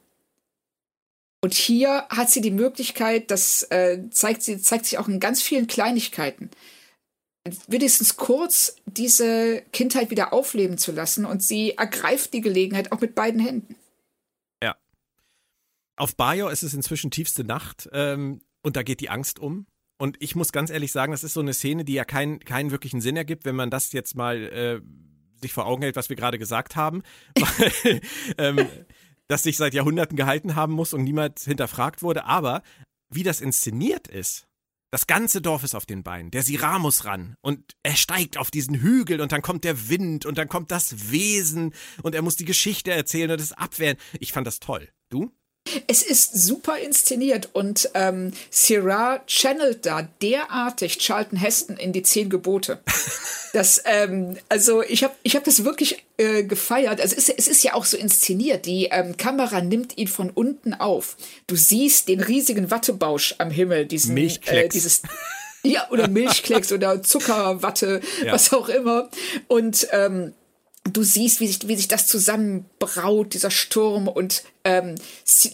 Und 1.41 1.55
hier 1.55 2.05
hat 2.09 2.29
sie 2.29 2.41
die 2.41 2.51
Möglichkeit, 2.51 3.31
das 3.31 3.63
äh, 3.63 4.09
zeigt, 4.11 4.43
sie, 4.43 4.61
zeigt 4.61 4.85
sich 4.85 4.99
auch 4.99 5.07
in 5.07 5.19
ganz 5.19 5.41
vielen 5.41 5.65
Kleinigkeiten, 5.65 6.51
wenigstens 7.67 8.15
kurz 8.15 8.75
diese 8.85 9.63
Kindheit 9.73 10.11
wieder 10.11 10.33
aufleben 10.33 10.77
zu 10.77 10.91
lassen 10.91 11.25
und 11.25 11.41
sie 11.41 11.71
ergreift 11.71 12.33
die 12.35 12.41
Gelegenheit 12.41 12.91
auch 12.91 13.01
mit 13.01 13.15
beiden 13.15 13.41
Händen. 13.41 13.75
Ja. 14.63 14.77
Auf 15.95 16.15
Bajor 16.15 16.51
ist 16.51 16.61
es 16.61 16.75
inzwischen 16.75 17.09
tiefste 17.09 17.43
Nacht 17.43 17.89
ähm, 17.91 18.41
und 18.61 18.75
da 18.75 18.83
geht 18.83 18.99
die 18.99 19.09
Angst 19.09 19.39
um. 19.39 19.65
Und 19.97 20.17
ich 20.19 20.35
muss 20.35 20.51
ganz 20.51 20.69
ehrlich 20.69 20.91
sagen, 20.91 21.11
das 21.11 21.23
ist 21.23 21.33
so 21.33 21.41
eine 21.41 21.53
Szene, 21.53 21.85
die 21.85 21.93
ja 21.93 22.05
keinen, 22.05 22.39
keinen 22.39 22.71
wirklichen 22.71 23.01
Sinn 23.01 23.17
ergibt, 23.17 23.45
wenn 23.45 23.55
man 23.55 23.69
das 23.69 23.91
jetzt 23.93 24.15
mal 24.15 24.37
äh, 24.37 24.81
sich 25.41 25.53
vor 25.53 25.65
Augen 25.65 25.83
hält, 25.83 25.95
was 25.95 26.09
wir 26.09 26.15
gerade 26.15 26.37
gesagt 26.37 26.75
haben. 26.75 27.01
Weil, 27.83 28.01
ähm, 28.37 28.67
das 29.31 29.43
sich 29.43 29.55
seit 29.55 29.73
Jahrhunderten 29.73 30.17
gehalten 30.17 30.55
haben 30.55 30.73
muss 30.73 30.93
und 30.93 31.03
niemals 31.03 31.45
hinterfragt 31.45 32.01
wurde. 32.01 32.25
Aber 32.25 32.61
wie 33.09 33.23
das 33.23 33.39
inszeniert 33.39 34.09
ist, 34.09 34.47
das 34.91 35.07
ganze 35.07 35.41
Dorf 35.41 35.63
ist 35.63 35.73
auf 35.73 35.85
den 35.85 36.03
Beinen. 36.03 36.31
Der 36.31 36.43
Sirah 36.43 36.77
muss 36.79 37.05
ran. 37.05 37.37
Und 37.39 37.77
er 37.81 37.95
steigt 37.95 38.37
auf 38.37 38.51
diesen 38.51 38.75
Hügel 38.75 39.21
und 39.21 39.31
dann 39.31 39.41
kommt 39.41 39.63
der 39.63 39.87
Wind 39.87 40.25
und 40.25 40.37
dann 40.37 40.49
kommt 40.49 40.69
das 40.69 41.11
Wesen 41.11 41.73
und 42.03 42.13
er 42.13 42.21
muss 42.21 42.35
die 42.35 42.45
Geschichte 42.45 42.91
erzählen 42.91 43.31
und 43.31 43.39
es 43.39 43.53
abwehren. 43.53 43.97
Ich 44.19 44.33
fand 44.33 44.45
das 44.45 44.59
toll. 44.59 44.89
Du? 45.09 45.31
Es 45.87 46.01
ist 46.01 46.33
super 46.33 46.79
inszeniert 46.79 47.49
und 47.53 47.89
ähm, 47.93 48.33
Syrah 48.49 49.21
channelt 49.27 49.85
da 49.85 50.07
derartig 50.21 50.97
Charlton 50.97 51.37
Heston 51.37 51.77
in 51.77 51.93
die 51.93 52.03
zehn 52.03 52.29
Gebote. 52.29 52.79
Das, 53.53 53.81
ähm, 53.83 54.37
also 54.47 54.81
ich 54.81 55.03
habe 55.03 55.13
ich 55.23 55.35
hab 55.35 55.43
das 55.43 55.65
wirklich 55.65 56.05
äh, 56.15 56.43
gefeiert. 56.43 57.01
Also 57.01 57.15
es, 57.17 57.27
es 57.27 57.49
ist 57.49 57.63
ja 57.63 57.73
auch 57.73 57.83
so 57.83 57.97
inszeniert. 57.97 58.65
Die 58.65 58.85
ähm, 58.85 59.17
Kamera 59.17 59.59
nimmt 59.59 59.97
ihn 59.97 60.07
von 60.07 60.29
unten 60.29 60.73
auf. 60.73 61.17
Du 61.47 61.57
siehst 61.57 62.07
den 62.07 62.21
riesigen 62.21 62.71
Wattebausch 62.71 63.35
am 63.39 63.51
Himmel, 63.51 63.87
diesen, 63.87 64.15
äh, 64.15 64.69
dieses 64.69 65.01
ja 65.63 65.87
oder 65.91 66.07
Milchklecks 66.07 66.71
oder 66.71 67.03
Zuckerwatte, 67.03 68.01
ja. 68.25 68.31
was 68.31 68.53
auch 68.53 68.69
immer. 68.69 69.09
Und 69.47 69.87
ähm, 69.91 70.33
du 70.83 71.03
siehst, 71.03 71.39
wie 71.39 71.47
sich, 71.47 71.67
wie 71.67 71.75
sich 71.75 71.87
das 71.87 72.07
zusammenbraut, 72.07 73.33
dieser 73.33 73.51
Sturm 73.51 74.07
und 74.07 74.43
ähm, 74.63 74.95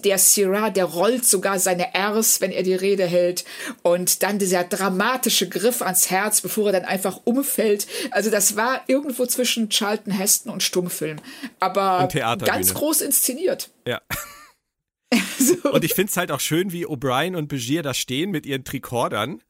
der 0.04 0.18
Syrah, 0.18 0.70
der 0.70 0.86
rollt 0.86 1.26
sogar 1.26 1.60
seine 1.60 1.90
Rs, 1.94 2.40
wenn 2.40 2.52
er 2.52 2.64
die 2.64 2.76
Rede 2.76 3.06
hält 3.06 3.44
und 3.84 4.24
dann 4.24 4.40
dieser 4.40 4.64
dramatische 4.64 5.50
Griff 5.50 5.82
ans 5.82 6.10
Herz, 6.10 6.42
bevor 6.42 6.68
er 6.68 6.74
dann 6.74 6.86
einfach 6.86 7.20
umfällt. 7.26 7.88
Also 8.12 8.30
das 8.30 8.56
war 8.56 8.82
irgendwo 8.88 9.26
zwischen 9.26 9.70
Charlton 9.70 10.14
Heston 10.14 10.52
und 10.52 10.64
Stummfilm, 10.64 11.18
aber 11.60 12.08
ganz 12.44 12.74
groß 12.74 13.02
inszeniert. 13.02 13.70
Ja. 13.86 14.02
so. 15.40 15.56
Und 15.72 15.84
ich 15.84 15.94
finde 15.94 16.10
es 16.10 16.18
halt 16.18 16.32
auch 16.32 16.40
schön, 16.40 16.72
wie 16.72 16.86
O'Brien 16.86 17.36
und 17.36 17.48
Begier 17.48 17.82
da 17.82 17.94
stehen 17.94 18.32
mit 18.32 18.46
ihren 18.46 18.66
Trikordern 18.66 19.42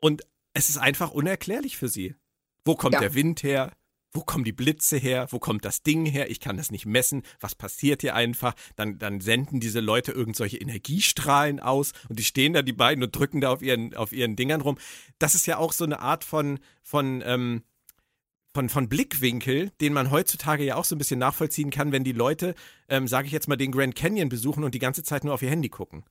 und 0.00 0.22
es 0.54 0.68
ist 0.68 0.78
einfach 0.78 1.10
unerklärlich 1.10 1.76
für 1.76 1.88
sie. 1.88 2.14
Wo 2.64 2.76
kommt 2.76 2.94
ja. 2.94 3.00
der 3.00 3.14
Wind 3.14 3.42
her? 3.42 3.72
Wo 4.12 4.20
kommen 4.20 4.44
die 4.44 4.52
Blitze 4.52 4.96
her, 4.96 5.26
wo 5.30 5.38
kommt 5.38 5.64
das 5.64 5.82
Ding 5.82 6.06
her, 6.06 6.30
ich 6.30 6.40
kann 6.40 6.56
das 6.56 6.70
nicht 6.70 6.86
messen, 6.86 7.22
was 7.40 7.54
passiert 7.54 8.02
hier 8.02 8.14
einfach, 8.14 8.54
dann, 8.76 8.98
dann 8.98 9.20
senden 9.20 9.58
diese 9.58 9.80
Leute 9.80 10.12
irgendwelche 10.12 10.58
Energiestrahlen 10.58 11.60
aus 11.60 11.92
und 12.08 12.18
die 12.18 12.24
stehen 12.24 12.52
da, 12.52 12.62
die 12.62 12.72
beiden, 12.72 13.02
und 13.02 13.16
drücken 13.16 13.40
da 13.40 13.50
auf 13.50 13.62
ihren, 13.62 13.94
auf 13.94 14.12
ihren 14.12 14.36
Dingern 14.36 14.60
rum. 14.60 14.78
Das 15.18 15.34
ist 15.34 15.46
ja 15.46 15.56
auch 15.56 15.72
so 15.72 15.84
eine 15.84 16.00
Art 16.00 16.24
von, 16.24 16.58
von, 16.82 17.22
ähm, 17.24 17.62
von, 18.54 18.68
von 18.68 18.88
Blickwinkel, 18.88 19.70
den 19.80 19.92
man 19.94 20.10
heutzutage 20.10 20.64
ja 20.64 20.76
auch 20.76 20.84
so 20.84 20.94
ein 20.94 20.98
bisschen 20.98 21.18
nachvollziehen 21.18 21.70
kann, 21.70 21.92
wenn 21.92 22.04
die 22.04 22.12
Leute, 22.12 22.54
ähm, 22.88 23.08
sage 23.08 23.26
ich 23.26 23.32
jetzt 23.32 23.48
mal, 23.48 23.56
den 23.56 23.72
Grand 23.72 23.94
Canyon 23.94 24.28
besuchen 24.28 24.64
und 24.64 24.74
die 24.74 24.78
ganze 24.78 25.02
Zeit 25.02 25.24
nur 25.24 25.34
auf 25.34 25.42
ihr 25.42 25.50
Handy 25.50 25.70
gucken. 25.70 26.04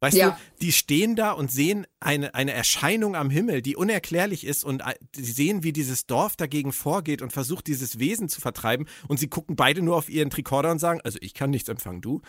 Weißt 0.00 0.16
ja. 0.16 0.30
du, 0.30 0.36
die 0.60 0.72
stehen 0.72 1.16
da 1.16 1.32
und 1.32 1.50
sehen 1.50 1.86
eine, 2.00 2.34
eine 2.34 2.52
Erscheinung 2.52 3.16
am 3.16 3.30
Himmel, 3.30 3.62
die 3.62 3.76
unerklärlich 3.76 4.44
ist 4.44 4.62
und 4.62 4.82
sie 5.14 5.32
sehen, 5.32 5.62
wie 5.62 5.72
dieses 5.72 6.06
Dorf 6.06 6.36
dagegen 6.36 6.72
vorgeht 6.72 7.22
und 7.22 7.32
versucht, 7.32 7.66
dieses 7.66 7.98
Wesen 7.98 8.28
zu 8.28 8.40
vertreiben 8.40 8.86
und 9.08 9.18
sie 9.18 9.28
gucken 9.28 9.56
beide 9.56 9.80
nur 9.80 9.96
auf 9.96 10.10
ihren 10.10 10.28
Tricorder 10.28 10.70
und 10.70 10.78
sagen, 10.78 11.00
also 11.02 11.18
ich 11.22 11.32
kann 11.32 11.50
nichts 11.50 11.70
empfangen, 11.70 12.02
du? 12.02 12.20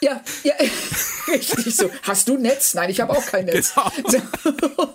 Ja, 0.00 0.22
ja, 0.42 0.54
richtig 1.28 1.74
so. 1.74 1.90
Hast 2.02 2.28
du 2.28 2.36
Netz? 2.36 2.74
Nein, 2.74 2.90
ich 2.90 3.00
habe 3.00 3.12
auch 3.12 3.24
kein 3.24 3.46
Netz. 3.46 3.74
Genau. 3.74 4.94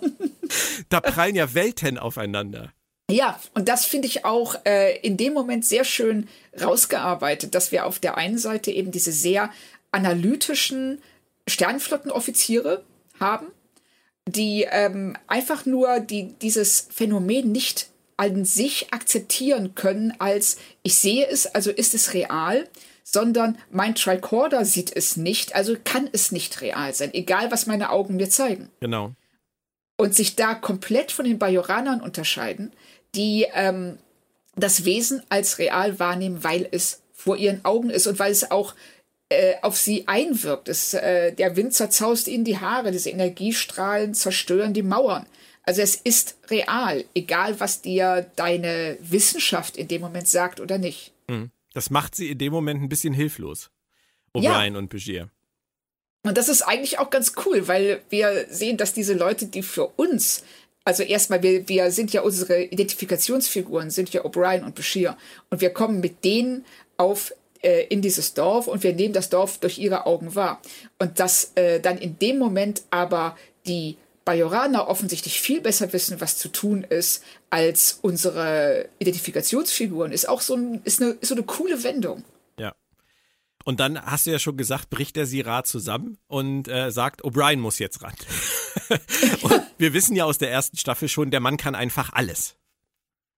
da 0.88 1.00
prallen 1.00 1.34
ja 1.34 1.54
Welten 1.54 1.98
aufeinander. 1.98 2.72
Ja, 3.10 3.38
und 3.54 3.68
das 3.68 3.84
finde 3.84 4.06
ich 4.06 4.24
auch 4.24 4.54
äh, 4.64 4.98
in 5.00 5.16
dem 5.16 5.32
Moment 5.34 5.64
sehr 5.64 5.84
schön 5.84 6.28
rausgearbeitet, 6.60 7.54
dass 7.54 7.72
wir 7.72 7.86
auf 7.86 7.98
der 7.98 8.16
einen 8.16 8.38
Seite 8.38 8.70
eben 8.70 8.90
diese 8.90 9.12
sehr 9.12 9.50
analytischen, 9.90 11.02
Sternflottenoffiziere 11.48 12.84
haben, 13.18 13.46
die 14.26 14.66
ähm, 14.70 15.16
einfach 15.26 15.66
nur 15.66 16.00
die, 16.00 16.34
dieses 16.40 16.88
Phänomen 16.90 17.50
nicht 17.50 17.88
an 18.16 18.44
sich 18.44 18.92
akzeptieren 18.92 19.74
können 19.74 20.14
als 20.18 20.58
ich 20.82 20.96
sehe 20.98 21.26
es, 21.26 21.46
also 21.46 21.70
ist 21.70 21.94
es 21.94 22.14
real, 22.14 22.68
sondern 23.02 23.58
mein 23.70 23.94
Tricorder 23.94 24.64
sieht 24.64 24.94
es 24.94 25.16
nicht, 25.16 25.54
also 25.54 25.76
kann 25.82 26.08
es 26.12 26.30
nicht 26.30 26.60
real 26.60 26.94
sein, 26.94 27.12
egal 27.14 27.50
was 27.50 27.66
meine 27.66 27.90
Augen 27.90 28.16
mir 28.16 28.30
zeigen. 28.30 28.70
Genau. 28.80 29.12
Und 29.96 30.14
sich 30.14 30.36
da 30.36 30.54
komplett 30.54 31.12
von 31.12 31.24
den 31.24 31.38
Bajoranern 31.38 32.00
unterscheiden, 32.00 32.72
die 33.14 33.46
ähm, 33.54 33.98
das 34.56 34.84
Wesen 34.84 35.22
als 35.28 35.58
real 35.58 35.98
wahrnehmen, 35.98 36.44
weil 36.44 36.68
es 36.70 37.02
vor 37.12 37.36
ihren 37.36 37.64
Augen 37.64 37.90
ist 37.90 38.06
und 38.06 38.18
weil 38.18 38.32
es 38.32 38.50
auch 38.50 38.74
äh, 39.32 39.56
auf 39.62 39.76
sie 39.76 40.06
einwirkt. 40.06 40.68
Es, 40.68 40.94
äh, 40.94 41.32
der 41.32 41.56
Wind 41.56 41.74
zerzaust 41.74 42.28
ihnen 42.28 42.44
die 42.44 42.58
Haare, 42.58 42.92
diese 42.92 43.10
Energiestrahlen 43.10 44.14
zerstören 44.14 44.74
die 44.74 44.82
Mauern. 44.82 45.26
Also 45.64 45.80
es 45.80 45.94
ist 45.94 46.36
real, 46.48 47.04
egal 47.14 47.60
was 47.60 47.82
dir 47.82 48.26
deine 48.36 48.98
Wissenschaft 49.00 49.76
in 49.76 49.88
dem 49.88 50.00
Moment 50.00 50.28
sagt 50.28 50.60
oder 50.60 50.78
nicht. 50.78 51.12
Hm. 51.28 51.50
Das 51.72 51.90
macht 51.90 52.14
sie 52.14 52.30
in 52.30 52.38
dem 52.38 52.52
Moment 52.52 52.82
ein 52.82 52.88
bisschen 52.88 53.14
hilflos. 53.14 53.70
O'Brien 54.34 54.72
ja. 54.72 54.78
und 54.78 54.88
Begier. 54.88 55.30
Und 56.24 56.38
das 56.38 56.48
ist 56.48 56.62
eigentlich 56.62 56.98
auch 56.98 57.10
ganz 57.10 57.32
cool, 57.44 57.68
weil 57.68 58.02
wir 58.10 58.46
sehen, 58.48 58.76
dass 58.76 58.92
diese 58.92 59.14
Leute, 59.14 59.46
die 59.46 59.62
für 59.62 59.86
uns, 59.86 60.44
also 60.84 61.02
erstmal, 61.02 61.42
wir, 61.42 61.68
wir 61.68 61.90
sind 61.90 62.12
ja 62.12 62.22
unsere 62.22 62.62
Identifikationsfiguren, 62.62 63.90
sind 63.90 64.12
ja 64.12 64.24
O'Brien 64.24 64.64
und 64.64 64.74
Bashir. 64.74 65.16
Und 65.50 65.60
wir 65.60 65.70
kommen 65.70 66.00
mit 66.00 66.24
denen 66.24 66.64
auf 66.96 67.34
äh, 67.62 67.86
in 67.86 68.02
dieses 68.02 68.34
Dorf 68.34 68.66
und 68.66 68.82
wir 68.82 68.94
nehmen 68.94 69.14
das 69.14 69.28
Dorf 69.28 69.58
durch 69.58 69.78
ihre 69.78 70.06
Augen 70.06 70.34
wahr. 70.34 70.60
Und 70.98 71.18
dass 71.18 71.52
äh, 71.54 71.80
dann 71.80 71.98
in 71.98 72.18
dem 72.18 72.38
Moment 72.38 72.82
aber 72.90 73.36
die 73.66 73.96
Bajoraner 74.24 74.88
offensichtlich 74.88 75.40
viel 75.40 75.60
besser 75.60 75.92
wissen, 75.92 76.20
was 76.20 76.38
zu 76.38 76.48
tun 76.48 76.84
ist, 76.84 77.24
als 77.50 77.98
unsere 78.02 78.88
Identifikationsfiguren, 78.98 80.12
ist 80.12 80.28
auch 80.28 80.40
so, 80.40 80.54
ein, 80.54 80.80
ist 80.84 81.02
eine, 81.02 81.12
ist 81.12 81.28
so 81.28 81.34
eine 81.34 81.44
coole 81.44 81.82
Wendung. 81.82 82.24
Ja. 82.58 82.74
Und 83.64 83.80
dann 83.80 84.00
hast 84.00 84.26
du 84.26 84.30
ja 84.30 84.38
schon 84.38 84.56
gesagt, 84.56 84.90
bricht 84.90 85.16
der 85.16 85.26
Syrah 85.26 85.64
zusammen 85.64 86.18
und 86.28 86.68
äh, 86.68 86.90
sagt, 86.90 87.24
O'Brien 87.24 87.58
muss 87.58 87.78
jetzt 87.78 88.02
ran. 88.02 88.14
und 89.42 89.62
wir 89.78 89.92
wissen 89.92 90.14
ja 90.14 90.24
aus 90.24 90.38
der 90.38 90.50
ersten 90.50 90.76
Staffel 90.76 91.08
schon, 91.08 91.30
der 91.30 91.40
Mann 91.40 91.56
kann 91.56 91.74
einfach 91.74 92.12
alles. 92.12 92.56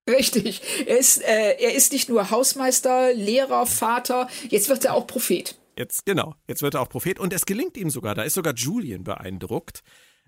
Richtig. 0.09 0.61
Er 0.85 0.97
ist, 0.97 1.21
äh, 1.23 1.55
er 1.57 1.73
ist 1.73 1.91
nicht 1.91 2.09
nur 2.09 2.29
Hausmeister, 2.29 3.13
Lehrer, 3.13 3.65
Vater, 3.65 4.29
jetzt 4.49 4.69
wird 4.69 4.85
er 4.85 4.93
auch 4.93 5.07
Prophet. 5.07 5.57
Jetzt, 5.77 6.05
genau, 6.05 6.35
jetzt 6.47 6.61
wird 6.61 6.75
er 6.75 6.81
auch 6.81 6.89
Prophet 6.89 7.19
und 7.19 7.33
es 7.33 7.45
gelingt 7.45 7.75
ihm 7.75 7.89
sogar. 7.89 8.15
Da 8.15 8.23
ist 8.23 8.35
sogar 8.35 8.53
Julian 8.53 9.03
beeindruckt. 9.03 9.81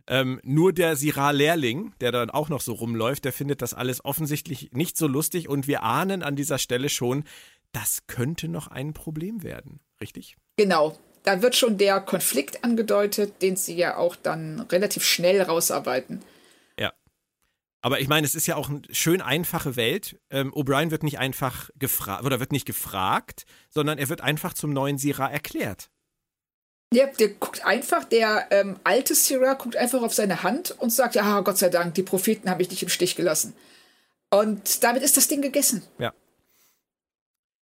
Ähm, 0.09 0.39
nur 0.43 0.73
der 0.73 0.95
Syrah-Lehrling, 0.95 1.93
der 1.99 2.11
dann 2.11 2.29
auch 2.29 2.49
noch 2.49 2.61
so 2.61 2.73
rumläuft, 2.73 3.25
der 3.25 3.33
findet 3.33 3.61
das 3.61 3.73
alles 3.73 4.03
offensichtlich 4.03 4.71
nicht 4.71 4.97
so 4.97 5.05
lustig 5.05 5.49
und 5.49 5.67
wir 5.67 5.83
ahnen 5.83 6.23
an 6.23 6.35
dieser 6.35 6.57
Stelle 6.57 6.89
schon, 6.89 7.25
das 7.73 8.07
könnte 8.07 8.47
noch 8.47 8.67
ein 8.67 8.93
Problem 8.93 9.43
werden, 9.43 9.79
richtig? 9.99 10.37
Genau. 10.55 10.97
Da 11.23 11.41
wird 11.41 11.57
schon 11.57 11.77
der 11.77 11.99
Konflikt 11.99 12.63
angedeutet, 12.63 13.41
den 13.41 13.57
sie 13.57 13.75
ja 13.75 13.97
auch 13.97 14.15
dann 14.15 14.61
relativ 14.61 15.03
schnell 15.03 15.41
rausarbeiten. 15.41 16.21
Aber 17.87 18.01
ich 18.01 18.09
meine, 18.09 18.27
es 18.27 18.35
ist 18.35 18.47
ja 18.47 18.57
auch 18.57 18.67
eine 18.67 18.81
schön 18.91 19.21
einfache 19.21 19.77
Welt. 19.77 20.19
Ähm, 20.29 20.53
O'Brien 20.53 20.91
wird 20.91 21.03
nicht 21.03 21.19
einfach 21.19 21.69
gefragt 21.79 22.25
oder 22.25 22.41
wird 22.41 22.51
nicht 22.51 22.65
gefragt, 22.65 23.45
sondern 23.69 23.97
er 23.97 24.09
wird 24.09 24.19
einfach 24.19 24.53
zum 24.53 24.73
neuen 24.73 24.97
Syrah 24.97 25.31
erklärt. 25.31 25.89
Ja, 26.93 27.05
der 27.07 27.29
guckt 27.29 27.63
einfach, 27.65 28.03
der 28.03 28.47
ähm, 28.51 28.77
alte 28.83 29.15
Syrah 29.15 29.53
guckt 29.53 29.77
einfach 29.77 30.01
auf 30.01 30.13
seine 30.13 30.43
Hand 30.43 30.71
und 30.71 30.89
sagt, 30.89 31.15
ja, 31.15 31.39
Gott 31.39 31.59
sei 31.59 31.69
Dank, 31.69 31.93
die 31.93 32.03
Propheten 32.03 32.49
habe 32.49 32.61
ich 32.61 32.69
nicht 32.69 32.83
im 32.83 32.89
Stich 32.89 33.15
gelassen. 33.15 33.53
Und 34.31 34.83
damit 34.83 35.01
ist 35.01 35.15
das 35.15 35.29
Ding 35.29 35.41
gegessen. 35.41 35.81
Ja. 35.97 36.13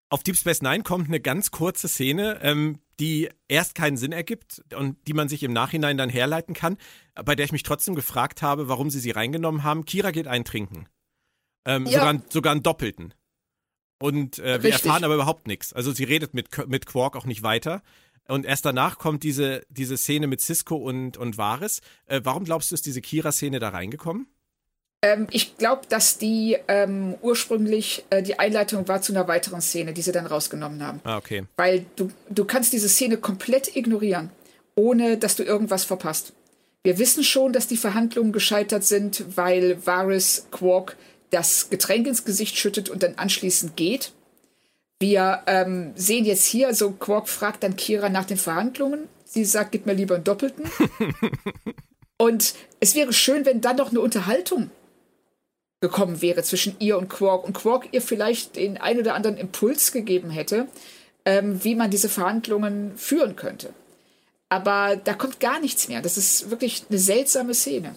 Auf 0.08 0.22
Deep 0.22 0.38
Space 0.38 0.62
Nine 0.62 0.82
kommt 0.82 1.08
eine 1.08 1.20
ganz 1.20 1.50
kurze 1.50 1.88
Szene, 1.88 2.40
ähm, 2.40 2.78
die 3.00 3.28
erst 3.48 3.74
keinen 3.74 3.96
Sinn 3.96 4.12
ergibt 4.12 4.62
und 4.74 4.96
die 5.06 5.12
man 5.12 5.28
sich 5.28 5.42
im 5.42 5.52
Nachhinein 5.52 5.98
dann 5.98 6.10
herleiten 6.10 6.54
kann, 6.54 6.76
bei 7.14 7.34
der 7.34 7.44
ich 7.44 7.52
mich 7.52 7.62
trotzdem 7.62 7.94
gefragt 7.94 8.42
habe, 8.42 8.68
warum 8.68 8.90
sie 8.90 9.00
sie 9.00 9.10
reingenommen 9.10 9.62
haben. 9.62 9.84
Kira 9.84 10.10
geht 10.10 10.26
eintrinken. 10.26 10.88
Ähm, 11.66 11.86
ja. 11.86 11.92
sogar, 11.92 12.22
sogar 12.30 12.52
einen 12.52 12.62
doppelten. 12.62 13.14
Und 13.98 14.38
äh, 14.38 14.62
wir 14.62 14.72
erfahren 14.72 15.04
aber 15.04 15.14
überhaupt 15.14 15.46
nichts. 15.46 15.72
Also 15.72 15.92
sie 15.92 16.04
redet 16.04 16.34
mit, 16.34 16.68
mit 16.68 16.86
Quark 16.86 17.16
auch 17.16 17.26
nicht 17.26 17.42
weiter. 17.42 17.82
Und 18.28 18.44
erst 18.44 18.64
danach 18.64 18.98
kommt 18.98 19.22
diese, 19.22 19.62
diese 19.68 19.96
Szene 19.96 20.26
mit 20.26 20.40
Cisco 20.40 20.76
und, 20.76 21.16
und 21.16 21.38
Vares. 21.38 21.80
Äh, 22.06 22.20
warum 22.24 22.44
glaubst 22.44 22.70
du, 22.70 22.74
ist 22.74 22.86
diese 22.86 23.00
Kira-Szene 23.00 23.58
da 23.58 23.70
reingekommen? 23.70 24.26
Ähm, 25.06 25.28
ich 25.30 25.56
glaube, 25.56 25.82
dass 25.88 26.18
die 26.18 26.56
ähm, 26.66 27.14
ursprünglich 27.22 28.04
äh, 28.10 28.22
die 28.22 28.38
Einleitung 28.38 28.88
war 28.88 29.02
zu 29.02 29.12
einer 29.12 29.28
weiteren 29.28 29.60
Szene, 29.60 29.92
die 29.92 30.02
sie 30.02 30.12
dann 30.12 30.26
rausgenommen 30.26 30.84
haben. 30.84 31.00
Ah, 31.04 31.16
okay. 31.16 31.44
Weil 31.56 31.86
du, 31.94 32.10
du 32.28 32.44
kannst 32.44 32.72
diese 32.72 32.88
Szene 32.88 33.16
komplett 33.16 33.76
ignorieren, 33.76 34.30
ohne 34.74 35.16
dass 35.16 35.36
du 35.36 35.44
irgendwas 35.44 35.84
verpasst. 35.84 36.32
Wir 36.82 36.98
wissen 36.98 37.22
schon, 37.22 37.52
dass 37.52 37.68
die 37.68 37.76
Verhandlungen 37.76 38.32
gescheitert 38.32 38.84
sind, 38.84 39.24
weil 39.36 39.84
Varys 39.86 40.46
Quark 40.50 40.96
das 41.30 41.70
Getränk 41.70 42.06
ins 42.06 42.24
Gesicht 42.24 42.56
schüttet 42.56 42.88
und 42.88 43.02
dann 43.02 43.14
anschließend 43.16 43.76
geht. 43.76 44.12
Wir 44.98 45.42
ähm, 45.46 45.92
sehen 45.94 46.24
jetzt 46.24 46.46
hier, 46.46 46.74
so 46.74 46.90
Quark 46.90 47.28
fragt 47.28 47.62
dann 47.62 47.76
Kira 47.76 48.08
nach 48.08 48.24
den 48.24 48.38
Verhandlungen. 48.38 49.08
Sie 49.24 49.44
sagt, 49.44 49.72
gib 49.72 49.86
mir 49.86 49.92
lieber 49.92 50.14
einen 50.16 50.24
Doppelten. 50.24 50.64
und 52.18 52.54
es 52.80 52.94
wäre 52.94 53.12
schön, 53.12 53.44
wenn 53.44 53.60
dann 53.60 53.76
noch 53.76 53.90
eine 53.90 54.00
Unterhaltung 54.00 54.70
gekommen 55.80 56.22
wäre 56.22 56.42
zwischen 56.42 56.76
ihr 56.78 56.98
und 56.98 57.08
Quark 57.08 57.44
und 57.44 57.52
Quark 57.52 57.88
ihr 57.92 58.02
vielleicht 58.02 58.56
den 58.56 58.78
ein 58.78 58.98
oder 58.98 59.14
anderen 59.14 59.36
Impuls 59.36 59.92
gegeben 59.92 60.30
hätte, 60.30 60.68
ähm, 61.24 61.62
wie 61.64 61.74
man 61.74 61.90
diese 61.90 62.08
Verhandlungen 62.08 62.96
führen 62.96 63.36
könnte. 63.36 63.74
Aber 64.48 64.96
da 64.96 65.14
kommt 65.14 65.40
gar 65.40 65.60
nichts 65.60 65.88
mehr. 65.88 66.00
Das 66.00 66.16
ist 66.16 66.50
wirklich 66.50 66.84
eine 66.88 66.98
seltsame 66.98 67.54
Szene. 67.54 67.96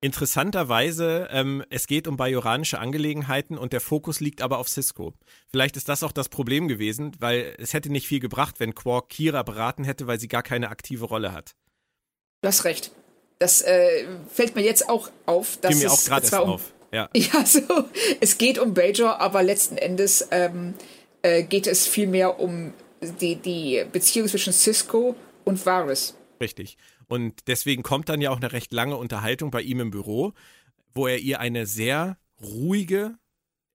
Interessanterweise, 0.00 1.28
ähm, 1.30 1.64
es 1.70 1.86
geht 1.86 2.06
um 2.06 2.16
bajoranische 2.16 2.78
Angelegenheiten 2.78 3.56
und 3.56 3.72
der 3.72 3.80
Fokus 3.80 4.20
liegt 4.20 4.42
aber 4.42 4.58
auf 4.58 4.68
Cisco. 4.68 5.14
Vielleicht 5.48 5.76
ist 5.76 5.88
das 5.88 6.02
auch 6.02 6.12
das 6.12 6.28
Problem 6.28 6.68
gewesen, 6.68 7.12
weil 7.18 7.54
es 7.58 7.72
hätte 7.72 7.90
nicht 7.90 8.06
viel 8.06 8.20
gebracht, 8.20 8.60
wenn 8.60 8.74
Quark 8.74 9.08
Kira 9.08 9.42
beraten 9.42 9.84
hätte, 9.84 10.06
weil 10.06 10.20
sie 10.20 10.28
gar 10.28 10.42
keine 10.42 10.68
aktive 10.68 11.06
Rolle 11.06 11.32
hat. 11.32 11.56
Du 12.42 12.48
hast 12.48 12.64
recht. 12.64 12.92
Das 13.38 13.62
äh, 13.62 14.06
fällt 14.32 14.54
mir 14.54 14.62
jetzt 14.62 14.88
auch 14.88 15.10
auf. 15.26 15.58
Dass 15.58 15.74
mir 15.74 15.90
auch 15.90 16.04
gerade 16.04 16.42
um, 16.42 16.50
auf. 16.50 16.72
Ja. 16.92 17.08
ja, 17.14 17.44
so, 17.44 17.60
es 18.20 18.38
geht 18.38 18.58
um 18.58 18.74
Bajor, 18.74 19.20
aber 19.20 19.42
letzten 19.42 19.76
Endes 19.76 20.28
ähm, 20.30 20.74
äh, 21.22 21.42
geht 21.42 21.66
es 21.66 21.86
vielmehr 21.86 22.40
um 22.40 22.72
die, 23.20 23.36
die 23.36 23.84
Beziehung 23.92 24.28
zwischen 24.28 24.52
Cisco 24.52 25.14
und 25.44 25.64
Varys. 25.66 26.14
Richtig. 26.40 26.76
Und 27.08 27.46
deswegen 27.46 27.82
kommt 27.82 28.08
dann 28.08 28.20
ja 28.20 28.30
auch 28.30 28.38
eine 28.38 28.52
recht 28.52 28.72
lange 28.72 28.96
Unterhaltung 28.96 29.50
bei 29.50 29.62
ihm 29.62 29.80
im 29.80 29.90
Büro, 29.90 30.32
wo 30.94 31.06
er 31.06 31.18
ihr 31.18 31.40
eine 31.40 31.66
sehr 31.66 32.18
ruhige, 32.40 33.18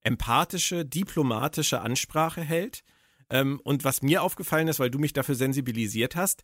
empathische, 0.02 0.86
diplomatische 0.86 1.82
Ansprache 1.82 2.42
hält. 2.42 2.84
Ähm, 3.30 3.62
und 3.64 3.84
was 3.84 4.02
mir 4.02 4.24
aufgefallen 4.24 4.68
ist, 4.68 4.80
weil 4.80 4.92
du 4.92 5.00
mich 5.00 5.14
dafür 5.14 5.36
sensibilisiert 5.36 6.16
hast, 6.16 6.44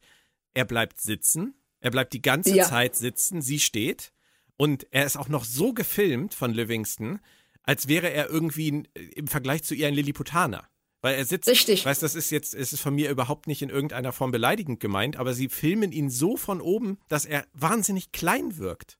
er 0.54 0.66
bleibt 0.66 1.02
sitzen, 1.02 1.56
er 1.80 1.92
bleibt 1.92 2.14
die 2.14 2.22
ganze 2.22 2.56
ja. 2.56 2.66
Zeit 2.66 2.96
sitzen, 2.96 3.42
sie 3.42 3.60
steht. 3.60 4.12
Und 4.58 4.88
er 4.92 5.06
ist 5.06 5.18
auch 5.18 5.30
noch 5.30 5.46
so 5.46 5.74
gefilmt 5.74 6.34
von 6.34 6.54
Livingston, 6.54 7.20
als 7.64 7.88
wäre 7.88 8.10
er 8.10 8.30
irgendwie 8.30 8.84
im 9.16 9.28
Vergleich 9.28 9.64
zu 9.64 9.76
ihr 9.76 9.88
ein 9.88 9.94
Lilliputaner. 9.94 10.68
Weil 11.02 11.16
er 11.16 11.26
sitzt, 11.26 11.48
Richtig. 11.48 11.86
weißt 11.86 12.02
das 12.02 12.16
ist 12.16 12.32
jetzt, 12.32 12.56
ist 12.56 12.74
es 12.74 12.82
von 12.82 12.96
mir 12.96 13.12
überhaupt 13.12 13.46
nicht 13.46 13.62
in 13.62 13.70
irgendeiner 13.70 14.12
Form 14.12 14.32
beleidigend 14.32 14.80
gemeint, 14.80 15.18
aber 15.18 15.34
sie 15.34 15.48
filmen 15.48 15.92
ihn 15.92 16.10
so 16.10 16.38
von 16.38 16.60
oben, 16.60 16.98
dass 17.08 17.26
er 17.26 17.46
wahnsinnig 17.54 18.12
klein 18.12 18.58
wirkt. 18.58 18.98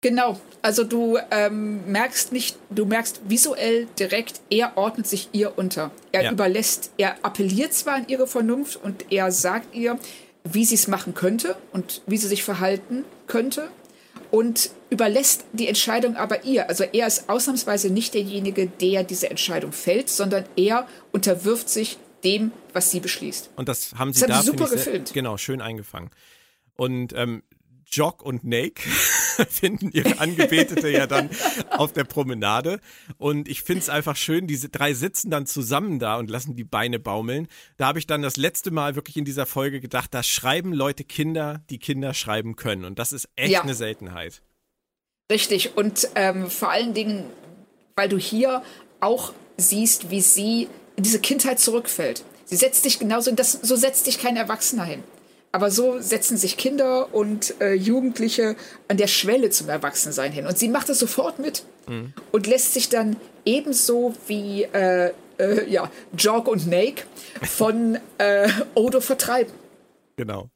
Genau, 0.00 0.40
also 0.62 0.82
du 0.82 1.16
ähm, 1.30 1.86
merkst 1.86 2.32
nicht, 2.32 2.58
du 2.70 2.86
merkst 2.86 3.20
visuell 3.28 3.86
direkt, 4.00 4.40
er 4.50 4.76
ordnet 4.76 5.06
sich 5.06 5.28
ihr 5.30 5.56
unter. 5.56 5.92
Er 6.10 6.24
ja. 6.24 6.32
überlässt, 6.32 6.92
er 6.98 7.24
appelliert 7.24 7.72
zwar 7.72 7.94
an 7.94 8.08
ihre 8.08 8.26
Vernunft 8.26 8.82
und 8.82 9.12
er 9.12 9.30
sagt 9.30 9.76
ihr, 9.76 10.00
wie 10.44 10.64
sie 10.64 10.74
es 10.74 10.88
machen 10.88 11.14
könnte 11.14 11.56
und 11.72 12.02
wie 12.06 12.16
sie 12.16 12.28
sich 12.28 12.42
verhalten 12.42 13.04
könnte, 13.26 13.70
und 14.32 14.70
überlässt 14.88 15.44
die 15.52 15.68
Entscheidung 15.68 16.16
aber 16.16 16.44
ihr. 16.44 16.68
Also 16.68 16.84
er 16.84 17.06
ist 17.06 17.28
ausnahmsweise 17.28 17.90
nicht 17.90 18.14
derjenige, 18.14 18.66
der 18.66 19.04
diese 19.04 19.28
Entscheidung 19.28 19.72
fällt, 19.72 20.08
sondern 20.08 20.46
er 20.56 20.88
unterwirft 21.12 21.68
sich 21.68 21.98
dem, 22.24 22.50
was 22.72 22.90
sie 22.90 23.00
beschließt. 23.00 23.50
Und 23.56 23.68
das 23.68 23.92
haben 23.94 24.12
sie 24.12 24.26
das 24.26 24.38
da 24.38 24.42
super 24.42 24.68
gefilmt. 24.68 25.12
Genau, 25.12 25.36
schön 25.36 25.60
eingefangen. 25.60 26.10
Und 26.76 27.12
ähm, 27.14 27.42
Jock 27.92 28.22
und 28.22 28.44
Nake 28.44 28.82
finden 29.48 29.90
ihre 29.92 30.18
Angebetete 30.18 30.88
ja 30.88 31.06
dann 31.06 31.30
auf 31.70 31.92
der 31.92 32.04
Promenade. 32.04 32.80
Und 33.18 33.48
ich 33.48 33.62
finde 33.62 33.82
es 33.82 33.88
einfach 33.88 34.16
schön, 34.16 34.46
diese 34.46 34.68
drei 34.68 34.94
sitzen 34.94 35.30
dann 35.30 35.46
zusammen 35.46 35.98
da 35.98 36.16
und 36.16 36.30
lassen 36.30 36.56
die 36.56 36.64
Beine 36.64 36.98
baumeln. 36.98 37.48
Da 37.76 37.86
habe 37.86 37.98
ich 37.98 38.06
dann 38.06 38.22
das 38.22 38.36
letzte 38.36 38.70
Mal 38.70 38.96
wirklich 38.96 39.16
in 39.16 39.24
dieser 39.24 39.46
Folge 39.46 39.80
gedacht, 39.80 40.12
da 40.12 40.22
schreiben 40.22 40.72
Leute 40.72 41.04
Kinder, 41.04 41.62
die 41.70 41.78
Kinder 41.78 42.14
schreiben 42.14 42.56
können. 42.56 42.84
Und 42.84 42.98
das 42.98 43.12
ist 43.12 43.28
echt 43.36 43.52
ja. 43.52 43.62
eine 43.62 43.74
Seltenheit. 43.74 44.42
Richtig. 45.30 45.76
Und 45.76 46.08
ähm, 46.14 46.50
vor 46.50 46.70
allen 46.70 46.94
Dingen, 46.94 47.24
weil 47.96 48.08
du 48.08 48.18
hier 48.18 48.62
auch 49.00 49.32
siehst, 49.56 50.10
wie 50.10 50.20
sie 50.20 50.68
in 50.96 51.02
diese 51.02 51.20
Kindheit 51.20 51.58
zurückfällt. 51.58 52.24
Sie 52.44 52.56
setzt 52.56 52.84
dich 52.84 52.98
genauso, 52.98 53.32
das, 53.32 53.52
so 53.52 53.76
setzt 53.76 54.06
dich 54.06 54.18
kein 54.18 54.36
Erwachsener 54.36 54.84
hin. 54.84 55.02
Aber 55.52 55.70
so 55.70 56.00
setzen 56.00 56.38
sich 56.38 56.56
Kinder 56.56 57.14
und 57.14 57.60
äh, 57.60 57.74
Jugendliche 57.74 58.56
an 58.88 58.96
der 58.96 59.06
Schwelle 59.06 59.50
zum 59.50 59.68
Erwachsensein 59.68 60.32
hin. 60.32 60.46
Und 60.46 60.58
sie 60.58 60.68
macht 60.68 60.88
das 60.88 60.98
sofort 60.98 61.38
mit 61.38 61.64
mhm. 61.86 62.14
und 62.32 62.46
lässt 62.46 62.72
sich 62.72 62.88
dann 62.88 63.16
ebenso 63.44 64.14
wie 64.26 64.62
äh, 64.64 65.12
äh, 65.38 65.70
ja, 65.70 65.90
Jog 66.16 66.48
und 66.48 66.66
Nake 66.66 67.04
von 67.42 67.98
äh, 68.18 68.48
Odo 68.74 69.00
vertreiben. 69.00 69.52
Genau. 70.16 70.50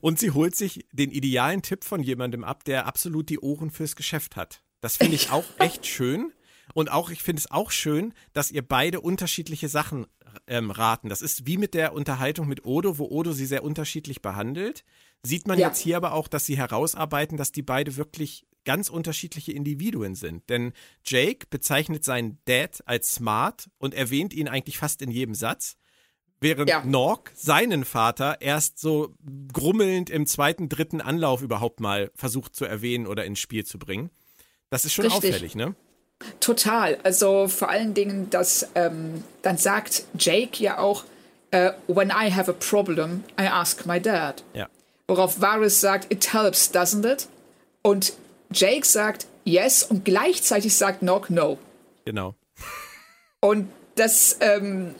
Und 0.00 0.18
sie 0.18 0.30
holt 0.30 0.56
sich 0.56 0.86
den 0.92 1.10
idealen 1.10 1.62
Tipp 1.62 1.84
von 1.84 2.02
jemandem 2.02 2.44
ab, 2.44 2.64
der 2.64 2.86
absolut 2.86 3.28
die 3.28 3.38
Ohren 3.38 3.70
fürs 3.70 3.94
Geschäft 3.94 4.36
hat. 4.36 4.62
Das 4.80 4.96
finde 4.96 5.14
ich 5.14 5.30
auch 5.32 5.44
echt 5.58 5.86
schön. 5.86 6.32
Und 6.74 6.90
auch, 6.90 7.10
ich 7.10 7.22
finde 7.22 7.40
es 7.40 7.50
auch 7.50 7.70
schön, 7.70 8.14
dass 8.32 8.50
ihr 8.50 8.62
beide 8.62 9.00
unterschiedliche 9.00 9.68
Sachen 9.68 10.06
ähm, 10.46 10.70
raten. 10.70 11.08
Das 11.08 11.22
ist 11.22 11.46
wie 11.46 11.58
mit 11.58 11.74
der 11.74 11.92
Unterhaltung 11.92 12.48
mit 12.48 12.64
Odo, 12.64 12.98
wo 12.98 13.06
Odo 13.06 13.32
sie 13.32 13.46
sehr 13.46 13.64
unterschiedlich 13.64 14.22
behandelt. 14.22 14.84
Sieht 15.22 15.46
man 15.46 15.58
ja. 15.58 15.68
jetzt 15.68 15.78
hier 15.78 15.96
aber 15.96 16.12
auch, 16.12 16.28
dass 16.28 16.46
sie 16.46 16.56
herausarbeiten, 16.56 17.36
dass 17.36 17.52
die 17.52 17.62
beide 17.62 17.96
wirklich 17.96 18.46
ganz 18.64 18.88
unterschiedliche 18.88 19.52
Individuen 19.52 20.14
sind. 20.14 20.48
Denn 20.48 20.72
Jake 21.04 21.46
bezeichnet 21.50 22.04
seinen 22.04 22.38
Dad 22.44 22.82
als 22.86 23.12
smart 23.12 23.68
und 23.78 23.94
erwähnt 23.94 24.34
ihn 24.34 24.48
eigentlich 24.48 24.78
fast 24.78 25.02
in 25.02 25.10
jedem 25.10 25.34
Satz. 25.34 25.76
Während 26.40 26.68
ja. 26.68 26.84
Nork 26.84 27.30
seinen 27.36 27.84
Vater 27.84 28.40
erst 28.40 28.80
so 28.80 29.14
grummelnd 29.52 30.10
im 30.10 30.26
zweiten, 30.26 30.68
dritten 30.68 31.00
Anlauf 31.00 31.40
überhaupt 31.40 31.78
mal 31.78 32.10
versucht 32.16 32.56
zu 32.56 32.64
erwähnen 32.64 33.06
oder 33.06 33.24
ins 33.24 33.38
Spiel 33.38 33.64
zu 33.64 33.78
bringen. 33.78 34.10
Das 34.68 34.84
ist 34.84 34.92
schon 34.92 35.06
Richtig. 35.06 35.30
auffällig, 35.30 35.54
ne? 35.54 35.76
Total. 36.40 36.98
Also 37.02 37.48
vor 37.48 37.68
allen 37.68 37.94
Dingen, 37.94 38.30
dass 38.30 38.68
ähm, 38.74 39.24
dann 39.42 39.56
sagt 39.56 40.04
Jake 40.18 40.62
ja 40.62 40.78
auch, 40.78 41.04
uh, 41.54 41.70
when 41.86 42.10
I 42.10 42.30
have 42.30 42.50
a 42.50 42.54
problem, 42.54 43.24
I 43.38 43.46
ask 43.46 43.86
my 43.86 44.00
dad. 44.00 44.42
Ja. 44.54 44.68
Worauf 45.08 45.40
Varys 45.40 45.80
sagt, 45.80 46.12
it 46.12 46.32
helps, 46.32 46.72
doesn't 46.72 47.04
it? 47.04 47.28
Und 47.82 48.14
Jake 48.50 48.86
sagt 48.86 49.26
yes 49.44 49.82
und 49.82 50.04
gleichzeitig 50.04 50.76
sagt 50.76 51.02
Nock 51.02 51.30
no. 51.30 51.58
Genau. 52.04 52.34
Und 53.40 53.68
das, 53.96 54.36
ähm, 54.40 54.94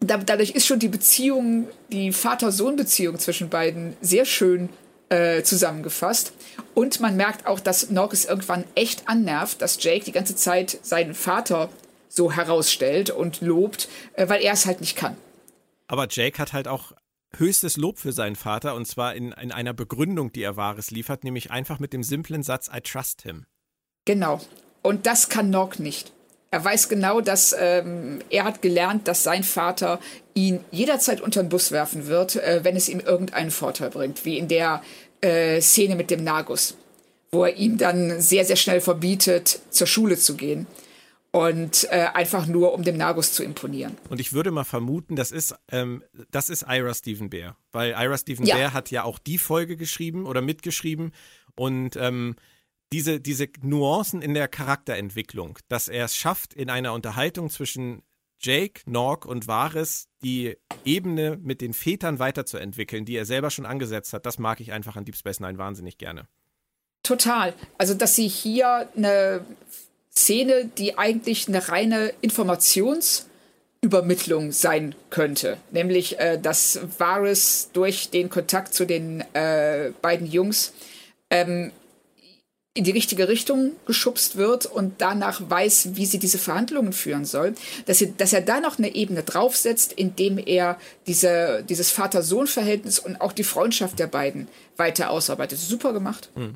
da, 0.00 0.18
dadurch 0.18 0.50
ist 0.50 0.66
schon 0.66 0.78
die 0.78 0.88
Beziehung, 0.88 1.68
die 1.90 2.12
Vater-Sohn-Beziehung 2.12 3.18
zwischen 3.18 3.48
beiden 3.48 3.96
sehr 4.00 4.24
schön 4.24 4.68
äh, 5.08 5.42
zusammengefasst. 5.42 6.32
Und 6.74 7.00
man 7.00 7.16
merkt 7.16 7.46
auch, 7.46 7.60
dass 7.60 7.90
Norris 7.90 8.24
irgendwann 8.24 8.64
echt 8.74 9.08
annervt, 9.08 9.60
dass 9.62 9.82
Jake 9.82 10.04
die 10.04 10.12
ganze 10.12 10.36
Zeit 10.36 10.78
seinen 10.82 11.14
Vater 11.14 11.70
so 12.08 12.32
herausstellt 12.32 13.10
und 13.10 13.40
lobt, 13.40 13.88
äh, 14.14 14.28
weil 14.28 14.42
er 14.42 14.52
es 14.52 14.66
halt 14.66 14.80
nicht 14.80 14.96
kann. 14.96 15.16
Aber 15.86 16.06
Jake 16.10 16.38
hat 16.38 16.52
halt 16.52 16.68
auch 16.68 16.92
höchstes 17.36 17.76
Lob 17.76 17.98
für 17.98 18.12
seinen 18.12 18.36
Vater 18.36 18.74
und 18.74 18.86
zwar 18.86 19.14
in, 19.14 19.32
in 19.32 19.52
einer 19.52 19.74
Begründung, 19.74 20.32
die 20.32 20.42
er 20.42 20.56
Wahres 20.56 20.90
liefert, 20.90 21.24
nämlich 21.24 21.50
einfach 21.50 21.78
mit 21.78 21.92
dem 21.92 22.02
simplen 22.02 22.42
Satz 22.42 22.70
I 22.74 22.80
trust 22.80 23.22
him. 23.22 23.46
Genau. 24.04 24.40
Und 24.82 25.06
das 25.06 25.28
kann 25.28 25.50
Nog 25.50 25.78
nicht. 25.78 26.12
Er 26.50 26.64
weiß 26.64 26.88
genau, 26.88 27.20
dass 27.20 27.54
ähm, 27.58 28.20
er 28.30 28.44
hat 28.44 28.62
gelernt, 28.62 29.06
dass 29.06 29.22
sein 29.22 29.44
Vater 29.44 30.00
ihn 30.32 30.60
jederzeit 30.70 31.20
unter 31.20 31.42
den 31.42 31.50
Bus 31.50 31.72
werfen 31.72 32.06
wird, 32.06 32.36
äh, 32.36 32.60
wenn 32.62 32.74
es 32.74 32.88
ihm 32.88 33.00
irgendeinen 33.00 33.50
Vorteil 33.50 33.90
bringt, 33.90 34.24
wie 34.24 34.38
in 34.38 34.48
der 34.48 34.82
äh, 35.20 35.60
Szene 35.60 35.94
mit 35.94 36.10
dem 36.10 36.24
Nagus, 36.24 36.76
wo 37.30 37.44
er 37.44 37.56
ihm 37.56 37.76
dann 37.76 38.20
sehr, 38.20 38.46
sehr 38.46 38.56
schnell 38.56 38.80
verbietet, 38.80 39.60
zur 39.70 39.86
Schule 39.86 40.16
zu 40.16 40.36
gehen. 40.36 40.66
und 41.30 41.86
äh, 41.90 42.06
einfach 42.14 42.46
nur, 42.46 42.72
um 42.72 42.82
dem 42.82 42.96
Nagus 42.96 43.32
zu 43.32 43.44
imponieren. 43.44 43.96
Und 44.08 44.20
ich 44.20 44.32
würde 44.32 44.50
mal 44.50 44.64
vermuten, 44.64 45.14
das 45.14 45.30
ist, 45.30 45.54
ähm, 45.70 46.02
das 46.30 46.48
ist 46.48 46.64
Ira 46.68 46.94
Stephen 46.94 47.28
Bear, 47.28 47.56
weil 47.72 47.90
Ira 47.90 48.16
Stephen 48.16 48.46
ja. 48.46 48.56
Bear 48.56 48.72
hat 48.72 48.90
ja 48.90 49.04
auch 49.04 49.18
die 49.18 49.38
Folge 49.38 49.76
geschrieben 49.76 50.26
oder 50.26 50.40
mitgeschrieben 50.40 51.12
und 51.54 51.96
ähm, 51.96 52.36
diese, 52.92 53.20
diese 53.20 53.48
Nuancen 53.62 54.22
in 54.22 54.34
der 54.34 54.48
Charakterentwicklung, 54.48 55.58
dass 55.68 55.88
er 55.88 56.06
es 56.06 56.16
schafft, 56.16 56.54
in 56.54 56.70
einer 56.70 56.94
Unterhaltung 56.94 57.50
zwischen 57.50 58.02
Jake, 58.40 58.80
Nork 58.86 59.26
und 59.26 59.48
Varys 59.48 60.06
die 60.22 60.56
Ebene 60.84 61.38
mit 61.42 61.60
den 61.60 61.74
Vätern 61.74 62.18
weiterzuentwickeln, 62.18 63.04
die 63.04 63.16
er 63.16 63.24
selber 63.24 63.50
schon 63.50 63.66
angesetzt 63.66 64.12
hat, 64.12 64.26
das 64.26 64.38
mag 64.38 64.60
ich 64.60 64.72
einfach 64.72 64.96
an 64.96 65.04
Deep 65.04 65.16
Space 65.16 65.40
Nine 65.40 65.58
wahnsinnig 65.58 65.98
gerne. 65.98 66.28
Total. 67.02 67.54
Also, 67.78 67.94
dass 67.94 68.14
sie 68.14 68.28
hier 68.28 68.88
eine 68.96 69.44
Szene, 70.10 70.70
die 70.78 70.96
eigentlich 70.98 71.48
eine 71.48 71.68
reine 71.68 72.12
Informationsübermittlung 72.20 74.52
sein 74.52 74.94
könnte. 75.10 75.58
Nämlich, 75.70 76.18
äh, 76.18 76.40
dass 76.40 76.80
Varys 76.98 77.70
durch 77.72 78.10
den 78.10 78.30
Kontakt 78.30 78.74
zu 78.74 78.84
den 78.84 79.20
äh, 79.34 79.92
beiden 80.02 80.26
Jungs 80.26 80.72
ähm, 81.30 81.70
in 82.78 82.84
die 82.84 82.92
richtige 82.92 83.28
Richtung 83.28 83.72
geschubst 83.86 84.36
wird 84.36 84.64
und 84.64 84.94
danach 84.98 85.40
weiß, 85.50 85.96
wie 85.96 86.06
sie 86.06 86.20
diese 86.20 86.38
Verhandlungen 86.38 86.92
führen 86.92 87.24
soll, 87.24 87.54
dass, 87.86 87.98
sie, 87.98 88.16
dass 88.16 88.32
er 88.32 88.40
da 88.40 88.60
noch 88.60 88.78
eine 88.78 88.94
Ebene 88.94 89.24
draufsetzt, 89.24 89.92
indem 89.92 90.38
er 90.38 90.78
diese, 91.08 91.64
dieses 91.68 91.90
Vater-Sohn-Verhältnis 91.90 93.00
und 93.00 93.20
auch 93.20 93.32
die 93.32 93.42
Freundschaft 93.42 93.98
der 93.98 94.06
beiden 94.06 94.46
weiter 94.76 95.10
ausarbeitet. 95.10 95.58
Super 95.58 95.92
gemacht. 95.92 96.30
Mhm. 96.36 96.54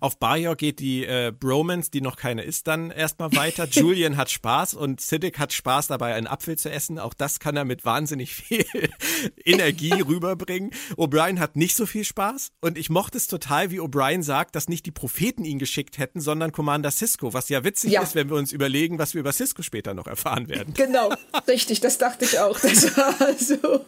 Auf 0.00 0.18
Bajor 0.18 0.56
geht 0.56 0.80
die 0.80 1.04
äh, 1.04 1.32
Bromance, 1.32 1.90
die 1.90 2.00
noch 2.00 2.16
keine 2.16 2.42
ist, 2.42 2.66
dann 2.66 2.90
erstmal 2.90 3.34
weiter. 3.34 3.66
Julian 3.70 4.16
hat 4.16 4.30
Spaß 4.30 4.74
und 4.74 5.00
Siddick 5.00 5.38
hat 5.38 5.52
Spaß 5.52 5.88
dabei, 5.88 6.14
einen 6.14 6.26
Apfel 6.26 6.56
zu 6.58 6.70
essen. 6.70 6.98
Auch 6.98 7.14
das 7.14 7.40
kann 7.40 7.56
er 7.56 7.64
mit 7.64 7.84
wahnsinnig 7.84 8.34
viel 8.34 8.64
Energie 9.44 9.92
rüberbringen. 10.06 10.70
O'Brien 10.96 11.38
hat 11.38 11.56
nicht 11.56 11.76
so 11.76 11.86
viel 11.86 12.04
Spaß 12.04 12.52
und 12.60 12.76
ich 12.78 12.90
mochte 12.90 13.18
es 13.18 13.26
total, 13.26 13.70
wie 13.70 13.80
O'Brien 13.80 14.22
sagt, 14.22 14.54
dass 14.56 14.68
nicht 14.68 14.86
die 14.86 14.90
Propheten 14.90 15.44
ihn 15.44 15.58
geschickt 15.58 15.98
hätten, 15.98 16.20
sondern 16.20 16.52
Commander 16.52 16.90
Cisco, 16.90 17.32
was 17.32 17.48
ja 17.48 17.64
witzig 17.64 17.92
ja. 17.92 18.02
ist, 18.02 18.14
wenn 18.14 18.28
wir 18.28 18.36
uns 18.36 18.52
überlegen, 18.52 18.98
was 18.98 19.14
wir 19.14 19.20
über 19.20 19.32
Cisco 19.32 19.62
später 19.62 19.94
noch 19.94 20.06
erfahren 20.06 20.48
werden. 20.48 20.74
Genau, 20.74 21.12
richtig, 21.48 21.80
das 21.80 21.98
dachte 21.98 22.24
ich 22.24 22.38
auch. 22.38 22.58
Das 22.60 22.96
war 22.96 23.34
so. 23.38 23.84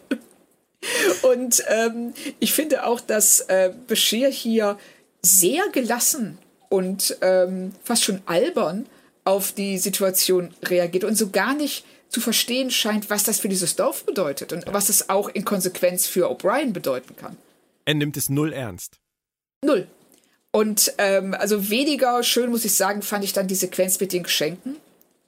Und 1.23 1.63
ähm, 1.67 2.13
ich 2.39 2.53
finde 2.53 2.85
auch, 2.85 2.99
dass 2.99 3.41
äh, 3.41 3.73
Bashir 3.87 4.29
hier 4.29 4.77
sehr 5.25 5.67
gelassen 5.71 6.37
und 6.69 7.17
ähm, 7.21 7.73
fast 7.83 8.03
schon 8.03 8.21
albern 8.25 8.85
auf 9.23 9.51
die 9.51 9.77
Situation 9.77 10.53
reagiert 10.63 11.03
und 11.03 11.15
so 11.15 11.29
gar 11.29 11.55
nicht 11.55 11.85
zu 12.09 12.21
verstehen 12.21 12.71
scheint, 12.71 13.09
was 13.09 13.23
das 13.23 13.39
für 13.39 13.49
dieses 13.49 13.75
Dorf 13.75 14.05
bedeutet 14.05 14.53
und 14.53 14.65
was 14.67 14.89
es 14.89 15.09
auch 15.09 15.27
in 15.29 15.43
Konsequenz 15.43 16.07
für 16.07 16.29
O'Brien 16.29 16.71
bedeuten 16.71 17.15
kann. 17.15 17.35
Er 17.85 17.95
nimmt 17.95 18.17
es 18.17 18.29
null 18.29 18.53
ernst. 18.53 18.99
Null. 19.63 19.87
Und 20.51 20.93
ähm, 20.99 21.33
also 21.33 21.69
weniger 21.69 22.23
schön, 22.23 22.49
muss 22.49 22.63
ich 22.63 22.75
sagen, 22.75 23.01
fand 23.01 23.25
ich 23.25 23.33
dann 23.33 23.47
die 23.47 23.55
Sequenz 23.55 23.99
mit 23.99 24.13
den 24.13 24.23
Geschenken. 24.23 24.77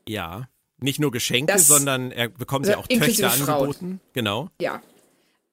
Ja, 0.07 0.47
nicht 0.79 0.99
nur 0.99 1.11
Geschenke, 1.11 1.51
das, 1.51 1.67
sondern 1.67 2.11
er 2.11 2.29
bekommt 2.29 2.67
ja 2.67 2.77
auch 2.77 2.87
Töchter 2.87 3.31
angeboten. 3.31 3.99
Genau. 4.13 4.49
Ja, 4.61 4.81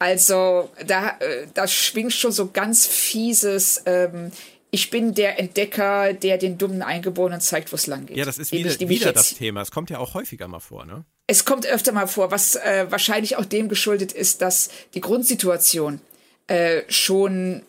also 0.04 0.68
da, 0.86 1.16
äh, 1.18 1.46
da 1.54 1.66
schwingt 1.66 2.12
schon 2.12 2.30
so 2.30 2.50
ganz 2.50 2.86
fieses, 2.86 3.82
ähm, 3.86 4.32
ich 4.70 4.90
bin 4.90 5.14
der 5.14 5.38
Entdecker, 5.38 6.12
der 6.12 6.36
den 6.36 6.58
dummen 6.58 6.82
Eingeborenen 6.82 7.40
zeigt, 7.40 7.72
wo 7.72 7.76
es 7.76 7.86
lang 7.86 8.04
geht. 8.04 8.18
Ja, 8.18 8.26
das 8.26 8.36
ist 8.36 8.52
wieder, 8.52 8.78
wieder 8.80 9.14
das 9.14 9.32
Thema. 9.32 9.62
Es 9.62 9.70
kommt 9.70 9.88
ja 9.88 9.98
auch 9.98 10.12
häufiger 10.12 10.46
mal 10.46 10.60
vor, 10.60 10.84
ne? 10.84 11.06
Es 11.26 11.46
kommt 11.46 11.66
öfter 11.66 11.92
mal 11.92 12.06
vor, 12.06 12.30
was 12.30 12.54
äh, 12.56 12.86
wahrscheinlich 12.90 13.36
auch 13.36 13.46
dem 13.46 13.70
geschuldet 13.70 14.12
ist, 14.12 14.42
dass 14.42 14.68
die 14.92 15.00
Grundsituation 15.00 16.02
äh, 16.48 16.82
schon 16.88 17.62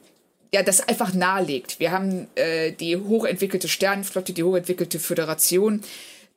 ja, 0.53 0.61
das 0.61 0.85
einfach 0.89 1.13
nahelegt. 1.13 1.79
Wir 1.79 1.91
haben 1.91 2.27
äh, 2.35 2.73
die 2.73 2.97
hochentwickelte 2.97 3.69
Sternenflotte, 3.69 4.33
die 4.33 4.43
hochentwickelte 4.43 4.99
Föderation, 4.99 5.83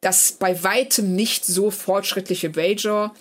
das 0.00 0.30
bei 0.30 0.62
weitem 0.62 1.16
nicht 1.16 1.44
so 1.44 1.72
fortschrittliche 1.72 2.50
Major 2.50 3.14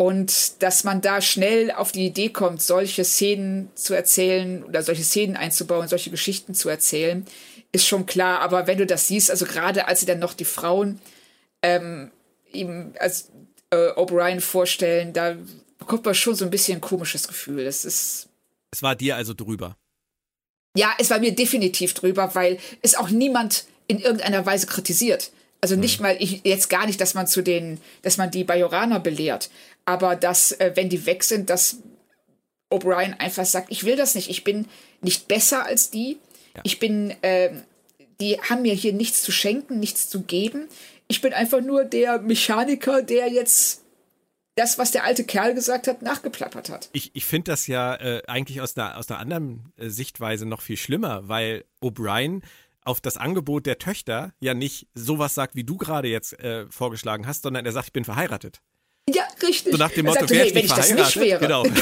und 0.00 0.62
dass 0.62 0.84
man 0.84 1.00
da 1.00 1.20
schnell 1.20 1.72
auf 1.72 1.90
die 1.90 2.06
Idee 2.06 2.28
kommt, 2.28 2.62
solche 2.62 3.04
Szenen 3.04 3.68
zu 3.74 3.94
erzählen 3.94 4.62
oder 4.62 4.84
solche 4.84 5.02
Szenen 5.02 5.36
einzubauen, 5.36 5.88
solche 5.88 6.10
Geschichten 6.10 6.54
zu 6.54 6.68
erzählen, 6.68 7.26
ist 7.72 7.84
schon 7.84 8.06
klar. 8.06 8.38
Aber 8.38 8.68
wenn 8.68 8.78
du 8.78 8.86
das 8.86 9.08
siehst, 9.08 9.28
also 9.28 9.44
gerade 9.44 9.88
als 9.88 9.98
sie 9.98 10.06
dann 10.06 10.20
noch 10.20 10.34
die 10.34 10.44
Frauen 10.44 11.00
ähm, 11.62 12.12
ihm 12.52 12.92
als 13.00 13.30
äh, 13.70 13.90
O'Brien 13.96 14.40
vorstellen, 14.40 15.12
da 15.12 15.36
bekommt 15.80 16.04
man 16.04 16.14
schon 16.14 16.36
so 16.36 16.44
ein 16.44 16.50
bisschen 16.52 16.78
ein 16.78 16.80
komisches 16.80 17.26
Gefühl. 17.26 17.66
Es 17.66 17.84
ist. 17.84 18.28
Es 18.70 18.84
war 18.84 18.94
dir 18.94 19.16
also 19.16 19.34
drüber. 19.34 19.76
Ja, 20.76 20.92
es 21.00 21.10
war 21.10 21.18
mir 21.18 21.34
definitiv 21.34 21.94
drüber, 21.94 22.36
weil 22.36 22.60
es 22.82 22.94
auch 22.94 23.10
niemand 23.10 23.64
in 23.88 23.98
irgendeiner 23.98 24.46
Weise 24.46 24.68
kritisiert. 24.68 25.32
Also 25.60 25.74
nicht 25.74 25.96
hm. 25.96 26.02
mal, 26.04 26.16
ich, 26.20 26.42
jetzt 26.44 26.70
gar 26.70 26.86
nicht, 26.86 27.00
dass 27.00 27.14
man 27.14 27.26
zu 27.26 27.42
den, 27.42 27.80
dass 28.02 28.16
man 28.16 28.30
die 28.30 28.44
Bajoraner 28.44 29.00
belehrt, 29.00 29.50
aber 29.88 30.16
dass, 30.16 30.52
äh, 30.52 30.72
wenn 30.74 30.90
die 30.90 31.06
weg 31.06 31.24
sind, 31.24 31.48
dass 31.48 31.78
O'Brien 32.70 33.18
einfach 33.18 33.46
sagt, 33.46 33.72
ich 33.72 33.84
will 33.84 33.96
das 33.96 34.14
nicht, 34.14 34.28
ich 34.28 34.44
bin 34.44 34.66
nicht 35.00 35.28
besser 35.28 35.64
als 35.64 35.90
die, 35.90 36.18
ja. 36.54 36.60
ich 36.62 36.78
bin, 36.78 37.14
äh, 37.22 37.62
die 38.20 38.38
haben 38.38 38.60
mir 38.60 38.74
hier 38.74 38.92
nichts 38.92 39.22
zu 39.22 39.32
schenken, 39.32 39.80
nichts 39.80 40.10
zu 40.10 40.24
geben. 40.24 40.68
Ich 41.06 41.22
bin 41.22 41.32
einfach 41.32 41.62
nur 41.62 41.86
der 41.86 42.20
Mechaniker, 42.20 43.00
der 43.00 43.28
jetzt 43.28 43.82
das, 44.56 44.76
was 44.76 44.90
der 44.90 45.04
alte 45.04 45.24
Kerl 45.24 45.54
gesagt 45.54 45.86
hat, 45.86 46.02
nachgeplappert 46.02 46.68
hat. 46.68 46.90
Ich, 46.92 47.12
ich 47.14 47.24
finde 47.24 47.52
das 47.52 47.66
ja 47.66 47.94
äh, 47.94 48.22
eigentlich 48.26 48.60
aus 48.60 48.76
einer, 48.76 48.98
aus 48.98 49.08
einer 49.08 49.20
anderen 49.20 49.72
äh, 49.78 49.88
Sichtweise 49.88 50.44
noch 50.44 50.60
viel 50.60 50.76
schlimmer, 50.76 51.28
weil 51.28 51.64
O'Brien 51.80 52.42
auf 52.84 53.00
das 53.00 53.16
Angebot 53.16 53.64
der 53.64 53.78
Töchter 53.78 54.34
ja 54.38 54.52
nicht 54.52 54.86
sowas 54.92 55.34
sagt, 55.34 55.54
wie 55.54 55.64
du 55.64 55.78
gerade 55.78 56.08
jetzt 56.08 56.38
äh, 56.40 56.66
vorgeschlagen 56.68 57.26
hast, 57.26 57.40
sondern 57.40 57.64
er 57.64 57.72
sagt, 57.72 57.86
ich 57.86 57.92
bin 57.94 58.04
verheiratet. 58.04 58.60
Ja, 59.14 59.22
richtig. 59.42 59.72
So 59.72 59.78
nach 59.78 59.90
dem 59.90 60.06
Motto, 60.06 60.28
wer 60.28 60.44
hey, 60.44 60.54
wenn 60.54 60.64
ich 60.64 60.72
das 60.72 60.92
nicht 60.92 61.16
wäre. 61.16 61.40
Genau. 61.40 61.62
genau 61.62 61.78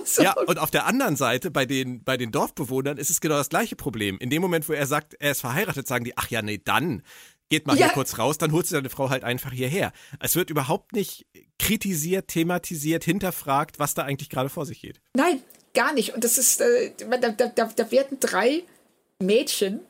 so. 0.04 0.22
Ja, 0.22 0.34
und 0.34 0.58
auf 0.58 0.70
der 0.70 0.86
anderen 0.86 1.16
Seite, 1.16 1.50
bei 1.50 1.66
den, 1.66 2.02
bei 2.02 2.16
den 2.16 2.32
Dorfbewohnern, 2.32 2.98
ist 2.98 3.10
es 3.10 3.20
genau 3.20 3.36
das 3.36 3.48
gleiche 3.48 3.76
Problem. 3.76 4.18
In 4.18 4.30
dem 4.30 4.42
Moment, 4.42 4.68
wo 4.68 4.72
er 4.72 4.86
sagt, 4.86 5.14
er 5.18 5.32
ist 5.32 5.40
verheiratet, 5.40 5.86
sagen 5.86 6.04
die, 6.04 6.16
ach 6.16 6.30
ja, 6.30 6.42
nee, 6.42 6.60
dann 6.62 7.02
geht 7.48 7.66
mal 7.66 7.76
ja. 7.76 7.86
hier 7.86 7.94
kurz 7.94 8.18
raus, 8.18 8.38
dann 8.38 8.52
holt 8.52 8.66
sie 8.66 8.74
deine 8.74 8.90
Frau 8.90 9.10
halt 9.10 9.24
einfach 9.24 9.52
hierher. 9.52 9.92
Es 10.20 10.36
wird 10.36 10.50
überhaupt 10.50 10.92
nicht 10.92 11.26
kritisiert, 11.58 12.28
thematisiert, 12.28 13.04
hinterfragt, 13.04 13.78
was 13.78 13.94
da 13.94 14.02
eigentlich 14.02 14.30
gerade 14.30 14.48
vor 14.48 14.66
sich 14.66 14.80
geht. 14.80 15.00
Nein, 15.14 15.42
gar 15.74 15.92
nicht. 15.92 16.14
Und 16.14 16.24
das 16.24 16.38
ist, 16.38 16.60
äh, 16.60 16.92
da, 16.98 17.30
da, 17.30 17.46
da, 17.48 17.70
da 17.74 17.90
werden 17.90 18.18
drei 18.20 18.62
Mädchen 19.20 19.80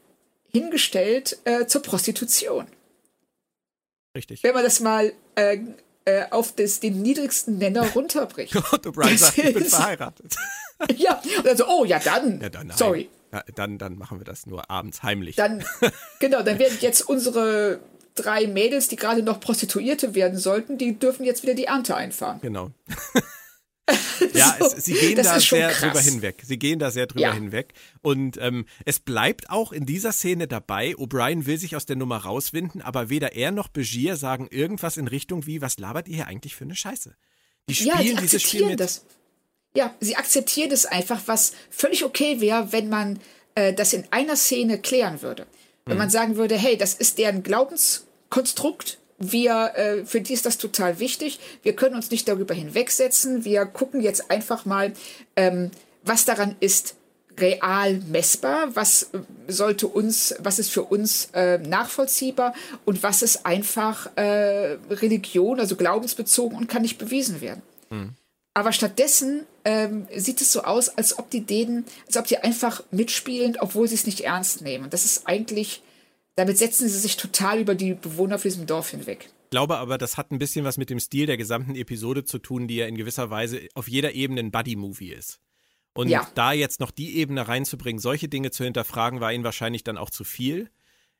hingestellt 0.51 1.39
äh, 1.45 1.67
zur 1.67 1.83
Prostitution. 1.83 2.67
Richtig. 4.17 4.43
Wenn 4.43 4.55
man 4.55 4.65
das 4.65 4.81
mal 4.81 5.13
äh, 5.37 5.59
äh, 6.11 6.27
auf 6.31 6.53
das, 6.55 6.81
den 6.81 7.03
niedrigsten 7.03 7.59
Nenner 7.59 7.89
runterbricht. 7.91 8.57
Und 8.57 8.65
O'Brien 8.87 9.17
sagt, 9.17 9.39
ich 9.39 9.55
bin 9.55 9.65
verheiratet. 9.65 10.37
ja, 10.97 11.21
und 11.37 11.47
dann 11.47 11.57
so, 11.57 11.67
oh 11.69 11.85
ja, 11.85 11.99
dann. 11.99 12.41
Ja, 12.41 12.49
dann 12.49 12.73
sorry. 12.75 13.09
Ja, 13.33 13.45
dann, 13.55 13.79
dann 13.79 13.97
machen 13.97 14.19
wir 14.19 14.25
das 14.25 14.47
nur 14.47 14.71
abends 14.71 15.03
heimlich. 15.03 15.37
Dann, 15.37 15.65
genau, 16.21 16.43
dann 16.43 16.59
werden 16.59 16.77
jetzt 16.81 17.03
unsere 17.03 17.81
drei 18.17 18.47
Mädels, 18.47 18.89
die 18.89 18.97
gerade 18.97 19.23
noch 19.23 19.39
Prostituierte 19.41 20.15
werden 20.15 20.39
sollten, 20.39 20.79
die 20.79 20.99
dürfen 20.99 21.25
jetzt 21.25 21.43
wieder 21.43 21.55
die 21.55 21.65
Ernte 21.65 21.95
einfahren. 21.95 22.41
Genau. 22.43 22.71
Ja, 24.35 24.57
so, 24.59 24.67
es, 24.67 24.85
sie 24.85 24.95
gehen 24.95 25.17
da 25.17 25.41
sehr 25.41 25.71
krass. 25.71 25.81
drüber 25.81 26.01
hinweg. 26.01 26.43
Sie 26.45 26.59
gehen 26.59 26.79
da 26.79 26.91
sehr 26.91 27.07
drüber 27.07 27.21
ja. 27.23 27.33
hinweg. 27.35 27.73
Und 28.03 28.39
ähm, 28.41 28.67
es 28.85 29.01
bleibt 29.01 29.51
auch 29.51 29.73
in 29.73 29.87
dieser 29.87 30.13
Szene 30.13 30.47
dabei, 30.47 30.95
O'Brien 30.95 31.47
will 31.47 31.59
sich 31.59 31.77
aus 31.77 31.87
der 31.87 31.97
Nummer 31.97 32.19
rauswinden, 32.19 32.83
aber 32.83 33.11
weder 33.11 33.33
er 33.35 33.51
noch 33.51 33.69
Begier 33.69 34.17
sagen 34.17 34.47
irgendwas 34.51 34.97
in 34.97 35.09
Richtung 35.09 35.47
wie, 35.47 35.61
was 35.61 35.79
labert 35.79 36.09
ihr 36.09 36.17
hier 36.17 36.27
eigentlich 36.27 36.55
für 36.55 36.65
eine 36.65 36.77
Scheiße? 36.77 37.15
Die 37.69 37.75
spielen 37.75 38.15
ja, 38.15 38.21
dieses 38.21 38.43
Spiel 38.43 38.67
mit. 38.67 38.81
Das. 38.81 39.05
Ja, 39.75 39.95
sie 40.01 40.17
akzeptieren 40.17 40.73
es 40.73 40.87
einfach, 40.87 41.21
was 41.27 41.53
völlig 41.71 42.05
okay 42.05 42.41
wäre, 42.41 42.73
wenn 42.73 42.89
man 42.89 43.21
äh, 43.55 43.73
das 43.73 43.93
in 43.93 44.05
einer 44.11 44.37
Szene 44.37 44.79
klären 44.79 45.23
würde. 45.23 45.47
Wenn 45.85 45.93
hm. 45.93 45.99
man 45.99 46.11
sagen 46.11 46.37
würde, 46.37 46.57
hey, 46.57 46.77
das 46.77 46.95
ist 46.95 47.19
deren 47.19 47.43
Glaubenskonstrukt, 47.43 48.99
wir, 49.21 49.73
äh, 49.77 50.05
für 50.07 50.21
die 50.21 50.33
ist 50.33 50.47
das 50.47 50.59
total 50.59 50.99
wichtig. 50.99 51.39
Wir 51.63 51.77
können 51.77 51.95
uns 51.95 52.11
nicht 52.11 52.27
darüber 52.27 52.55
hinwegsetzen. 52.55 53.45
Wir 53.45 53.67
gucken 53.67 54.01
jetzt 54.01 54.31
einfach 54.31 54.65
mal, 54.65 54.93
ähm, 55.37 55.71
was 56.03 56.25
daran 56.25 56.57
ist 56.59 56.95
real 57.39 58.01
messbar, 58.09 58.75
was 58.75 59.11
sollte 59.47 59.87
uns, 59.87 60.35
was 60.39 60.59
ist 60.59 60.71
für 60.71 60.83
uns 60.83 61.29
äh, 61.35 61.59
nachvollziehbar 61.59 62.55
und 62.85 63.03
was 63.03 63.23
ist 63.23 63.47
einfach 63.47 64.11
äh, 64.17 64.79
Religion, 64.91 65.61
also 65.61 65.77
glaubensbezogen 65.77 66.57
und 66.57 66.69
kann 66.69 66.83
nicht 66.83 66.99
bewiesen 66.99 67.41
werden. 67.41 67.63
Mhm. 67.91 68.11
Aber 68.55 68.73
stattdessen 68.73 69.47
ähm, 69.65 70.09
sieht 70.17 70.41
es 70.41 70.53
so 70.53 70.63
aus, 70.63 70.89
als 70.89 71.19
ob 71.19 71.31
die 71.31 71.43
denen, 71.43 71.85
als 72.07 72.17
ob 72.17 72.27
die 72.27 72.39
einfach 72.39 72.83
mitspielen, 72.91 73.57
obwohl 73.61 73.87
sie 73.87 73.95
es 73.95 74.07
nicht 74.07 74.23
ernst 74.23 74.63
nehmen. 74.63 74.85
Und 74.85 74.93
das 74.93 75.05
ist 75.05 75.27
eigentlich 75.27 75.83
damit 76.41 76.57
setzen 76.57 76.89
sie 76.89 76.99
sich 76.99 77.19
total 77.19 77.61
über 77.61 77.75
die 77.75 77.93
Bewohner 77.93 78.37
auf 78.37 78.43
diesem 78.43 78.65
Dorf 78.65 78.93
hinweg. 78.93 79.29
glaube 79.51 79.77
aber, 79.77 79.99
das 79.99 80.17
hat 80.17 80.31
ein 80.31 80.39
bisschen 80.39 80.65
was 80.65 80.79
mit 80.79 80.89
dem 80.89 80.99
Stil 80.99 81.27
der 81.27 81.37
gesamten 81.37 81.75
Episode 81.75 82.25
zu 82.25 82.39
tun, 82.39 82.67
die 82.67 82.77
ja 82.77 82.87
in 82.87 82.97
gewisser 82.97 83.29
Weise 83.29 83.61
auf 83.75 83.89
jeder 83.89 84.15
Ebene 84.15 84.41
ein 84.41 84.51
Buddy-Movie 84.51 85.13
ist. 85.13 85.39
Und 85.93 86.09
ja. 86.09 86.27
da 86.35 86.53
jetzt 86.53 86.81
noch 86.81 86.93
die 86.93 87.19
Ebene 87.19 87.47
reinzubringen, 87.47 88.01
solche 88.01 88.29
Dinge 88.29 88.51
zu 88.53 88.65
hinterfragen, 88.65 89.21
war 89.21 89.35
ihnen 89.35 89.45
wahrscheinlich 89.45 89.85
dann 89.85 89.99
auch 89.99 90.09
zu 90.09 90.25
viel. 90.25 90.71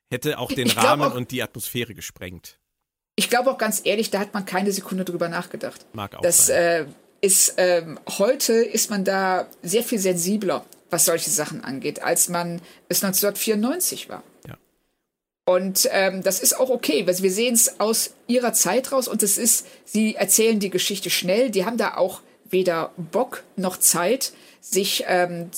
Hätte 0.09 0.39
auch 0.39 0.51
den 0.51 0.71
Rahmen 0.71 1.03
auch, 1.03 1.15
und 1.15 1.33
die 1.33 1.43
Atmosphäre 1.43 1.95
gesprengt. 1.95 2.59
Ich 3.15 3.29
glaube 3.29 3.51
auch 3.51 3.59
ganz 3.59 3.83
ehrlich, 3.85 4.11
da 4.11 4.21
hat 4.21 4.33
man 4.33 4.47
keine 4.47 4.73
Sekunde 4.73 5.05
drüber 5.05 5.29
nachgedacht. 5.29 5.85
Mag 5.93 6.17
auch 6.17 6.23
das. 6.23 6.49
Äh, 6.49 6.87
ist, 7.21 7.55
ähm, 7.59 8.01
heute 8.09 8.55
ist 8.55 8.89
man 8.89 9.05
da 9.05 9.49
sehr 9.61 9.83
viel 9.83 9.99
sensibler, 9.99 10.65
was 10.89 11.05
solche 11.05 11.29
Sachen 11.29 11.63
angeht, 11.63 12.03
als 12.03 12.31
man 12.31 12.63
es 12.89 13.05
1994 13.05 14.09
war. 14.09 14.23
Ja. 14.49 14.57
Und 15.51 15.89
ähm, 15.91 16.23
das 16.23 16.39
ist 16.39 16.61
auch 16.61 16.71
okay, 16.71 17.09
weil 17.09 17.19
wir 17.19 17.33
sehen 17.33 17.55
es 17.55 17.81
aus 17.81 18.15
ihrer 18.29 18.53
Zeit 18.53 18.93
raus 18.93 19.09
und 19.09 19.25
es 19.25 19.37
ist, 19.37 19.67
sie 19.85 20.15
erzählen 20.15 20.61
die 20.61 20.71
Geschichte 20.71 21.11
schnell, 21.11 21.51
die 21.51 21.65
haben 21.65 21.77
da 21.77 21.97
auch 21.97 22.21
weder 22.49 22.93
Bock 22.97 23.43
noch 23.57 23.77
Zeit, 23.77 24.33
sich 24.61 25.07
ähm, 25.09 25.51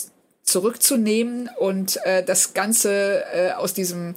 zurückzunehmen 0.44 1.50
und 1.58 1.98
äh, 2.06 2.24
das 2.24 2.54
Ganze 2.54 3.22
äh, 3.34 3.50
aus 3.52 3.74
diesem, 3.74 4.14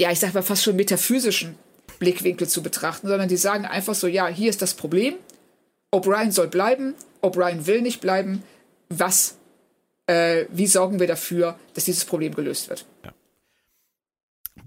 ja, 0.00 0.10
ich 0.10 0.20
sag 0.20 0.32
mal 0.32 0.42
fast 0.42 0.64
schon 0.64 0.76
metaphysischen 0.76 1.54
Blickwinkel 1.98 2.48
zu 2.48 2.62
betrachten, 2.62 3.06
sondern 3.06 3.28
die 3.28 3.36
sagen 3.36 3.66
einfach 3.66 3.94
so, 3.94 4.06
ja, 4.06 4.26
hier 4.26 4.48
ist 4.48 4.62
das 4.62 4.72
Problem, 4.72 5.16
O'Brien 5.94 6.30
soll 6.30 6.48
bleiben, 6.48 6.94
O'Brien 7.20 7.66
will 7.66 7.82
nicht 7.82 8.00
bleiben, 8.00 8.42
was, 8.88 9.36
äh, 10.06 10.46
wie 10.48 10.66
sorgen 10.66 10.98
wir 10.98 11.06
dafür, 11.06 11.58
dass 11.74 11.84
dieses 11.84 12.06
Problem 12.06 12.34
gelöst 12.34 12.70
wird? 12.70 12.86
Ja. 13.04 13.12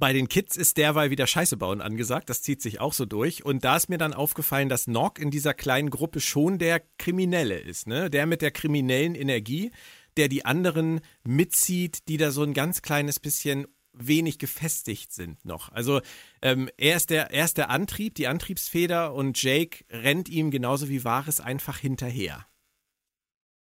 Bei 0.04 0.12
den 0.12 0.28
Kids 0.28 0.58
ist 0.58 0.76
derweil 0.76 1.12
wieder 1.12 1.28
Scheiße 1.28 1.56
bauen 1.56 1.80
angesagt. 1.80 2.30
Das 2.30 2.42
zieht 2.42 2.62
sich 2.62 2.82
auch 2.82 2.92
so 2.92 3.06
durch. 3.06 3.46
Und 3.46 3.64
da 3.64 3.78
ist 3.78 3.88
mir 3.88 3.98
dann 3.98 4.14
aufgefallen, 4.14 4.68
dass 4.68 4.86
Nock 4.86 5.18
in 5.18 5.32
dieser 5.32 5.54
kleinen 5.54 5.90
Gruppe 5.90 6.20
schon 6.20 6.60
der 6.60 6.82
Kriminelle 6.98 7.58
ist, 7.58 7.88
ne? 7.88 8.10
Der 8.10 8.26
mit 8.26 8.42
der 8.42 8.52
kriminellen 8.52 9.16
Energie, 9.16 9.72
der 10.18 10.28
die 10.28 10.44
anderen 10.44 11.00
mitzieht, 11.24 12.10
die 12.10 12.18
da 12.18 12.32
so 12.32 12.44
ein 12.44 12.54
ganz 12.54 12.82
kleines 12.82 13.22
bisschen 13.22 13.66
wenig 13.94 14.40
gefestigt 14.40 15.14
sind 15.14 15.46
noch. 15.46 15.72
Also 15.72 16.02
ähm, 16.42 16.70
er, 16.76 16.98
ist 16.98 17.10
der, 17.10 17.32
er 17.32 17.46
ist 17.46 17.58
der 17.58 17.70
Antrieb, 17.70 18.16
die 18.16 18.28
Antriebsfeder 18.28 19.14
und 19.14 19.42
Jake 19.42 19.86
rennt 19.90 20.28
ihm 20.28 20.52
genauso 20.52 20.90
wie 20.90 21.06
Wahres 21.06 21.40
einfach 21.40 21.78
hinterher. 21.78 22.46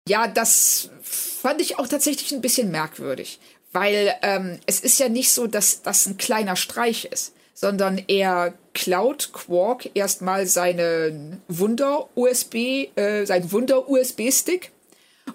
Ja, 0.08 0.28
das 0.28 0.92
fand 1.02 1.62
ich 1.62 1.80
auch 1.80 1.88
tatsächlich 1.88 2.32
ein 2.32 2.42
bisschen 2.42 2.70
merkwürdig, 2.70 3.40
weil 3.76 4.16
ähm, 4.22 4.60
es 4.66 4.80
ist 4.80 5.00
ja 5.00 5.10
nicht 5.10 5.34
so, 5.34 5.48
dass 5.48 5.82
das 5.82 6.06
ein 6.06 6.16
kleiner 6.16 6.56
Streich 6.56 7.10
ist, 7.12 7.34
sondern 7.54 8.02
er 8.08 8.54
klaut 8.74 9.34
Quark 9.34 9.90
erstmal 9.96 10.48
seinen 10.48 11.42
Wunder-USB, 11.50 12.56
äh, 12.96 13.26
seinen 13.26 13.52
Wunder-USB-Stick 13.52 14.72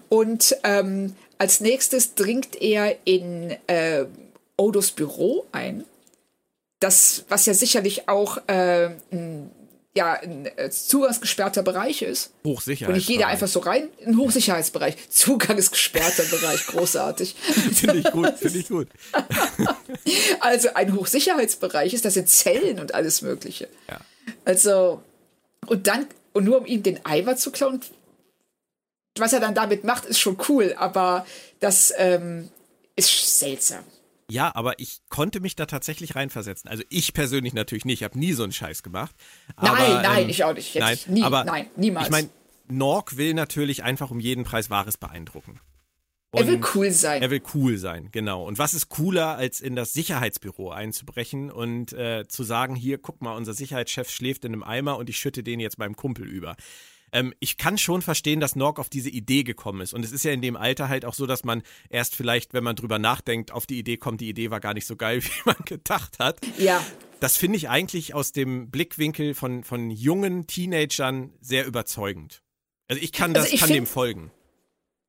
und 0.08 0.56
ähm, 0.64 1.14
als 1.36 1.60
nächstes 1.60 2.14
dringt 2.14 2.60
er 2.62 2.96
in 3.04 3.56
äh, 3.66 4.06
Odos 4.56 4.92
Büro 4.92 5.44
ein. 5.52 5.84
Das, 6.80 7.26
was 7.28 7.44
ja 7.44 7.52
sicherlich 7.52 8.08
auch 8.08 8.38
äh, 8.46 8.90
ein, 9.12 9.50
ja, 9.94 10.12
ein 10.12 10.46
äh, 10.46 10.70
zugangsgesperrter 10.70 11.62
Bereich 11.62 12.02
ist. 12.02 12.32
Hochsicherheitsbereich. 12.44 12.88
Und 12.88 12.94
nicht 12.94 13.08
jeder 13.08 13.26
einfach 13.26 13.48
so 13.48 13.60
rein. 13.60 13.88
Ein 14.06 14.16
Hochsicherheitsbereich. 14.16 14.96
Zugangsgesperrter 15.10 16.24
Bereich. 16.24 16.66
Großartig. 16.66 17.34
finde 17.74 17.98
ich 17.98 18.10
gut, 18.12 18.38
finde 18.38 18.58
ich 18.58 18.68
gut. 18.68 18.88
also 20.40 20.74
ein 20.74 20.94
Hochsicherheitsbereich 20.94 21.92
ist, 21.92 22.04
das 22.04 22.14
sind 22.14 22.28
Zellen 22.28 22.78
und 22.78 22.94
alles 22.94 23.22
Mögliche. 23.22 23.68
Ja. 23.88 24.00
Also, 24.44 25.02
und 25.66 25.88
dann, 25.88 26.06
und 26.32 26.44
nur 26.44 26.58
um 26.58 26.66
ihm 26.66 26.84
den 26.84 27.04
Eimer 27.04 27.36
zu 27.36 27.50
klauen, 27.50 27.80
was 29.18 29.32
er 29.32 29.40
dann 29.40 29.56
damit 29.56 29.82
macht, 29.82 30.04
ist 30.04 30.20
schon 30.20 30.38
cool, 30.48 30.74
aber 30.78 31.26
das 31.58 31.92
ähm, 31.96 32.48
ist 32.94 33.40
seltsam. 33.40 33.84
Ja, 34.30 34.54
aber 34.54 34.78
ich 34.78 35.00
konnte 35.08 35.40
mich 35.40 35.56
da 35.56 35.66
tatsächlich 35.66 36.16
reinversetzen. 36.16 36.70
Also 36.70 36.82
ich 36.88 37.12
persönlich 37.12 37.52
natürlich 37.52 37.84
nicht, 37.84 38.00
ich 38.00 38.04
habe 38.04 38.18
nie 38.18 38.32
so 38.32 38.42
einen 38.42 38.52
Scheiß 38.52 38.82
gemacht. 38.82 39.14
Aber, 39.56 39.78
nein, 39.78 40.02
nein, 40.02 40.22
ähm, 40.24 40.28
ich 40.28 40.44
auch 40.44 40.54
nicht. 40.54 40.74
nein, 40.76 40.98
nie, 41.06 41.22
aber 41.22 41.44
nein, 41.44 41.66
niemals. 41.76 42.06
Ich 42.06 42.10
meine, 42.10 42.28
Nork 42.68 43.16
will 43.16 43.34
natürlich 43.34 43.82
einfach 43.82 44.10
um 44.10 44.20
jeden 44.20 44.44
Preis 44.44 44.70
Wahres 44.70 44.96
beeindrucken. 44.96 45.60
Und 46.32 46.42
er 46.42 46.46
will 46.46 46.60
cool 46.74 46.90
sein. 46.92 47.22
Er 47.22 47.30
will 47.30 47.42
cool 47.54 47.76
sein, 47.76 48.08
genau. 48.12 48.44
Und 48.44 48.58
was 48.58 48.72
ist 48.72 48.88
cooler, 48.88 49.36
als 49.36 49.60
in 49.60 49.74
das 49.74 49.92
Sicherheitsbüro 49.92 50.70
einzubrechen 50.70 51.50
und 51.50 51.92
äh, 51.92 52.24
zu 52.28 52.44
sagen, 52.44 52.76
hier, 52.76 52.98
guck 52.98 53.20
mal, 53.20 53.36
unser 53.36 53.52
Sicherheitschef 53.52 54.08
schläft 54.08 54.44
in 54.44 54.52
einem 54.52 54.62
Eimer 54.62 54.96
und 54.96 55.10
ich 55.10 55.18
schütte 55.18 55.42
den 55.42 55.58
jetzt 55.58 55.78
meinem 55.78 55.96
Kumpel 55.96 56.28
über. 56.28 56.54
Ähm, 57.12 57.34
ich 57.40 57.56
kann 57.56 57.78
schon 57.78 58.02
verstehen, 58.02 58.40
dass 58.40 58.56
Nork 58.56 58.78
auf 58.78 58.88
diese 58.88 59.10
Idee 59.10 59.42
gekommen 59.42 59.80
ist. 59.80 59.94
Und 59.94 60.04
es 60.04 60.12
ist 60.12 60.24
ja 60.24 60.32
in 60.32 60.42
dem 60.42 60.56
Alter 60.56 60.88
halt 60.88 61.04
auch 61.04 61.14
so, 61.14 61.26
dass 61.26 61.44
man 61.44 61.62
erst 61.88 62.16
vielleicht, 62.16 62.54
wenn 62.54 62.64
man 62.64 62.76
drüber 62.76 62.98
nachdenkt, 62.98 63.52
auf 63.52 63.66
die 63.66 63.78
Idee 63.78 63.96
kommt, 63.96 64.20
die 64.20 64.28
Idee 64.28 64.50
war 64.50 64.60
gar 64.60 64.74
nicht 64.74 64.86
so 64.86 64.96
geil, 64.96 65.22
wie 65.24 65.42
man 65.44 65.56
gedacht 65.64 66.18
hat. 66.18 66.38
Ja. 66.58 66.84
Das 67.20 67.36
finde 67.36 67.58
ich 67.58 67.68
eigentlich 67.68 68.14
aus 68.14 68.32
dem 68.32 68.70
Blickwinkel 68.70 69.34
von, 69.34 69.62
von 69.62 69.90
jungen 69.90 70.46
Teenagern 70.46 71.32
sehr 71.40 71.66
überzeugend. 71.66 72.42
Also 72.88 73.02
ich 73.02 73.12
kann 73.12 73.34
das, 73.34 73.44
also 73.44 73.54
ich 73.54 73.60
kann 73.60 73.70
dem 73.70 73.86
folgen. 73.86 74.30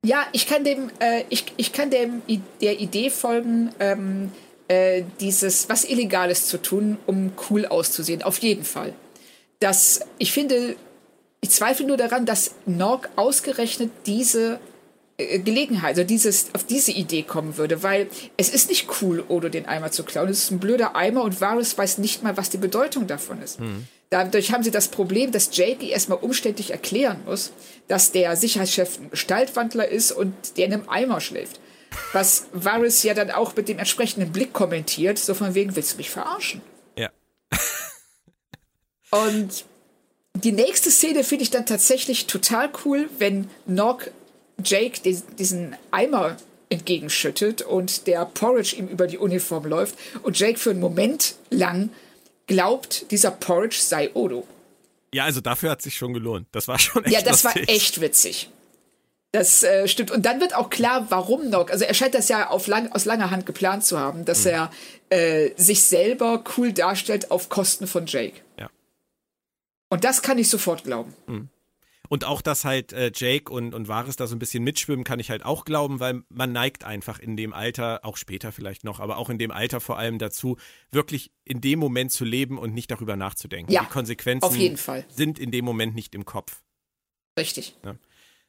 Ja, 0.06 0.26
ich 0.34 0.48
kann 0.48 0.64
dem, 0.64 0.90
äh, 1.00 1.24
ich, 1.30 1.46
ich 1.58 1.74
kann 1.74 1.90
dem 1.90 2.22
der 2.60 2.80
Idee 2.80 3.10
folgen, 3.10 3.70
ähm, 3.80 4.32
äh, 4.68 5.04
dieses 5.20 5.70
was 5.70 5.84
Illegales 5.84 6.48
zu 6.48 6.62
tun, 6.62 6.98
um 7.06 7.34
cool 7.50 7.66
auszusehen. 7.66 8.24
Auf 8.24 8.40
jeden 8.40 8.64
Fall. 8.64 8.94
Das, 9.60 10.02
ich 10.18 10.32
finde, 10.32 10.76
ich 11.42 11.50
zweifle 11.50 11.86
nur 11.86 11.98
daran, 11.98 12.26
dass 12.26 12.52
Norg 12.66 13.10
ausgerechnet 13.16 13.92
diese 14.06 14.60
äh, 15.18 15.40
Gelegenheit, 15.40 15.98
also 15.98 16.04
dieses, 16.04 16.54
auf 16.54 16.64
diese 16.64 16.92
Idee 16.92 17.24
kommen 17.24 17.58
würde, 17.58 17.84
weil 17.84 18.08
es 18.38 18.50
ist 18.50 18.70
nicht 18.70 18.88
cool, 19.02 19.24
Odo 19.28 19.50
den 19.50 19.66
Eimer 19.66 19.92
zu 19.92 20.04
klauen. 20.04 20.30
Es 20.30 20.44
ist 20.44 20.52
ein 20.52 20.60
blöder 20.60 20.96
Eimer 20.96 21.24
und 21.24 21.42
Varus 21.42 21.78
weiß 21.78 21.98
nicht 21.98 22.24
mal, 22.24 22.38
was 22.38 22.50
die 22.50 22.58
Bedeutung 22.58 23.08
davon 23.08 23.42
ist. 23.42 23.60
Mhm. 23.60 23.88
Dadurch 24.12 24.52
haben 24.52 24.64
sie 24.64 24.72
das 24.72 24.90
Problem, 24.90 25.32
dass 25.32 25.56
Jake 25.56 25.88
erstmal 25.88 26.18
umständlich 26.20 26.72
erklären 26.72 27.22
muss, 27.26 27.54
dass 27.88 28.12
der 28.12 28.36
Sicherheitschef 28.36 29.00
ein 29.00 29.10
Gestaltwandler 29.10 29.88
ist 29.88 30.12
und 30.12 30.58
der 30.58 30.66
in 30.66 30.74
einem 30.74 30.90
Eimer 30.90 31.22
schläft. 31.22 31.60
Was 32.14 32.48
Varys 32.52 33.04
ja 33.04 33.14
dann 33.14 33.32
auch 33.32 33.56
mit 33.56 33.68
dem 33.68 33.80
entsprechenden 33.80 34.32
Blick 34.32 34.54
kommentiert, 34.54 35.18
so 35.18 35.34
von 35.34 35.56
wegen, 35.56 35.76
willst 35.76 35.94
du 35.94 35.98
mich 35.98 36.10
verarschen? 36.10 36.62
Ja. 36.98 37.10
und 39.12 39.66
die 40.36 40.52
nächste 40.52 40.92
Szene 40.92 41.24
finde 41.24 41.44
ich 41.44 41.52
dann 41.52 41.66
tatsächlich 41.66 42.28
total 42.28 42.70
cool, 42.86 43.10
wenn 43.20 43.50
Nog 43.66 44.08
Jake 44.64 45.00
diesen 45.38 45.76
Eimer 45.92 46.38
entgegenschüttet 46.70 47.62
und 47.62 48.08
der 48.08 48.26
Porridge 48.26 48.76
ihm 48.76 48.88
über 48.88 49.08
die 49.08 49.18
Uniform 49.18 49.66
läuft 49.66 49.96
und 50.24 50.40
Jake 50.40 50.58
für 50.58 50.72
einen 50.72 50.80
Moment 50.80 51.36
lang 51.50 51.90
glaubt, 52.48 53.12
dieser 53.12 53.32
Porridge 53.32 53.78
sei 53.80 54.12
Odo. 54.14 54.48
Ja, 55.14 55.26
also 55.26 55.42
dafür 55.42 55.72
hat 55.72 55.82
sich 55.82 55.96
schon 55.96 56.14
gelohnt. 56.14 56.48
Das 56.54 56.68
war 56.68 56.80
schon 56.80 57.04
echt 57.04 57.14
Ja, 57.14 57.22
das 57.22 57.44
lustig. 57.44 57.68
war 57.68 57.76
echt 57.76 58.02
witzig. 58.02 58.50
Das 59.34 59.64
äh, 59.64 59.88
stimmt. 59.88 60.12
Und 60.12 60.26
dann 60.26 60.42
wird 60.42 60.56
auch 60.56 60.70
klar, 60.70 61.08
warum 61.10 61.50
Nog. 61.50 61.72
Also 61.72 61.86
er 61.86 61.94
scheint 61.94 62.14
das 62.14 62.30
ja 62.30 62.50
lang, 62.68 62.92
aus 62.92 63.06
langer 63.06 63.32
Hand 63.32 63.46
geplant 63.46 63.86
zu 63.86 64.00
haben, 64.00 64.26
dass 64.26 64.46
mhm. 64.46 64.52
er 64.52 64.72
äh, 65.10 65.52
sich 65.56 65.84
selber 65.84 66.44
cool 66.58 66.74
darstellt 66.74 67.32
auf 67.32 67.50
Kosten 67.50 67.88
von 67.88 68.06
Jake. 68.06 68.42
Ja. 68.60 68.70
Und 69.92 70.06
das 70.06 70.22
kann 70.22 70.38
ich 70.38 70.48
sofort 70.50 70.86
glauben. 70.86 71.14
Mhm. 71.28 71.50
Und 72.08 72.26
auch, 72.26 72.42
dass 72.42 72.66
halt 72.66 72.92
äh, 72.94 73.12
Jake 73.14 73.52
und, 73.52 73.74
und 73.74 73.88
Varys 73.88 74.16
da 74.16 74.26
so 74.26 74.36
ein 74.36 74.40
bisschen 74.40 74.64
mitschwimmen, 74.64 75.04
kann 75.06 75.20
ich 75.20 75.30
halt 75.30 75.46
auch 75.46 75.64
glauben, 75.64 76.00
weil 76.00 76.24
man 76.30 76.52
neigt 76.52 76.84
einfach 76.84 77.20
in 77.20 77.38
dem 77.38 77.54
Alter, 77.54 78.04
auch 78.04 78.18
später 78.18 78.52
vielleicht 78.52 78.84
noch, 78.84 79.00
aber 79.00 79.18
auch 79.18 79.30
in 79.30 79.38
dem 79.38 79.52
Alter 79.52 79.80
vor 79.80 79.98
allem 79.98 80.18
dazu, 80.18 80.58
wirklich 80.92 81.32
in 81.46 81.62
dem 81.62 81.80
Moment 81.80 82.12
zu 82.12 82.26
leben 82.26 82.58
und 82.58 82.74
nicht 82.74 82.90
darüber 82.90 83.16
nachzudenken. 83.16 83.72
Ja, 83.72 83.84
Die 83.84 83.90
Konsequenzen 83.90 84.44
auf 84.46 84.56
jeden 84.56 84.78
Fall. 84.78 85.06
sind 85.10 85.40
in 85.40 85.52
dem 85.52 85.64
Moment 85.66 85.94
nicht 85.96 86.16
im 86.16 86.26
Kopf. 86.26 86.62
Richtig. 87.38 87.76
Ja, 87.86 87.96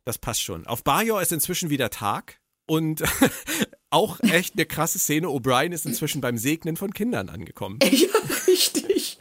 das 0.04 0.18
passt 0.18 0.42
schon. 0.42 0.66
Auf 0.66 0.82
Bajor 0.84 1.22
ist 1.22 1.32
inzwischen 1.32 1.70
wieder 1.70 1.90
Tag 1.90 2.40
und 2.66 3.02
auch 3.90 4.18
echt 4.20 4.54
eine 4.54 4.66
krasse 4.66 4.98
Szene. 4.98 5.28
O'Brien 5.28 5.72
ist 5.72 5.86
inzwischen 5.86 6.20
beim 6.20 6.36
Segnen 6.38 6.76
von 6.76 6.92
Kindern 6.92 7.28
angekommen. 7.28 7.78
Ja, 7.90 8.08
richtig. 8.48 9.18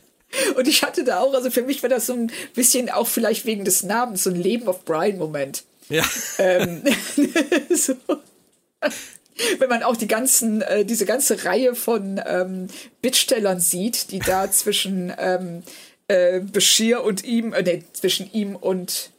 Und 0.56 0.68
ich 0.68 0.84
hatte 0.84 1.04
da 1.04 1.20
auch, 1.20 1.34
also 1.34 1.52
für 1.52 1.62
mich 1.62 1.82
war 1.84 1.90
das 1.90 2.06
so 2.06 2.14
ein 2.14 2.32
bisschen 2.54 2.90
auch 2.90 3.08
vielleicht 3.08 3.46
wegen 3.46 3.66
des 3.66 3.84
Namens, 3.84 4.24
so 4.24 4.30
ein 4.30 4.36
Leben 4.36 4.68
of 4.68 4.86
Brian-Moment. 4.86 5.64
Ja. 5.90 6.04
Ähm, 6.38 6.84
so. 7.70 7.96
Wenn 9.60 9.70
man 9.70 9.84
auch 9.84 9.98
die 9.98 10.08
ganzen, 10.08 10.62
äh, 10.62 10.86
diese 10.86 11.06
ganze 11.06 11.46
Reihe 11.46 11.76
von 11.76 12.22
ähm, 12.26 12.68
Bittstellern 13.02 13.60
sieht, 13.60 14.12
die 14.12 14.20
da 14.20 14.52
zwischen 14.52 15.14
ähm, 15.18 15.64
äh, 16.08 16.40
Bashir 16.40 17.04
und 17.04 17.24
ihm, 17.24 17.54
äh, 17.54 17.64
nee, 17.64 17.84
zwischen 17.94 18.32
ihm 18.32 18.56
und 18.56 19.12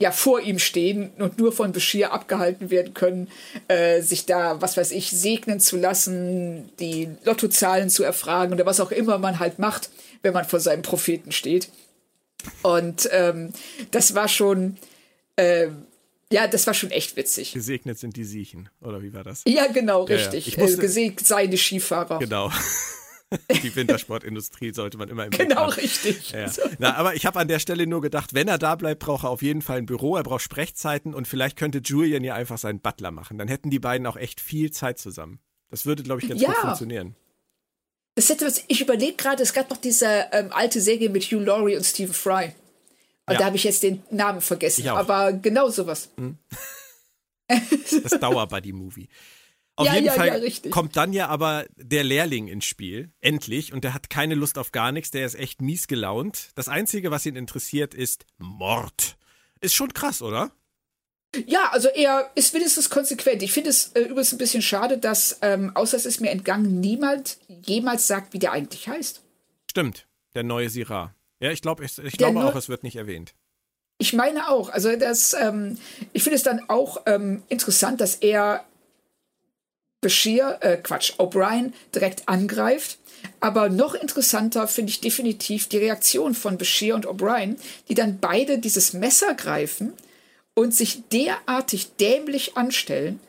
ja 0.00 0.10
vor 0.10 0.40
ihm 0.40 0.58
stehen 0.58 1.10
und 1.18 1.38
nur 1.38 1.52
von 1.52 1.72
Beschir 1.72 2.12
abgehalten 2.12 2.70
werden 2.70 2.94
können, 2.94 3.28
äh, 3.68 4.00
sich 4.00 4.26
da, 4.26 4.60
was 4.60 4.76
weiß 4.76 4.90
ich, 4.92 5.10
segnen 5.10 5.60
zu 5.60 5.76
lassen, 5.76 6.70
die 6.80 7.10
Lottozahlen 7.24 7.90
zu 7.90 8.02
erfragen 8.02 8.54
oder 8.54 8.66
was 8.66 8.80
auch 8.80 8.90
immer 8.90 9.18
man 9.18 9.38
halt 9.38 9.58
macht, 9.58 9.90
wenn 10.22 10.32
man 10.32 10.46
vor 10.46 10.58
seinem 10.58 10.82
Propheten 10.82 11.32
steht. 11.32 11.68
Und 12.62 13.10
ähm, 13.12 13.52
das 13.90 14.14
war 14.14 14.28
schon, 14.28 14.78
äh, 15.36 15.68
ja, 16.32 16.46
das 16.46 16.66
war 16.66 16.72
schon 16.72 16.90
echt 16.90 17.16
witzig. 17.16 17.52
Gesegnet 17.52 17.98
sind 17.98 18.16
die 18.16 18.24
Siechen, 18.24 18.70
oder 18.80 19.02
wie 19.02 19.12
war 19.12 19.22
das? 19.22 19.42
Ja, 19.46 19.66
genau, 19.66 20.04
richtig. 20.04 20.46
Ja. 20.46 20.62
Musste, 20.62 20.78
äh, 20.78 20.80
gesegnet 20.80 21.26
seien 21.26 21.50
die 21.50 21.58
Skifahrer. 21.58 22.18
Genau. 22.20 22.50
Die 23.62 23.74
Wintersportindustrie 23.76 24.72
sollte 24.72 24.98
man 24.98 25.08
immer 25.08 25.24
im 25.24 25.30
Genau, 25.30 25.66
richtig. 25.66 26.30
Ja. 26.32 26.50
Na, 26.78 26.96
aber 26.96 27.14
ich 27.14 27.26
habe 27.26 27.38
an 27.38 27.46
der 27.46 27.60
Stelle 27.60 27.86
nur 27.86 28.00
gedacht, 28.00 28.34
wenn 28.34 28.48
er 28.48 28.58
da 28.58 28.74
bleibt, 28.74 29.00
braucht 29.00 29.24
er 29.24 29.30
auf 29.30 29.42
jeden 29.42 29.62
Fall 29.62 29.78
ein 29.78 29.86
Büro, 29.86 30.16
er 30.16 30.24
braucht 30.24 30.42
Sprechzeiten 30.42 31.14
und 31.14 31.28
vielleicht 31.28 31.56
könnte 31.56 31.78
Julian 31.78 32.24
ja 32.24 32.34
einfach 32.34 32.58
seinen 32.58 32.80
Butler 32.80 33.12
machen. 33.12 33.38
Dann 33.38 33.46
hätten 33.46 33.70
die 33.70 33.78
beiden 33.78 34.06
auch 34.06 34.16
echt 34.16 34.40
viel 34.40 34.72
Zeit 34.72 34.98
zusammen. 34.98 35.38
Das 35.70 35.86
würde, 35.86 36.02
glaube 36.02 36.20
ich, 36.20 36.28
ganz 36.28 36.40
ja. 36.40 36.48
gut 36.48 36.56
funktionieren. 36.56 37.14
Das 38.16 38.28
hätte 38.28 38.46
was, 38.46 38.64
ich 38.66 38.80
überlege 38.80 39.14
gerade, 39.14 39.42
es 39.42 39.52
gab 39.52 39.70
noch 39.70 39.76
diese 39.76 40.26
ähm, 40.32 40.52
alte 40.52 40.80
Serie 40.80 41.08
mit 41.08 41.22
Hugh 41.24 41.44
Laurie 41.44 41.76
und 41.76 41.84
Stephen 41.84 42.12
Fry. 42.12 42.52
Und 43.26 43.34
ja. 43.34 43.38
da 43.38 43.44
habe 43.44 43.56
ich 43.56 43.64
jetzt 43.64 43.84
den 43.84 44.02
Namen 44.10 44.40
vergessen. 44.40 44.88
Aber 44.88 45.32
genau 45.32 45.68
sowas. 45.68 46.10
Hm. 46.16 46.36
Das 48.04 48.20
Dauer-Buddy-Movie. 48.20 49.08
Auf 49.80 49.86
ja, 49.86 49.94
jeden 49.94 50.06
ja, 50.08 50.12
Fall 50.12 50.46
ja, 50.46 50.70
kommt 50.70 50.94
dann 50.96 51.14
ja 51.14 51.28
aber 51.28 51.64
der 51.76 52.04
Lehrling 52.04 52.48
ins 52.48 52.66
Spiel, 52.66 53.10
endlich, 53.22 53.72
und 53.72 53.82
der 53.82 53.94
hat 53.94 54.10
keine 54.10 54.34
Lust 54.34 54.58
auf 54.58 54.72
gar 54.72 54.92
nichts, 54.92 55.10
der 55.10 55.24
ist 55.24 55.36
echt 55.36 55.62
mies 55.62 55.88
gelaunt. 55.88 56.50
Das 56.54 56.68
Einzige, 56.68 57.10
was 57.10 57.24
ihn 57.24 57.34
interessiert, 57.34 57.94
ist 57.94 58.26
Mord. 58.36 59.16
Ist 59.62 59.74
schon 59.74 59.94
krass, 59.94 60.20
oder? 60.20 60.52
Ja, 61.46 61.70
also 61.70 61.88
er 61.88 62.30
ist 62.34 62.52
wenigstens 62.52 62.90
konsequent. 62.90 63.42
Ich 63.42 63.52
finde 63.52 63.70
es 63.70 63.92
äh, 63.94 64.02
übrigens 64.02 64.32
ein 64.32 64.38
bisschen 64.38 64.60
schade, 64.60 64.98
dass, 64.98 65.38
ähm, 65.40 65.74
außer 65.74 65.96
es 65.96 66.04
ist 66.04 66.20
mir 66.20 66.28
entgangen, 66.28 66.78
niemand 66.80 67.38
jemals 67.48 68.06
sagt, 68.06 68.34
wie 68.34 68.38
der 68.38 68.52
eigentlich 68.52 68.86
heißt. 68.86 69.22
Stimmt, 69.70 70.06
der 70.34 70.42
neue 70.42 70.68
Syrah. 70.68 71.14
Ja, 71.38 71.50
ich, 71.52 71.62
glaub, 71.62 71.80
ich, 71.80 71.96
ich 71.96 72.18
glaube 72.18 72.44
auch, 72.44 72.54
es 72.54 72.68
wird 72.68 72.82
nicht 72.82 72.96
erwähnt. 72.96 73.32
Ich 73.96 74.12
meine 74.12 74.50
auch. 74.50 74.68
Also 74.68 74.94
das, 74.94 75.32
ähm, 75.32 75.78
ich 76.12 76.22
finde 76.22 76.36
es 76.36 76.42
dann 76.42 76.68
auch 76.68 77.00
ähm, 77.06 77.42
interessant, 77.48 78.02
dass 78.02 78.16
er 78.16 78.66
Bashir, 80.00 80.58
äh, 80.60 80.76
Quatsch, 80.76 81.14
O'Brien 81.18 81.72
direkt 81.94 82.28
angreift. 82.28 82.98
Aber 83.40 83.68
noch 83.68 83.94
interessanter 83.94 84.66
finde 84.66 84.90
ich 84.90 85.00
definitiv 85.00 85.68
die 85.68 85.76
Reaktion 85.76 86.34
von 86.34 86.56
Bashir 86.56 86.94
und 86.94 87.06
O'Brien, 87.06 87.56
die 87.88 87.94
dann 87.94 88.18
beide 88.18 88.58
dieses 88.58 88.94
Messer 88.94 89.34
greifen 89.34 89.92
und 90.54 90.74
sich 90.74 91.02
derartig 91.12 91.96
dämlich 91.96 92.56
anstellen, 92.56 93.20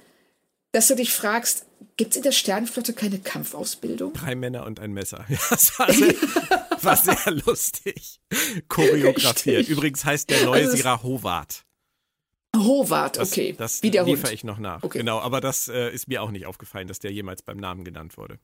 dass 0.72 0.88
du 0.88 0.95
dich 0.95 1.11
fragst, 1.11 1.65
gibt 1.97 2.11
es 2.11 2.17
in 2.17 2.24
der 2.24 2.32
Sternenflotte 2.32 2.93
keine 2.93 3.19
Kampfausbildung? 3.19 4.13
Drei 4.13 4.36
Männer 4.36 4.65
und 4.65 4.80
ein 4.80 4.93
Messer. 4.93 5.26
Ja, 5.30 5.38
das 5.49 5.78
war 5.78 5.91
sehr, 5.91 6.15
war 6.82 6.97
sehr 6.97 7.34
lustig. 7.45 8.19
Choreografiert. 8.69 9.57
Richtig. 9.59 9.69
Übrigens 9.69 10.05
heißt 10.05 10.30
der 10.30 10.45
neue 10.45 10.63
also 10.63 10.78
Sira 10.78 11.03
Howard. 11.03 11.65
Howard, 12.55 13.17
okay. 13.17 13.53
Das, 13.53 13.75
das 13.75 13.83
Wie 13.83 13.91
der 13.91 14.03
liefere 14.03 14.33
ich 14.33 14.43
noch 14.43 14.59
nach. 14.59 14.83
Okay. 14.83 14.99
Genau, 14.99 15.19
aber 15.19 15.41
das 15.41 15.67
äh, 15.67 15.89
ist 15.91 16.07
mir 16.07 16.21
auch 16.21 16.31
nicht 16.31 16.45
aufgefallen, 16.45 16.87
dass 16.87 16.99
der 16.99 17.11
jemals 17.11 17.41
beim 17.41 17.57
Namen 17.57 17.83
genannt 17.83 18.17
wurde. 18.17 18.39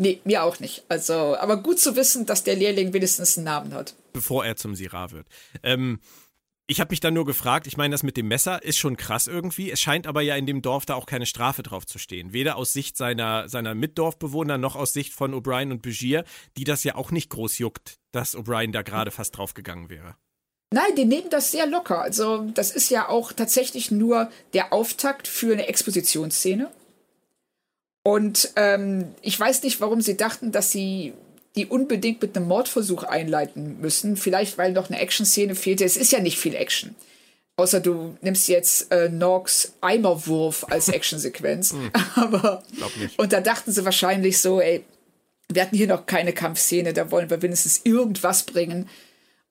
Nee, 0.00 0.20
mir 0.24 0.42
auch 0.42 0.58
nicht. 0.60 0.84
Also, 0.88 1.36
aber 1.36 1.58
gut 1.58 1.78
zu 1.78 1.94
wissen, 1.94 2.26
dass 2.26 2.42
der 2.42 2.56
Lehrling 2.56 2.92
wenigstens 2.92 3.36
einen 3.36 3.44
Namen 3.44 3.74
hat. 3.74 3.94
Bevor 4.12 4.44
er 4.44 4.56
zum 4.56 4.74
Syrah 4.74 5.10
wird. 5.10 5.26
Ähm, 5.62 6.00
ich 6.66 6.80
habe 6.80 6.92
mich 6.92 7.00
dann 7.00 7.14
nur 7.14 7.26
gefragt, 7.26 7.66
ich 7.66 7.76
meine, 7.76 7.92
das 7.92 8.02
mit 8.02 8.16
dem 8.16 8.28
Messer 8.28 8.62
ist 8.62 8.78
schon 8.78 8.96
krass 8.96 9.26
irgendwie. 9.26 9.70
Es 9.70 9.80
scheint 9.80 10.06
aber 10.06 10.22
ja 10.22 10.36
in 10.36 10.46
dem 10.46 10.62
Dorf 10.62 10.86
da 10.86 10.94
auch 10.94 11.04
keine 11.04 11.26
Strafe 11.26 11.62
drauf 11.62 11.84
zu 11.84 11.98
stehen. 11.98 12.32
Weder 12.32 12.56
aus 12.56 12.72
Sicht 12.72 12.96
seiner, 12.96 13.48
seiner 13.48 13.74
Mitdorfbewohner 13.74 14.56
noch 14.56 14.76
aus 14.76 14.92
Sicht 14.92 15.12
von 15.12 15.34
O'Brien 15.34 15.72
und 15.72 15.82
Begier, 15.82 16.24
die 16.56 16.64
das 16.64 16.84
ja 16.84 16.94
auch 16.94 17.10
nicht 17.10 17.28
groß 17.28 17.58
juckt, 17.58 17.98
dass 18.12 18.36
O'Brien 18.36 18.72
da 18.72 18.82
gerade 18.82 19.10
fast 19.10 19.36
draufgegangen 19.36 19.90
wäre. 19.90 20.14
Nein, 20.72 20.94
die 20.96 21.04
nehmen 21.04 21.30
das 21.30 21.50
sehr 21.50 21.66
locker. 21.66 22.00
Also, 22.00 22.48
das 22.54 22.70
ist 22.70 22.90
ja 22.90 23.08
auch 23.08 23.32
tatsächlich 23.32 23.90
nur 23.90 24.30
der 24.54 24.72
Auftakt 24.72 25.26
für 25.26 25.52
eine 25.52 25.66
Expositionsszene. 25.66 26.70
Und 28.04 28.52
ähm, 28.56 29.14
ich 29.20 29.38
weiß 29.38 29.62
nicht, 29.64 29.80
warum 29.80 30.00
sie 30.00 30.16
dachten, 30.16 30.52
dass 30.52 30.70
sie 30.70 31.12
die 31.56 31.66
unbedingt 31.66 32.22
mit 32.22 32.36
einem 32.36 32.46
Mordversuch 32.46 33.02
einleiten 33.02 33.80
müssen. 33.80 34.16
Vielleicht, 34.16 34.56
weil 34.58 34.72
noch 34.72 34.88
eine 34.88 35.00
Action-Szene 35.00 35.56
fehlte. 35.56 35.84
Es 35.84 35.96
ist 35.96 36.12
ja 36.12 36.20
nicht 36.20 36.38
viel 36.38 36.54
Action. 36.54 36.94
Außer 37.56 37.80
du 37.80 38.16
nimmst 38.22 38.48
jetzt 38.48 38.92
äh, 38.92 39.08
Norks 39.08 39.74
Eimerwurf 39.80 40.64
als 40.70 40.88
Actionsequenz. 40.88 41.72
hm. 41.74 41.90
Aber 42.14 42.62
Glaub 42.76 42.96
nicht. 42.96 43.18
und 43.18 43.32
da 43.32 43.40
dachten 43.40 43.72
sie 43.72 43.84
wahrscheinlich 43.84 44.38
so, 44.38 44.60
ey, 44.60 44.84
wir 45.52 45.62
hatten 45.62 45.76
hier 45.76 45.88
noch 45.88 46.06
keine 46.06 46.32
Kampfszene, 46.32 46.92
da 46.92 47.10
wollen 47.10 47.28
wir 47.28 47.42
wenigstens 47.42 47.80
irgendwas 47.82 48.44
bringen 48.44 48.88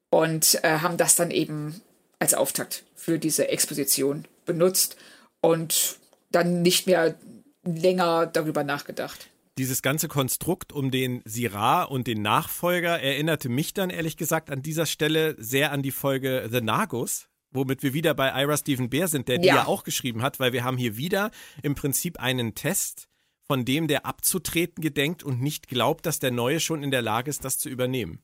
und 0.10 0.64
äh, 0.64 0.80
haben 0.80 0.98
das 0.98 1.16
dann 1.16 1.32
eben 1.32 1.82
als 2.20 2.34
Auftakt 2.34 2.84
für 2.96 3.20
diese 3.20 3.48
Exposition 3.50 4.26
benutzt 4.46 4.98
und 5.42 6.00
dann 6.32 6.62
nicht 6.62 6.88
mehr 6.88 7.16
länger 7.64 8.26
darüber 8.26 8.64
nachgedacht. 8.64 9.30
Dieses 9.58 9.82
ganze 9.82 10.08
Konstrukt 10.08 10.72
um 10.72 10.90
den 10.90 11.22
Syrah 11.26 11.84
und 11.84 12.08
den 12.08 12.22
Nachfolger 12.22 13.02
erinnerte 13.02 13.50
mich 13.50 13.74
dann 13.74 13.90
ehrlich 13.90 14.16
gesagt 14.16 14.50
an 14.52 14.62
dieser 14.62 14.86
Stelle 14.86 15.36
sehr 15.38 15.72
an 15.72 15.82
die 15.82 15.92
Folge 15.92 16.48
The 16.50 16.62
Nagus, 16.62 17.28
womit 17.52 17.84
wir 17.84 17.94
wieder 17.94 18.14
bei 18.14 18.30
Ira 18.42 18.56
Stephen 18.56 18.90
Bear 18.90 19.08
sind, 19.08 19.28
der 19.28 19.36
ja. 19.36 19.42
die 19.42 19.48
ja 19.48 19.68
auch 19.68 19.84
geschrieben 19.84 20.22
hat, 20.22 20.40
weil 20.40 20.54
wir 20.54 20.64
haben 20.64 20.78
hier 20.78 20.96
wieder 20.96 21.32
im 21.62 21.76
Prinzip 21.76 22.20
einen 22.20 22.56
Test, 22.56 23.10
von 23.48 23.66
dem 23.66 23.88
der 23.88 24.06
abzutreten 24.06 24.82
gedenkt 24.82 25.24
und 25.24 25.42
nicht 25.42 25.68
glaubt, 25.68 26.06
dass 26.06 26.20
der 26.20 26.32
Neue 26.32 26.60
schon 26.60 26.82
in 26.84 26.92
der 26.92 27.02
Lage 27.02 27.30
ist, 27.30 27.44
das 27.44 27.58
zu 27.58 27.68
übernehmen. 27.68 28.24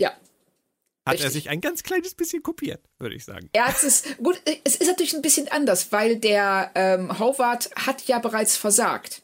Ja, 0.00 0.12
hat 1.08 1.14
Richtig. 1.14 1.26
er 1.26 1.30
sich 1.30 1.48
ein 1.48 1.60
ganz 1.60 1.82
kleines 1.82 2.14
bisschen 2.14 2.42
kopiert, 2.42 2.80
würde 2.98 3.16
ich 3.16 3.24
sagen. 3.24 3.48
Er 3.52 3.66
hat 3.66 3.82
es, 3.82 4.04
gut, 4.22 4.40
es 4.64 4.76
ist 4.76 4.86
natürlich 4.86 5.14
ein 5.14 5.22
bisschen 5.22 5.48
anders, 5.48 5.90
weil 5.90 6.16
der 6.16 6.70
ähm, 6.74 7.18
Howard 7.18 7.70
hat 7.74 8.06
ja 8.06 8.18
bereits 8.18 8.56
versagt 8.56 9.22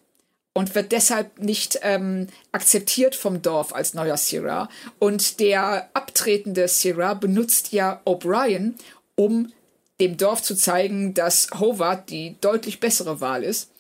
und 0.55 0.75
wird 0.75 0.93
deshalb 0.93 1.39
nicht 1.41 1.79
ähm, 1.83 2.29
akzeptiert 2.53 3.15
vom 3.15 3.43
Dorf 3.43 3.75
als 3.75 3.93
neuer 3.93 4.17
Sierra. 4.17 4.71
Und 4.99 5.41
der 5.41 5.91
abtretende 5.93 6.69
Sierra 6.69 7.15
benutzt 7.15 7.73
ja 7.73 8.01
O'Brien, 8.07 8.75
um 9.15 9.53
dem 10.01 10.17
Dorf 10.17 10.43
zu 10.43 10.55
zeigen, 10.55 11.13
dass 11.13 11.49
Howard 11.59 12.09
die 12.09 12.37
deutlich 12.41 12.81
bessere 12.81 13.21
Wahl 13.21 13.45
ist. 13.45 13.71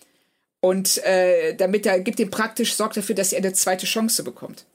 Und 0.60 0.98
äh, 1.04 1.54
damit 1.54 1.86
er 1.86 2.00
gibt 2.00 2.20
ihm 2.20 2.30
praktisch, 2.30 2.74
sorgt 2.74 2.96
dafür, 2.96 3.14
dass 3.14 3.32
er 3.32 3.38
eine 3.38 3.52
zweite 3.52 3.86
Chance 3.86 4.22
bekommt. 4.22 4.66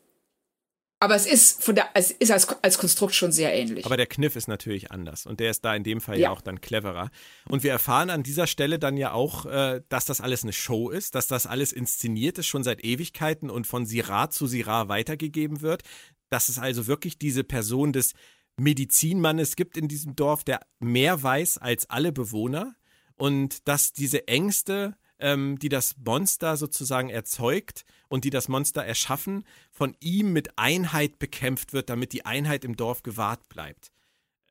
Aber 1.02 1.16
es 1.16 1.26
ist 1.26 1.64
von 1.64 1.76
der, 1.76 1.90
es 1.94 2.12
ist 2.12 2.30
als, 2.30 2.48
als 2.62 2.78
Konstrukt 2.78 3.16
schon 3.16 3.32
sehr 3.32 3.54
ähnlich. 3.54 3.86
Aber 3.86 3.96
der 3.96 4.06
Kniff 4.06 4.36
ist 4.36 4.48
natürlich 4.48 4.92
anders 4.92 5.26
und 5.26 5.40
der 5.40 5.52
ist 5.52 5.64
da 5.64 5.74
in 5.74 5.84
dem 5.84 6.02
Fall 6.02 6.18
ja, 6.18 6.24
ja 6.24 6.30
auch 6.32 6.42
dann 6.42 6.60
cleverer. 6.60 7.10
Und 7.48 7.64
wir 7.64 7.72
erfahren 7.72 8.10
an 8.10 8.22
dieser 8.22 8.48
Stelle 8.48 8.80
dann 8.80 8.98
ja 8.98 9.14
auch, 9.14 9.46
äh, 9.46 9.82
dass 9.88 10.06
das 10.06 10.20
alles 10.20 10.44
eine 10.44 10.52
Show 10.52 10.90
ist, 10.90 11.16
dass 11.16 11.28
das 11.28 11.46
alles 11.46 11.72
inszeniert 11.72 12.38
ist, 12.38 12.48
schon 12.48 12.64
seit 12.64 12.84
Ewigkeiten 12.84 13.50
und 13.50 13.66
von 13.66 13.86
Syrah 13.86 14.30
zu 14.30 14.46
Syrah 14.46 14.90
weitergegeben 14.90 15.62
wird. 15.62 15.84
Dass 16.30 16.50
es 16.50 16.60
also 16.60 16.86
wirklich 16.86 17.18
diese 17.18 17.46
Person 17.46 17.94
des 17.94 18.14
Medizinmannes 18.58 19.56
gibt 19.56 19.78
in 19.78 19.88
diesem 19.88 20.18
Dorf, 20.18 20.44
der 20.44 20.60
mehr 20.80 21.24
weiß 21.24 21.60
als 21.60 21.90
alle 21.90 22.12
Bewohner 22.12 22.76
und 23.16 23.70
dass 23.70 23.94
diese 23.94 24.28
Ängste 24.28 24.96
ähm, 25.20 25.60
die 25.60 25.70
das 25.70 25.96
Monster 26.04 26.58
sozusagen 26.58 27.10
erzeugt 27.10 27.86
und 28.10 28.26
die 28.26 28.30
das 28.30 28.48
Monster 28.48 28.84
erschaffen, 28.84 29.46
von 29.72 29.96
ihm 30.02 30.34
mit 30.34 30.58
Einheit 30.58 31.20
bekämpft 31.20 31.74
wird, 31.74 31.90
damit 31.90 32.12
die 32.12 32.26
Einheit 32.26 32.66
im 32.66 32.76
Dorf 32.76 33.04
gewahrt 33.04 33.48
bleibt. 33.48 33.92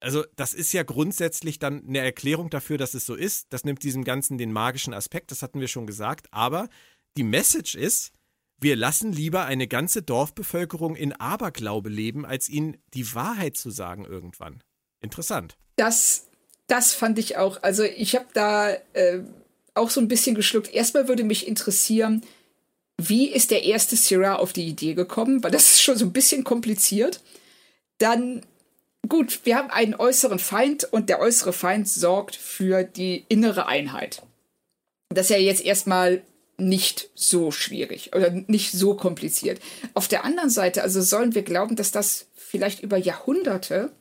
Also 0.01 0.25
das 0.37 0.55
ist 0.55 0.73
ja 0.73 0.85
grundsätzlich 0.85 1.59
dann 1.59 1.87
eine 1.87 1.99
Erklärung 1.99 2.51
dafür, 2.51 2.79
dass 2.79 2.95
es 2.95 3.05
so 3.05 3.15
ist. 3.15 3.49
Das 3.51 3.65
nimmt 3.65 3.83
diesem 3.83 4.05
Ganzen 4.05 4.39
den 4.39 4.53
magischen 4.53 4.95
Aspekt, 4.95 5.31
das 5.33 5.43
hatten 5.43 5.61
wir 5.61 5.69
schon 5.69 5.87
gesagt. 5.87 6.29
Aber 6.31 6.69
die 7.17 7.25
Message 7.25 7.75
ist, 7.75 8.13
wir 8.61 8.77
lassen 8.77 9.13
lieber 9.13 9.45
eine 9.45 9.69
ganze 9.69 10.03
Dorfbevölkerung 10.03 10.97
in 10.97 11.13
Aberglaube 11.13 11.89
leben, 11.89 12.25
als 12.25 12.49
ihnen 12.49 12.77
die 12.95 13.15
Wahrheit 13.15 13.57
zu 13.57 13.71
sagen 13.71 14.05
irgendwann. 14.05 14.63
Interessant. 15.01 15.57
Das, 15.77 16.27
das 16.67 16.93
fand 16.93 17.19
ich 17.19 17.37
auch. 17.37 17.63
Also 17.63 17.85
ich 17.85 18.17
habe 18.17 18.27
da 18.35 18.73
äh, 18.93 19.23
auch 19.75 19.91
so 19.91 20.01
ein 20.01 20.09
bisschen 20.09 20.35
geschluckt. 20.35 20.73
Erstmal 20.73 21.09
würde 21.09 21.23
mich 21.23 21.47
interessieren, 21.47 22.23
wie 23.01 23.29
ist 23.29 23.51
der 23.51 23.63
erste 23.63 23.97
Syrah 23.97 24.37
auf 24.37 24.53
die 24.53 24.67
Idee 24.67 24.95
gekommen? 24.95 25.43
Weil 25.43 25.53
das 25.53 25.71
ist 25.71 25.83
schon 25.83 25.97
so 25.97 26.05
ein 26.05 26.13
bisschen 26.13 26.45
kompliziert. 26.45 27.21
Dann, 27.99 28.45
gut, 29.09 29.41
wir 29.45 29.57
haben 29.57 29.71
einen 29.71 29.95
äußeren 29.95 30.41
Feind 30.41 30.85
und 30.85 31.09
der 31.09 31.21
äußere 31.21 31.53
Feind 31.53 31.89
sorgt 31.89 32.37
für 32.37 32.83
die 32.83 33.25
innere 33.29 33.67
Einheit. 33.67 34.23
Das 35.11 35.27
ist 35.27 35.31
ja 35.31 35.39
jetzt 35.39 35.65
erstmal 35.65 36.23
nicht 36.59 37.09
so 37.15 37.53
schwierig 37.53 38.15
oder 38.15 38.31
nicht 38.31 38.73
so 38.73 38.95
kompliziert. 38.95 39.61
Auf 39.95 40.09
der 40.09 40.25
anderen 40.25 40.51
Seite, 40.51 40.83
also 40.83 41.01
sollen 41.01 41.35
wir 41.37 41.43
glauben, 41.43 41.77
dass 41.77 41.93
das 41.93 42.27
vielleicht 42.35 42.83
über 42.83 42.97
Jahrhunderte 42.97 43.93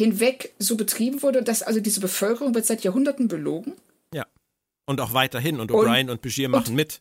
hinweg 0.00 0.52
so 0.58 0.76
betrieben 0.76 1.22
wurde, 1.22 1.42
dass 1.42 1.62
also 1.62 1.80
diese 1.80 2.00
Bevölkerung 2.00 2.54
wird 2.54 2.66
seit 2.66 2.84
Jahrhunderten 2.84 3.28
belogen. 3.28 3.72
Ja. 4.12 4.26
Und 4.86 5.00
auch 5.00 5.14
weiterhin. 5.14 5.58
Und 5.58 5.70
O'Brien 5.70 6.02
und, 6.02 6.10
und 6.10 6.22
Begier 6.22 6.50
machen 6.50 6.70
und, 6.70 6.74
mit. 6.74 7.00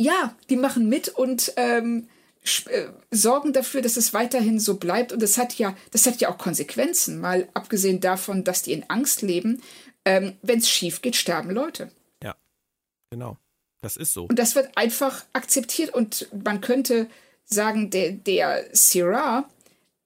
Ja, 0.00 0.36
die 0.50 0.56
machen 0.56 0.88
mit 0.88 1.08
und 1.08 1.52
ähm, 1.56 2.08
äh, 2.66 2.88
sorgen 3.10 3.52
dafür, 3.52 3.80
dass 3.80 3.96
es 3.96 4.12
weiterhin 4.12 4.60
so 4.60 4.76
bleibt. 4.76 5.12
Und 5.12 5.22
das 5.22 5.38
hat 5.38 5.54
ja, 5.54 5.76
das 5.92 6.06
hat 6.06 6.20
ja 6.20 6.30
auch 6.30 6.38
Konsequenzen. 6.38 7.20
Mal 7.20 7.48
abgesehen 7.54 8.00
davon, 8.00 8.44
dass 8.44 8.62
die 8.62 8.72
in 8.72 8.88
Angst 8.90 9.22
leben. 9.22 9.62
Ähm, 10.04 10.36
Wenn 10.42 10.58
es 10.58 10.68
schief 10.68 11.00
geht, 11.00 11.16
sterben 11.16 11.50
Leute. 11.50 11.90
Ja, 12.22 12.34
genau. 13.10 13.38
Das 13.80 13.96
ist 13.96 14.12
so. 14.12 14.24
Und 14.24 14.38
das 14.38 14.54
wird 14.54 14.76
einfach 14.76 15.24
akzeptiert. 15.32 15.94
Und 15.94 16.28
man 16.44 16.60
könnte 16.60 17.08
sagen, 17.44 17.90
der, 17.90 18.12
der 18.12 18.66
Syrah 18.72 19.48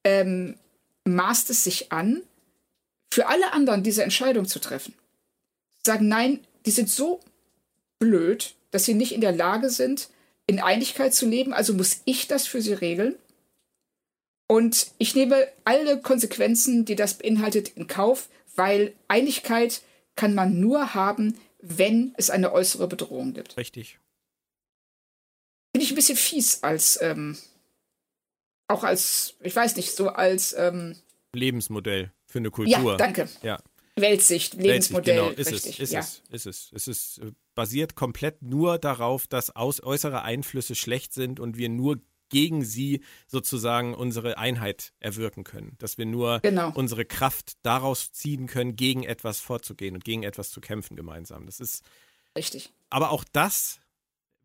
ähm, 0.05 0.57
maßt 1.05 1.51
es 1.51 1.65
sich 1.65 1.91
an, 1.91 2.23
für 3.13 3.27
alle 3.27 3.53
anderen 3.53 3.83
diese 3.83 4.03
Entscheidung 4.03 4.47
zu 4.47 4.61
treffen. 4.61 4.95
Sagen, 5.85 6.09
nein, 6.09 6.41
die 6.67 6.71
sind 6.71 6.91
so 6.91 7.21
blöd, 7.99 8.55
dass 8.71 8.85
sie 8.85 8.95
nicht 8.95 9.13
in 9.13 9.21
der 9.21 9.33
Lage 9.33 9.71
sind, 9.71 10.09
in 10.47 10.61
Einigkeit 10.61 11.15
zu 11.15 11.29
leben, 11.29 11.53
also 11.53 11.75
muss 11.75 12.03
ich 12.05 12.27
das 12.27 12.47
für 12.47 12.63
sie 12.63 12.73
regeln. 12.73 13.17
Und 14.47 14.93
ich 14.97 15.15
nehme 15.15 15.47
alle 15.65 16.01
Konsequenzen, 16.01 16.85
die 16.87 16.97
das 16.97 17.15
beinhaltet, 17.19 17.69
in 17.77 17.87
Kauf, 17.87 18.29
weil 18.57 18.95
Einigkeit 19.07 19.83
kann 20.17 20.35
man 20.35 20.59
nur 20.59 20.95
haben, 20.95 21.39
wenn 21.61 22.15
es 22.17 22.31
eine 22.31 22.53
äußere 22.53 22.89
Bedrohung 22.89 23.35
gibt. 23.35 23.57
Richtig. 23.57 23.99
Bin 25.73 25.83
ich 25.83 25.93
ein 25.93 25.97
bisschen 25.97 26.17
fies 26.17 26.63
als, 26.63 26.99
ähm, 27.03 27.37
auch 28.69 28.85
als, 28.85 29.35
ich 29.43 29.55
weiß 29.55 29.77
nicht, 29.77 29.93
so 29.93 30.09
als 30.09 30.55
ähm, 30.55 30.97
Lebensmodell 31.35 32.11
für 32.27 32.39
eine 32.39 32.51
Kultur. 32.51 32.93
Ja, 32.93 32.97
danke. 32.97 33.29
Ja. 33.43 33.61
Weltsicht, 34.01 34.55
Lebensmodell. 34.55 35.37
Weltsicht, 35.37 35.37
genau. 35.37 35.49
ist 35.49 35.53
richtig, 35.53 35.81
es, 35.81 35.81
ist 35.81 35.93
ja. 35.93 36.01
es, 36.01 36.23
ist 36.31 36.47
es. 36.47 36.71
Es 36.73 36.89
ist 36.89 37.19
äh, 37.19 37.33
basiert 37.55 37.95
komplett 37.95 38.43
nur 38.43 38.79
darauf, 38.79 39.27
dass 39.27 39.55
aus, 39.55 39.83
äußere 39.83 40.23
Einflüsse 40.23 40.75
schlecht 40.75 41.13
sind 41.13 41.41
und 41.41 41.57
wir 41.57 41.69
nur 41.69 42.01
gegen 42.29 42.65
sie 42.65 43.03
sozusagen 43.27 43.95
unsere 43.95 44.39
Einheit 44.39 44.93
erwirken 45.01 45.45
können. 45.45 45.77
Dass 45.79 45.99
wir 45.99 46.07
nur 46.07 46.41
genau. 46.41 46.73
unsere 46.75 47.05
Kraft 47.05 47.55
daraus 47.63 48.13
ziehen 48.13 48.47
können, 48.47 48.77
gegen 48.77 49.03
etwas 49.03 49.41
vorzugehen 49.41 49.95
und 49.95 50.05
gegen 50.05 50.23
etwas 50.23 50.51
zu 50.51 50.61
kämpfen 50.61 50.97
gemeinsam. 50.97 51.47
Das 51.47 51.61
ist 51.61 51.85
richtig. 52.37 52.71
Aber 52.91 53.11
auch 53.11 53.25
das 53.33 53.81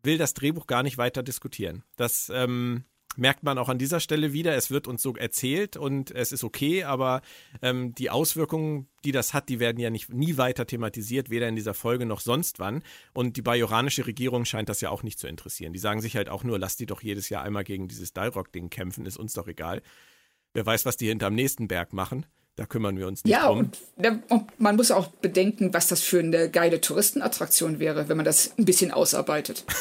will 0.02 0.18
das 0.18 0.34
Drehbuch 0.34 0.66
gar 0.66 0.82
nicht 0.82 0.98
weiter 0.98 1.22
diskutieren. 1.22 1.82
Das 1.96 2.30
ähm, 2.34 2.84
merkt 3.16 3.42
man 3.42 3.58
auch 3.58 3.68
an 3.68 3.78
dieser 3.78 4.00
Stelle 4.00 4.32
wieder. 4.32 4.54
Es 4.56 4.70
wird 4.70 4.86
uns 4.86 5.02
so 5.02 5.14
erzählt 5.14 5.76
und 5.76 6.10
es 6.10 6.32
ist 6.32 6.44
okay, 6.44 6.84
aber 6.84 7.22
ähm, 7.62 7.94
die 7.94 8.10
Auswirkungen, 8.10 8.88
die 9.04 9.12
das 9.12 9.34
hat, 9.34 9.48
die 9.48 9.60
werden 9.60 9.78
ja 9.78 9.90
nicht 9.90 10.12
nie 10.12 10.36
weiter 10.36 10.66
thematisiert, 10.66 11.30
weder 11.30 11.48
in 11.48 11.56
dieser 11.56 11.74
Folge 11.74 12.06
noch 12.06 12.20
sonst 12.20 12.58
wann. 12.58 12.82
Und 13.12 13.36
die 13.36 13.42
bajoranische 13.42 14.06
Regierung 14.06 14.44
scheint 14.44 14.68
das 14.68 14.80
ja 14.80 14.90
auch 14.90 15.02
nicht 15.02 15.18
zu 15.18 15.26
interessieren. 15.26 15.72
Die 15.72 15.78
sagen 15.78 16.00
sich 16.00 16.16
halt 16.16 16.28
auch 16.28 16.44
nur, 16.44 16.58
lass 16.58 16.76
die 16.76 16.86
doch 16.86 17.02
jedes 17.02 17.28
Jahr 17.28 17.42
einmal 17.42 17.64
gegen 17.64 17.88
dieses 17.88 18.12
Dalrock-Ding 18.12 18.70
kämpfen, 18.70 19.06
ist 19.06 19.16
uns 19.16 19.34
doch 19.34 19.48
egal. 19.48 19.82
Wer 20.52 20.64
weiß, 20.64 20.86
was 20.86 20.96
die 20.96 21.08
hinterm 21.08 21.34
nächsten 21.34 21.68
Berg 21.68 21.92
machen. 21.92 22.26
Da 22.56 22.66
kümmern 22.66 22.96
wir 22.96 23.08
uns 23.08 23.24
nicht 23.24 23.32
ja, 23.32 23.48
drum. 23.48 23.72
Ja, 24.00 24.12
und, 24.12 24.30
und 24.30 24.60
man 24.60 24.76
muss 24.76 24.92
auch 24.92 25.08
bedenken, 25.08 25.74
was 25.74 25.88
das 25.88 26.02
für 26.02 26.20
eine 26.20 26.48
geile 26.48 26.80
Touristenattraktion 26.80 27.80
wäre, 27.80 28.08
wenn 28.08 28.16
man 28.16 28.24
das 28.24 28.56
ein 28.56 28.64
bisschen 28.64 28.92
ausarbeitet. 28.92 29.64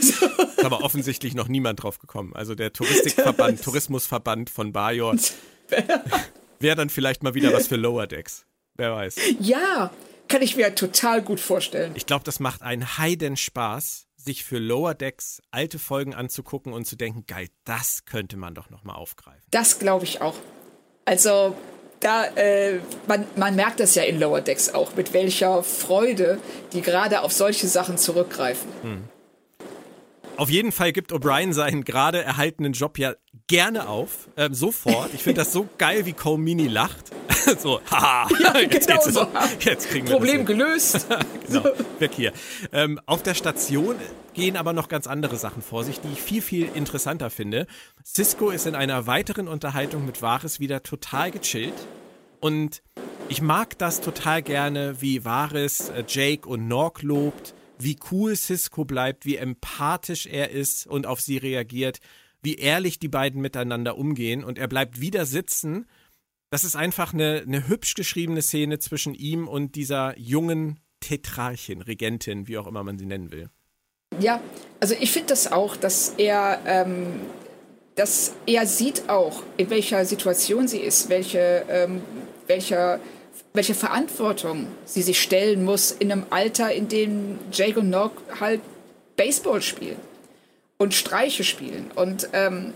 so. 0.00 0.26
Ist 0.26 0.64
aber 0.64 0.82
offensichtlich 0.82 1.34
noch 1.34 1.48
niemand 1.48 1.82
drauf 1.82 1.98
gekommen. 1.98 2.32
Also 2.34 2.54
der 2.54 2.72
Touristikverband, 2.72 3.62
Tourismusverband 3.64 4.50
von 4.50 4.72
Bajor 4.72 5.16
wäre 6.60 6.76
dann 6.76 6.90
vielleicht 6.90 7.22
mal 7.22 7.34
wieder 7.34 7.52
was 7.52 7.66
für 7.68 7.76
Lower 7.76 8.06
Decks. 8.06 8.46
Wer 8.74 8.92
weiß. 8.92 9.16
Ja, 9.40 9.90
kann 10.28 10.42
ich 10.42 10.56
mir 10.56 10.74
total 10.74 11.22
gut 11.22 11.40
vorstellen. 11.40 11.92
Ich 11.94 12.06
glaube, 12.06 12.24
das 12.24 12.38
macht 12.38 12.62
einen 12.62 12.98
Heiden 12.98 13.36
Spaß, 13.36 14.06
sich 14.16 14.44
für 14.44 14.58
Lower 14.58 14.94
Decks 14.94 15.40
alte 15.50 15.78
Folgen 15.78 16.14
anzugucken 16.14 16.72
und 16.72 16.86
zu 16.86 16.96
denken, 16.96 17.24
geil, 17.26 17.48
das 17.64 18.04
könnte 18.04 18.36
man 18.36 18.54
doch 18.54 18.70
noch 18.70 18.84
mal 18.84 18.94
aufgreifen. 18.94 19.42
Das 19.50 19.78
glaube 19.78 20.04
ich 20.04 20.20
auch. 20.20 20.36
Also 21.04 21.56
da, 22.00 22.26
äh, 22.36 22.80
man, 23.06 23.26
man 23.36 23.56
merkt 23.56 23.80
das 23.80 23.94
ja 23.94 24.02
in 24.04 24.20
Lower 24.20 24.40
Decks 24.40 24.68
auch, 24.68 24.94
mit 24.94 25.12
welcher 25.12 25.62
Freude 25.62 26.38
die 26.72 26.82
gerade 26.82 27.22
auf 27.22 27.32
solche 27.32 27.66
Sachen 27.66 27.98
zurückgreifen. 27.98 28.70
Hm. 28.82 29.04
Auf 30.38 30.50
jeden 30.50 30.70
Fall 30.70 30.92
gibt 30.92 31.12
O'Brien 31.12 31.52
seinen 31.52 31.82
gerade 31.82 32.22
erhaltenen 32.22 32.72
Job 32.72 32.96
ja 32.96 33.16
gerne 33.48 33.88
auf, 33.88 34.28
ähm, 34.36 34.54
sofort. 34.54 35.12
Ich 35.12 35.24
finde 35.24 35.40
das 35.40 35.52
so 35.52 35.68
geil, 35.78 36.06
wie 36.06 36.12
Cole 36.12 36.38
Mini 36.38 36.68
lacht. 36.68 37.10
so, 37.58 37.80
haha, 37.90 38.28
ja, 38.40 38.60
jetzt, 38.60 38.86
genau 38.86 39.00
so. 39.02 39.26
jetzt 39.60 39.90
kriegen 39.90 40.06
wir 40.06 40.14
Problem 40.14 40.46
gelöst. 40.46 41.08
genau, 41.48 41.64
weg 41.98 42.12
hier. 42.14 42.32
Ähm, 42.72 43.00
auf 43.04 43.24
der 43.24 43.34
Station 43.34 43.96
gehen 44.32 44.56
aber 44.56 44.72
noch 44.72 44.88
ganz 44.88 45.08
andere 45.08 45.34
Sachen 45.34 45.60
vor 45.60 45.82
sich, 45.82 46.00
die 46.00 46.12
ich 46.12 46.22
viel, 46.22 46.40
viel 46.40 46.68
interessanter 46.72 47.30
finde. 47.30 47.66
Cisco 48.06 48.50
ist 48.50 48.68
in 48.68 48.76
einer 48.76 49.08
weiteren 49.08 49.48
Unterhaltung 49.48 50.06
mit 50.06 50.22
Vares 50.22 50.60
wieder 50.60 50.84
total 50.84 51.32
gechillt 51.32 51.74
und 52.38 52.80
ich 53.28 53.42
mag 53.42 53.76
das 53.78 54.00
total 54.00 54.42
gerne, 54.42 55.00
wie 55.00 55.24
Vares 55.24 55.88
äh, 55.88 56.04
Jake 56.06 56.48
und 56.48 56.68
Nork 56.68 57.02
lobt 57.02 57.54
wie 57.82 57.98
cool 58.10 58.36
Cisco 58.36 58.84
bleibt, 58.84 59.24
wie 59.24 59.36
empathisch 59.36 60.26
er 60.26 60.50
ist 60.50 60.86
und 60.86 61.06
auf 61.06 61.20
sie 61.20 61.38
reagiert, 61.38 61.98
wie 62.42 62.56
ehrlich 62.56 62.98
die 62.98 63.08
beiden 63.08 63.40
miteinander 63.40 63.96
umgehen 63.96 64.44
und 64.44 64.58
er 64.58 64.68
bleibt 64.68 65.00
wieder 65.00 65.26
sitzen. 65.26 65.86
Das 66.50 66.64
ist 66.64 66.76
einfach 66.76 67.12
eine, 67.12 67.42
eine 67.46 67.68
hübsch 67.68 67.94
geschriebene 67.94 68.42
Szene 68.42 68.78
zwischen 68.78 69.14
ihm 69.14 69.48
und 69.48 69.74
dieser 69.74 70.18
jungen 70.18 70.80
Tetrarchin, 71.00 71.82
Regentin, 71.82 72.48
wie 72.48 72.58
auch 72.58 72.66
immer 72.66 72.82
man 72.82 72.98
sie 72.98 73.06
nennen 73.06 73.30
will. 73.30 73.50
Ja, 74.20 74.40
also 74.80 74.94
ich 74.98 75.12
finde 75.12 75.28
das 75.28 75.52
auch, 75.52 75.76
dass 75.76 76.14
er, 76.16 76.60
ähm, 76.66 77.20
dass 77.94 78.34
er 78.46 78.66
sieht 78.66 79.08
auch, 79.08 79.42
in 79.56 79.70
welcher 79.70 80.04
Situation 80.04 80.66
sie 80.66 80.78
ist, 80.78 81.08
welche, 81.08 81.64
ähm, 81.68 82.02
welcher 82.46 83.00
welche 83.58 83.74
Verantwortung 83.74 84.68
sie 84.84 85.02
sich 85.02 85.20
stellen 85.20 85.64
muss 85.64 85.90
in 85.90 86.12
einem 86.12 86.26
Alter, 86.30 86.72
in 86.72 86.86
dem 86.86 87.40
Jake 87.50 87.80
und 87.80 87.90
Nock 87.90 88.12
halt 88.38 88.60
Baseball 89.16 89.62
spielen 89.62 89.96
und 90.76 90.94
Streiche 90.94 91.42
spielen. 91.42 91.90
Und 91.96 92.28
ähm, 92.34 92.72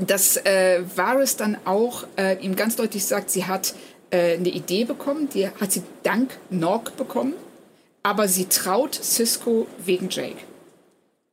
dass 0.00 0.36
äh, 0.38 0.82
Varys 0.96 1.36
dann 1.36 1.56
auch 1.64 2.08
äh, 2.18 2.42
ihm 2.44 2.56
ganz 2.56 2.74
deutlich 2.74 3.06
sagt, 3.06 3.30
sie 3.30 3.44
hat 3.44 3.72
äh, 4.10 4.34
eine 4.34 4.48
Idee 4.48 4.84
bekommen, 4.84 5.28
die 5.28 5.46
hat 5.48 5.70
sie 5.70 5.84
dank 6.02 6.36
Nock 6.50 6.96
bekommen, 6.96 7.34
aber 8.02 8.26
sie 8.26 8.46
traut 8.46 8.96
Cisco 8.96 9.68
wegen 9.78 10.08
Jake. 10.10 10.42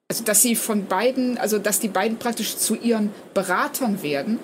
Also 0.08 0.24
dass 0.24 0.44
sie 0.44 0.56
von 0.56 0.86
beiden, 0.86 1.40
also 1.40 1.58
dass 1.58 1.80
die 1.80 1.88
beiden 1.88 2.20
praktisch 2.20 2.58
zu 2.58 2.76
ihren 2.76 3.10
Beratern 3.34 4.04
werden 4.04 4.38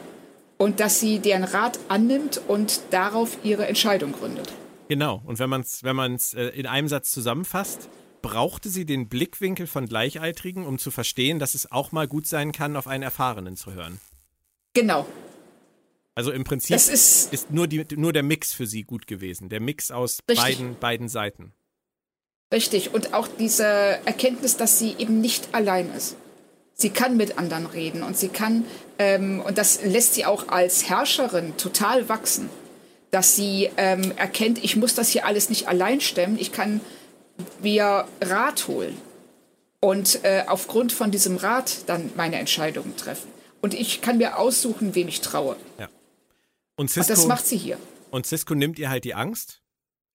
und 0.60 0.80
dass 0.80 0.99
sie 0.99 1.20
deren 1.20 1.43
Rat 1.43 1.80
annimmt 1.88 2.41
und 2.47 2.82
darauf 2.91 3.38
ihre 3.43 3.66
Entscheidung 3.66 4.12
gründet. 4.12 4.53
Genau, 4.89 5.22
und 5.26 5.39
wenn 5.39 5.49
man 5.49 5.62
es 5.62 5.84
wenn 5.84 5.95
man's, 5.95 6.34
äh, 6.34 6.47
in 6.49 6.68
einem 6.68 6.88
Satz 6.88 7.12
zusammenfasst, 7.12 7.89
brauchte 8.22 8.70
sie 8.70 8.86
den 8.86 9.07
Blickwinkel 9.07 9.66
von 9.68 9.88
Gleichaltrigen, 9.88 10.66
um 10.66 10.78
zu 10.78 10.91
verstehen, 10.91 11.39
dass 11.39 11.55
es 11.55 11.72
auch 11.72 11.91
mal 11.91 12.07
gut 12.07 12.28
sein 12.28 12.51
kann, 12.51 12.76
auf 12.76 12.88
einen 12.88 13.03
Erfahrenen 13.03 13.55
zu 13.55 13.74
hören. 13.74 13.99
Genau. 14.74 15.05
Also 16.16 16.32
im 16.32 16.43
Prinzip 16.43 16.76
ist, 16.76 17.32
ist, 17.32 17.51
nur, 17.51 17.68
die, 17.68 17.86
nur 17.95 18.12
der 18.12 18.24
Mix 18.24 18.51
für 18.51 18.68
sie 18.68 18.84
gut 18.84 19.07
gewesen. 19.07 19.47
Der 19.47 19.62
Mix 19.62 19.89
aus 19.89 20.20
beiden, 20.24 20.76
beiden 20.78 21.07
Seiten. 21.07 21.53
Richtig. 22.53 22.93
Und 22.93 23.14
auch 23.14 23.28
diese 23.28 23.64
Erkenntnis, 23.64 24.57
dass 24.57 24.80
sie 24.80 24.95
eben 24.97 25.22
nicht 25.22 25.48
allein 25.53 25.94
ist. 25.94 26.18
Sie 26.80 26.91
kann 26.91 27.18
mit 27.18 27.38
anderen 27.38 27.65
reden 27.65 28.03
und 28.03 28.18
sie 28.18 28.30
kann, 28.30 28.65
ähm, 28.97 29.41
und 29.41 29.57
das 29.57 29.84
lässt 29.84 30.14
sie 30.14 30.26
auch 30.26 30.47
als 30.47 30.89
Herrscherin 30.89 31.57
total 31.57 32.07
wachsen, 32.07 32.49
dass 33.11 33.35
sie 33.35 33.69
ähm, 33.76 34.14
erkennt, 34.15 34.64
ich 34.64 34.77
muss 34.77 34.95
das 34.95 35.10
hier 35.10 35.26
alles 35.26 35.49
nicht 35.49 35.68
allein 35.68 35.99
stemmen, 35.99 36.39
ich 36.39 36.53
kann 36.53 36.80
mir 37.61 38.07
Rat 38.22 38.69
holen 38.69 38.97
und 39.81 40.23
äh, 40.23 40.45
aufgrund 40.47 40.93
von 40.93 41.11
diesem 41.11 41.35
Rat 41.35 41.88
dann 41.88 42.11
meine 42.15 42.38
Entscheidungen 42.38 42.95
treffen. 42.95 43.27
Und 43.60 43.73
ich 43.73 43.99
kann 43.99 44.18
mir 44.18 44.38
aussuchen, 44.38 44.95
wem 44.95 45.10
ich 45.10 45.19
traue. 45.19 45.57
Ja. 45.80 45.89
Und, 46.77 46.89
Cisco, 46.89 47.01
und 47.01 47.10
das 47.10 47.27
macht 47.27 47.45
sie 47.45 47.57
hier. 47.57 47.77
Und 48.10 48.26
Cisco 48.26 48.56
nimmt 48.56 48.80
ihr 48.80 48.89
halt 48.89 49.03
die 49.03 49.15
Angst. 49.15 49.61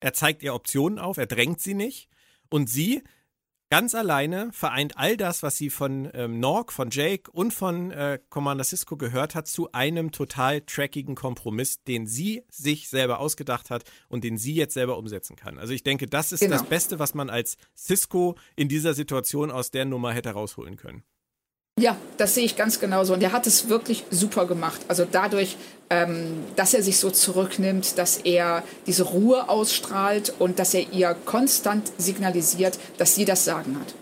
Er 0.01 0.15
zeigt 0.15 0.43
ihr 0.43 0.55
Optionen 0.55 0.99
auf, 0.99 1.19
er 1.19 1.27
drängt 1.27 1.61
sie 1.61 1.75
nicht. 1.75 2.09
Und 2.49 2.71
sie 2.71 3.03
ganz 3.71 3.95
alleine 3.95 4.51
vereint 4.53 4.97
all 4.97 5.17
das, 5.17 5.43
was 5.43 5.57
sie 5.57 5.71
von 5.71 6.11
ähm, 6.15 6.41
Nork, 6.41 6.73
von 6.73 6.91
Jake 6.91 7.31
und 7.31 7.53
von 7.53 7.91
äh, 7.91 8.19
Commander 8.29 8.65
Cisco 8.65 8.97
gehört 8.97 9.35
hat, 9.35 9.49
zu 9.49 9.73
einem 9.73 10.13
total 10.13 10.61
trackigen 10.61 11.15
Kompromiss, 11.15 11.83
den 11.83 12.07
sie 12.07 12.45
sich 12.49 12.89
selber 12.89 13.21
ausgedacht 13.21 13.71
hat 13.71 13.85
und 14.09 14.25
den 14.25 14.39
sie 14.39 14.55
jetzt 14.55 14.75
selber 14.75 14.99
umsetzen 14.99 15.37
kann. 15.37 15.59
Also 15.59 15.73
ich 15.73 15.83
denke, 15.83 16.07
das 16.07 16.33
ist 16.33 16.41
genau. 16.41 16.57
das 16.57 16.65
Beste, 16.65 16.99
was 16.99 17.15
man 17.15 17.31
als 17.31 17.57
Cisco 17.77 18.37
in 18.57 18.69
dieser 18.69 18.95
Situation 18.95 19.51
aus 19.51 19.71
der 19.71 19.85
Nummer 19.85 20.13
hätte 20.13 20.31
rausholen 20.31 20.77
können. 20.77 21.03
Ja, 21.79 21.97
das 22.19 22.37
sehe 22.37 22.45
ich 22.45 22.55
ganz 22.55 22.79
genauso. 22.79 23.15
Und 23.15 23.23
er 23.23 23.33
hat 23.33 23.49
es 23.49 23.69
wirklich 23.69 24.05
super 24.11 24.47
gemacht. 24.47 24.81
Also 24.87 25.05
dadurch, 25.11 25.57
ähm, 25.91 26.45
dass 26.55 26.73
er 26.73 26.85
sich 26.85 26.99
so 26.99 27.11
zurücknimmt, 27.11 27.99
dass 27.99 28.19
er 28.19 28.63
diese 28.87 29.03
Ruhe 29.03 29.49
ausstrahlt 29.49 30.33
und 30.39 30.61
dass 30.61 30.73
er 30.75 30.93
ihr 30.93 31.17
konstant 31.25 31.91
signalisiert, 31.99 32.79
dass 32.97 33.17
sie 33.17 33.25
das 33.25 33.45
Sagen 33.45 33.77
hat. 33.81 33.95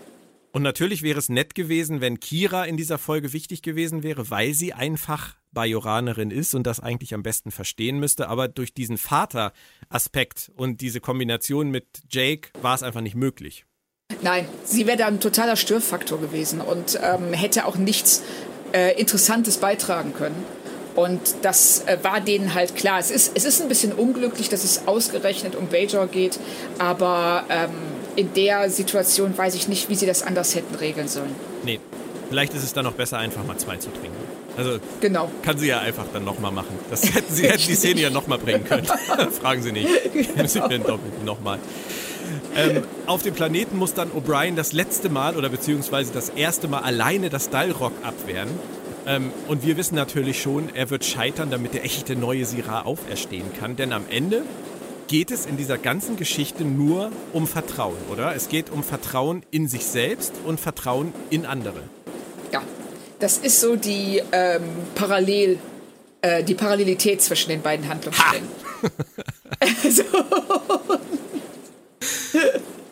Und 0.51 0.61
natürlich 0.61 1.01
wäre 1.01 1.17
es 1.17 1.29
nett 1.29 1.55
gewesen, 1.55 1.99
wenn 1.99 2.19
Kira 2.19 2.65
in 2.65 2.77
dieser 2.77 2.99
Folge 2.99 3.33
wichtig 3.33 3.63
gewesen 3.63 4.03
wäre, 4.03 4.29
weil 4.29 4.53
sie 4.53 4.73
einfach 4.73 5.35
Bajoranerin 5.51 6.29
ist 6.29 6.53
und 6.53 6.67
das 6.67 6.79
eigentlich 6.79 7.15
am 7.15 7.23
besten 7.23 7.49
verstehen 7.49 7.99
müsste. 7.99 8.29
Aber 8.29 8.47
durch 8.47 8.75
diesen 8.75 8.99
Vater-Aspekt 8.99 10.51
und 10.55 10.81
diese 10.81 10.99
Kombination 10.99 11.71
mit 11.71 12.03
Jake 12.07 12.49
war 12.61 12.75
es 12.75 12.83
einfach 12.83 13.01
nicht 13.01 13.15
möglich. 13.15 13.65
Nein, 14.21 14.47
sie 14.63 14.87
wäre 14.87 14.97
da 14.97 15.07
ein 15.07 15.19
totaler 15.19 15.55
Störfaktor 15.55 16.19
gewesen 16.19 16.61
und 16.61 16.99
ähm, 17.01 17.33
hätte 17.33 17.65
auch 17.65 17.75
nichts 17.75 18.21
äh, 18.73 18.99
Interessantes 18.99 19.57
beitragen 19.57 20.13
können. 20.13 20.45
Und 20.95 21.19
das 21.41 21.83
äh, 21.85 21.97
war 22.03 22.21
denen 22.21 22.53
halt 22.53 22.75
klar. 22.75 22.99
Es 22.99 23.09
ist, 23.09 23.31
es 23.35 23.45
ist 23.45 23.61
ein 23.61 23.67
bisschen 23.67 23.93
unglücklich, 23.93 24.49
dass 24.49 24.63
es 24.63 24.87
ausgerechnet 24.87 25.55
um 25.55 25.67
Bajor 25.67 26.07
geht, 26.07 26.39
aber 26.77 27.45
ähm, 27.49 27.71
in 28.15 28.33
der 28.33 28.69
Situation 28.69 29.35
weiß 29.35 29.55
ich 29.55 29.67
nicht, 29.67 29.89
wie 29.89 29.95
sie 29.95 30.05
das 30.05 30.21
anders 30.21 30.53
hätten 30.53 30.75
regeln 30.75 31.07
sollen. 31.07 31.35
Nee, 31.63 31.79
vielleicht 32.29 32.53
ist 32.53 32.63
es 32.63 32.73
dann 32.73 32.85
noch 32.85 32.93
besser, 32.93 33.17
einfach 33.17 33.43
mal 33.43 33.57
zwei 33.57 33.77
zu 33.77 33.89
trinken. 33.89 34.17
Also 34.55 34.77
genau. 35.01 35.31
kann 35.41 35.57
sie 35.57 35.67
ja 35.67 35.79
einfach 35.79 36.05
dann 36.13 36.25
nochmal 36.25 36.51
machen. 36.51 36.77
Das 36.91 37.03
hätten 37.03 37.33
sie 37.33 37.47
hätten 37.47 37.67
die 37.67 37.75
Szene 37.75 38.01
ja 38.01 38.09
nochmal 38.11 38.37
bringen 38.37 38.63
können. 38.63 38.85
Fragen 39.41 39.63
Sie 39.63 39.71
nicht. 39.71 39.89
Genau. 40.13 40.45
Sie 40.45 40.59
werden 40.59 40.83
doppelt 40.83 41.25
nochmal. 41.25 41.57
Ähm, 42.55 42.83
auf 43.07 43.23
dem 43.23 43.33
Planeten 43.33 43.77
muss 43.77 43.93
dann 43.93 44.11
O'Brien 44.11 44.55
das 44.55 44.73
letzte 44.73 45.09
Mal 45.09 45.35
oder 45.35 45.49
beziehungsweise 45.49 46.13
das 46.13 46.29
erste 46.29 46.67
Mal 46.67 46.81
alleine 46.81 47.29
das 47.29 47.49
Dalrock 47.49 47.93
abwehren. 48.03 48.49
Ähm, 49.05 49.31
und 49.47 49.65
wir 49.65 49.77
wissen 49.77 49.95
natürlich 49.95 50.41
schon, 50.41 50.73
er 50.73 50.89
wird 50.89 51.03
scheitern, 51.05 51.49
damit 51.51 51.73
der 51.73 51.83
echte 51.83 52.15
neue 52.15 52.45
Syrah 52.45 52.83
auferstehen 52.83 53.51
kann. 53.59 53.75
Denn 53.75 53.91
am 53.91 54.05
Ende 54.09 54.43
geht 55.07 55.31
es 55.31 55.45
in 55.45 55.57
dieser 55.57 55.77
ganzen 55.77 56.15
Geschichte 56.15 56.63
nur 56.63 57.11
um 57.33 57.47
Vertrauen, 57.47 57.97
oder? 58.11 58.35
Es 58.35 58.49
geht 58.49 58.69
um 58.69 58.83
Vertrauen 58.83 59.43
in 59.51 59.67
sich 59.67 59.85
selbst 59.85 60.33
und 60.45 60.59
Vertrauen 60.59 61.13
in 61.29 61.45
andere. 61.45 61.81
Ja, 62.51 62.61
das 63.19 63.37
ist 63.37 63.59
so 63.59 63.75
die 63.75 64.21
ähm, 64.31 64.63
Parallel, 64.95 65.59
äh, 66.21 66.43
die 66.43 66.55
Parallelität 66.55 67.21
zwischen 67.21 67.49
den 67.49 67.61
beiden 67.61 67.87
Handlungssträngen. 67.87 68.47
also, 69.83 70.03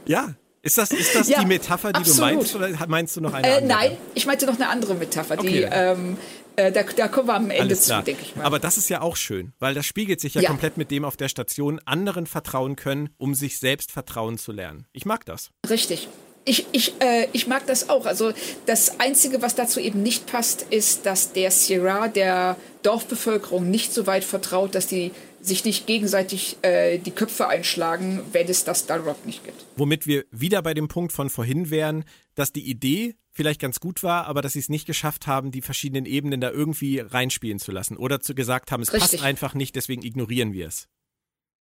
ja. 0.06 0.34
Ist 0.64 0.78
das, 0.78 0.92
ist 0.92 1.16
das 1.16 1.28
ja, 1.28 1.40
die 1.40 1.48
Metapher, 1.48 1.92
die 1.92 2.02
absolut. 2.02 2.20
du 2.20 2.36
meinst, 2.36 2.56
oder 2.56 2.88
meinst 2.88 3.16
du 3.16 3.22
noch 3.22 3.34
eine 3.34 3.48
äh, 3.48 3.58
andere? 3.58 3.68
Nein, 3.68 3.98
ich 4.14 4.28
meinte 4.28 4.46
noch 4.46 4.56
eine 4.56 4.70
andere 4.70 4.94
Metapher, 4.94 5.40
okay. 5.40 5.48
die 5.48 5.62
ähm, 5.64 6.18
äh, 6.56 6.72
da, 6.72 6.84
da, 6.84 7.08
kommen 7.08 7.28
wir 7.28 7.36
am 7.36 7.50
Ende 7.50 7.76
zu, 7.76 8.02
denke 8.04 8.22
ich 8.22 8.36
mal. 8.36 8.46
Aber 8.46 8.60
das 8.60 8.78
ist 8.78 8.90
ja 8.90 9.02
auch 9.02 9.16
schön, 9.16 9.54
weil 9.60 9.74
das 9.74 9.86
spiegelt 9.86 10.20
sich 10.20 10.36
ja, 10.36 10.42
ja, 10.42 10.50
komplett 10.50 10.78
mit 10.78 10.92
dem 10.92 11.06
auf 11.06 11.18
der 11.18 11.30
Station, 11.30 11.80
anderen 11.86 12.28
vertrauen 12.28 12.76
können, 12.76 13.10
um 13.18 13.34
sich 13.34 13.58
selbst 13.58 13.92
vertrauen 13.92 14.38
zu 14.38 14.52
lernen. 14.52 14.86
Ich 14.92 15.06
mag 15.06 15.26
das. 15.26 15.50
Richtig. 15.70 16.10
Ich, 16.44 16.66
ich, 16.72 16.94
äh, 17.00 17.28
ich 17.34 17.48
mag 17.48 17.68
das 17.68 17.90
auch. 17.90 18.06
Also 18.06 18.34
das 18.66 19.00
Einzige, 19.00 19.42
was 19.42 19.56
dazu 19.56 19.80
eben 19.80 20.02
nicht 20.02 20.26
passt, 20.26 20.66
ist, 20.70 21.06
dass 21.06 21.34
der 21.34 21.52
Sierra 21.52 22.08
der 22.08 22.58
Dorfbevölkerung 22.82 23.70
nicht 23.70 23.94
so 23.94 24.08
weit 24.08 24.24
vertraut, 24.24 24.74
dass 24.74 24.88
die 24.88 25.12
sich 25.42 25.66
nicht 25.66 25.88
gegenseitig 25.88 26.58
äh, 26.62 26.98
die 26.98 27.12
Köpfe 27.12 27.48
einschlagen, 27.48 28.22
wenn 28.32 28.48
es 28.48 28.64
das 28.64 28.86
Dalrock 28.86 29.26
nicht 29.26 29.44
gibt. 29.44 29.66
Womit 29.76 30.08
wir 30.08 30.26
wieder 30.32 30.62
bei 30.62 30.74
dem 30.74 30.88
Punkt 30.88 31.12
von 31.12 31.30
vorhin 31.30 31.70
wären, 31.70 32.06
dass 32.36 32.54
die 32.54 32.70
Idee 32.70 33.16
vielleicht 33.32 33.62
ganz 33.62 33.80
gut 33.80 34.04
war, 34.04 34.28
aber 34.28 34.42
dass 34.42 34.54
sie 34.54 34.60
es 34.60 34.70
nicht 34.70 34.86
geschafft 34.86 35.26
haben, 35.26 35.52
die 35.52 35.62
verschiedenen 35.62 36.06
Ebenen 36.06 36.42
da 36.42 36.52
irgendwie 36.52 37.00
reinspielen 37.00 37.60
zu 37.60 37.72
lassen 37.72 37.98
oder 37.98 38.20
zu 38.20 38.36
gesagt 38.36 38.72
haben, 38.72 38.82
es 38.82 38.94
Richtig. 38.94 39.12
passt 39.12 39.24
einfach 39.24 39.54
nicht, 39.54 39.76
deswegen 39.76 40.04
ignorieren 40.04 40.54
wir 40.54 40.68
es. 40.68 40.88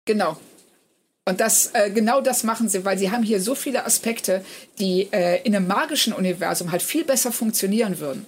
Genau. 0.06 0.38
Und 1.26 1.40
das, 1.40 1.74
äh, 1.74 1.90
genau 1.90 2.22
das 2.22 2.42
machen 2.42 2.70
sie, 2.70 2.86
weil 2.86 2.96
sie 2.96 3.10
haben 3.10 3.22
hier 3.22 3.42
so 3.42 3.55
viele 3.55 3.84
Aspekte, 3.84 4.42
die 4.78 5.09
äh, 5.12 5.42
in 5.42 5.55
einem 5.55 5.66
magischen 5.66 6.14
Universum 6.14 6.72
halt 6.72 6.82
viel 6.82 7.05
besser 7.05 7.32
funktionieren 7.32 7.98
würden 7.98 8.24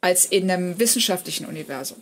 als 0.00 0.26
in 0.26 0.48
einem 0.50 0.78
wissenschaftlichen 0.78 1.46
Universum. 1.46 1.96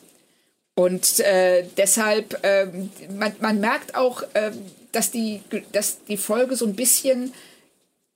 Und 0.74 1.20
äh, 1.20 1.64
deshalb, 1.76 2.42
äh, 2.44 2.66
man, 3.10 3.34
man 3.40 3.60
merkt 3.60 3.94
auch, 3.94 4.22
äh, 4.34 4.52
dass, 4.92 5.10
die, 5.10 5.42
dass 5.72 6.04
die 6.04 6.16
Folge 6.16 6.56
so 6.56 6.66
ein 6.66 6.74
bisschen, 6.74 7.32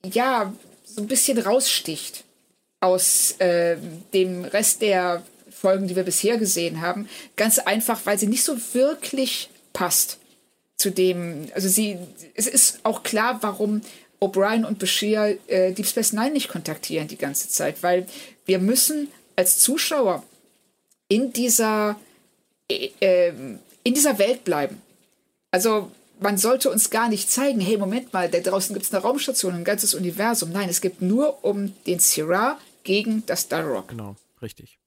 ja, 0.03 0.53
so 0.85 1.01
ein 1.01 1.07
bisschen 1.07 1.37
raussticht 1.37 2.23
aus 2.79 3.35
äh, 3.39 3.77
dem 4.13 4.43
Rest 4.45 4.81
der 4.81 5.23
Folgen, 5.49 5.87
die 5.87 5.95
wir 5.95 6.03
bisher 6.03 6.37
gesehen 6.37 6.81
haben. 6.81 7.07
Ganz 7.35 7.59
einfach, 7.59 8.01
weil 8.05 8.17
sie 8.17 8.27
nicht 8.27 8.43
so 8.43 8.57
wirklich 8.73 9.49
passt 9.73 10.17
zu 10.77 10.91
dem, 10.91 11.49
also 11.53 11.67
sie, 11.67 11.97
es 12.35 12.47
ist 12.47 12.79
auch 12.83 13.03
klar, 13.03 13.39
warum 13.41 13.81
O'Brien 14.19 14.63
und 14.63 14.79
Bashir 14.79 15.37
äh, 15.47 15.71
Deep 15.73 15.87
Space 15.87 16.13
Nine 16.13 16.31
nicht 16.31 16.49
kontaktieren 16.49 17.07
die 17.07 17.17
ganze 17.17 17.49
Zeit, 17.49 17.81
weil 17.83 18.05
wir 18.45 18.59
müssen 18.59 19.09
als 19.35 19.59
Zuschauer 19.59 20.23
in 21.07 21.33
dieser, 21.33 21.99
äh, 22.69 23.29
in 23.83 23.93
dieser 23.93 24.19
Welt 24.19 24.43
bleiben. 24.43 24.81
Also 25.51 25.91
man 26.19 26.37
sollte 26.37 26.69
uns 26.69 26.89
gar 26.89 27.09
nicht 27.09 27.29
zeigen, 27.29 27.59
hey, 27.59 27.77
Moment 27.77 28.13
mal, 28.13 28.29
da 28.29 28.39
draußen 28.39 28.73
gibt 28.73 28.85
es 28.85 28.93
eine 28.93 29.03
Raumstation, 29.03 29.53
ein 29.53 29.63
ganzes 29.63 29.93
Universum. 29.93 30.51
Nein, 30.51 30.69
es 30.69 30.81
geht 30.81 31.01
nur 31.01 31.43
um 31.43 31.73
den 31.85 31.99
Syrah 31.99 32.59
gegen 32.83 33.25
das 33.25 33.47
Dalrock. 33.47 33.89
Genau, 33.89 34.15
richtig. 34.41 34.79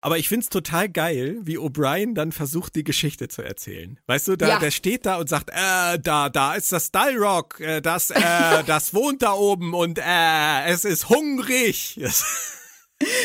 Aber 0.00 0.16
ich 0.16 0.28
finde 0.28 0.44
es 0.44 0.48
total 0.48 0.88
geil, 0.88 1.38
wie 1.42 1.58
O'Brien 1.58 2.14
dann 2.14 2.30
versucht, 2.30 2.76
die 2.76 2.84
Geschichte 2.84 3.26
zu 3.26 3.42
erzählen. 3.42 3.98
Weißt 4.06 4.28
du, 4.28 4.36
da, 4.36 4.48
ja. 4.48 4.58
der 4.60 4.70
steht 4.70 5.06
da 5.06 5.16
und 5.16 5.28
sagt, 5.28 5.50
äh, 5.50 5.98
da, 5.98 6.28
da 6.28 6.54
ist 6.54 6.70
das 6.70 6.92
Dalrock, 6.92 7.58
äh, 7.60 7.80
das, 7.80 8.10
äh, 8.10 8.20
das 8.66 8.94
wohnt 8.94 9.22
da 9.22 9.32
oben 9.32 9.74
und 9.74 9.98
äh, 9.98 10.66
es 10.66 10.84
ist 10.84 11.08
hungrig. 11.08 12.00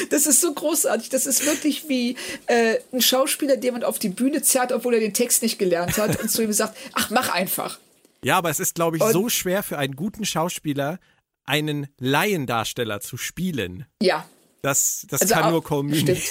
Das 0.09 0.27
ist 0.27 0.41
so 0.41 0.53
großartig. 0.53 1.09
Das 1.09 1.25
ist 1.25 1.45
wirklich 1.45 1.89
wie 1.89 2.15
äh, 2.45 2.77
ein 2.91 3.01
Schauspieler, 3.01 3.57
den 3.57 3.73
man 3.73 3.83
auf 3.83 3.97
die 3.97 4.09
Bühne 4.09 4.41
zerrt, 4.41 4.71
obwohl 4.71 4.93
er 4.93 4.99
den 4.99 5.13
Text 5.13 5.41
nicht 5.41 5.57
gelernt 5.57 5.97
hat 5.97 6.21
und 6.21 6.29
zu 6.29 6.43
ihm 6.43 6.53
sagt, 6.53 6.77
ach, 6.93 7.09
mach 7.09 7.29
einfach. 7.29 7.79
Ja, 8.23 8.37
aber 8.37 8.49
es 8.49 8.59
ist, 8.59 8.75
glaube 8.75 8.97
ich, 8.97 9.03
und 9.03 9.11
so 9.11 9.29
schwer 9.29 9.63
für 9.63 9.77
einen 9.77 9.95
guten 9.95 10.25
Schauspieler, 10.25 10.99
einen 11.45 11.87
Laiendarsteller 11.99 13.01
zu 13.01 13.17
spielen. 13.17 13.85
Ja. 14.01 14.27
Das, 14.61 15.05
das 15.09 15.21
also 15.21 15.33
kann 15.33 15.43
auch, 15.45 15.51
nur 15.51 15.63
Cole 15.63 15.95
Stimmt. 15.95 16.21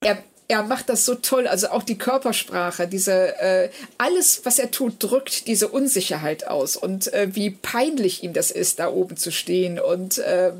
Er, 0.00 0.22
er 0.50 0.62
macht 0.62 0.88
das 0.88 1.04
so 1.04 1.14
toll, 1.14 1.46
also 1.46 1.68
auch 1.68 1.82
die 1.82 1.98
Körpersprache, 1.98 2.88
diese 2.88 3.38
äh, 3.38 3.68
alles, 3.98 4.40
was 4.44 4.58
er 4.58 4.70
tut, 4.70 4.94
drückt 4.98 5.46
diese 5.46 5.68
Unsicherheit 5.68 6.46
aus 6.46 6.74
und 6.74 7.12
äh, 7.12 7.28
wie 7.32 7.50
peinlich 7.50 8.22
ihm 8.22 8.32
das 8.32 8.50
ist, 8.50 8.78
da 8.78 8.88
oben 8.90 9.18
zu 9.18 9.30
stehen 9.30 9.78
und 9.78 10.16
äh, 10.16 10.52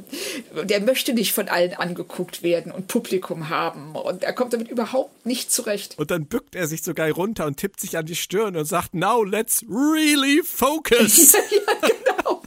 der 0.64 0.80
möchte 0.80 1.14
nicht 1.14 1.32
von 1.32 1.48
allen 1.48 1.72
angeguckt 1.72 2.42
werden 2.42 2.70
und 2.70 2.86
Publikum 2.86 3.48
haben 3.48 3.96
und 3.96 4.24
er 4.24 4.34
kommt 4.34 4.52
damit 4.52 4.68
überhaupt 4.68 5.24
nicht 5.24 5.50
zurecht. 5.50 5.94
Und 5.98 6.10
dann 6.10 6.26
bückt 6.26 6.54
er 6.54 6.66
sich 6.66 6.82
sogar 6.82 7.10
runter 7.10 7.46
und 7.46 7.56
tippt 7.56 7.80
sich 7.80 7.96
an 7.96 8.04
die 8.04 8.16
Stirn 8.16 8.56
und 8.56 8.66
sagt, 8.66 8.92
now 8.92 9.24
let's 9.24 9.64
really 9.70 10.42
focus. 10.44 11.32
ja, 11.32 11.38
ja, 11.50 11.88
genau. 11.88 12.42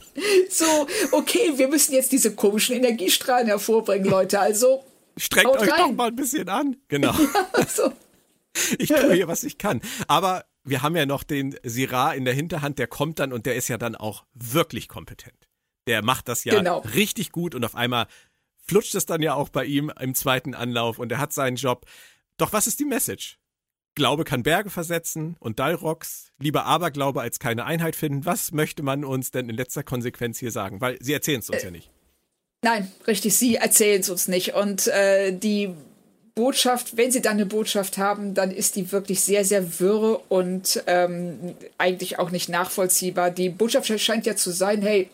So, 0.48 0.86
okay, 1.10 1.54
wir 1.56 1.66
müssen 1.66 1.92
jetzt 1.92 2.12
diese 2.12 2.36
komischen 2.36 2.76
Energiestrahlen 2.76 3.48
hervorbringen, 3.48 4.08
Leute, 4.08 4.38
also 4.38 4.84
Strengt 5.16 5.46
Haut 5.46 5.60
euch 5.60 5.70
rein. 5.70 5.78
doch 5.78 5.92
mal 5.92 6.08
ein 6.08 6.16
bisschen 6.16 6.48
an. 6.48 6.76
Genau. 6.88 7.14
Ja, 7.56 7.66
so. 7.66 7.92
Ich 8.78 8.88
tue 8.88 9.14
hier, 9.14 9.28
was 9.28 9.44
ich 9.44 9.56
kann. 9.58 9.80
Aber 10.08 10.44
wir 10.64 10.82
haben 10.82 10.96
ja 10.96 11.06
noch 11.06 11.22
den 11.22 11.56
Syrah 11.62 12.12
in 12.12 12.24
der 12.24 12.34
Hinterhand, 12.34 12.78
der 12.78 12.86
kommt 12.86 13.18
dann 13.18 13.32
und 13.32 13.46
der 13.46 13.56
ist 13.56 13.68
ja 13.68 13.78
dann 13.78 13.96
auch 13.96 14.24
wirklich 14.34 14.88
kompetent. 14.88 15.48
Der 15.86 16.04
macht 16.04 16.28
das 16.28 16.44
ja 16.44 16.54
genau. 16.54 16.78
richtig 16.94 17.32
gut 17.32 17.54
und 17.54 17.64
auf 17.64 17.74
einmal 17.74 18.06
flutscht 18.64 18.94
es 18.94 19.06
dann 19.06 19.22
ja 19.22 19.34
auch 19.34 19.48
bei 19.48 19.64
ihm 19.64 19.90
im 20.00 20.14
zweiten 20.14 20.54
Anlauf 20.54 20.98
und 20.98 21.10
er 21.10 21.18
hat 21.18 21.32
seinen 21.32 21.56
Job. 21.56 21.86
Doch 22.36 22.52
was 22.52 22.66
ist 22.66 22.78
die 22.80 22.84
Message? 22.84 23.38
Glaube 23.94 24.24
kann 24.24 24.42
Berge 24.42 24.70
versetzen 24.70 25.36
und 25.38 25.58
Dalrox, 25.58 26.32
lieber 26.38 26.64
Aberglaube 26.64 27.20
als 27.20 27.38
keine 27.38 27.64
Einheit 27.64 27.94
finden. 27.94 28.24
Was 28.24 28.52
möchte 28.52 28.82
man 28.82 29.04
uns 29.04 29.32
denn 29.32 29.48
in 29.50 29.56
letzter 29.56 29.82
Konsequenz 29.82 30.38
hier 30.38 30.50
sagen? 30.50 30.80
Weil 30.80 30.96
sie 31.02 31.12
erzählen 31.12 31.40
es 31.40 31.50
uns 31.50 31.62
äh, 31.62 31.66
ja 31.66 31.70
nicht. 31.70 31.90
Nein, 32.62 32.90
richtig, 33.06 33.36
sie 33.36 33.56
erzählen 33.56 34.00
es 34.00 34.08
uns 34.08 34.28
nicht. 34.28 34.54
Und 34.54 34.86
äh, 34.86 35.32
die 35.32 35.74
Botschaft, 36.34 36.96
wenn 36.96 37.10
sie 37.10 37.20
dann 37.20 37.34
eine 37.34 37.46
Botschaft 37.46 37.98
haben, 37.98 38.34
dann 38.34 38.50
ist 38.50 38.76
die 38.76 38.90
wirklich 38.92 39.20
sehr, 39.20 39.44
sehr 39.44 39.80
wirre 39.80 40.18
und 40.28 40.82
ähm, 40.86 41.54
eigentlich 41.76 42.18
auch 42.18 42.30
nicht 42.30 42.48
nachvollziehbar. 42.48 43.30
Die 43.30 43.50
Botschaft 43.50 43.88
scheint 44.00 44.26
ja 44.26 44.36
zu 44.36 44.50
sein, 44.50 44.80
hey, 44.80 45.10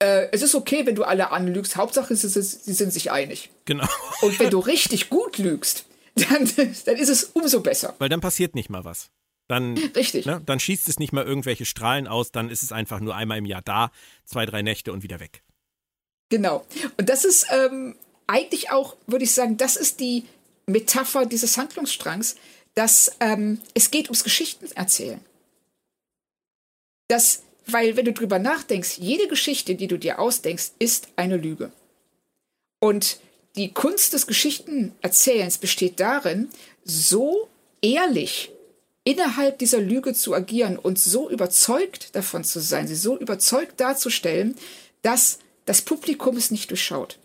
äh, 0.00 0.28
es 0.32 0.42
ist 0.42 0.54
okay, 0.54 0.84
wenn 0.84 0.96
du 0.96 1.04
alle 1.04 1.30
anlügst. 1.30 1.76
Hauptsache, 1.76 2.14
sie, 2.14 2.28
sie 2.28 2.72
sind 2.72 2.92
sich 2.92 3.10
einig. 3.10 3.50
Genau. 3.64 3.86
Und 4.20 4.38
wenn 4.38 4.50
du 4.50 4.58
richtig 4.58 5.08
gut 5.08 5.38
lügst, 5.38 5.86
dann, 6.16 6.50
dann 6.84 6.96
ist 6.96 7.08
es 7.08 7.24
umso 7.24 7.60
besser. 7.60 7.94
Weil 7.98 8.08
dann 8.08 8.20
passiert 8.20 8.54
nicht 8.54 8.68
mal 8.68 8.84
was. 8.84 9.10
Dann, 9.46 9.76
Richtig. 9.76 10.24
Ne, 10.24 10.40
dann 10.44 10.58
schießt 10.58 10.88
es 10.88 10.98
nicht 10.98 11.12
mal 11.12 11.24
irgendwelche 11.24 11.66
Strahlen 11.66 12.06
aus, 12.06 12.32
dann 12.32 12.48
ist 12.48 12.62
es 12.62 12.72
einfach 12.72 13.00
nur 13.00 13.14
einmal 13.14 13.36
im 13.36 13.44
Jahr 13.44 13.60
da, 13.62 13.90
zwei, 14.24 14.46
drei 14.46 14.62
Nächte 14.62 14.90
und 14.90 15.02
wieder 15.02 15.20
weg. 15.20 15.42
Genau. 16.34 16.66
Und 16.96 17.08
das 17.08 17.24
ist, 17.24 17.46
ähm, 17.50 17.94
eigentlich 18.26 18.70
auch, 18.70 18.96
würde 19.06 19.24
ich 19.24 19.32
sagen, 19.32 19.56
das 19.56 19.76
ist 19.76 20.00
die 20.00 20.24
Metapher 20.66 21.26
dieses 21.26 21.56
Handlungsstrangs, 21.56 22.36
dass 22.74 23.12
ähm, 23.20 23.60
es 23.74 23.90
geht 23.90 24.06
ums 24.06 24.24
Geschichten 24.24 24.66
erzählen. 24.74 25.20
Das, 27.08 27.42
weil 27.66 27.96
wenn 27.96 28.06
du 28.06 28.12
drüber 28.12 28.38
nachdenkst, 28.38 28.98
jede 28.98 29.28
Geschichte, 29.28 29.74
die 29.74 29.86
du 29.86 29.98
dir 29.98 30.18
ausdenkst, 30.18 30.72
ist 30.78 31.08
eine 31.16 31.36
Lüge. 31.36 31.70
Und 32.80 33.20
die 33.54 33.72
Kunst 33.72 34.12
des 34.12 34.26
Geschichtenerzählens 34.26 35.58
besteht 35.58 36.00
darin, 36.00 36.48
so 36.84 37.48
ehrlich 37.80 38.50
innerhalb 39.04 39.58
dieser 39.58 39.80
Lüge 39.80 40.14
zu 40.14 40.34
agieren 40.34 40.78
und 40.78 40.98
so 40.98 41.30
überzeugt 41.30 42.16
davon 42.16 42.42
zu 42.42 42.58
sein, 42.58 42.88
sie 42.88 42.96
so 42.96 43.16
überzeugt 43.16 43.78
darzustellen, 43.78 44.56
dass 45.02 45.38
das 45.64 45.82
Publikum 45.82 46.36
es 46.36 46.50
nicht 46.50 46.70
durchschaut. 46.70 47.18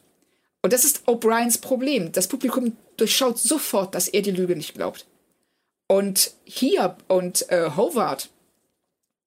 Und 0.61 0.73
das 0.73 0.83
ist 0.83 1.07
O'Briens 1.07 1.59
Problem. 1.61 2.11
Das 2.11 2.27
Publikum 2.27 2.75
durchschaut 2.97 3.39
sofort, 3.39 3.95
dass 3.95 4.07
er 4.07 4.21
die 4.21 4.31
Lüge 4.31 4.55
nicht 4.55 4.73
glaubt. 4.73 5.05
Und 5.87 6.33
hier 6.43 6.97
und 7.07 7.49
äh, 7.49 7.71
Howard 7.75 8.29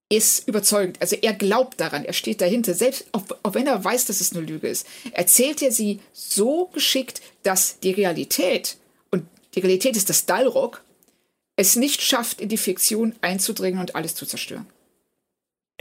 ist 0.08 0.46
überzeugend. 0.46 0.98
Also 1.00 1.16
er 1.16 1.32
glaubt 1.32 1.80
daran, 1.80 2.04
er 2.04 2.12
steht 2.12 2.42
dahinter. 2.42 2.74
Selbst 2.74 3.06
auch, 3.12 3.24
auch 3.42 3.54
wenn 3.54 3.66
er 3.66 3.82
weiß, 3.82 4.04
dass 4.04 4.20
es 4.20 4.32
eine 4.32 4.44
Lüge 4.44 4.68
ist, 4.68 4.86
erzählt 5.12 5.62
er 5.62 5.72
sie 5.72 6.00
so 6.12 6.66
geschickt, 6.66 7.22
dass 7.42 7.80
die 7.80 7.92
Realität, 7.92 8.76
und 9.10 9.24
die 9.54 9.60
Realität 9.60 9.96
ist 9.96 10.10
das 10.10 10.26
Dalrock, 10.26 10.84
es 11.56 11.76
nicht 11.76 12.02
schafft, 12.02 12.42
in 12.42 12.50
die 12.50 12.58
Fiktion 12.58 13.14
einzudringen 13.22 13.80
und 13.80 13.94
alles 13.94 14.14
zu 14.14 14.26
zerstören. 14.26 14.66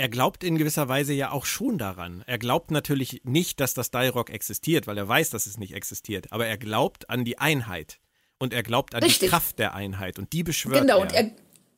Er 0.02 0.10
glaubt 0.10 0.44
in 0.44 0.58
gewisser 0.58 0.90
Weise 0.90 1.14
ja 1.14 1.30
auch 1.30 1.46
schon 1.46 1.78
daran. 1.78 2.24
Er 2.26 2.40
glaubt 2.40 2.72
natürlich 2.72 3.22
nicht, 3.24 3.60
dass 3.60 3.76
das 3.76 3.92
Dalrock 3.92 4.32
existiert, 4.32 4.88
weil 4.88 4.98
er 4.98 5.08
weiß, 5.08 5.30
dass 5.30 5.46
es 5.46 5.60
nicht 5.60 5.76
existiert. 5.76 6.32
Aber 6.32 6.48
er 6.48 6.58
glaubt 6.58 7.12
an 7.12 7.24
die 7.24 7.38
Einheit. 7.38 8.00
Und 8.40 8.52
er 8.52 8.64
glaubt 8.64 8.96
an 8.96 9.04
Richtig. 9.04 9.20
die 9.20 9.28
Kraft 9.28 9.60
der 9.60 9.76
Einheit. 9.76 10.18
Und 10.18 10.34
die 10.34 10.42
beschwört 10.42 10.82
genau, 10.82 10.96
er. 10.96 11.02
Und 11.04 11.14
er 11.14 11.32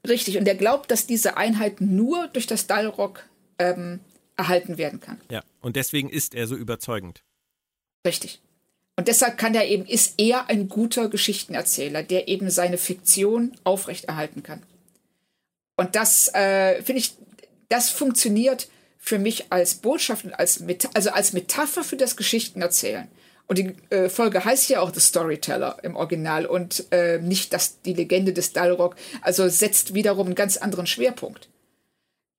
Richtig, 0.08 0.38
und 0.38 0.48
er 0.48 0.56
glaubt, 0.56 0.90
dass 0.90 1.06
diese 1.06 1.36
Einheit 1.36 1.82
nur 1.82 2.30
durch 2.30 2.48
das 2.48 2.66
Dalrock 2.66 3.26
ähm, 3.60 4.00
erhalten 4.38 4.78
werden 4.78 5.02
kann. 5.02 5.20
Ja, 5.30 5.44
und 5.60 5.76
deswegen 5.76 6.10
ist 6.10 6.34
er 6.34 6.48
so 6.48 6.56
überzeugend. 6.56 7.26
Richtig. 8.08 8.40
Und 8.96 9.10
deshalb 9.10 9.38
kann 9.38 9.54
er 9.54 9.68
eben, 9.68 9.86
ist 9.86 10.14
er 10.18 10.50
ein 10.50 10.70
guter 10.70 11.10
Geschichtenerzähler, 11.10 12.04
der 12.04 12.30
eben 12.30 12.50
seine 12.50 12.78
Fiktion 12.78 13.52
aufrechterhalten 13.66 14.44
kann. 14.44 14.64
Und 15.76 15.96
das 15.96 16.34
äh, 16.34 16.82
finde 16.84 17.00
ich, 17.02 17.18
das 17.74 17.90
funktioniert 17.90 18.68
für 19.00 19.18
mich 19.18 19.52
als 19.52 19.74
Botschaft 19.74 20.26
und 20.26 20.34
als, 20.34 20.64
also 20.94 21.10
als 21.10 21.34
Metapher 21.34 21.84
für 21.84 21.98
das 21.98 22.16
Geschichtenerzählen. 22.16 23.08
Und 23.48 23.58
die 23.58 23.76
äh, 23.90 24.10
Folge 24.10 24.46
heißt 24.46 24.70
ja 24.70 24.80
auch 24.80 24.94
The 24.94 25.00
Storyteller 25.00 25.80
im 25.82 25.96
Original 25.96 26.46
und 26.46 26.86
äh, 26.92 27.18
nicht 27.18 27.52
das, 27.52 27.82
die 27.82 27.94
Legende 27.94 28.32
des 28.32 28.54
Dalrock. 28.54 28.96
Also 29.22 29.50
setzt 29.50 29.96
wiederum 29.96 30.28
einen 30.28 30.36
ganz 30.36 30.58
anderen 30.58 30.86
Schwerpunkt. 30.86 31.50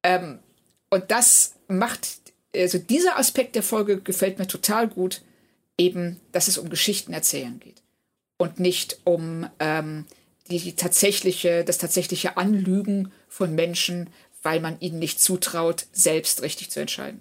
Ähm, 0.04 0.38
und 0.88 1.10
das 1.10 1.54
macht, 1.66 2.06
also 2.54 2.78
dieser 2.78 3.18
Aspekt 3.18 3.56
der 3.56 3.64
Folge 3.64 4.00
gefällt 4.00 4.38
mir 4.38 4.46
total 4.46 4.86
gut 4.86 5.22
eben, 5.76 6.20
dass 6.30 6.46
es 6.46 6.58
um 6.58 6.70
Geschichten 6.70 7.12
erzählen 7.12 7.58
geht 7.58 7.82
und 8.38 8.60
nicht 8.60 9.00
um 9.02 9.48
ähm, 9.58 10.06
die, 10.48 10.58
die 10.58 10.76
tatsächliche, 10.76 11.64
das 11.64 11.78
tatsächliche 11.78 12.36
Anlügen 12.36 13.12
von 13.28 13.54
Menschen, 13.54 14.10
weil 14.44 14.60
man 14.60 14.78
ihnen 14.80 15.00
nicht 15.00 15.20
zutraut, 15.20 15.86
selbst 15.92 16.42
richtig 16.42 16.70
zu 16.70 16.80
entscheiden. 16.80 17.20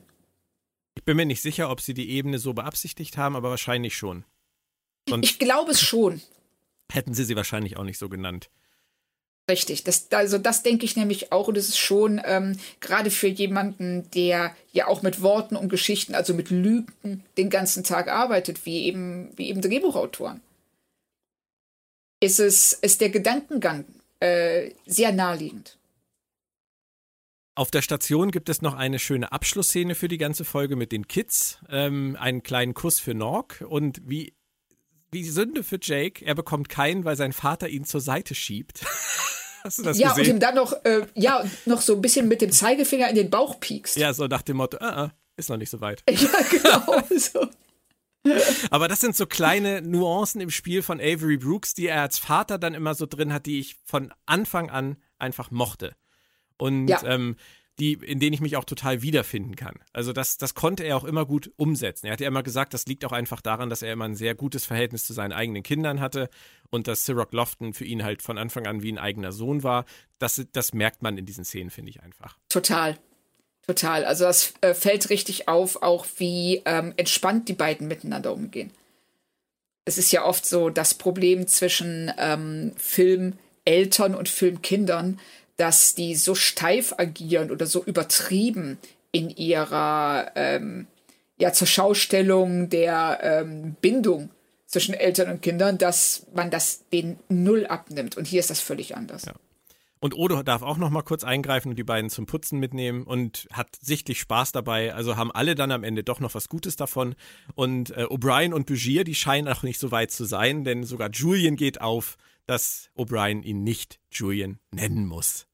Ich 0.96 1.04
bin 1.04 1.18
mir 1.18 1.26
nicht 1.26 1.42
sicher, 1.42 1.72
ob 1.72 1.82
sie 1.82 1.96
die 1.96 2.12
Ebene 2.12 2.38
so 2.38 2.54
beabsichtigt 2.54 3.18
haben, 3.18 3.36
aber 3.36 3.50
wahrscheinlich 3.50 3.98
schon. 3.98 4.26
Sonst 5.10 5.28
ich 5.28 5.40
glaube 5.40 5.72
es 5.72 5.82
schon. 5.82 6.22
Hätten 6.92 7.14
sie 7.14 7.24
sie 7.24 7.36
wahrscheinlich 7.36 7.78
auch 7.78 7.84
nicht 7.84 7.98
so 7.98 8.10
genannt. 8.10 8.50
Richtig, 9.50 9.84
das, 9.84 10.10
also 10.12 10.38
das 10.38 10.64
denke 10.64 10.86
ich 10.86 10.96
nämlich 10.96 11.34
auch 11.34 11.50
und 11.50 11.58
es 11.58 11.68
ist 11.68 11.78
schon 11.78 12.22
ähm, 12.24 12.58
gerade 12.80 13.12
für 13.12 13.28
jemanden, 13.28 14.10
der 14.12 14.56
ja 14.72 14.88
auch 14.88 15.02
mit 15.02 15.22
Worten 15.22 15.58
und 15.58 15.68
Geschichten, 15.68 16.16
also 16.16 16.34
mit 16.34 16.50
Lügen 16.50 17.26
den 17.38 17.50
ganzen 17.50 17.84
Tag 17.84 18.08
arbeitet, 18.08 18.66
wie 18.66 18.86
eben, 18.86 19.32
wie 19.36 19.50
eben 19.50 19.62
Drehbuchautoren, 19.62 20.40
ist 22.22 22.40
es 22.40 22.72
ist 22.72 23.02
der 23.02 23.10
Gedankengang 23.10 23.84
äh, 24.22 24.72
sehr 24.86 25.12
naheliegend. 25.12 25.78
Auf 27.56 27.70
der 27.70 27.84
Station 27.84 28.32
gibt 28.32 28.50
es 28.50 28.64
noch 28.64 28.74
eine 28.74 28.98
schöne 28.98 29.32
Abschlussszene 29.32 29.94
für 29.94 30.08
die 30.08 30.18
ganze 30.18 30.44
Folge 30.44 30.76
mit 30.76 30.92
den 30.92 31.08
Kids, 31.08 31.60
ähm, 31.70 32.18
einen 32.20 32.42
kleinen 32.42 32.74
Kuss 32.74 33.00
für 33.00 33.14
Nork 33.14 33.64
und 33.68 34.02
wie 34.04 34.36
wie 35.12 35.24
Sünde 35.24 35.64
für 35.64 35.78
Jake, 35.80 36.26
er 36.26 36.34
bekommt 36.34 36.70
keinen, 36.70 37.06
weil 37.06 37.16
sein 37.16 37.34
Vater 37.34 37.70
ihn 37.70 37.86
zur 37.86 38.02
Seite 38.02 38.34
schiebt. 38.34 38.84
Hast 39.64 39.78
du 39.78 39.84
das 39.84 39.98
ja, 39.98 40.10
gesehen? 40.10 40.24
und 40.24 40.30
ihm 40.32 40.40
dann 40.40 40.56
noch, 40.56 40.74
äh, 40.84 41.06
ja, 41.14 41.46
noch 41.66 41.82
so 41.82 41.94
ein 41.94 42.02
bisschen 42.02 42.28
mit 42.28 42.42
dem 42.42 42.52
Zeigefinger 42.52 43.08
in 43.10 43.16
den 43.16 43.30
Bauch 43.30 43.60
piekst. 43.60 43.96
Ja, 43.96 44.14
so 44.14 44.26
nach 44.26 44.42
dem 44.42 44.58
Motto, 44.58 44.78
uh, 44.84 45.04
uh, 45.04 45.10
ist 45.38 45.50
noch 45.50 45.58
nicht 45.58 45.70
so 45.70 45.80
weit. 45.80 46.04
Ja, 46.10 46.30
genau. 46.50 47.04
so. 47.18 47.48
Aber 48.72 48.88
das 48.88 49.00
sind 49.02 49.16
so 49.16 49.26
kleine 49.26 49.82
Nuancen 49.82 50.42
im 50.42 50.50
Spiel 50.50 50.82
von 50.82 51.00
Avery 51.00 51.38
Brooks, 51.38 51.74
die 51.76 51.88
er 51.88 52.02
als 52.02 52.18
Vater 52.18 52.58
dann 52.58 52.74
immer 52.74 52.96
so 52.96 53.06
drin 53.06 53.32
hat, 53.32 53.46
die 53.46 53.60
ich 53.60 53.76
von 53.86 54.14
Anfang 54.26 54.70
an 54.70 54.98
einfach 55.20 55.52
mochte. 55.52 55.96
Und 56.64 56.88
ja. 56.88 57.04
ähm, 57.04 57.36
die, 57.80 57.94
in 57.94 58.20
denen 58.20 58.34
ich 58.34 58.42
mich 58.42 58.56
auch 58.56 58.66
total 58.66 59.02
wiederfinden 59.02 59.56
kann. 59.56 59.76
Also 59.94 60.14
das, 60.14 60.38
das 60.38 60.54
konnte 60.54 60.84
er 60.84 60.96
auch 60.96 61.04
immer 61.04 61.26
gut 61.26 61.52
umsetzen. 61.56 62.06
Er 62.06 62.14
hat 62.14 62.22
ja 62.22 62.28
immer 62.28 62.44
gesagt, 62.44 62.74
das 62.74 62.86
liegt 62.86 63.04
auch 63.04 63.12
einfach 63.12 63.42
daran, 63.42 63.70
dass 63.70 63.82
er 63.82 63.92
immer 63.92 64.06
ein 64.06 64.16
sehr 64.16 64.36
gutes 64.36 64.66
Verhältnis 64.66 65.06
zu 65.06 65.14
seinen 65.14 65.32
eigenen 65.32 65.64
Kindern 65.64 66.00
hatte 66.00 66.30
und 66.70 66.88
dass 66.88 67.04
Ciroc 67.04 67.34
Lofton 67.34 67.74
für 67.74 67.86
ihn 67.86 68.04
halt 68.04 68.22
von 68.22 68.38
Anfang 68.38 68.68
an 68.68 68.84
wie 68.84 68.92
ein 68.92 69.00
eigener 69.00 69.32
Sohn 69.32 69.64
war. 69.64 69.86
Das, 70.20 70.46
das 70.52 70.74
merkt 70.74 71.02
man 71.02 71.18
in 71.18 71.26
diesen 71.26 71.46
Szenen, 71.46 71.72
finde 71.72 71.90
ich 71.90 72.04
einfach. 72.04 72.38
Total. 72.48 72.98
Total. 73.66 74.06
Also 74.06 74.26
das 74.26 74.54
äh, 74.62 74.76
fällt 74.76 75.10
richtig 75.10 75.48
auf, 75.48 75.82
auch 75.82 76.06
wie 76.18 76.62
ähm, 76.66 76.94
entspannt 76.98 77.50
die 77.50 77.54
beiden 77.54 77.88
miteinander 77.88 78.34
umgehen. 78.34 78.72
Es 79.86 79.98
ist 79.98 80.12
ja 80.12 80.24
oft 80.24 80.46
so 80.46 80.70
das 80.70 80.94
Problem 80.94 81.48
zwischen 81.48 82.12
ähm, 82.18 82.74
Filmeltern 82.78 84.16
und 84.16 84.30
Filmkindern, 84.30 85.20
dass 85.58 85.96
die 85.96 86.16
so 86.16 86.36
steif 86.36 86.94
agieren 86.98 87.52
oder 87.52 87.66
so 87.66 87.84
übertrieben 87.84 88.78
in 89.12 89.30
ihrer 89.30 90.32
ähm, 90.36 90.88
ja 91.38 91.54
zur 91.54 91.68
Schaustellung 91.68 92.70
der 92.70 93.20
ähm, 93.22 93.76
Bindung 93.82 94.30
zwischen 94.66 94.94
Eltern 94.96 95.30
und 95.30 95.42
Kindern, 95.42 95.78
dass 95.78 96.26
man 96.34 96.50
das 96.50 96.90
den 96.90 97.20
null 97.30 97.68
abnimmt. 97.68 98.18
Und 98.18 98.26
hier 98.26 98.40
ist 98.40 98.50
das 98.50 98.60
völlig 98.60 98.98
anders. 98.98 99.26
Ja. 99.26 99.34
Und 100.04 100.18
Odo 100.18 100.44
darf 100.44 100.64
auch 100.64 100.76
noch 100.76 100.90
mal 100.90 101.02
kurz 101.02 101.24
eingreifen 101.24 101.70
und 101.70 101.78
die 101.78 101.86
beiden 101.86 102.10
zum 102.10 102.26
Putzen 102.26 102.60
mitnehmen 102.60 103.04
und 103.04 103.48
hat 103.54 103.70
sichtlich 103.80 104.20
Spaß 104.20 104.52
dabei. 104.52 104.94
Also 104.94 105.16
haben 105.16 105.32
alle 105.32 105.56
dann 105.56 105.72
am 105.72 105.86
Ende 105.86 106.04
doch 106.04 106.20
noch 106.20 106.36
was 106.36 106.50
Gutes 106.50 106.76
davon. 106.76 107.16
Und 107.56 107.92
äh, 107.92 108.04
O'Brien 108.04 108.52
und 108.52 108.66
Bugier, 108.66 109.06
die 109.06 109.16
scheinen 109.16 109.48
auch 109.48 109.64
nicht 109.64 109.80
so 109.80 109.92
weit 109.92 110.12
zu 110.12 110.26
sein, 110.26 110.66
denn 110.66 110.84
sogar 110.84 111.10
Julian 111.10 111.56
geht 111.56 111.80
auf, 111.80 112.18
dass 112.46 112.90
O'Brien 112.96 113.42
ihn 113.44 113.64
nicht 113.64 114.00
Julian 114.12 114.60
nennen 114.72 115.06
muss. 115.06 115.48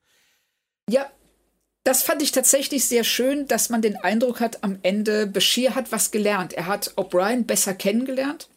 Ja, 0.90 1.10
das 1.84 2.04
fand 2.04 2.22
ich 2.22 2.32
tatsächlich 2.32 2.86
sehr 2.86 3.04
schön, 3.04 3.48
dass 3.48 3.70
man 3.70 3.82
den 3.82 3.96
Eindruck 3.96 4.40
hat, 4.40 4.64
am 4.64 4.80
Ende 4.84 5.28
Bashir 5.28 5.76
hat 5.76 5.92
was 5.92 6.12
gelernt. 6.12 6.54
Er 6.54 6.68
hat 6.68 6.94
O'Brien 6.98 7.46
besser 7.46 7.74
kennengelernt 7.74 8.50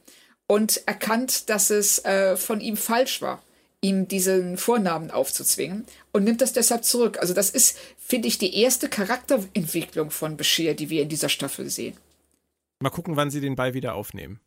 und 0.46 0.82
erkannt, 0.86 1.48
dass 1.48 1.70
es 1.70 2.04
äh, 2.04 2.36
von 2.36 2.60
ihm 2.60 2.76
falsch 2.76 3.22
war, 3.22 3.42
ihm 3.80 4.08
diesen 4.08 4.56
Vornamen 4.58 5.10
aufzuzwingen 5.10 5.86
und 6.12 6.24
nimmt 6.24 6.40
das 6.40 6.52
deshalb 6.52 6.84
zurück. 6.84 7.18
Also 7.20 7.32
das 7.32 7.50
ist, 7.50 7.78
finde 7.96 8.28
ich, 8.28 8.38
die 8.38 8.54
erste 8.56 8.88
Charakterentwicklung 8.88 10.10
von 10.10 10.36
Bashir, 10.36 10.74
die 10.74 10.90
wir 10.90 11.02
in 11.02 11.08
dieser 11.08 11.28
Staffel 11.28 11.70
sehen. 11.70 11.96
Mal 12.80 12.90
gucken, 12.90 13.16
wann 13.16 13.30
sie 13.30 13.40
den 13.40 13.54
Ball 13.54 13.74
wieder 13.74 13.94
aufnehmen 13.94 14.40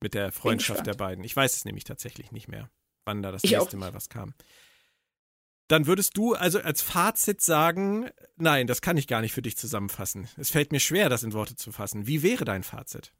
mit 0.00 0.14
der 0.14 0.32
Freundschaft 0.32 0.86
der 0.86 0.94
beiden. 0.94 1.22
Ich 1.22 1.36
weiß 1.36 1.54
es 1.54 1.64
nämlich 1.64 1.84
tatsächlich 1.84 2.32
nicht 2.32 2.48
mehr, 2.48 2.70
wann 3.04 3.22
da 3.22 3.32
das 3.32 3.44
ich 3.44 3.52
nächste 3.52 3.76
auch. 3.76 3.80
Mal 3.80 3.94
was 3.94 4.08
kam 4.08 4.34
dann 5.72 5.86
würdest 5.86 6.18
du 6.18 6.34
also 6.34 6.60
als 6.60 6.82
Fazit 6.82 7.40
sagen, 7.40 8.10
nein, 8.36 8.66
das 8.66 8.82
kann 8.82 8.98
ich 8.98 9.06
gar 9.06 9.22
nicht 9.22 9.32
für 9.32 9.40
dich 9.40 9.56
zusammenfassen. 9.56 10.28
Es 10.36 10.50
fällt 10.50 10.70
mir 10.70 10.80
schwer, 10.80 11.08
das 11.08 11.22
in 11.22 11.32
Worte 11.32 11.56
zu 11.56 11.72
fassen. 11.72 12.06
Wie 12.06 12.22
wäre 12.22 12.44
dein 12.44 12.62
Fazit? 12.62 13.12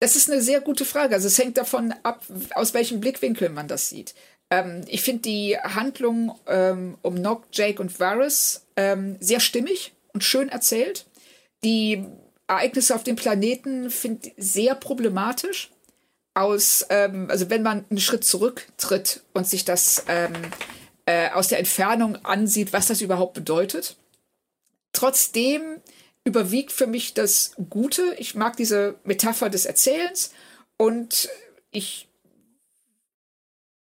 Das 0.00 0.16
ist 0.16 0.30
eine 0.30 0.42
sehr 0.42 0.60
gute 0.60 0.84
Frage. 0.84 1.14
Also 1.14 1.28
es 1.28 1.38
hängt 1.38 1.56
davon 1.56 1.94
ab, 2.02 2.22
aus 2.54 2.74
welchem 2.74 3.00
Blickwinkel 3.00 3.48
man 3.48 3.68
das 3.68 3.88
sieht. 3.88 4.14
Ähm, 4.50 4.82
ich 4.86 5.00
finde 5.00 5.22
die 5.22 5.56
Handlung 5.56 6.38
ähm, 6.46 6.98
um 7.00 7.14
Nock, 7.14 7.46
Jake 7.52 7.80
und 7.80 7.98
Varys 7.98 8.66
ähm, 8.76 9.16
sehr 9.20 9.40
stimmig 9.40 9.94
und 10.12 10.24
schön 10.24 10.50
erzählt. 10.50 11.06
Die 11.64 12.04
Ereignisse 12.48 12.94
auf 12.94 13.02
dem 13.02 13.16
Planeten 13.16 13.90
finde 13.90 14.28
ich 14.28 14.34
sehr 14.36 14.74
problematisch. 14.74 15.70
Aus, 16.36 16.84
ähm, 16.90 17.30
also 17.30 17.48
wenn 17.48 17.62
man 17.62 17.86
einen 17.88 17.98
Schritt 17.98 18.22
zurücktritt 18.22 19.22
und 19.32 19.48
sich 19.48 19.64
das 19.64 20.04
ähm, 20.06 20.34
äh, 21.06 21.30
aus 21.30 21.48
der 21.48 21.58
Entfernung 21.58 22.16
ansieht, 22.26 22.74
was 22.74 22.88
das 22.88 23.00
überhaupt 23.00 23.32
bedeutet. 23.32 23.96
Trotzdem 24.92 25.80
überwiegt 26.24 26.72
für 26.72 26.86
mich 26.86 27.14
das 27.14 27.52
Gute. 27.70 28.14
Ich 28.18 28.34
mag 28.34 28.56
diese 28.56 28.96
Metapher 29.04 29.48
des 29.48 29.64
Erzählens 29.64 30.34
Und 30.76 31.30
ich. 31.70 32.06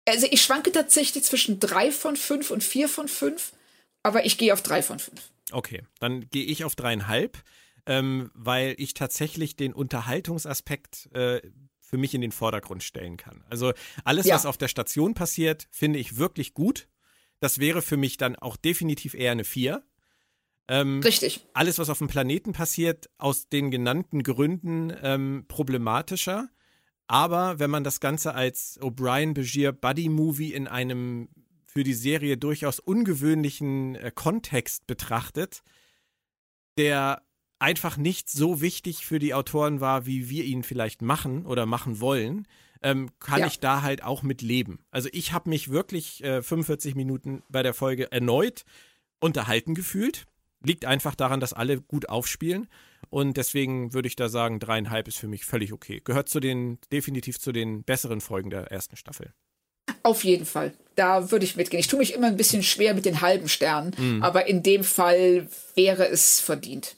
Also 0.06 0.26
ich 0.30 0.42
schwanke 0.42 0.70
tatsächlich 0.70 1.24
zwischen 1.24 1.60
drei 1.60 1.90
von 1.90 2.14
fünf 2.16 2.50
und 2.50 2.62
vier 2.62 2.90
von 2.90 3.08
fünf, 3.08 3.54
aber 4.02 4.26
ich 4.26 4.36
gehe 4.36 4.52
auf 4.52 4.60
drei 4.60 4.82
von 4.82 4.98
fünf. 4.98 5.30
Okay, 5.50 5.82
dann 5.98 6.28
gehe 6.28 6.44
ich 6.44 6.64
auf 6.64 6.74
dreieinhalb, 6.74 7.42
ähm, 7.86 8.30
weil 8.34 8.74
ich 8.76 8.92
tatsächlich 8.92 9.56
den 9.56 9.72
Unterhaltungsaspekt 9.72 11.08
äh, 11.14 11.40
für 11.84 11.98
mich 11.98 12.14
in 12.14 12.20
den 12.20 12.32
Vordergrund 12.32 12.82
stellen 12.82 13.16
kann. 13.16 13.44
Also 13.50 13.72
alles, 14.04 14.26
ja. 14.26 14.34
was 14.34 14.46
auf 14.46 14.56
der 14.56 14.68
Station 14.68 15.14
passiert, 15.14 15.68
finde 15.70 15.98
ich 15.98 16.16
wirklich 16.16 16.54
gut. 16.54 16.88
Das 17.40 17.58
wäre 17.58 17.82
für 17.82 17.96
mich 17.96 18.16
dann 18.16 18.36
auch 18.36 18.56
definitiv 18.56 19.14
eher 19.14 19.32
eine 19.32 19.44
vier. 19.44 19.84
Ähm, 20.66 21.00
Richtig. 21.00 21.46
Alles, 21.52 21.78
was 21.78 21.90
auf 21.90 21.98
dem 21.98 22.08
Planeten 22.08 22.52
passiert, 22.52 23.10
aus 23.18 23.48
den 23.48 23.70
genannten 23.70 24.22
Gründen 24.22 24.92
ähm, 25.02 25.44
problematischer. 25.46 26.48
Aber 27.06 27.58
wenn 27.58 27.70
man 27.70 27.84
das 27.84 28.00
Ganze 28.00 28.34
als 28.34 28.80
O'Brien 28.80 29.34
Begier 29.34 29.72
Buddy 29.72 30.08
Movie 30.08 30.54
in 30.54 30.66
einem 30.66 31.28
für 31.66 31.84
die 31.84 31.92
Serie 31.92 32.38
durchaus 32.38 32.78
ungewöhnlichen 32.78 33.96
äh, 33.96 34.10
Kontext 34.14 34.86
betrachtet, 34.86 35.62
der 36.78 37.22
einfach 37.58 37.96
nicht 37.96 38.28
so 38.30 38.60
wichtig 38.60 39.06
für 39.06 39.18
die 39.18 39.34
Autoren 39.34 39.80
war, 39.80 40.06
wie 40.06 40.28
wir 40.28 40.44
ihn 40.44 40.62
vielleicht 40.62 41.02
machen 41.02 41.46
oder 41.46 41.66
machen 41.66 42.00
wollen, 42.00 42.46
ähm, 42.82 43.10
kann 43.18 43.40
ja. 43.40 43.46
ich 43.46 43.60
da 43.60 43.82
halt 43.82 44.02
auch 44.02 44.22
mit 44.22 44.42
leben. 44.42 44.84
Also 44.90 45.08
ich 45.12 45.32
habe 45.32 45.48
mich 45.48 45.70
wirklich 45.70 46.22
äh, 46.22 46.42
45 46.42 46.94
Minuten 46.94 47.42
bei 47.48 47.62
der 47.62 47.74
Folge 47.74 48.12
erneut 48.12 48.64
unterhalten 49.20 49.74
gefühlt. 49.74 50.26
Liegt 50.62 50.84
einfach 50.84 51.14
daran, 51.14 51.40
dass 51.40 51.52
alle 51.52 51.80
gut 51.80 52.08
aufspielen. 52.08 52.68
Und 53.10 53.36
deswegen 53.36 53.94
würde 53.94 54.08
ich 54.08 54.16
da 54.16 54.28
sagen, 54.28 54.60
dreieinhalb 54.60 55.08
ist 55.08 55.18
für 55.18 55.28
mich 55.28 55.44
völlig 55.44 55.72
okay. 55.72 56.00
Gehört 56.04 56.28
zu 56.28 56.40
den, 56.40 56.78
definitiv 56.92 57.38
zu 57.38 57.52
den 57.52 57.84
besseren 57.84 58.20
Folgen 58.20 58.50
der 58.50 58.70
ersten 58.70 58.96
Staffel. 58.96 59.32
Auf 60.02 60.24
jeden 60.24 60.46
Fall. 60.46 60.74
Da 60.96 61.30
würde 61.30 61.44
ich 61.44 61.56
mitgehen. 61.56 61.80
Ich 61.80 61.88
tue 61.88 61.98
mich 61.98 62.14
immer 62.14 62.26
ein 62.26 62.36
bisschen 62.36 62.62
schwer 62.62 62.94
mit 62.94 63.04
den 63.04 63.20
halben 63.20 63.48
Sternen, 63.48 63.94
mhm. 63.96 64.22
aber 64.22 64.46
in 64.46 64.62
dem 64.62 64.84
Fall 64.84 65.48
wäre 65.74 66.06
es 66.08 66.40
verdient. 66.40 66.96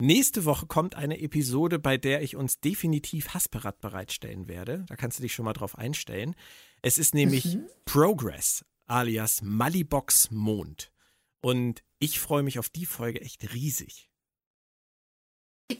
Nächste 0.00 0.44
Woche 0.46 0.66
kommt 0.66 0.94
eine 0.94 1.20
Episode, 1.20 1.78
bei 1.78 1.98
der 1.98 2.22
ich 2.22 2.36
uns 2.36 2.60
definitiv 2.60 3.34
Hasperat 3.34 3.80
bereitstellen 3.80 4.48
werde. 4.48 4.84
Da 4.88 4.96
kannst 4.96 5.18
du 5.18 5.22
dich 5.22 5.34
schon 5.34 5.44
mal 5.44 5.52
drauf 5.52 5.76
einstellen. 5.76 6.34
Es 6.82 6.96
ist 6.96 7.14
nämlich 7.14 7.56
mhm. 7.56 7.66
Progress 7.84 8.64
alias 8.86 9.40
Malibox 9.42 10.30
Mond. 10.30 10.90
Und 11.40 11.82
ich 11.98 12.18
freue 12.18 12.42
mich 12.42 12.58
auf 12.58 12.68
die 12.68 12.86
Folge 12.86 13.20
echt 13.20 13.54
riesig. 13.54 14.10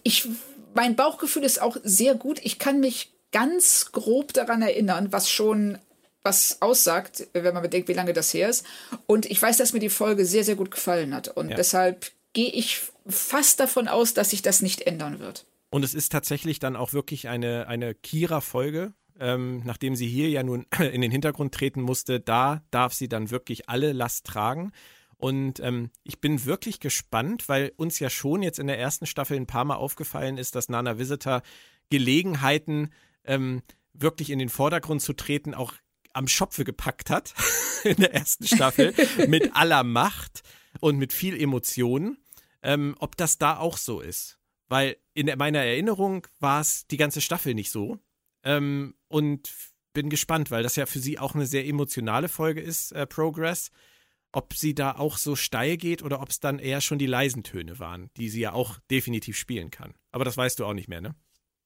Ich, 0.04 0.28
mein 0.74 0.96
Bauchgefühl 0.96 1.42
ist 1.42 1.60
auch 1.60 1.76
sehr 1.82 2.14
gut. 2.14 2.40
Ich 2.44 2.58
kann 2.58 2.80
mich 2.80 3.12
ganz 3.32 3.90
grob 3.92 4.32
daran 4.32 4.62
erinnern, 4.62 5.12
was 5.12 5.28
schon 5.30 5.78
was 6.22 6.60
aussagt, 6.60 7.26
wenn 7.32 7.54
man 7.54 7.62
bedenkt, 7.62 7.88
wie 7.88 7.94
lange 7.94 8.12
das 8.12 8.32
her 8.34 8.50
ist. 8.50 8.66
Und 9.06 9.26
ich 9.26 9.40
weiß, 9.40 9.56
dass 9.56 9.72
mir 9.72 9.80
die 9.80 9.88
Folge 9.88 10.26
sehr, 10.26 10.44
sehr 10.44 10.56
gut 10.56 10.70
gefallen 10.70 11.14
hat. 11.14 11.28
Und 11.28 11.50
ja. 11.50 11.56
deshalb 11.56 12.12
gehe 12.32 12.50
ich 12.50 12.82
fast 13.12 13.60
davon 13.60 13.88
aus, 13.88 14.14
dass 14.14 14.30
sich 14.30 14.42
das 14.42 14.62
nicht 14.62 14.82
ändern 14.82 15.18
wird. 15.18 15.46
Und 15.70 15.84
es 15.84 15.94
ist 15.94 16.10
tatsächlich 16.10 16.58
dann 16.58 16.76
auch 16.76 16.92
wirklich 16.92 17.28
eine, 17.28 17.68
eine 17.68 17.94
Kira-Folge. 17.94 18.92
Ähm, 19.18 19.62
nachdem 19.64 19.96
sie 19.96 20.08
hier 20.08 20.30
ja 20.30 20.42
nun 20.42 20.66
in 20.78 21.00
den 21.00 21.10
Hintergrund 21.10 21.54
treten 21.54 21.82
musste, 21.82 22.20
da 22.20 22.62
darf 22.70 22.92
sie 22.92 23.08
dann 23.08 23.30
wirklich 23.30 23.68
alle 23.68 23.92
Last 23.92 24.26
tragen. 24.26 24.72
Und 25.16 25.60
ähm, 25.60 25.90
ich 26.02 26.20
bin 26.20 26.46
wirklich 26.46 26.80
gespannt, 26.80 27.48
weil 27.48 27.72
uns 27.76 27.98
ja 27.98 28.08
schon 28.08 28.42
jetzt 28.42 28.58
in 28.58 28.66
der 28.66 28.78
ersten 28.78 29.04
Staffel 29.04 29.36
ein 29.36 29.46
paar 29.46 29.66
Mal 29.66 29.76
aufgefallen 29.76 30.38
ist, 30.38 30.54
dass 30.54 30.70
Nana 30.70 30.98
Visitor 30.98 31.42
Gelegenheiten, 31.90 32.88
ähm, 33.24 33.62
wirklich 33.92 34.30
in 34.30 34.38
den 34.38 34.48
Vordergrund 34.48 35.02
zu 35.02 35.12
treten, 35.12 35.54
auch 35.54 35.74
am 36.12 36.26
Schopfe 36.26 36.64
gepackt 36.64 37.10
hat 37.10 37.34
in 37.84 37.96
der 37.96 38.14
ersten 38.14 38.46
Staffel 38.46 38.94
mit 39.28 39.54
aller 39.54 39.84
Macht 39.84 40.42
und 40.80 40.96
mit 40.96 41.12
viel 41.12 41.40
Emotionen, 41.40 42.16
ähm, 42.62 42.94
ob 42.98 43.16
das 43.16 43.38
da 43.38 43.58
auch 43.58 43.76
so 43.76 44.00
ist. 44.00 44.38
Weil 44.68 44.96
in 45.14 45.26
meiner 45.36 45.60
Erinnerung 45.60 46.26
war 46.38 46.60
es 46.60 46.86
die 46.86 46.96
ganze 46.96 47.20
Staffel 47.20 47.54
nicht 47.54 47.70
so. 47.70 47.98
Ähm, 48.44 48.94
und 49.08 49.50
bin 49.92 50.08
gespannt, 50.08 50.50
weil 50.50 50.62
das 50.62 50.76
ja 50.76 50.86
für 50.86 51.00
sie 51.00 51.18
auch 51.18 51.34
eine 51.34 51.46
sehr 51.46 51.66
emotionale 51.66 52.28
Folge 52.28 52.60
ist, 52.60 52.92
äh, 52.92 53.06
Progress. 53.06 53.70
Ob 54.32 54.54
sie 54.54 54.76
da 54.76 54.92
auch 54.92 55.18
so 55.18 55.34
steil 55.34 55.76
geht 55.76 56.02
oder 56.02 56.22
ob 56.22 56.28
es 56.28 56.38
dann 56.38 56.60
eher 56.60 56.80
schon 56.80 57.00
die 57.00 57.06
leisen 57.06 57.42
Töne 57.42 57.80
waren, 57.80 58.10
die 58.16 58.28
sie 58.28 58.40
ja 58.40 58.52
auch 58.52 58.78
definitiv 58.88 59.36
spielen 59.36 59.72
kann. 59.72 59.94
Aber 60.12 60.24
das 60.24 60.36
weißt 60.36 60.60
du 60.60 60.66
auch 60.66 60.72
nicht 60.72 60.88
mehr, 60.88 61.00
ne? 61.00 61.16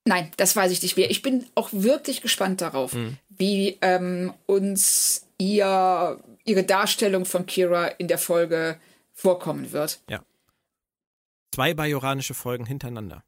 Nein, 0.07 0.31
das 0.37 0.55
weiß 0.57 0.73
ich 0.73 0.83
nicht 0.83 0.97
mehr. 0.97 1.11
Ich 1.11 1.23
bin 1.23 1.47
auch 1.55 1.71
wirklich 1.73 2.21
gespannt 2.21 2.61
darauf, 2.61 2.95
mhm. 2.95 3.17
wie 3.29 3.79
ähm, 3.81 4.33
uns 4.47 5.27
ihr, 5.39 6.23
ihre 6.45 6.65
Darstellung 6.65 7.25
von 7.25 7.47
Kira 7.47 7.87
in 7.87 8.09
der 8.09 8.19
Folge 8.19 8.79
vorkommen 9.13 9.73
wird. 9.73 10.01
Ja. 10.09 10.23
Zwei 11.55 11.73
bajoranische 11.73 12.35
Folgen 12.35 12.67
hintereinander. 12.67 13.23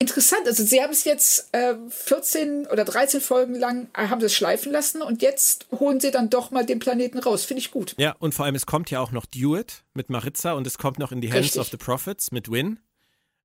Interessant, 0.00 0.46
also 0.46 0.64
sie 0.64 0.82
haben 0.82 0.90
es 0.90 1.04
jetzt 1.04 1.54
äh, 1.54 1.76
14 1.88 2.66
oder 2.66 2.84
13 2.84 3.20
Folgen 3.20 3.54
lang, 3.54 3.88
äh, 3.94 4.08
haben 4.08 4.20
sie 4.20 4.26
es 4.26 4.34
schleifen 4.34 4.72
lassen 4.72 5.00
und 5.00 5.22
jetzt 5.22 5.68
holen 5.70 6.00
sie 6.00 6.10
dann 6.10 6.28
doch 6.28 6.50
mal 6.50 6.66
den 6.66 6.80
Planeten 6.80 7.20
raus. 7.20 7.44
Finde 7.44 7.60
ich 7.60 7.70
gut. 7.70 7.94
Ja, 7.96 8.16
und 8.18 8.34
vor 8.34 8.44
allem 8.44 8.56
es 8.56 8.66
kommt 8.66 8.90
ja 8.90 8.98
auch 8.98 9.12
noch 9.12 9.26
Duet 9.26 9.84
mit 9.94 10.10
Maritza 10.10 10.52
und 10.52 10.66
es 10.66 10.76
kommt 10.76 10.98
noch 10.98 11.12
in 11.12 11.20
die 11.20 11.30
Hands 11.32 11.44
Richtig. 11.44 11.60
of 11.60 11.68
the 11.68 11.76
Prophets 11.76 12.32
mit 12.32 12.50
Win. 12.50 12.80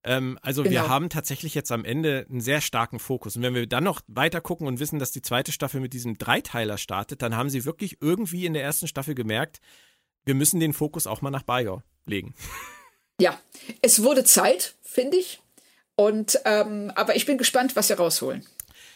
Ähm, 0.04 0.40
also 0.42 0.64
genau. 0.64 0.74
wir 0.74 0.90
haben 0.90 1.10
tatsächlich 1.10 1.54
jetzt 1.54 1.72
am 1.72 1.86
Ende 1.86 2.26
einen 2.28 2.42
sehr 2.42 2.62
starken 2.62 2.98
Fokus. 2.98 3.36
Und 3.36 3.44
wenn 3.44 3.54
wir 3.54 3.68
dann 3.68 3.84
noch 3.84 4.02
weiter 4.08 4.42
gucken 4.42 4.66
und 4.68 4.80
wissen, 4.80 4.98
dass 4.98 5.12
die 5.12 5.22
zweite 5.22 5.52
Staffel 5.52 5.80
mit 5.80 5.94
diesem 5.94 6.18
Dreiteiler 6.18 6.80
startet, 6.80 7.22
dann 7.22 7.36
haben 7.36 7.52
sie 7.52 7.64
wirklich 7.64 8.02
irgendwie 8.02 8.48
in 8.48 8.54
der 8.54 8.64
ersten 8.64 8.88
Staffel 8.88 9.14
gemerkt, 9.14 9.62
wir 10.26 10.34
müssen 10.34 10.60
den 10.60 10.74
Fokus 10.74 11.06
auch 11.06 11.22
mal 11.22 11.30
nach 11.30 11.44
Bayer 11.44 11.84
legen. 12.06 12.34
Ja, 13.20 13.40
es 13.82 14.04
wurde 14.04 14.24
Zeit, 14.24 14.76
finde 14.82 15.18
ich. 15.18 15.42
Und 15.96 16.40
ähm, 16.46 16.92
aber 16.96 17.16
ich 17.16 17.26
bin 17.26 17.38
gespannt, 17.38 17.76
was 17.76 17.88
sie 17.88 17.98
rausholen. 17.98 18.46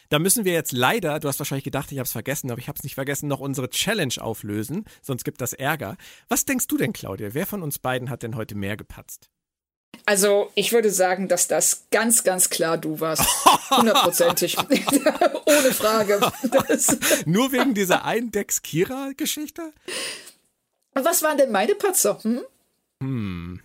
Da 0.10 0.20
müssen 0.20 0.46
wir 0.46 0.54
jetzt 0.54 0.72
leider, 0.72 1.20
du 1.20 1.28
hast 1.28 1.40
wahrscheinlich 1.40 1.64
gedacht, 1.64 1.92
ich 1.92 1.98
habe 1.98 2.06
es 2.06 2.12
vergessen, 2.12 2.52
aber 2.52 2.60
ich 2.60 2.68
habe 2.68 2.78
es 2.78 2.84
nicht 2.84 2.96
vergessen, 2.96 3.28
noch 3.28 3.40
unsere 3.40 3.70
Challenge 3.70 4.14
auflösen, 4.20 4.86
sonst 5.02 5.24
gibt 5.24 5.42
das 5.42 5.54
Ärger. 5.54 5.98
Was 6.30 6.46
denkst 6.46 6.68
du 6.68 6.78
denn, 6.78 6.94
Claudia? 6.94 7.34
Wer 7.34 7.48
von 7.48 7.64
uns 7.64 7.80
beiden 7.80 8.10
hat 8.10 8.24
denn 8.24 8.36
heute 8.36 8.56
mehr 8.56 8.78
gepatzt? 8.78 9.30
Also, 10.06 10.52
ich 10.56 10.72
würde 10.74 10.92
sagen, 10.92 11.28
dass 11.28 11.48
das 11.48 11.88
ganz, 11.90 12.24
ganz 12.24 12.50
klar 12.50 12.78
du 12.78 13.00
warst. 13.00 13.26
Hundertprozentig. 13.72 14.58
Ohne 15.46 15.72
Frage. 15.74 16.20
Nur 17.26 17.52
wegen 17.52 17.74
dieser 17.74 18.04
Eindex-Kira-Geschichte? 18.04 19.74
Was 20.94 21.24
waren 21.24 21.38
denn 21.38 21.52
meine 21.52 21.76
Patzer? 21.76 22.20
Hm? 22.24 22.42
Hm. 23.02 23.62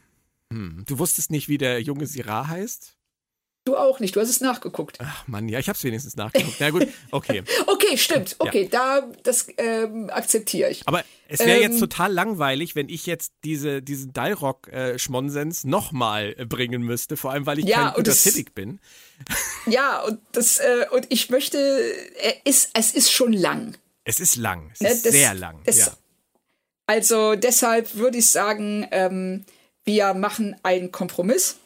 Hm. 0.52 0.84
Du 0.86 0.98
wusstest 0.98 1.30
nicht, 1.30 1.48
wie 1.48 1.58
der 1.58 1.80
junge 1.80 2.06
Syrah 2.06 2.48
heißt? 2.48 2.98
Du 3.68 3.76
auch 3.76 4.00
nicht, 4.00 4.16
du 4.16 4.20
hast 4.22 4.30
es 4.30 4.40
nachgeguckt. 4.40 4.96
Ach 5.00 5.28
Mann, 5.28 5.46
ja, 5.46 5.58
ich 5.58 5.68
habe 5.68 5.76
es 5.76 5.84
wenigstens 5.84 6.16
nachgeguckt. 6.16 6.56
Na 6.58 6.70
gut, 6.70 6.88
okay. 7.10 7.42
okay, 7.66 7.98
stimmt. 7.98 8.36
Okay, 8.38 8.62
ja. 8.62 8.68
da 9.00 9.08
das 9.24 9.46
ähm, 9.58 10.08
akzeptiere 10.08 10.70
ich. 10.70 10.88
Aber 10.88 11.04
es 11.28 11.40
wäre 11.40 11.58
ähm, 11.58 11.72
jetzt 11.72 11.78
total 11.78 12.10
langweilig, 12.10 12.76
wenn 12.76 12.88
ich 12.88 13.04
jetzt 13.04 13.34
diese 13.44 13.82
diesen 13.82 14.14
Dalrock 14.14 14.68
äh, 14.68 14.96
nochmal 15.64 16.34
äh, 16.38 16.46
bringen 16.46 16.80
müsste, 16.80 17.18
vor 17.18 17.32
allem 17.32 17.44
weil 17.44 17.58
ich 17.58 17.66
ja, 17.66 17.90
kein 17.90 17.94
guter 17.96 18.12
Civic 18.12 18.54
bin. 18.54 18.80
Ja, 19.66 20.00
und 20.00 20.18
das 20.32 20.58
äh, 20.60 20.86
und 20.92 21.06
ich 21.10 21.28
möchte 21.28 21.58
er 21.58 22.46
ist 22.46 22.70
es 22.72 22.92
ist 22.92 23.12
schon 23.12 23.34
lang. 23.34 23.76
Es 24.04 24.18
ist 24.18 24.36
lang, 24.36 24.70
es 24.72 24.80
ne, 24.80 24.88
ist 24.88 25.04
das, 25.04 25.12
sehr 25.12 25.34
lang. 25.34 25.60
Das, 25.64 25.76
ja. 25.76 25.92
Also 26.86 27.34
deshalb 27.34 27.96
würde 27.96 28.16
ich 28.16 28.30
sagen, 28.30 28.88
ähm, 28.92 29.44
wir 29.88 30.14
machen 30.14 30.54
einen 30.62 30.92
Kompromiss. 30.92 31.56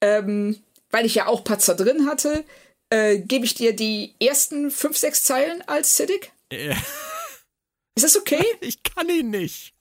Ähm, 0.00 0.58
weil 0.90 1.06
ich 1.06 1.14
ja 1.14 1.26
auch 1.26 1.44
Patzer 1.44 1.76
drin 1.76 2.06
hatte, 2.06 2.44
äh, 2.90 3.18
gebe 3.18 3.44
ich 3.44 3.54
dir 3.54 3.74
die 3.74 4.14
ersten 4.20 4.70
fünf, 4.70 4.96
sechs 4.96 5.22
Zeilen 5.22 5.62
als 5.68 5.96
Siddick? 5.96 6.32
Ja. 6.52 6.76
Ist 7.94 8.04
das 8.04 8.16
okay? 8.16 8.44
Ich 8.60 8.82
kann 8.82 9.08
ihn 9.08 9.30
nicht. 9.30 9.74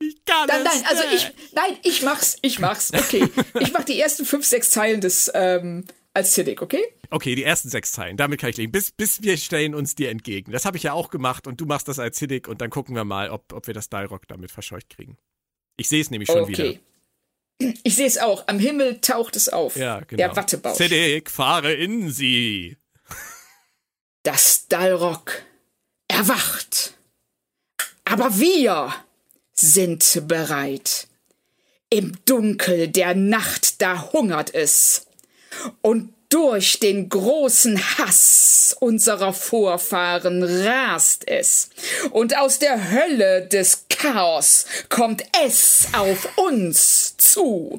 Ich 0.00 0.24
kann 0.24 0.46
nein, 0.48 0.64
nein, 0.64 0.84
also 0.86 1.02
ich, 1.14 1.32
nein, 1.52 1.78
ich 1.82 2.02
mach's, 2.02 2.36
ich 2.42 2.58
mach's. 2.58 2.92
Okay, 2.92 3.26
ich 3.60 3.72
mach 3.72 3.84
die 3.84 3.98
ersten 3.98 4.26
fünf, 4.26 4.44
sechs 4.44 4.70
Zeilen 4.70 5.00
des 5.00 5.30
ähm, 5.34 5.84
als 6.12 6.34
Siddick, 6.34 6.60
okay? 6.62 6.82
Okay, 7.10 7.34
die 7.34 7.44
ersten 7.44 7.70
sechs 7.70 7.92
Zeilen, 7.92 8.16
damit 8.16 8.40
kann 8.40 8.50
ich 8.50 8.56
legen. 8.56 8.72
Bis, 8.72 8.90
bis 8.90 9.22
wir 9.22 9.36
stellen 9.36 9.74
uns 9.74 9.94
dir 9.94 10.10
entgegen. 10.10 10.52
Das 10.52 10.64
habe 10.64 10.76
ich 10.76 10.82
ja 10.82 10.92
auch 10.92 11.10
gemacht 11.10 11.46
und 11.46 11.60
du 11.60 11.64
machst 11.64 11.88
das 11.88 11.98
als 11.98 12.18
Siddick 12.18 12.48
und 12.48 12.60
dann 12.60 12.70
gucken 12.70 12.94
wir 12.94 13.04
mal, 13.04 13.30
ob, 13.30 13.52
ob 13.52 13.66
wir 13.66 13.74
das 13.74 13.88
Dialog 13.88 14.26
damit 14.28 14.50
verscheucht 14.50 14.90
kriegen. 14.90 15.16
Ich 15.76 15.88
sehe 15.88 16.00
es 16.00 16.10
nämlich 16.10 16.28
schon 16.28 16.42
okay. 16.42 16.58
wieder. 16.58 16.80
Ich 17.82 17.96
sehe 17.96 18.06
es 18.06 18.18
auch. 18.18 18.44
Am 18.46 18.58
Himmel 18.58 19.00
taucht 19.00 19.36
es 19.36 19.48
auf. 19.48 19.76
Ja, 19.76 20.00
genau. 20.00 20.16
Der 20.16 20.36
Wattebausch. 20.36 20.76
Zedek, 20.76 21.30
fahre 21.30 21.72
in 21.72 22.10
sie. 22.10 22.76
Das 24.22 24.68
Dalrock 24.68 25.42
erwacht. 26.08 26.94
Aber 28.04 28.38
wir 28.38 28.94
sind 29.52 30.22
bereit. 30.26 31.08
Im 31.90 32.16
Dunkel 32.24 32.88
der 32.88 33.14
Nacht, 33.14 33.80
da 33.82 34.12
hungert 34.12 34.52
es. 34.52 35.06
Und 35.82 36.13
Durch 36.34 36.80
den 36.80 37.08
großen 37.08 37.78
Hass 37.96 38.76
unserer 38.80 39.32
Vorfahren 39.32 40.42
rast 40.42 41.28
es. 41.28 41.70
Und 42.10 42.36
aus 42.36 42.58
der 42.58 42.90
Hölle 42.90 43.46
des 43.46 43.86
Chaos 43.88 44.66
kommt 44.88 45.22
es 45.44 45.86
auf 45.92 46.36
uns 46.36 47.16
zu. 47.18 47.78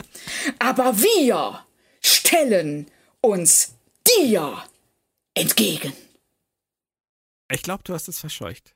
Aber 0.58 0.98
wir 1.02 1.66
stellen 2.02 2.88
uns 3.20 3.74
dir 4.08 4.64
entgegen. 5.34 5.92
Ich 7.52 7.62
glaube, 7.62 7.84
du 7.84 7.94
hast 7.94 8.08
es 8.08 8.20
verscheucht. 8.20 8.74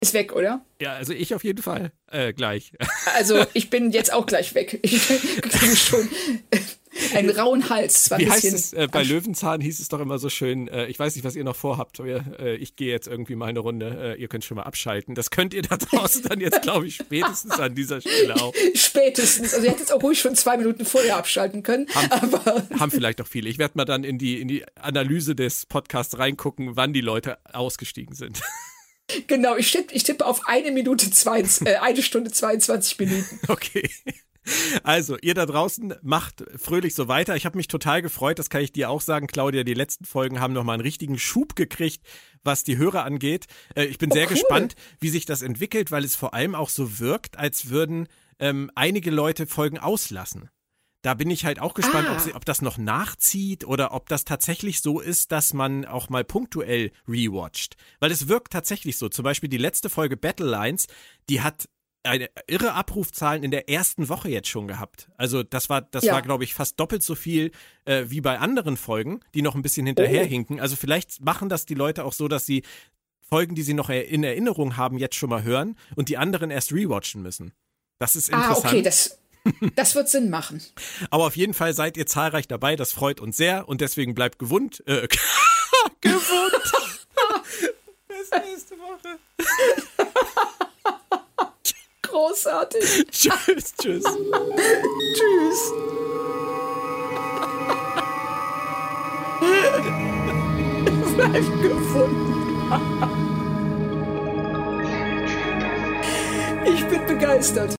Ist 0.00 0.14
weg, 0.14 0.32
oder? 0.32 0.64
Ja, 0.80 0.92
also 0.92 1.12
ich 1.12 1.34
auf 1.34 1.42
jeden 1.42 1.60
Fall 1.60 1.90
äh, 2.12 2.32
gleich. 2.32 2.70
Also 3.16 3.44
ich 3.52 3.68
bin 3.68 3.90
jetzt 3.90 4.12
auch 4.12 4.26
gleich 4.26 4.54
weg. 4.54 4.78
Ich 4.82 5.08
kriege 5.42 5.74
schon 5.74 6.08
einen 7.14 7.30
rauen 7.30 7.68
Hals. 7.70 8.10
Wie 8.16 8.30
heißt 8.30 8.44
es? 8.44 8.72
Äh, 8.72 8.88
bei 8.90 9.02
Löwenzahn 9.02 9.60
hieß 9.60 9.80
es 9.80 9.88
doch 9.88 10.00
immer 10.00 10.18
so 10.18 10.28
schön, 10.28 10.68
äh, 10.68 10.86
ich 10.86 10.98
weiß 10.98 11.14
nicht, 11.14 11.24
was 11.24 11.36
ihr 11.36 11.44
noch 11.44 11.56
vorhabt, 11.56 12.00
aber 12.00 12.38
äh, 12.38 12.56
ich 12.56 12.76
gehe 12.76 12.90
jetzt 12.90 13.08
irgendwie 13.08 13.34
mal 13.34 13.46
eine 13.46 13.60
Runde, 13.60 14.16
äh, 14.16 14.20
ihr 14.20 14.28
könnt 14.28 14.44
schon 14.44 14.56
mal 14.56 14.64
abschalten. 14.64 15.14
Das 15.14 15.30
könnt 15.30 15.54
ihr 15.54 15.62
da 15.62 15.76
draußen 15.76 16.22
dann 16.22 16.40
jetzt, 16.40 16.62
glaube 16.62 16.86
ich, 16.86 16.96
spätestens 16.96 17.58
an 17.58 17.74
dieser 17.74 18.00
Stelle 18.00 18.36
auch. 18.36 18.54
Spätestens. 18.74 19.54
Also 19.54 19.66
ihr 19.66 19.72
hättet 19.72 19.92
auch 19.92 20.02
ruhig 20.02 20.18
schon 20.18 20.34
zwei 20.34 20.56
Minuten 20.56 20.84
vorher 20.84 21.16
abschalten 21.16 21.62
können. 21.62 21.86
Haben, 21.94 22.34
aber 22.34 22.66
haben 22.78 22.90
vielleicht 22.90 23.20
auch 23.20 23.26
viele. 23.26 23.48
Ich 23.48 23.58
werde 23.58 23.72
mal 23.76 23.84
dann 23.84 24.04
in 24.04 24.18
die, 24.18 24.40
in 24.40 24.48
die 24.48 24.64
Analyse 24.76 25.34
des 25.34 25.66
Podcasts 25.66 26.18
reingucken, 26.18 26.76
wann 26.76 26.92
die 26.92 27.00
Leute 27.00 27.38
ausgestiegen 27.52 28.14
sind. 28.14 28.40
Genau, 29.26 29.56
ich 29.56 29.72
tippe, 29.72 29.94
ich 29.94 30.02
tippe 30.02 30.26
auf 30.26 30.46
eine 30.46 30.70
Minute, 30.70 31.10
zwei, 31.10 31.40
äh, 31.40 31.76
eine 31.76 32.02
Stunde 32.02 32.30
22 32.30 32.98
Minuten. 32.98 33.40
Okay. 33.48 33.88
Also, 34.82 35.16
ihr 35.20 35.34
da 35.34 35.46
draußen 35.46 35.94
macht 36.02 36.44
fröhlich 36.56 36.94
so 36.94 37.08
weiter. 37.08 37.36
Ich 37.36 37.46
habe 37.46 37.56
mich 37.56 37.68
total 37.68 38.02
gefreut, 38.02 38.38
das 38.38 38.50
kann 38.50 38.62
ich 38.62 38.72
dir 38.72 38.90
auch 38.90 39.00
sagen, 39.00 39.26
Claudia. 39.26 39.64
Die 39.64 39.74
letzten 39.74 40.04
Folgen 40.04 40.40
haben 40.40 40.52
nochmal 40.52 40.74
einen 40.74 40.82
richtigen 40.82 41.18
Schub 41.18 41.56
gekriegt, 41.56 42.04
was 42.44 42.64
die 42.64 42.76
Hörer 42.76 43.04
angeht. 43.04 43.46
Äh, 43.74 43.84
ich 43.84 43.98
bin 43.98 44.10
oh, 44.10 44.14
sehr 44.14 44.24
cool. 44.24 44.34
gespannt, 44.34 44.74
wie 45.00 45.10
sich 45.10 45.26
das 45.26 45.42
entwickelt, 45.42 45.90
weil 45.90 46.04
es 46.04 46.16
vor 46.16 46.34
allem 46.34 46.54
auch 46.54 46.68
so 46.68 46.98
wirkt, 46.98 47.38
als 47.38 47.70
würden 47.70 48.08
ähm, 48.38 48.70
einige 48.74 49.10
Leute 49.10 49.46
Folgen 49.46 49.78
auslassen. 49.78 50.50
Da 51.02 51.14
bin 51.14 51.30
ich 51.30 51.44
halt 51.44 51.60
auch 51.60 51.74
gespannt, 51.74 52.08
ah. 52.08 52.14
ob, 52.14 52.20
sie, 52.20 52.34
ob 52.34 52.44
das 52.44 52.60
noch 52.60 52.76
nachzieht 52.76 53.64
oder 53.64 53.92
ob 53.92 54.08
das 54.08 54.24
tatsächlich 54.24 54.80
so 54.80 54.98
ist, 54.98 55.30
dass 55.30 55.54
man 55.54 55.84
auch 55.84 56.08
mal 56.08 56.24
punktuell 56.24 56.90
rewatcht. 57.06 57.76
Weil 58.00 58.10
es 58.10 58.26
wirkt 58.26 58.52
tatsächlich 58.52 58.98
so. 58.98 59.08
Zum 59.08 59.22
Beispiel 59.22 59.48
die 59.48 59.58
letzte 59.58 59.90
Folge 59.90 60.16
Battle 60.16 60.46
Lines, 60.46 60.86
die 61.28 61.40
hat 61.40 61.68
eine 62.08 62.30
irre 62.46 62.72
Abrufzahlen 62.72 63.42
in 63.42 63.50
der 63.50 63.68
ersten 63.68 64.08
Woche 64.08 64.28
jetzt 64.28 64.48
schon 64.48 64.68
gehabt. 64.68 65.08
Also 65.16 65.42
das 65.42 65.68
war, 65.68 65.82
das 65.82 66.04
ja. 66.04 66.14
war, 66.14 66.22
glaube 66.22 66.44
ich, 66.44 66.54
fast 66.54 66.78
doppelt 66.80 67.02
so 67.02 67.14
viel 67.14 67.52
äh, 67.84 68.04
wie 68.08 68.20
bei 68.20 68.38
anderen 68.38 68.76
Folgen, 68.76 69.20
die 69.34 69.42
noch 69.42 69.54
ein 69.54 69.62
bisschen 69.62 69.86
hinterherhinken. 69.86 70.58
Oh. 70.58 70.62
Also 70.62 70.76
vielleicht 70.76 71.20
machen 71.24 71.48
das 71.48 71.66
die 71.66 71.74
Leute 71.74 72.04
auch 72.04 72.12
so, 72.12 72.28
dass 72.28 72.46
sie 72.46 72.62
Folgen, 73.20 73.54
die 73.54 73.62
sie 73.62 73.74
noch 73.74 73.90
in 73.90 74.24
Erinnerung 74.24 74.76
haben, 74.76 74.96
jetzt 74.96 75.14
schon 75.14 75.28
mal 75.28 75.42
hören 75.42 75.76
und 75.96 76.08
die 76.08 76.16
anderen 76.16 76.50
erst 76.50 76.72
rewatchen 76.72 77.22
müssen. 77.22 77.52
Das 77.98 78.16
ist 78.16 78.30
interessant. 78.30 78.64
Ah, 78.64 78.68
okay, 78.68 78.82
das, 78.82 79.18
das 79.74 79.94
wird 79.94 80.08
Sinn 80.08 80.30
machen. 80.30 80.62
Aber 81.10 81.26
auf 81.26 81.36
jeden 81.36 81.52
Fall 81.52 81.74
seid 81.74 81.96
ihr 81.96 82.06
zahlreich 82.06 82.48
dabei, 82.48 82.76
das 82.76 82.92
freut 82.92 83.20
uns 83.20 83.36
sehr 83.36 83.68
und 83.68 83.80
deswegen 83.80 84.14
bleibt 84.14 84.38
gewund. 84.38 84.82
Äh, 84.86 85.08
gewund. 86.00 86.22
Bis 88.08 88.30
nächste 88.30 88.76
Woche. 88.78 89.18
Großartig. 92.10 93.06
tschüss, 93.10 93.74
tschüss. 93.80 94.04
tschüss. 95.14 95.72
Bleibt 101.16 101.62
gefunden. 101.62 102.38
ich 106.64 106.84
bin 106.86 107.06
begeistert. 107.06 107.76